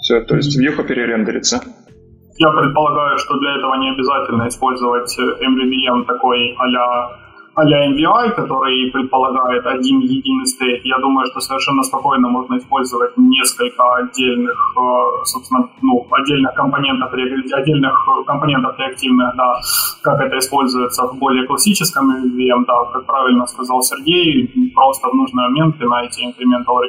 Все, 0.01 0.21
то 0.23 0.37
есть 0.37 0.57
вьюха 0.59 0.83
перерендерится. 0.83 1.63
Я 2.39 2.51
предполагаю, 2.51 3.19
что 3.19 3.39
для 3.39 3.57
этого 3.57 3.77
не 3.77 3.91
обязательно 3.91 4.49
использовать 4.49 5.17
MVVM 5.19 6.07
такой 6.07 6.57
а 6.59 6.67
а-ля 7.55 7.91
MVI, 7.91 8.31
который 8.31 8.91
предполагает 8.91 9.67
один 9.67 10.01
единый 10.01 10.47
стейт, 10.47 10.85
я 10.85 10.99
думаю, 10.99 11.27
что 11.27 11.41
совершенно 11.41 11.83
спокойно 11.83 12.29
можно 12.29 12.57
использовать 12.57 13.17
несколько 13.17 13.83
отдельных, 13.95 14.57
э, 14.77 15.25
собственно, 15.25 15.69
ну, 15.83 16.07
отдельных 16.11 16.55
компонентов, 16.55 17.13
отдельных 17.13 18.09
компонентов 18.27 18.79
реактивных, 18.79 19.37
да, 19.37 19.61
как 20.03 20.21
это 20.21 20.39
используется 20.39 21.07
в 21.07 21.19
более 21.19 21.47
классическом 21.47 22.11
MVM, 22.11 22.65
да, 22.67 22.85
как 22.93 23.07
правильно 23.07 23.47
сказал 23.47 23.83
Сергей, 23.83 24.51
просто 24.75 25.09
в 25.09 25.15
нужный 25.15 25.43
момент 25.49 25.77
вы 25.79 25.89
найти 25.89 26.25
incremental 26.25 26.81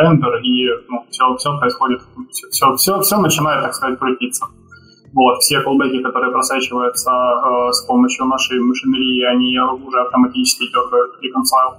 рендер, 0.00 0.36
и 0.42 0.68
ну, 0.88 1.04
все, 1.10 1.36
все 1.36 1.58
происходит, 1.58 2.00
все, 2.30 2.74
все, 2.76 3.00
все 3.00 3.18
начинает, 3.18 3.62
так 3.62 3.74
сказать, 3.74 3.98
крутиться. 3.98 4.46
Вот, 5.14 5.38
все 5.38 5.60
колбеки, 5.60 6.02
которые 6.02 6.32
просачиваются 6.32 7.10
э, 7.10 7.72
с 7.72 7.82
помощью 7.82 8.26
нашей 8.26 8.58
машинерии, 8.58 9.22
они 9.24 9.58
уже 9.86 10.00
автоматически 10.00 10.64
дергают 10.72 11.14
reconcile. 11.22 11.78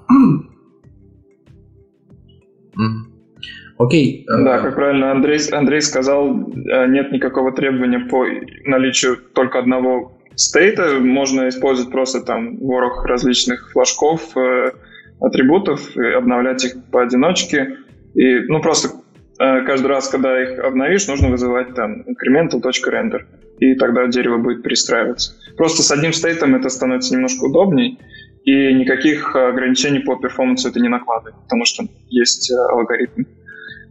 Окей. 3.78 4.26
Okay. 4.26 4.44
Да, 4.44 4.60
как 4.60 4.76
правильно 4.76 5.12
Андрей, 5.12 5.40
Андрей 5.52 5.82
сказал, 5.82 6.30
э, 6.30 6.88
нет 6.88 7.12
никакого 7.12 7.52
требования 7.52 8.00
по 8.00 8.26
наличию 8.64 9.18
только 9.34 9.60
одного 9.60 10.18
стейта. 10.36 11.00
Можно 11.02 11.50
использовать 11.50 11.92
просто 11.92 12.22
там 12.22 12.58
ворох 12.60 13.04
различных 13.06 13.70
флажков, 13.74 14.36
э, 14.38 14.72
атрибутов, 15.20 15.98
и 15.98 16.06
обновлять 16.06 16.64
их 16.64 16.76
поодиночке. 16.90 17.80
И, 18.14 18.40
ну, 18.48 18.62
просто 18.62 18.90
Э, 18.90 19.05
каждый 19.38 19.88
раз, 19.88 20.08
когда 20.10 20.42
их 20.42 20.60
обновишь, 20.60 21.08
нужно 21.08 21.30
вызывать 21.30 21.74
там 21.76 22.02
incremental.render, 22.02 23.22
и 23.60 23.76
тогда 23.76 24.08
дерево 24.08 24.38
будет 24.38 24.64
перестраиваться. 24.64 25.34
Просто 25.58 25.84
с 25.84 25.92
одним 25.92 26.14
стейтом 26.14 26.56
это 26.56 26.70
становится 26.70 27.14
немножко 27.14 27.46
удобней, 27.46 28.00
и 28.46 28.74
никаких 28.74 29.36
ограничений 29.36 30.00
по 30.00 30.16
перформансу 30.16 30.70
это 30.70 30.80
не 30.80 30.88
накладывает, 30.88 31.36
потому 31.44 31.66
что 31.66 31.84
есть 32.10 32.52
э, 32.52 32.56
алгоритм, 32.56 33.24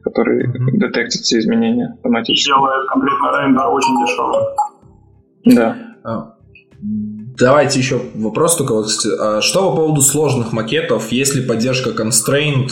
который 0.05 0.47
mm-hmm. 0.47 0.79
детектит 0.79 1.23
все 1.23 1.41
изменения 1.41 1.93
автоматически. 1.97 2.49
Делает 2.49 2.89
конкретно 2.89 3.41
рендер 3.41 3.67
очень 3.67 4.07
дешевый. 4.07 4.45
Да. 5.45 5.77
А, 6.05 6.35
давайте 6.81 7.81
еще 7.81 8.01
вопрос 8.15 8.57
только. 8.57 8.85
А 9.21 9.41
что 9.41 9.71
по 9.71 9.77
поводу 9.77 10.03
сложных 10.03 10.53
макетов? 10.53 11.11
Есть 11.11 11.35
ли 11.35 11.45
поддержка 11.45 11.91
constraint? 11.91 12.71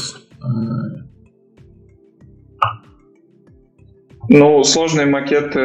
Ну, 4.34 4.64
сложные 4.64 5.04
макеты 5.04 5.58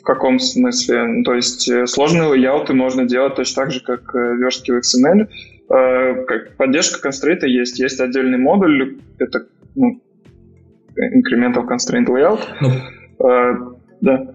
в 0.00 0.02
каком 0.04 0.38
смысле? 0.38 1.04
Ну, 1.04 1.22
то 1.22 1.34
есть 1.34 1.68
э, 1.68 1.86
сложные 1.86 2.28
лейауты 2.28 2.72
можно 2.72 3.04
делать 3.04 3.34
точно 3.34 3.64
так 3.64 3.72
же, 3.72 3.80
как 3.80 4.14
э, 4.14 4.36
верстки 4.36 4.70
в 4.70 4.78
XML. 4.78 5.28
Э, 5.68 6.54
поддержка 6.56 6.98
констрейта 7.02 7.46
есть. 7.46 7.78
Есть 7.78 8.00
отдельный 8.00 8.38
модуль, 8.38 8.96
это 9.18 9.46
ну, 9.74 10.00
incremental 10.96 11.68
constraint 11.68 12.06
layout. 12.08 12.40
Ну, 12.62 13.78
да. 14.00 14.34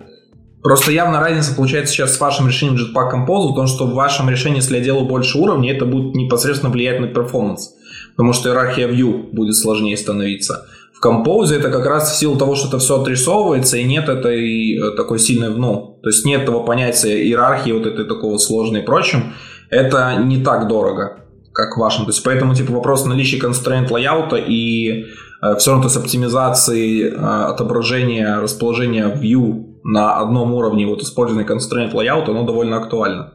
Просто 0.61 0.91
явно 0.91 1.19
разница 1.19 1.55
получается 1.55 1.93
сейчас 1.93 2.15
с 2.15 2.19
вашим 2.19 2.47
решением 2.47 2.77
Jetpack 2.77 3.13
Compose 3.13 3.51
в 3.51 3.55
том, 3.55 3.65
что 3.65 3.87
в 3.87 3.95
вашем 3.95 4.29
решении, 4.29 4.57
если 4.57 4.77
я 4.77 4.83
делаю 4.83 5.05
больше 5.07 5.39
уровней, 5.39 5.71
это 5.71 5.85
будет 5.85 6.13
непосредственно 6.13 6.71
влиять 6.71 6.99
на 6.99 7.07
перформанс. 7.07 7.75
Потому 8.11 8.33
что 8.33 8.49
иерархия 8.49 8.87
view 8.87 9.31
будет 9.31 9.55
сложнее 9.55 9.97
становиться. 9.97 10.67
В 11.01 11.51
это 11.51 11.69
как 11.69 11.85
раз 11.85 12.11
в 12.11 12.17
силу 12.17 12.35
того, 12.37 12.55
что 12.55 12.67
это 12.67 12.79
все 12.79 12.99
отрисовывается, 13.01 13.77
и 13.77 13.85
нет 13.85 14.09
этой 14.09 14.77
э, 14.77 14.91
такой 14.97 15.19
сильной, 15.19 15.49
ну, 15.49 15.97
то 16.03 16.09
есть 16.09 16.25
нет 16.25 16.41
этого 16.41 16.63
понятия 16.63 17.23
иерархии 17.23 17.71
вот 17.71 17.85
этой 17.85 18.05
такого 18.05 18.37
сложной 18.37 18.81
и 18.81 18.83
прочим, 18.83 19.33
это 19.69 20.15
не 20.17 20.43
так 20.43 20.67
дорого, 20.67 21.23
как 21.53 21.77
в 21.77 21.79
вашем. 21.79 22.05
То 22.05 22.11
есть 22.11 22.21
поэтому 22.23 22.53
типа 22.53 22.73
вопрос 22.73 23.05
наличия 23.05 23.39
constraint 23.39 23.89
лайаута 23.89 24.35
и 24.35 25.05
э, 25.41 25.55
все 25.57 25.71
равно 25.71 25.83
то 25.83 25.89
с 25.89 25.95
оптимизацией 25.95 27.03
э, 27.03 27.15
отображения, 27.15 28.41
расположения 28.41 29.07
view 29.07 29.67
на 29.83 30.17
одном 30.17 30.53
уровне 30.53 30.85
вот 30.85 31.01
использования 31.01 31.47
constraint 31.47 31.93
layout, 31.93 32.29
оно 32.29 32.43
довольно 32.43 32.75
актуально. 32.77 33.33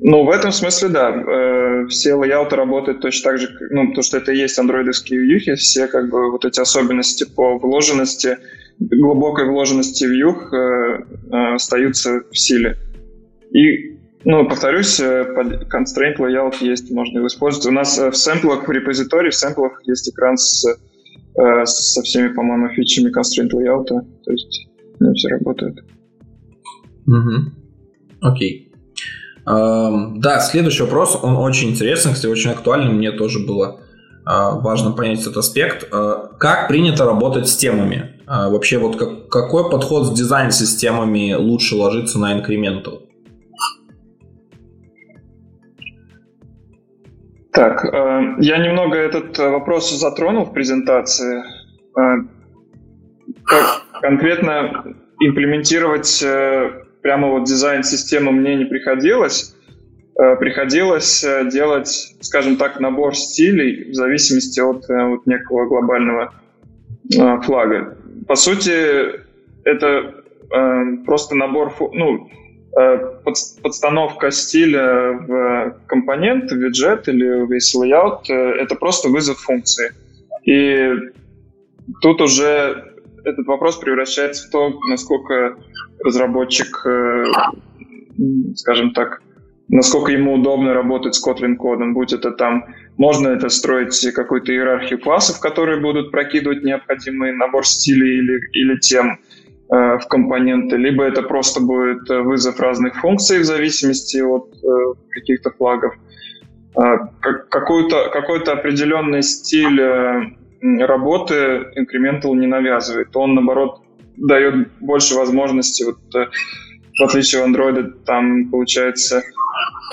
Ну, 0.00 0.24
в 0.24 0.30
этом 0.30 0.52
смысле, 0.52 0.88
да. 0.88 1.10
Э, 1.10 1.86
все 1.88 2.14
лайауты 2.14 2.56
работают 2.56 3.00
точно 3.00 3.30
так 3.30 3.40
же, 3.40 3.56
ну, 3.70 3.88
потому 3.88 4.02
что 4.02 4.18
это 4.18 4.32
и 4.32 4.38
есть 4.38 4.58
андроидовские 4.58 5.20
вьюхи, 5.20 5.54
все 5.54 5.86
как 5.86 6.10
бы 6.10 6.30
вот 6.30 6.44
эти 6.44 6.60
особенности 6.60 7.24
по 7.24 7.58
вложенности, 7.58 8.38
глубокой 8.78 9.46
вложенности 9.48 10.04
вьюх 10.04 10.52
э, 10.52 10.56
э, 10.56 11.54
остаются 11.54 12.22
в 12.30 12.36
силе. 12.36 12.76
И, 13.52 13.96
ну, 14.24 14.48
повторюсь, 14.48 14.98
constraint 15.00 16.16
layout 16.18 16.56
есть, 16.60 16.90
можно 16.90 17.18
его 17.18 17.28
использовать. 17.28 17.66
У 17.68 17.72
нас 17.72 17.96
в 17.96 18.14
сэмплах, 18.14 18.66
в 18.66 18.72
репозитории, 18.72 19.30
в 19.30 19.34
сэмплах 19.34 19.80
есть 19.84 20.10
экран 20.10 20.36
с, 20.36 20.66
со 21.36 22.02
всеми, 22.02 22.28
по-моему, 22.28 22.68
фичами 22.70 23.16
constraint 23.16 23.50
layout, 23.52 23.86
то 23.86 24.32
есть 24.32 24.68
ну, 24.98 25.12
все 25.12 25.28
работает. 25.28 25.84
Окей. 28.20 28.63
Эм, 28.63 28.63
да, 29.46 30.40
следующий 30.40 30.84
вопрос, 30.84 31.18
он 31.22 31.36
очень 31.36 31.70
интересный, 31.70 32.12
кстати, 32.12 32.30
очень 32.30 32.50
актуальный, 32.50 32.92
мне 32.92 33.12
тоже 33.12 33.40
было 33.46 33.80
э, 33.80 34.22
важно 34.26 34.92
понять 34.92 35.20
этот 35.20 35.36
аспект. 35.36 35.86
Э, 35.92 36.28
как 36.38 36.68
принято 36.68 37.04
работать 37.04 37.48
с 37.48 37.56
темами? 37.56 38.20
Э, 38.26 38.50
вообще, 38.50 38.78
вот 38.78 38.96
как, 38.96 39.28
какой 39.28 39.70
подход 39.70 40.06
с 40.06 40.10
дизайн-системами 40.12 41.34
лучше 41.34 41.76
ложится 41.76 42.18
на 42.18 42.38
Incremental? 42.38 43.00
Так, 47.52 47.84
я 48.40 48.58
немного 48.58 48.96
этот 48.96 49.38
вопрос 49.38 49.88
затронул 49.92 50.44
в 50.44 50.52
презентации. 50.52 51.44
Как 53.44 53.82
конкретно 54.00 54.96
имплементировать 55.20 56.20
прямо 57.04 57.28
вот 57.28 57.44
дизайн-системы 57.44 58.32
мне 58.32 58.56
не 58.56 58.64
приходилось. 58.64 59.54
Э, 60.18 60.36
приходилось 60.36 61.22
э, 61.22 61.50
делать, 61.50 62.16
скажем 62.20 62.56
так, 62.56 62.80
набор 62.80 63.14
стилей 63.14 63.90
в 63.90 63.94
зависимости 63.94 64.58
от 64.58 64.88
э, 64.88 65.04
вот 65.08 65.26
некого 65.26 65.66
глобального 65.66 66.32
флага. 67.44 67.98
По 68.26 68.36
сути, 68.36 69.20
это 69.64 70.14
просто 71.04 71.34
набор, 71.34 71.74
ну, 71.92 72.30
подстановка 73.62 74.30
стиля 74.30 75.12
в 75.12 75.76
компонент, 75.86 76.50
в 76.50 76.56
виджет 76.56 77.06
или 77.08 77.44
в 77.44 77.52
весь 77.52 77.76
layout— 77.76 78.20
это 78.28 78.74
просто 78.74 79.10
вызов 79.10 79.38
функции. 79.40 79.92
И 80.44 80.94
тут 82.00 82.22
уже 82.22 82.94
этот 83.24 83.46
вопрос 83.46 83.76
превращается 83.76 84.48
в 84.48 84.50
то, 84.50 84.80
насколько 84.88 85.58
разработчик, 86.04 86.86
э, 86.86 87.24
скажем 88.54 88.92
так, 88.92 89.22
насколько 89.68 90.12
ему 90.12 90.34
удобно 90.34 90.74
работать 90.74 91.14
с 91.14 91.26
Kotlin 91.26 91.56
кодом, 91.56 91.94
будь 91.94 92.12
это 92.12 92.30
там, 92.30 92.66
можно 92.96 93.28
это 93.28 93.48
строить 93.48 93.98
какую-то 94.14 94.52
иерархию 94.52 95.00
классов, 95.00 95.40
которые 95.40 95.80
будут 95.80 96.10
прокидывать 96.10 96.62
необходимый 96.62 97.32
набор 97.32 97.66
стилей 97.66 98.18
или, 98.18 98.40
или 98.52 98.78
тем 98.78 99.18
э, 99.72 99.98
в 99.98 100.06
компоненты, 100.08 100.76
либо 100.76 101.04
это 101.04 101.22
просто 101.22 101.60
будет 101.60 102.08
вызов 102.08 102.60
разных 102.60 103.00
функций 103.00 103.38
в 103.38 103.44
зависимости 103.44 104.18
от 104.18 104.54
э, 104.62 105.00
каких-то 105.10 105.50
флагов. 105.50 105.94
Э, 106.76 106.96
какой-то, 107.20 108.10
какой-то 108.10 108.52
определенный 108.52 109.22
стиль 109.22 109.80
э, 109.80 110.22
работы 110.84 111.66
Incremental 111.76 112.34
не 112.34 112.46
навязывает. 112.46 113.16
Он, 113.16 113.34
наоборот, 113.34 113.80
дает 114.16 114.68
больше 114.80 115.14
возможностей. 115.14 115.84
Вот, 115.84 115.98
э, 116.14 116.26
в 116.98 117.02
отличие 117.02 117.42
от 117.42 117.50
Android, 117.50 118.04
там, 118.04 118.50
получается, 118.50 119.22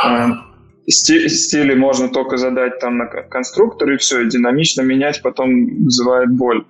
э, 0.06 0.28
стили 0.88 1.74
можно 1.76 2.10
только 2.10 2.38
задать 2.38 2.80
там 2.80 2.98
на 2.98 3.06
конструктор, 3.06 3.92
и 3.92 3.98
все, 3.98 4.22
и 4.22 4.30
динамично 4.30 4.82
менять 4.82 5.22
потом 5.22 5.84
вызывает 5.84 6.32
боль. 6.32 6.66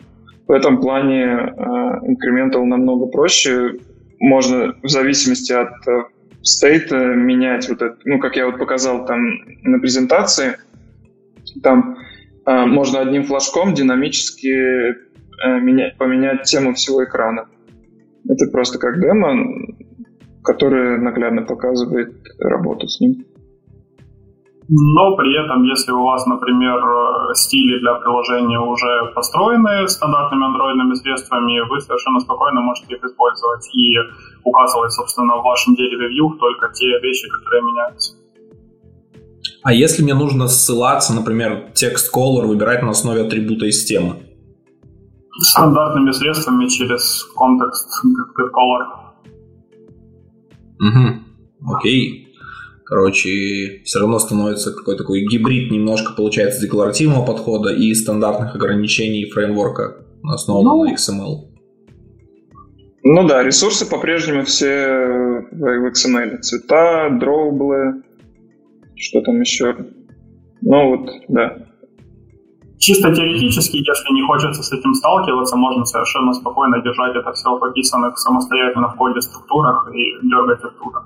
В 0.48 0.52
этом 0.52 0.80
плане 0.82 1.24
э, 1.24 1.62
Incremental 2.08 2.66
намного 2.66 3.08
проще. 3.08 3.80
Можно 4.20 4.76
в 4.84 4.88
зависимости 4.88 5.52
от 5.52 5.74
стейта 6.44 6.98
менять 6.98 7.70
вот 7.70 7.82
это, 7.82 7.98
ну, 8.06 8.20
как 8.20 8.36
я 8.36 8.46
вот 8.46 8.58
показал 8.58 9.06
там 9.06 9.22
на 9.64 9.80
презентации, 9.80 10.58
там 11.64 11.98
э, 12.46 12.66
можно 12.66 13.02
одним 13.02 13.24
флажком 13.24 13.74
динамически 13.74 14.96
менять, 15.46 15.98
поменять 15.98 16.44
тему 16.44 16.74
всего 16.74 17.04
экрана. 17.04 17.48
Это 18.28 18.52
просто 18.52 18.80
как 18.80 19.00
демо, 19.02 19.76
которое 20.44 20.98
наглядно 20.98 21.44
показывает 21.44 22.14
работу 22.40 22.88
с 22.88 23.00
ним. 23.00 23.26
Но 24.74 25.18
при 25.18 25.36
этом, 25.44 25.64
если 25.64 25.92
у 25.92 26.04
вас, 26.04 26.26
например, 26.26 26.80
стили 27.34 27.80
для 27.80 27.96
приложения 27.96 28.60
уже 28.60 29.12
построены 29.14 29.86
стандартными 29.88 30.46
андроидными 30.46 30.94
средствами, 30.94 31.68
вы 31.70 31.82
совершенно 31.82 32.20
спокойно 32.22 32.62
можете 32.62 32.96
их 32.96 33.04
использовать 33.04 33.68
и 33.76 33.98
указывать, 34.46 34.94
собственно, 34.94 35.36
в 35.38 35.44
вашем 35.44 35.76
дереве 35.76 36.08
view 36.16 36.38
только 36.40 36.72
те 36.74 36.88
вещи, 37.02 37.28
которые 37.28 37.64
меняются. 37.64 38.16
А 39.64 39.74
если 39.74 40.04
мне 40.04 40.14
нужно 40.14 40.48
ссылаться, 40.48 41.14
например, 41.14 41.72
текст 41.74 42.16
color 42.16 42.46
выбирать 42.46 42.82
на 42.82 42.92
основе 42.92 43.24
атрибута 43.24 43.66
из 43.66 43.84
темы? 43.84 44.16
Стандартными 45.40 46.12
средствами 46.12 46.68
через 46.68 47.24
контекст 47.36 47.90
color. 48.38 49.02
Угу. 50.80 51.76
Окей. 51.76 52.28
Короче, 52.86 53.82
все 53.86 54.00
равно 54.00 54.20
становится 54.20 54.74
какой-то 54.74 55.04
такой 55.04 55.22
гибрид 55.22 55.72
немножко 55.72 56.12
получается 56.14 56.62
декларативного 56.62 57.26
подхода 57.26 57.70
и 57.74 57.94
стандартных 57.94 58.54
ограничений 58.56 59.30
фреймворка, 59.30 60.06
основанного 60.24 60.84
ну, 60.84 60.84
на 60.84 60.94
XML. 60.94 61.52
Ну 63.04 63.28
да, 63.28 63.44
ресурсы 63.44 63.90
по-прежнему 63.90 64.44
все 64.44 65.46
в 65.52 65.92
XML. 65.92 66.40
Цвета, 66.40 67.10
дроублы, 67.18 68.04
что 68.96 69.22
там 69.22 69.40
еще. 69.40 69.76
Ну 70.62 70.90
вот, 70.90 71.10
да. 71.30 71.71
Чисто 72.82 73.14
теоретически, 73.14 73.78
если 73.78 74.14
не 74.14 74.24
хочется 74.24 74.64
с 74.64 74.72
этим 74.72 74.96
сталкиваться, 74.96 75.56
можно 75.56 75.86
совершенно 75.86 76.34
спокойно 76.34 76.82
держать 76.82 77.16
это 77.16 77.32
все 77.32 77.56
в 77.56 77.64
описанных 77.64 78.18
самостоятельно 78.18 78.88
в 78.88 78.96
коде 78.96 79.22
структурах 79.22 79.88
и 79.94 80.18
дергать 80.28 80.64
оттуда. 80.64 81.04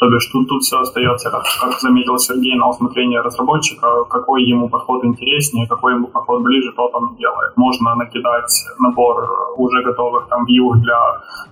То 0.00 0.08
бишь 0.08 0.26
тут, 0.32 0.48
тут 0.48 0.62
все 0.62 0.80
остается, 0.80 1.30
как, 1.30 1.44
как 1.60 1.78
заметил 1.78 2.16
Сергей, 2.18 2.56
на 2.56 2.70
усмотрение 2.70 3.20
разработчика, 3.20 4.04
какой 4.08 4.44
ему 4.44 4.70
подход 4.70 5.04
интереснее, 5.04 5.68
какой 5.68 5.92
ему 5.92 6.06
подход 6.06 6.42
ближе, 6.42 6.72
тот 6.72 6.94
он 6.94 7.16
делает. 7.16 7.54
Можно 7.56 7.94
накидать 7.94 8.64
набор 8.78 9.28
уже 9.58 9.82
готовых 9.82 10.26
там 10.28 10.46
view 10.46 10.72
для 10.76 10.98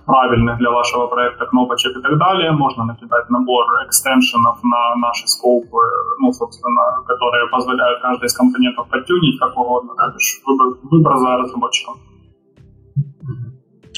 правильных 0.07 0.57
для 0.57 0.71
вашего 0.71 1.05
проекта 1.05 1.45
кнопочек 1.45 1.95
и 1.97 2.01
так 2.01 2.17
далее. 2.17 2.51
Можно 2.51 2.85
накидать 2.85 3.29
набор 3.29 3.65
экстеншенов 3.85 4.63
на 4.63 4.95
наши 4.95 5.27
скопы, 5.27 5.77
ну, 6.19 6.33
собственно, 6.33 7.03
которые 7.05 7.47
позволяют 7.51 8.01
каждый 8.01 8.25
из 8.25 8.33
компонентов 8.33 8.89
подтюнить 8.89 9.39
как 9.39 9.55
угодно. 9.55 9.93
То 9.95 10.11
бишь 10.15 10.41
выбор, 10.47 10.67
выбор 10.89 11.17
за 11.19 11.37
разработчиком. 11.37 11.97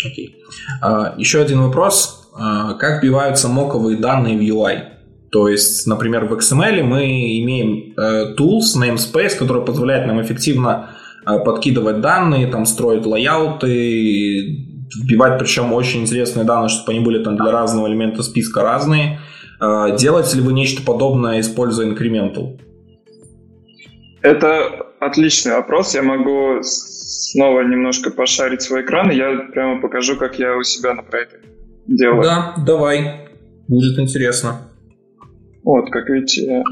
Окей. 0.05 0.35
Okay. 0.35 0.83
Uh, 0.83 1.13
еще 1.17 1.39
один 1.39 1.61
вопрос 1.61 2.17
а, 2.17 2.20
как 2.33 3.01
вбиваются 3.01 3.47
моковые 3.47 3.97
данные 3.97 4.37
в 4.37 4.41
UI. 4.41 4.83
То 5.31 5.47
есть, 5.47 5.87
например, 5.87 6.25
в 6.25 6.33
XML 6.33 6.83
мы 6.83 7.03
имеем 7.39 7.93
э, 7.97 8.35
tools, 8.37 8.77
namespace, 8.77 9.37
который 9.37 9.63
позволяет 9.63 10.05
нам 10.07 10.21
эффективно 10.21 10.89
подкидывать 11.23 12.01
данные, 12.01 12.47
там 12.47 12.65
строить 12.65 13.05
лайауты, 13.05 14.67
вбивать 15.03 15.39
причем 15.39 15.71
очень 15.71 16.01
интересные 16.01 16.45
данные, 16.45 16.69
чтобы 16.69 16.93
они 16.93 16.99
были 16.99 17.23
там 17.23 17.37
для 17.37 17.51
разного 17.51 17.87
элемента 17.87 18.23
списка 18.23 18.63
разные. 18.63 19.19
Делаете 19.59 20.37
ли 20.37 20.41
вы 20.41 20.53
нечто 20.53 20.81
подобное, 20.81 21.39
используя 21.39 21.87
Incremental? 21.93 22.59
Это 24.21 24.87
отличный 24.99 25.53
вопрос. 25.53 25.93
Я 25.93 26.01
могу 26.01 26.61
снова 26.63 27.61
немножко 27.61 28.11
пошарить 28.11 28.63
свой 28.63 28.81
экран, 28.81 29.11
и 29.11 29.15
я 29.15 29.47
прямо 29.51 29.79
покажу, 29.79 30.15
как 30.17 30.39
я 30.39 30.57
у 30.57 30.63
себя 30.63 30.93
на 30.93 31.03
проекте 31.03 31.37
делаю. 31.87 32.23
Да, 32.23 32.55
давай. 32.65 33.29
Будет 33.67 33.99
интересно. 33.99 34.67
Вот, 35.63 35.89
как 35.91 36.09
видите, 36.09 36.45
я 36.45 36.63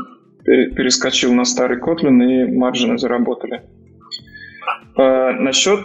перескочил 0.45 1.34
на 1.34 1.45
старый 1.45 1.80
Kotlin, 1.80 2.23
и 2.23 2.57
маржины 2.57 2.98
заработали. 2.98 3.61
А, 4.95 5.31
насчет 5.34 5.80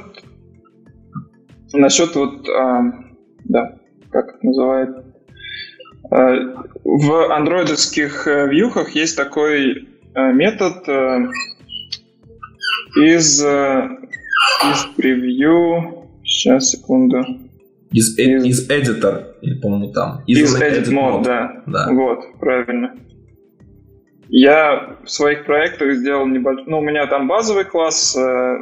насчет 1.72 2.14
вот, 2.14 2.48
а, 2.48 2.82
да, 3.44 3.76
как 4.10 4.36
это 4.36 4.46
называют, 4.46 5.06
а, 6.10 6.34
в 6.84 7.34
андроидовских 7.34 8.26
э, 8.28 8.48
вьюхах 8.48 8.90
есть 8.90 9.16
такой 9.16 9.88
э, 10.14 10.32
метод 10.32 10.86
э, 10.86 11.28
из, 12.96 13.42
из 13.42 14.84
превью, 14.96 16.08
сейчас, 16.22 16.70
секунду, 16.70 17.24
из, 17.94 18.18
из, 18.18 18.44
из 18.44 18.70
editor, 18.70 19.60
по-моему, 19.62 19.92
там. 19.92 20.22
Из, 20.26 20.38
из 20.38 20.60
edit, 20.60 20.82
edit 20.82 20.92
mode, 20.92 21.20
mode, 21.20 21.24
да. 21.24 21.62
да. 21.66 21.88
Вот, 21.92 22.38
правильно. 22.40 22.94
Я 24.28 24.96
в 25.04 25.10
своих 25.10 25.46
проектах 25.46 25.94
сделал 25.94 26.26
небольшой... 26.26 26.64
Ну, 26.66 26.78
у 26.78 26.82
меня 26.82 27.06
там 27.06 27.28
базовый 27.28 27.64
класс, 27.64 28.16
э, 28.16 28.56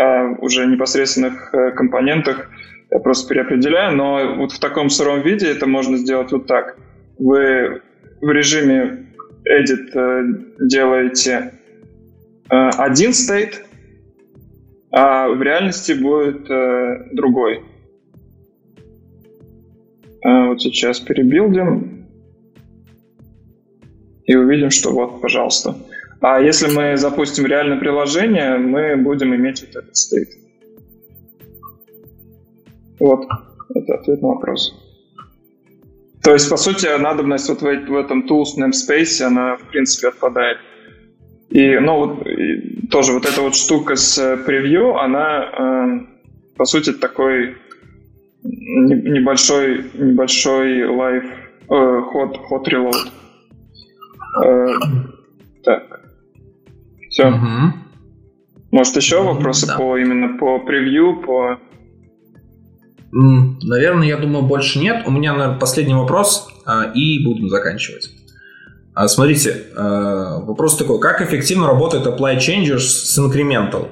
а 0.00 0.28
уже 0.38 0.66
непосредственных 0.66 1.52
э, 1.52 1.72
компонентах 1.72 2.48
я 2.90 3.00
просто 3.00 3.28
переопределяю, 3.28 3.94
но 3.94 4.36
вот 4.36 4.52
в 4.52 4.58
таком 4.58 4.88
сыром 4.88 5.20
виде 5.20 5.50
это 5.50 5.66
можно 5.66 5.98
сделать 5.98 6.32
вот 6.32 6.46
так. 6.46 6.78
Вы 7.18 7.82
в 8.22 8.30
режиме 8.30 9.08
edit 9.46 9.90
э, 9.92 10.22
делаете 10.60 11.52
э, 12.50 12.68
один 12.78 13.12
стейт, 13.12 13.62
а 14.90 15.28
в 15.28 15.42
реальности 15.42 15.92
будет 15.92 16.48
э, 16.48 17.08
другой. 17.12 17.62
А 20.22 20.48
вот 20.48 20.60
сейчас 20.60 21.00
перебилдим 21.00 22.06
и 24.24 24.36
увидим, 24.36 24.70
что 24.70 24.92
вот, 24.92 25.20
пожалуйста. 25.20 25.76
А 26.20 26.40
если 26.40 26.68
мы 26.68 26.96
запустим 26.96 27.46
реальное 27.46 27.78
приложение, 27.78 28.56
мы 28.56 28.96
будем 28.96 29.34
иметь 29.34 29.60
вот 29.62 29.76
этот 29.76 29.96
стейт. 29.96 30.28
Вот, 32.98 33.26
это 33.74 33.94
ответ 33.94 34.20
на 34.20 34.28
вопрос. 34.28 34.74
То 36.22 36.32
есть, 36.32 36.50
по 36.50 36.56
сути, 36.56 36.86
надобность 36.98 37.48
вот 37.48 37.62
в, 37.62 37.64
в 37.64 37.96
этом 37.96 38.26
tools 38.26 38.58
namespace, 38.58 39.22
она, 39.22 39.56
в 39.56 39.70
принципе, 39.70 40.08
отпадает. 40.08 40.58
И, 41.50 41.78
ну, 41.78 41.96
вот, 41.96 42.26
и 42.26 42.86
тоже 42.88 43.12
вот 43.12 43.24
эта 43.24 43.40
вот 43.40 43.54
штука 43.54 43.96
с 43.96 44.36
превью, 44.44 44.96
она, 44.98 45.44
э, 45.44 46.54
по 46.56 46.64
сути, 46.64 46.92
такой 46.92 47.56
небольшой, 48.42 49.90
небольшой 49.94 50.84
лайф, 50.86 51.24
э, 51.70 52.00
ход, 52.12 52.36
ход 52.38 52.68
reload. 52.68 53.10
Э, 54.44 54.66
так. 55.64 56.00
Все. 57.10 57.28
Угу. 57.28 57.74
Может, 58.70 58.96
еще 58.96 59.22
вопросы 59.22 59.66
да. 59.66 59.76
по 59.76 59.96
именно 59.96 60.38
по 60.38 60.58
превью, 60.60 61.22
по... 61.22 61.58
Наверное, 63.10 64.06
я 64.06 64.18
думаю, 64.18 64.44
больше 64.44 64.78
нет. 64.78 65.04
У 65.06 65.10
меня, 65.10 65.32
наверное, 65.32 65.58
последний 65.58 65.94
вопрос, 65.94 66.48
а, 66.66 66.92
и 66.94 67.24
будем 67.24 67.48
заканчивать. 67.48 68.10
А, 68.94 69.08
смотрите, 69.08 69.64
а, 69.74 70.40
вопрос 70.40 70.76
такой. 70.76 71.00
Как 71.00 71.22
эффективно 71.22 71.66
работает 71.66 72.06
Apply 72.06 72.36
Changes 72.36 72.80
с 72.80 73.18
Incremental? 73.18 73.88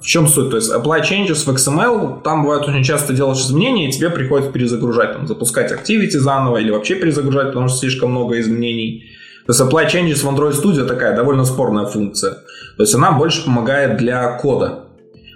В 0.00 0.06
чем 0.06 0.28
суть? 0.28 0.50
То 0.50 0.56
есть 0.56 0.72
apply 0.72 1.02
changes 1.02 1.44
в 1.44 1.48
XML, 1.48 2.22
там 2.22 2.42
бывает 2.42 2.62
очень 2.68 2.84
часто 2.84 3.12
делаешь 3.12 3.38
изменения, 3.38 3.88
и 3.88 3.92
тебе 3.92 4.10
приходится 4.10 4.52
перезагружать, 4.52 5.12
там, 5.12 5.26
запускать 5.26 5.72
Activity 5.72 6.18
заново 6.18 6.58
или 6.58 6.70
вообще 6.70 6.94
перезагружать, 6.94 7.48
потому 7.48 7.68
что 7.68 7.78
слишком 7.78 8.12
много 8.12 8.38
изменений. 8.40 9.10
То 9.46 9.52
есть 9.52 9.60
apply 9.60 9.86
changes 9.86 10.24
в 10.24 10.28
Android 10.28 10.52
Studio 10.52 10.84
такая 10.84 11.16
довольно 11.16 11.44
спорная 11.44 11.86
функция. 11.86 12.32
То 12.76 12.82
есть 12.82 12.94
она 12.94 13.12
больше 13.12 13.44
помогает 13.44 13.96
для 13.96 14.36
кода. 14.38 14.84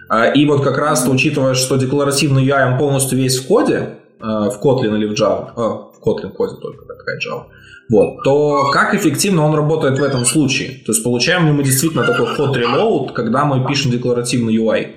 А, 0.08 0.26
и 0.26 0.44
вот 0.44 0.62
как 0.62 0.76
раз, 0.76 1.08
учитывая, 1.08 1.54
что 1.54 1.76
декларативный 1.76 2.46
UI 2.46 2.72
он 2.72 2.78
полностью 2.78 3.18
весь 3.18 3.38
в 3.38 3.46
коде, 3.46 3.98
а, 4.20 4.50
в 4.50 4.60
Kotlin 4.62 4.94
или 4.96 5.06
в 5.06 5.12
Java, 5.12 5.50
в 5.56 6.06
Kotlin 6.06 6.30
коде 6.30 6.56
только 6.60 6.84
такая 6.84 7.18
Java, 7.18 7.46
вот, 7.92 8.22
то 8.24 8.70
как 8.72 8.94
эффективно 8.94 9.44
он 9.44 9.54
работает 9.54 9.98
в 9.98 10.02
этом 10.02 10.24
случае? 10.24 10.82
То 10.86 10.92
есть 10.92 11.04
получаем 11.04 11.44
ли 11.44 11.52
мы 11.52 11.62
действительно 11.62 12.06
такой 12.06 12.24
hot 12.24 12.54
reload, 12.54 13.12
когда 13.12 13.44
мы 13.44 13.66
пишем 13.68 13.90
декларативный 13.90 14.56
UI? 14.56 14.92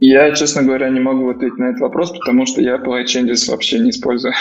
Я, 0.00 0.34
честно 0.34 0.64
говоря, 0.64 0.90
не 0.90 0.98
могу 0.98 1.30
ответить 1.30 1.56
на 1.58 1.66
этот 1.70 1.82
вопрос, 1.82 2.10
потому 2.10 2.46
что 2.46 2.60
я 2.60 2.78
Apply 2.78 3.04
Changes 3.04 3.48
вообще 3.48 3.78
не 3.78 3.90
использую. 3.90 4.34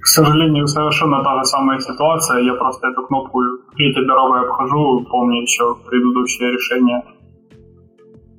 К 0.00 0.06
сожалению, 0.06 0.66
совершенно 0.66 1.22
та 1.22 1.38
же 1.38 1.44
самая 1.44 1.80
ситуация. 1.80 2.40
Я 2.40 2.54
просто 2.54 2.88
эту 2.88 3.06
кнопку 3.06 3.40
третьей 3.76 4.06
дорогой 4.06 4.40
обхожу, 4.40 5.06
помню 5.10 5.42
еще 5.42 5.76
предыдущее 5.86 6.50
решение. 6.50 7.02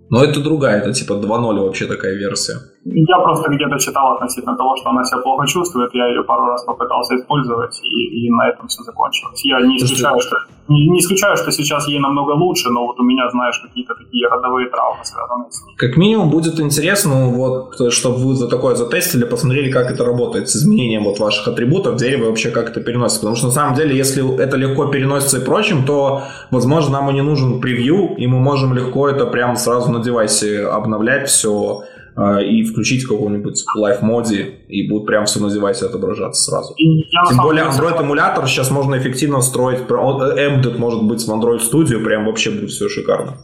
Но 0.10 0.23
это 0.23 0.41
другая, 0.41 0.82
это 0.82 0.94
типа 0.94 1.14
2.0 1.14 1.60
вообще 1.60 1.86
такая 1.86 2.15
версия. 2.15 2.56
Я 2.86 3.18
просто 3.18 3.49
где-то 3.49 3.80
читал 3.80 4.14
относительно 4.14 4.56
того, 4.56 4.76
что 4.76 4.91
она 4.91 5.03
себя 5.03 5.18
плохо 5.22 5.48
чувствует. 5.48 5.90
Я 5.95 6.07
ее 6.07 6.24
пару 6.24 6.45
раз 6.45 6.64
попытался 6.66 7.16
использовать, 7.16 7.82
и, 7.84 8.28
и 8.28 8.30
на 8.30 8.48
этом 8.49 8.68
все 8.68 8.84
закончилось. 8.84 9.44
Я 9.44 9.60
не 9.62 9.78
исключаю, 9.78 10.20
что, 10.20 10.36
не, 10.68 10.88
не 10.90 10.99
исключаю, 10.99 11.36
что 11.36 11.52
сейчас 11.52 11.88
ей 11.88 11.98
намного 11.99 12.34
лучше, 12.34 12.70
но 12.70 12.86
вот 12.86 12.99
у 12.99 13.03
меня, 13.03 13.28
знаешь, 13.32 13.60
какие-то 13.60 13.95
такие 13.95 14.28
родовые 14.28 14.70
травмы 14.70 15.03
связаны 15.03 15.45
с 15.49 15.66
ней. 15.66 15.76
Как 15.78 15.98
минимум 15.98 16.30
будет 16.30 16.60
интересно, 16.60 17.32
вот, 17.32 17.91
чтобы 17.91 18.18
вы 18.18 18.36
за 18.36 18.48
такое 18.48 18.76
затестили, 18.76 19.26
посмотрели, 19.26 19.72
как 19.72 19.90
это 19.90 20.06
работает 20.06 20.49
с 20.49 20.56
изменением 20.56 21.06
вот 21.06 21.20
ваших 21.20 21.48
атрибутов, 21.48 21.95
дерево 21.95 22.28
вообще 22.28 22.52
как 22.52 22.70
это 22.70 22.82
переносится. 22.82 23.22
Потому 23.22 23.36
что 23.36 23.48
на 23.48 23.53
самом 23.53 23.74
деле, 23.74 23.98
если 23.98 24.40
это 24.40 24.57
легко 24.57 24.86
переносится 24.86 25.40
и 25.40 25.44
прочим, 25.44 25.86
то, 25.86 26.22
возможно, 26.52 26.99
нам 26.99 27.10
и 27.10 27.14
не 27.14 27.22
нужен 27.22 27.62
превью, 27.62 28.14
и 28.16 28.28
мы 28.28 28.40
можем 28.40 28.76
легко 28.76 29.10
это 29.10 29.26
прямо 29.26 29.56
сразу 29.56 29.91
на 29.91 30.03
девайсе 30.03 30.68
обновлять 30.68 31.30
все 31.30 31.82
и 32.17 32.63
включить 32.63 33.03
в 33.03 33.09
каком-нибудь 33.09 33.63
лайф-моде, 33.75 34.61
и 34.69 34.87
будет 34.89 35.05
прям 35.05 35.25
все 35.25 35.41
на 35.41 35.49
девайсе 35.49 35.85
отображаться 35.85 36.49
сразу. 36.49 36.73
И 36.77 37.03
Тем 37.29 37.37
более 37.41 37.65
Android-эмулятор 37.65 38.47
сейчас 38.47 38.71
можно 38.71 38.97
эффективно 38.97 39.41
строить, 39.41 39.79
Embedded 39.79 40.77
может 40.77 41.03
быть 41.03 41.25
в 41.25 41.29
Android 41.29 41.59
Studio, 41.59 42.03
прям 42.03 42.25
вообще 42.25 42.51
будет 42.51 42.69
все 42.69 42.87
шикарно. 42.87 43.37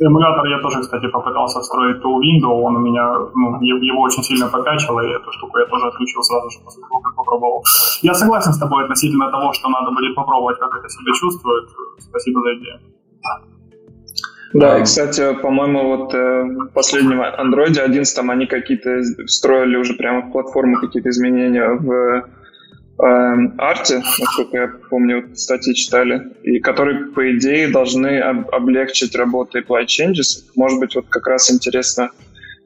Эмулятор 0.00 0.46
я 0.46 0.60
тоже, 0.60 0.80
кстати, 0.80 1.08
попытался 1.08 1.60
встроить 1.60 2.04
у 2.04 2.20
Windows, 2.22 2.62
он 2.62 2.76
у 2.76 2.78
меня, 2.78 3.14
ну, 3.34 3.60
его 3.60 4.02
очень 4.02 4.22
сильно 4.22 4.46
покачивало, 4.46 5.00
и 5.00 5.10
эту 5.10 5.32
штуку 5.32 5.58
я 5.58 5.66
тоже 5.66 5.86
отключил 5.86 6.22
сразу 6.22 6.50
же 6.50 6.58
после 6.64 6.82
того, 6.82 7.00
как 7.00 7.16
попробовал. 7.16 7.64
Я 8.02 8.14
согласен 8.14 8.52
с 8.52 8.58
тобой 8.58 8.84
относительно 8.84 9.30
того, 9.30 9.52
что 9.52 9.68
надо 9.68 9.90
будет 9.90 10.14
попробовать, 10.14 10.58
как 10.58 10.70
это 10.78 10.88
себя 10.88 11.12
чувствует. 11.18 11.68
Спасибо 11.98 12.40
за 12.42 12.54
идею. 12.54 12.78
Да, 14.54 14.78
и, 14.78 14.84
кстати, 14.84 15.34
по-моему, 15.42 15.96
вот 15.96 16.14
э, 16.14 16.42
в 16.42 16.68
последнем 16.72 17.20
Android 17.20 17.78
11 17.78 18.18
они 18.18 18.46
какие-то 18.46 19.02
встроили 19.26 19.76
уже 19.76 19.94
прямо 19.94 20.22
в 20.22 20.32
платформу 20.32 20.80
какие-то 20.80 21.10
изменения 21.10 21.68
в 21.68 21.92
э, 21.92 23.48
арте, 23.58 24.02
насколько 24.18 24.56
я 24.56 24.72
помню, 24.88 25.22
вот 25.22 25.38
статьи 25.38 25.74
читали, 25.74 26.32
и 26.42 26.60
которые, 26.60 27.06
по 27.06 27.30
идее, 27.36 27.68
должны 27.68 28.18
об- 28.20 28.48
облегчить 28.54 29.14
работу 29.14 29.58
Apply 29.58 29.84
Changes. 29.84 30.44
Может 30.56 30.80
быть, 30.80 30.94
вот 30.94 31.06
как 31.08 31.26
раз 31.26 31.50
интересно 31.50 32.10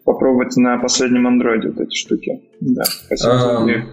попробовать 0.05 0.57
на 0.57 0.79
последнем 0.79 1.27
Android 1.27 1.67
вот 1.69 1.81
эти 1.81 1.97
штуки. 1.97 2.43
Да, 2.61 2.85
спасибо 2.85 3.65
идею. 3.65 3.85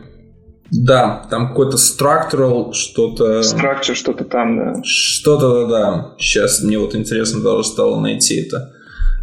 Да, 0.72 1.26
там 1.30 1.50
какой-то 1.50 1.78
structural 1.78 2.74
что-то... 2.74 3.40
Structure 3.40 3.96
что-то 3.96 4.24
там, 4.26 4.58
да. 4.58 4.82
Что-то, 4.84 5.66
да, 5.66 5.68
да. 5.68 6.16
Сейчас 6.20 6.62
мне 6.62 6.78
вот 6.78 6.96
интересно 6.96 7.42
даже 7.42 7.64
стало 7.64 8.00
найти 8.00 8.42
это. 8.42 8.74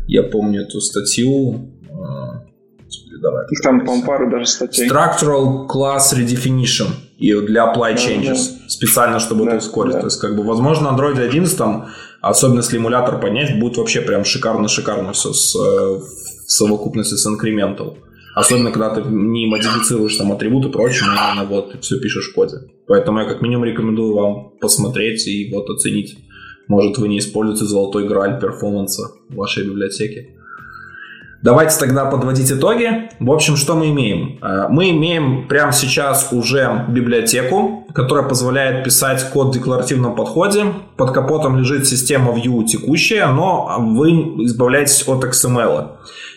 Я 0.08 0.22
помню 0.22 0.62
эту 0.62 0.80
статью. 0.80 1.70
А, 1.90 2.42
давай, 3.20 3.46
Их 3.50 3.60
там, 3.60 3.80
по-моему, 3.80 4.04
пару 4.04 4.30
даже 4.30 4.46
статей. 4.46 4.88
Structural 4.88 5.66
Class 5.66 6.14
Redefinition 6.14 6.88
и 7.18 7.32
для 7.40 7.72
Apply 7.72 7.94
Changes. 7.94 8.24
Да, 8.24 8.60
да. 8.62 8.68
Специально, 8.68 9.18
чтобы 9.20 9.44
да, 9.44 9.52
это 9.52 9.58
ускорить. 9.58 9.94
Да. 9.94 10.00
То 10.00 10.06
есть, 10.06 10.20
как 10.20 10.36
бы, 10.36 10.42
возможно, 10.42 10.88
Android 10.88 11.20
11, 11.20 11.56
там, 11.56 11.88
особенно 12.20 12.58
если 12.58 12.78
эмулятор 12.78 13.20
поднять, 13.20 13.58
будет 13.58 13.76
вообще 13.76 14.00
прям 14.00 14.22
шикарно-шикарно 14.22 15.12
все 15.12 15.32
с, 15.32 15.54
э, 15.54 15.58
в 15.58 16.50
совокупности 16.50 17.14
с 17.14 17.26
Incremental. 17.26 17.98
Особенно, 18.36 18.70
когда 18.70 18.90
ты 18.90 19.00
не 19.00 19.46
модифицируешь 19.46 20.14
там 20.16 20.30
атрибуты 20.30 20.68
и 20.68 20.70
прочее, 20.70 21.04
но 21.06 21.14
именно 21.14 21.48
вот 21.48 21.74
все 21.80 21.98
пишешь 21.98 22.28
в 22.28 22.34
коде. 22.34 22.58
Поэтому 22.86 23.20
я 23.20 23.24
как 23.24 23.40
минимум 23.40 23.64
рекомендую 23.64 24.14
вам 24.14 24.50
посмотреть 24.60 25.26
и 25.26 25.50
вот 25.50 25.70
оценить. 25.70 26.18
Может, 26.68 26.98
вы 26.98 27.08
не 27.08 27.18
используете 27.18 27.64
золотой 27.64 28.06
граль 28.06 28.38
перформанса 28.38 29.04
в 29.30 29.36
вашей 29.36 29.64
библиотеке. 29.64 30.35
Давайте 31.42 31.78
тогда 31.78 32.06
подводить 32.06 32.50
итоги. 32.50 33.10
В 33.20 33.30
общем, 33.30 33.56
что 33.56 33.74
мы 33.74 33.90
имеем? 33.90 34.38
Э, 34.42 34.68
мы 34.68 34.90
имеем 34.90 35.46
прямо 35.48 35.72
сейчас 35.72 36.28
уже 36.32 36.86
библиотеку, 36.88 37.86
которая 37.94 38.26
позволяет 38.26 38.84
писать 38.84 39.30
код 39.30 39.48
в 39.48 39.52
декларативном 39.52 40.14
подходе. 40.14 40.64
Под 40.96 41.12
капотом 41.12 41.58
лежит 41.58 41.86
система 41.86 42.32
Vue 42.32 42.64
текущая, 42.64 43.26
но 43.26 43.76
вы 43.78 44.10
избавляетесь 44.44 45.06
от 45.06 45.24
XML. 45.24 45.88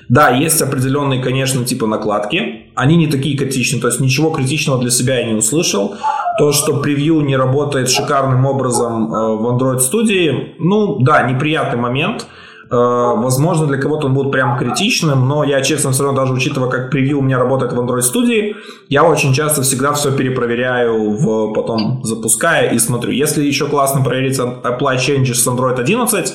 Да, 0.10 0.30
есть 0.32 0.62
определенные, 0.62 1.22
конечно, 1.22 1.64
типа 1.64 1.86
накладки. 1.88 2.72
Они 2.76 2.98
не 2.98 3.08
такие 3.08 3.38
критичные, 3.38 3.82
то 3.82 3.88
есть 3.88 4.00
ничего 4.00 4.32
критичного 4.32 4.82
для 4.82 4.90
себя 4.90 5.20
я 5.20 5.28
не 5.28 5.36
услышал. 5.36 5.96
То, 6.38 6.52
что 6.52 6.82
превью 6.82 7.22
не 7.22 7.38
работает 7.38 7.90
шикарным 7.90 8.46
образом 8.46 9.14
э, 9.14 9.36
в 9.38 9.48
Android 9.48 9.80
Studio, 9.80 10.50
ну 10.60 11.00
да, 11.00 11.24
неприятный 11.24 11.80
момент– 11.80 12.28
возможно, 12.70 13.68
для 13.68 13.78
кого-то 13.78 14.08
он 14.08 14.14
будет 14.14 14.32
прям 14.32 14.58
критичным, 14.58 15.28
но 15.28 15.44
я, 15.44 15.62
честно, 15.62 15.92
все 15.92 16.04
равно 16.04 16.22
даже 16.22 16.34
учитывая, 16.34 16.70
как 16.70 16.92
превью 16.92 17.20
у 17.20 17.22
меня 17.22 17.40
работает 17.40 17.74
в 17.74 17.80
Android 17.80 18.02
Studio, 18.02 18.56
я 18.90 19.04
очень 19.04 19.34
часто 19.34 19.62
всегда 19.64 19.94
все 19.94 20.12
перепроверяю, 20.12 21.12
в, 21.12 21.54
потом 21.54 22.04
запуская 22.04 22.70
и 22.70 22.80
смотрю. 22.80 23.12
Если 23.12 23.44
еще 23.44 23.68
классно 23.68 24.04
проверить 24.04 24.40
Apply 24.40 24.98
Changes 24.98 25.36
с 25.36 25.48
Android 25.48 25.80
11, 25.80 26.34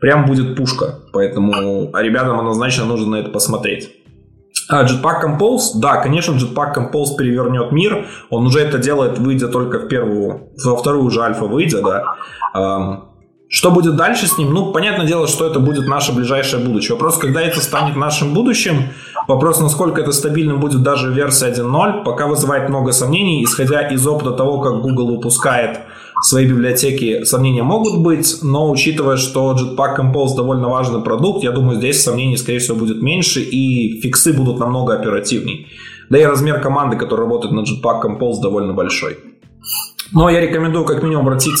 прям 0.00 0.26
будет 0.26 0.56
пушка. 0.56 1.00
Поэтому 1.12 1.90
ребятам 1.96 2.38
однозначно 2.38 2.84
нужно 2.84 3.12
на 3.12 3.16
это 3.16 3.30
посмотреть. 3.30 3.90
А, 4.68 4.84
Jetpack 4.84 5.24
Compose, 5.24 5.72
да, 5.80 5.96
конечно, 5.96 6.32
Jetpack 6.32 6.74
Compose 6.76 7.16
перевернет 7.18 7.72
мир. 7.72 8.06
Он 8.30 8.46
уже 8.46 8.60
это 8.60 8.78
делает, 8.78 9.18
выйдя 9.18 9.48
только 9.48 9.80
в 9.80 9.88
первую, 9.88 10.50
во 10.64 10.76
вторую 10.76 11.04
уже 11.04 11.22
альфа 11.22 11.44
выйдя, 11.44 11.82
да. 11.82 13.09
Что 13.52 13.72
будет 13.72 13.96
дальше 13.96 14.28
с 14.28 14.38
ним? 14.38 14.54
Ну, 14.54 14.70
понятное 14.70 15.08
дело, 15.08 15.26
что 15.26 15.44
это 15.44 15.58
будет 15.58 15.88
наше 15.88 16.12
ближайшее 16.12 16.64
будущее. 16.64 16.94
Вопрос, 16.94 17.18
когда 17.18 17.42
это 17.42 17.60
станет 17.60 17.96
нашим 17.96 18.32
будущим, 18.32 18.90
вопрос, 19.26 19.58
насколько 19.58 20.00
это 20.00 20.12
стабильным 20.12 20.60
будет 20.60 20.84
даже 20.84 21.12
версия 21.12 21.46
1.0, 21.46 22.04
пока 22.04 22.28
вызывает 22.28 22.68
много 22.68 22.92
сомнений, 22.92 23.42
исходя 23.42 23.88
из 23.88 24.06
опыта 24.06 24.30
того, 24.30 24.60
как 24.60 24.82
Google 24.82 25.16
выпускает 25.16 25.80
свои 26.22 26.46
библиотеки, 26.46 27.24
сомнения 27.24 27.64
могут 27.64 27.98
быть, 27.98 28.38
но 28.42 28.70
учитывая, 28.70 29.16
что 29.16 29.56
Jetpack 29.56 29.98
Compose 29.98 30.36
довольно 30.36 30.68
важный 30.68 31.02
продукт, 31.02 31.42
я 31.42 31.50
думаю, 31.50 31.78
здесь 31.78 32.04
сомнений, 32.04 32.36
скорее 32.36 32.60
всего, 32.60 32.76
будет 32.76 33.02
меньше, 33.02 33.40
и 33.40 34.00
фиксы 34.00 34.32
будут 34.32 34.60
намного 34.60 34.94
оперативней. 34.94 35.66
Да 36.08 36.18
и 36.18 36.24
размер 36.24 36.60
команды, 36.60 36.96
которая 36.96 37.26
работает 37.26 37.52
на 37.52 37.62
Jetpack 37.62 38.02
Compose, 38.04 38.40
довольно 38.40 38.74
большой. 38.74 39.18
Но 40.12 40.30
я 40.30 40.40
рекомендую 40.40 40.84
как 40.84 41.02
минимум 41.02 41.26
обратить 41.26 41.58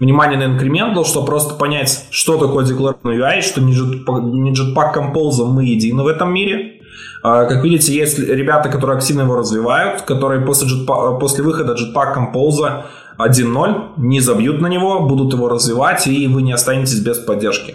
внимание 0.00 0.38
на 0.38 0.56
incremental, 0.56 1.04
чтобы 1.04 1.26
просто 1.26 1.54
понять, 1.54 2.06
что 2.10 2.38
такое 2.38 2.64
декларативный 2.64 3.18
UI, 3.18 3.42
что 3.42 3.60
не 3.60 4.52
Jetpack 4.52 4.94
Compose 4.94 5.44
мы 5.44 5.66
едины 5.66 6.02
в 6.02 6.06
этом 6.06 6.32
мире. 6.32 6.80
А, 7.22 7.44
как 7.44 7.62
видите, 7.62 7.94
есть 7.94 8.18
ребята, 8.18 8.70
которые 8.70 8.96
активно 8.96 9.22
его 9.22 9.36
развивают, 9.36 10.02
которые 10.02 10.44
после, 10.44 10.66
Jetpack, 10.68 11.18
после 11.20 11.44
выхода 11.44 11.74
Jetpack 11.74 12.16
Compose 12.16 12.84
1.0 13.18 13.92
не 13.98 14.20
забьют 14.20 14.62
на 14.62 14.68
него, 14.68 15.00
будут 15.06 15.34
его 15.34 15.48
развивать, 15.48 16.06
и 16.06 16.26
вы 16.26 16.42
не 16.42 16.52
останетесь 16.52 17.00
без 17.00 17.18
поддержки. 17.18 17.74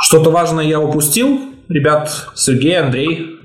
Что-то 0.00 0.30
важное 0.30 0.64
я 0.64 0.80
упустил. 0.80 1.40
Ребят, 1.68 2.10
Сергей, 2.34 2.80
Андрей, 2.80 3.37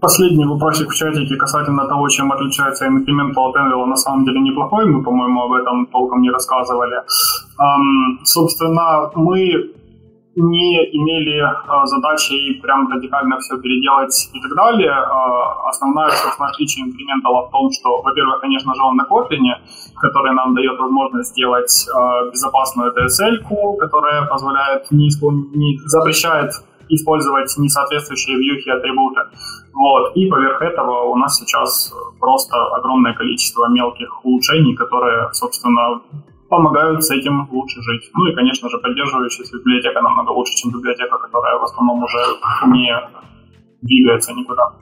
Последний 0.00 0.44
вопросик 0.44 0.90
в 0.90 0.94
чатике 0.94 1.36
касательно 1.36 1.86
того, 1.88 2.08
чем 2.08 2.30
отличается 2.30 2.86
Incremental 2.86 3.48
от 3.48 3.56
Anvil, 3.56 3.86
на 3.86 3.96
самом 3.96 4.24
деле 4.24 4.40
неплохой. 4.40 4.84
Мы, 4.84 5.02
по-моему, 5.02 5.42
об 5.42 5.52
этом 5.52 5.86
толком 5.86 6.20
не 6.20 6.30
рассказывали. 6.30 6.96
Um, 7.58 8.18
собственно, 8.24 9.10
мы 9.14 9.72
не 10.36 10.76
имели 10.92 11.42
uh, 11.42 11.86
задачи 11.86 12.60
прям 12.60 12.92
радикально 12.92 13.38
все 13.38 13.56
переделать 13.56 14.28
и 14.34 14.40
так 14.40 14.54
далее. 14.54 14.92
Uh, 14.92 15.68
основная, 15.68 16.10
собственно, 16.10 16.50
отличие 16.50 16.84
Incremental 16.84 17.48
в 17.48 17.50
том, 17.50 17.70
что, 17.72 18.02
во-первых, 18.02 18.40
конечно 18.42 18.74
же, 18.74 18.82
он 18.82 18.96
на 18.96 19.06
Kotlin, 19.10 19.54
который 19.96 20.34
нам 20.34 20.54
дает 20.54 20.78
возможность 20.78 21.30
сделать 21.30 21.86
uh, 21.88 22.30
безопасную 22.30 22.92
DSL, 22.92 23.38
которая 23.78 24.26
позволяет 24.26 24.90
не, 24.90 25.08
исполн... 25.08 25.48
не 25.54 25.78
запрещает 25.86 26.52
использовать 26.88 27.52
несоответствующие 27.58 28.36
вьюхи 28.36 28.68
атрибуты. 28.70 29.20
Вот. 29.72 30.16
И 30.16 30.26
поверх 30.26 30.62
этого 30.62 31.04
у 31.10 31.16
нас 31.16 31.38
сейчас 31.38 31.92
просто 32.18 32.56
огромное 32.76 33.14
количество 33.14 33.68
мелких 33.68 34.24
улучшений, 34.24 34.74
которые, 34.74 35.32
собственно, 35.32 36.00
помогают 36.48 37.04
с 37.04 37.10
этим 37.10 37.48
лучше 37.50 37.80
жить. 37.82 38.10
Ну 38.14 38.26
и, 38.26 38.34
конечно 38.34 38.68
же, 38.68 38.78
поддерживающаяся 38.78 39.58
библиотека 39.58 40.00
намного 40.00 40.30
лучше, 40.30 40.54
чем 40.54 40.70
библиотека, 40.70 41.18
которая 41.18 41.58
в 41.58 41.64
основном 41.64 42.02
уже 42.02 42.18
не 42.66 42.92
двигается 43.82 44.32
никуда. 44.32 44.72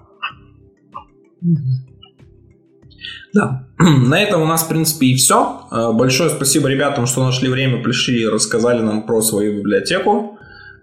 Да, 3.33 3.67
на 3.79 4.23
этом 4.23 4.43
у 4.43 4.47
нас, 4.47 4.63
в 4.63 4.69
принципе, 4.69 5.07
и 5.07 5.17
все. 5.17 5.61
Большое 5.95 6.31
спасибо 6.31 6.69
ребятам, 6.69 7.07
что 7.07 7.25
нашли 7.25 7.49
время, 7.49 7.83
пришли 7.83 8.23
и 8.23 8.29
рассказали 8.29 8.81
нам 8.81 9.03
про 9.03 9.21
свою 9.21 9.59
библиотеку 9.59 10.34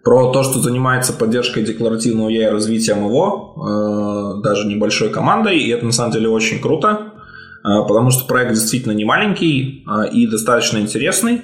про 0.04 0.32
то, 0.32 0.44
что 0.44 0.60
занимается 0.60 1.14
поддержкой 1.14 1.64
декларативного 1.64 2.30
я 2.30 2.48
и 2.48 2.52
развитием 2.52 3.06
его, 3.06 3.56
э, 3.56 4.42
даже 4.42 4.68
небольшой 4.68 5.10
командой, 5.10 5.60
и 5.60 5.70
это 5.70 5.86
на 5.86 5.92
самом 5.92 6.12
деле 6.12 6.30
очень 6.30 6.60
круто, 6.60 7.14
э, 7.64 7.88
потому 7.88 8.10
что 8.10 8.26
проект 8.26 8.54
действительно 8.54 8.94
не 8.94 9.06
маленький 9.06 9.86
э, 9.86 10.10
и 10.12 10.28
достаточно 10.28 10.80
интересный. 10.80 11.44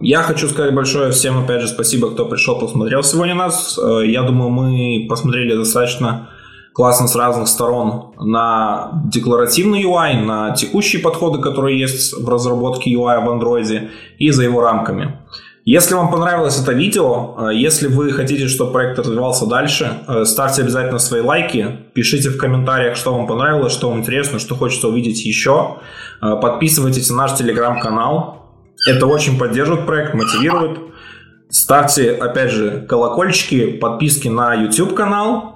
Я 0.00 0.22
хочу 0.22 0.48
сказать 0.48 0.74
большое 0.74 1.10
всем, 1.10 1.44
опять 1.44 1.60
же, 1.60 1.68
спасибо, 1.68 2.10
кто 2.10 2.24
пришел, 2.24 2.58
посмотрел 2.58 3.02
сегодня 3.02 3.34
нас. 3.34 3.78
Я 4.02 4.22
думаю, 4.22 4.48
мы 4.48 5.06
посмотрели 5.10 5.54
достаточно 5.54 6.30
классно 6.72 7.06
с 7.06 7.14
разных 7.14 7.48
сторон 7.48 8.14
на 8.18 9.02
декларативный 9.06 9.82
UI, 9.82 10.22
на 10.24 10.54
текущие 10.54 11.02
подходы, 11.02 11.38
которые 11.42 11.78
есть 11.78 12.14
в 12.14 12.26
разработке 12.26 12.90
UI 12.90 13.24
в 13.24 13.28
Android 13.28 13.90
и 14.18 14.30
за 14.30 14.44
его 14.44 14.62
рамками. 14.62 15.18
Если 15.68 15.94
вам 15.94 16.12
понравилось 16.12 16.62
это 16.62 16.70
видео, 16.70 17.34
э, 17.50 17.54
если 17.56 17.88
вы 17.88 18.12
хотите, 18.12 18.46
чтобы 18.46 18.70
проект 18.70 19.00
развивался 19.00 19.46
дальше, 19.46 19.98
э, 20.06 20.24
ставьте 20.24 20.62
обязательно 20.62 21.00
свои 21.00 21.22
лайки, 21.22 21.78
пишите 21.92 22.30
в 22.30 22.38
комментариях, 22.38 22.96
что 22.96 23.12
вам 23.12 23.26
понравилось, 23.26 23.72
что 23.72 23.90
вам 23.90 23.98
интересно, 23.98 24.38
что 24.38 24.54
хочется 24.54 24.86
увидеть 24.86 25.24
еще. 25.24 25.78
Э, 26.22 26.36
подписывайтесь 26.40 27.10
на 27.10 27.16
наш 27.16 27.34
телеграм-канал. 27.34 28.46
Это 28.88 29.06
очень 29.06 29.40
поддерживает 29.40 29.86
проект, 29.86 30.14
мотивирует. 30.14 30.78
Ставьте, 31.48 32.12
опять 32.12 32.52
же, 32.52 32.86
колокольчики, 32.88 33.72
подписки 33.72 34.28
на 34.28 34.54
YouTube 34.54 34.94
канал, 34.94 35.55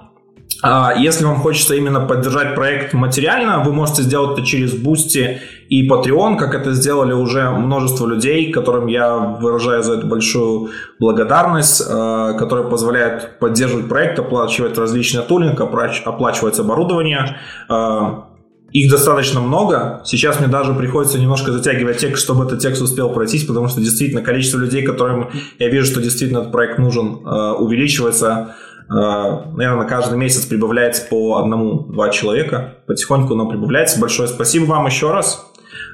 если 0.97 1.25
вам 1.25 1.37
хочется 1.37 1.75
именно 1.75 2.01
поддержать 2.01 2.53
проект 2.55 2.93
материально, 2.93 3.63
вы 3.63 3.73
можете 3.73 4.03
сделать 4.03 4.37
это 4.37 4.45
через 4.45 4.73
Boosty 4.73 5.39
и 5.69 5.87
Patreon, 5.87 6.37
как 6.37 6.53
это 6.53 6.73
сделали 6.73 7.13
уже 7.13 7.49
множество 7.49 8.05
людей, 8.05 8.51
которым 8.51 8.87
я 8.87 9.15
выражаю 9.17 9.81
за 9.83 9.93
это 9.93 10.05
большую 10.05 10.69
благодарность, 10.99 11.81
а, 11.89 12.33
которые 12.33 12.69
позволяют 12.69 13.39
поддерживать 13.39 13.87
проект, 13.87 14.19
оплачивать 14.19 14.77
различные 14.77 15.23
тулинг, 15.23 15.59
оплачивать 15.61 16.59
оборудование. 16.59 17.37
А, 17.69 18.27
их 18.73 18.91
достаточно 18.91 19.39
много. 19.39 20.01
Сейчас 20.05 20.39
мне 20.39 20.47
даже 20.47 20.73
приходится 20.73 21.17
немножко 21.19 21.51
затягивать 21.53 21.97
текст, 21.97 22.23
чтобы 22.23 22.45
этот 22.45 22.59
текст 22.59 22.81
успел 22.81 23.09
пройтись, 23.13 23.45
потому 23.45 23.67
что 23.67 23.81
действительно 23.81 24.21
количество 24.21 24.59
людей, 24.59 24.83
которым 24.83 25.29
я 25.57 25.69
вижу, 25.69 25.85
что 25.85 26.01
действительно 26.01 26.39
этот 26.39 26.51
проект 26.51 26.79
нужен, 26.79 27.25
увеличивается 27.25 28.55
наверное, 28.93 29.87
каждый 29.87 30.17
месяц 30.17 30.45
прибавляется 30.45 31.07
по 31.09 31.37
одному-два 31.37 32.09
человека. 32.09 32.75
Потихоньку 32.87 33.33
оно 33.33 33.47
прибавляется. 33.47 33.99
Большое 33.99 34.27
спасибо 34.27 34.65
вам 34.65 34.85
еще 34.85 35.11
раз. 35.11 35.45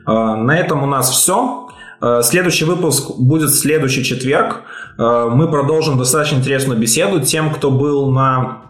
Э, 0.07 0.11
на 0.11 0.57
этом 0.57 0.83
у 0.83 0.87
нас 0.87 1.09
все. 1.09 1.67
Э, 2.01 2.21
следующий 2.23 2.65
выпуск 2.65 3.17
будет 3.17 3.49
в 3.49 3.59
следующий 3.59 4.03
четверг. 4.03 4.63
Мы 4.97 5.47
продолжим 5.47 5.99
достаточно 5.99 6.37
интересную 6.37 6.79
беседу. 6.79 7.19
Тем, 7.19 7.53
кто 7.53 7.69
был 7.69 8.09
на 8.09 8.63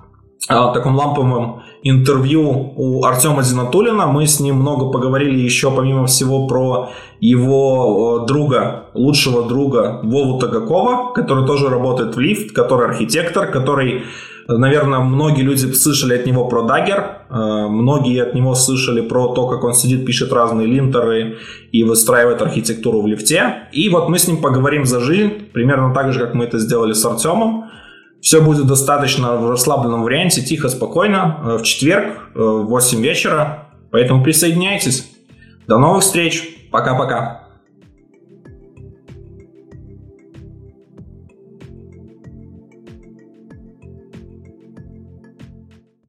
таком 0.45 0.93
ламповом 0.97 1.63
интервью 1.83 2.73
у 2.75 3.05
Артема 3.05 3.43
Зинатулина. 3.43 4.07
Мы 4.07 4.27
с 4.27 4.39
ним 4.39 4.55
много 4.55 4.91
поговорили 4.91 5.39
еще, 5.39 5.71
помимо 5.71 6.05
всего, 6.05 6.47
про 6.47 6.89
его 7.19 8.25
друга, 8.27 8.85
лучшего 8.93 9.47
друга 9.47 9.99
Вову 10.03 10.39
Тагакова, 10.39 11.13
который 11.13 11.45
тоже 11.45 11.69
работает 11.69 12.15
в 12.15 12.19
лифт, 12.19 12.53
который 12.53 12.87
архитектор, 12.87 13.47
который 13.47 14.03
Наверное, 14.49 14.99
многие 14.99 15.41
люди 15.41 15.73
слышали 15.73 16.15
от 16.15 16.25
него 16.25 16.47
про 16.47 16.61
Dagger, 16.61 17.03
э, 17.29 17.67
многие 17.67 18.23
от 18.23 18.33
него 18.33 18.55
слышали 18.55 19.01
про 19.01 19.33
то, 19.33 19.45
как 19.47 19.63
он 19.65 19.73
сидит, 19.73 20.05
пишет 20.05 20.31
разные 20.31 20.67
линтеры 20.67 21.35
и 21.73 21.83
выстраивает 21.83 22.41
архитектуру 22.41 23.01
в 23.01 23.07
лифте. 23.07 23.67
И 23.73 23.89
вот 23.89 24.07
мы 24.07 24.17
с 24.17 24.27
ним 24.27 24.37
поговорим 24.37 24.85
за 24.85 25.01
жизнь, 25.01 25.33
примерно 25.51 25.93
так 25.93 26.13
же, 26.13 26.21
как 26.21 26.33
мы 26.33 26.45
это 26.45 26.59
сделали 26.59 26.93
с 26.93 27.05
Артемом. 27.05 27.65
Все 28.22 28.41
будет 28.41 28.68
достаточно 28.68 29.35
в 29.35 29.49
расслабленном 29.49 30.03
варианте, 30.03 30.41
тихо, 30.41 30.69
спокойно, 30.69 31.39
э, 31.44 31.57
в 31.57 31.64
четверг 31.64 32.30
в 32.34 32.64
8 32.65 33.02
вечера. 33.02 33.69
Поэтому 33.91 34.23
присоединяйтесь. 34.23 35.10
До 35.68 35.77
новых 35.77 36.03
встреч. 36.03 36.44
Пока-пока. 36.72 37.47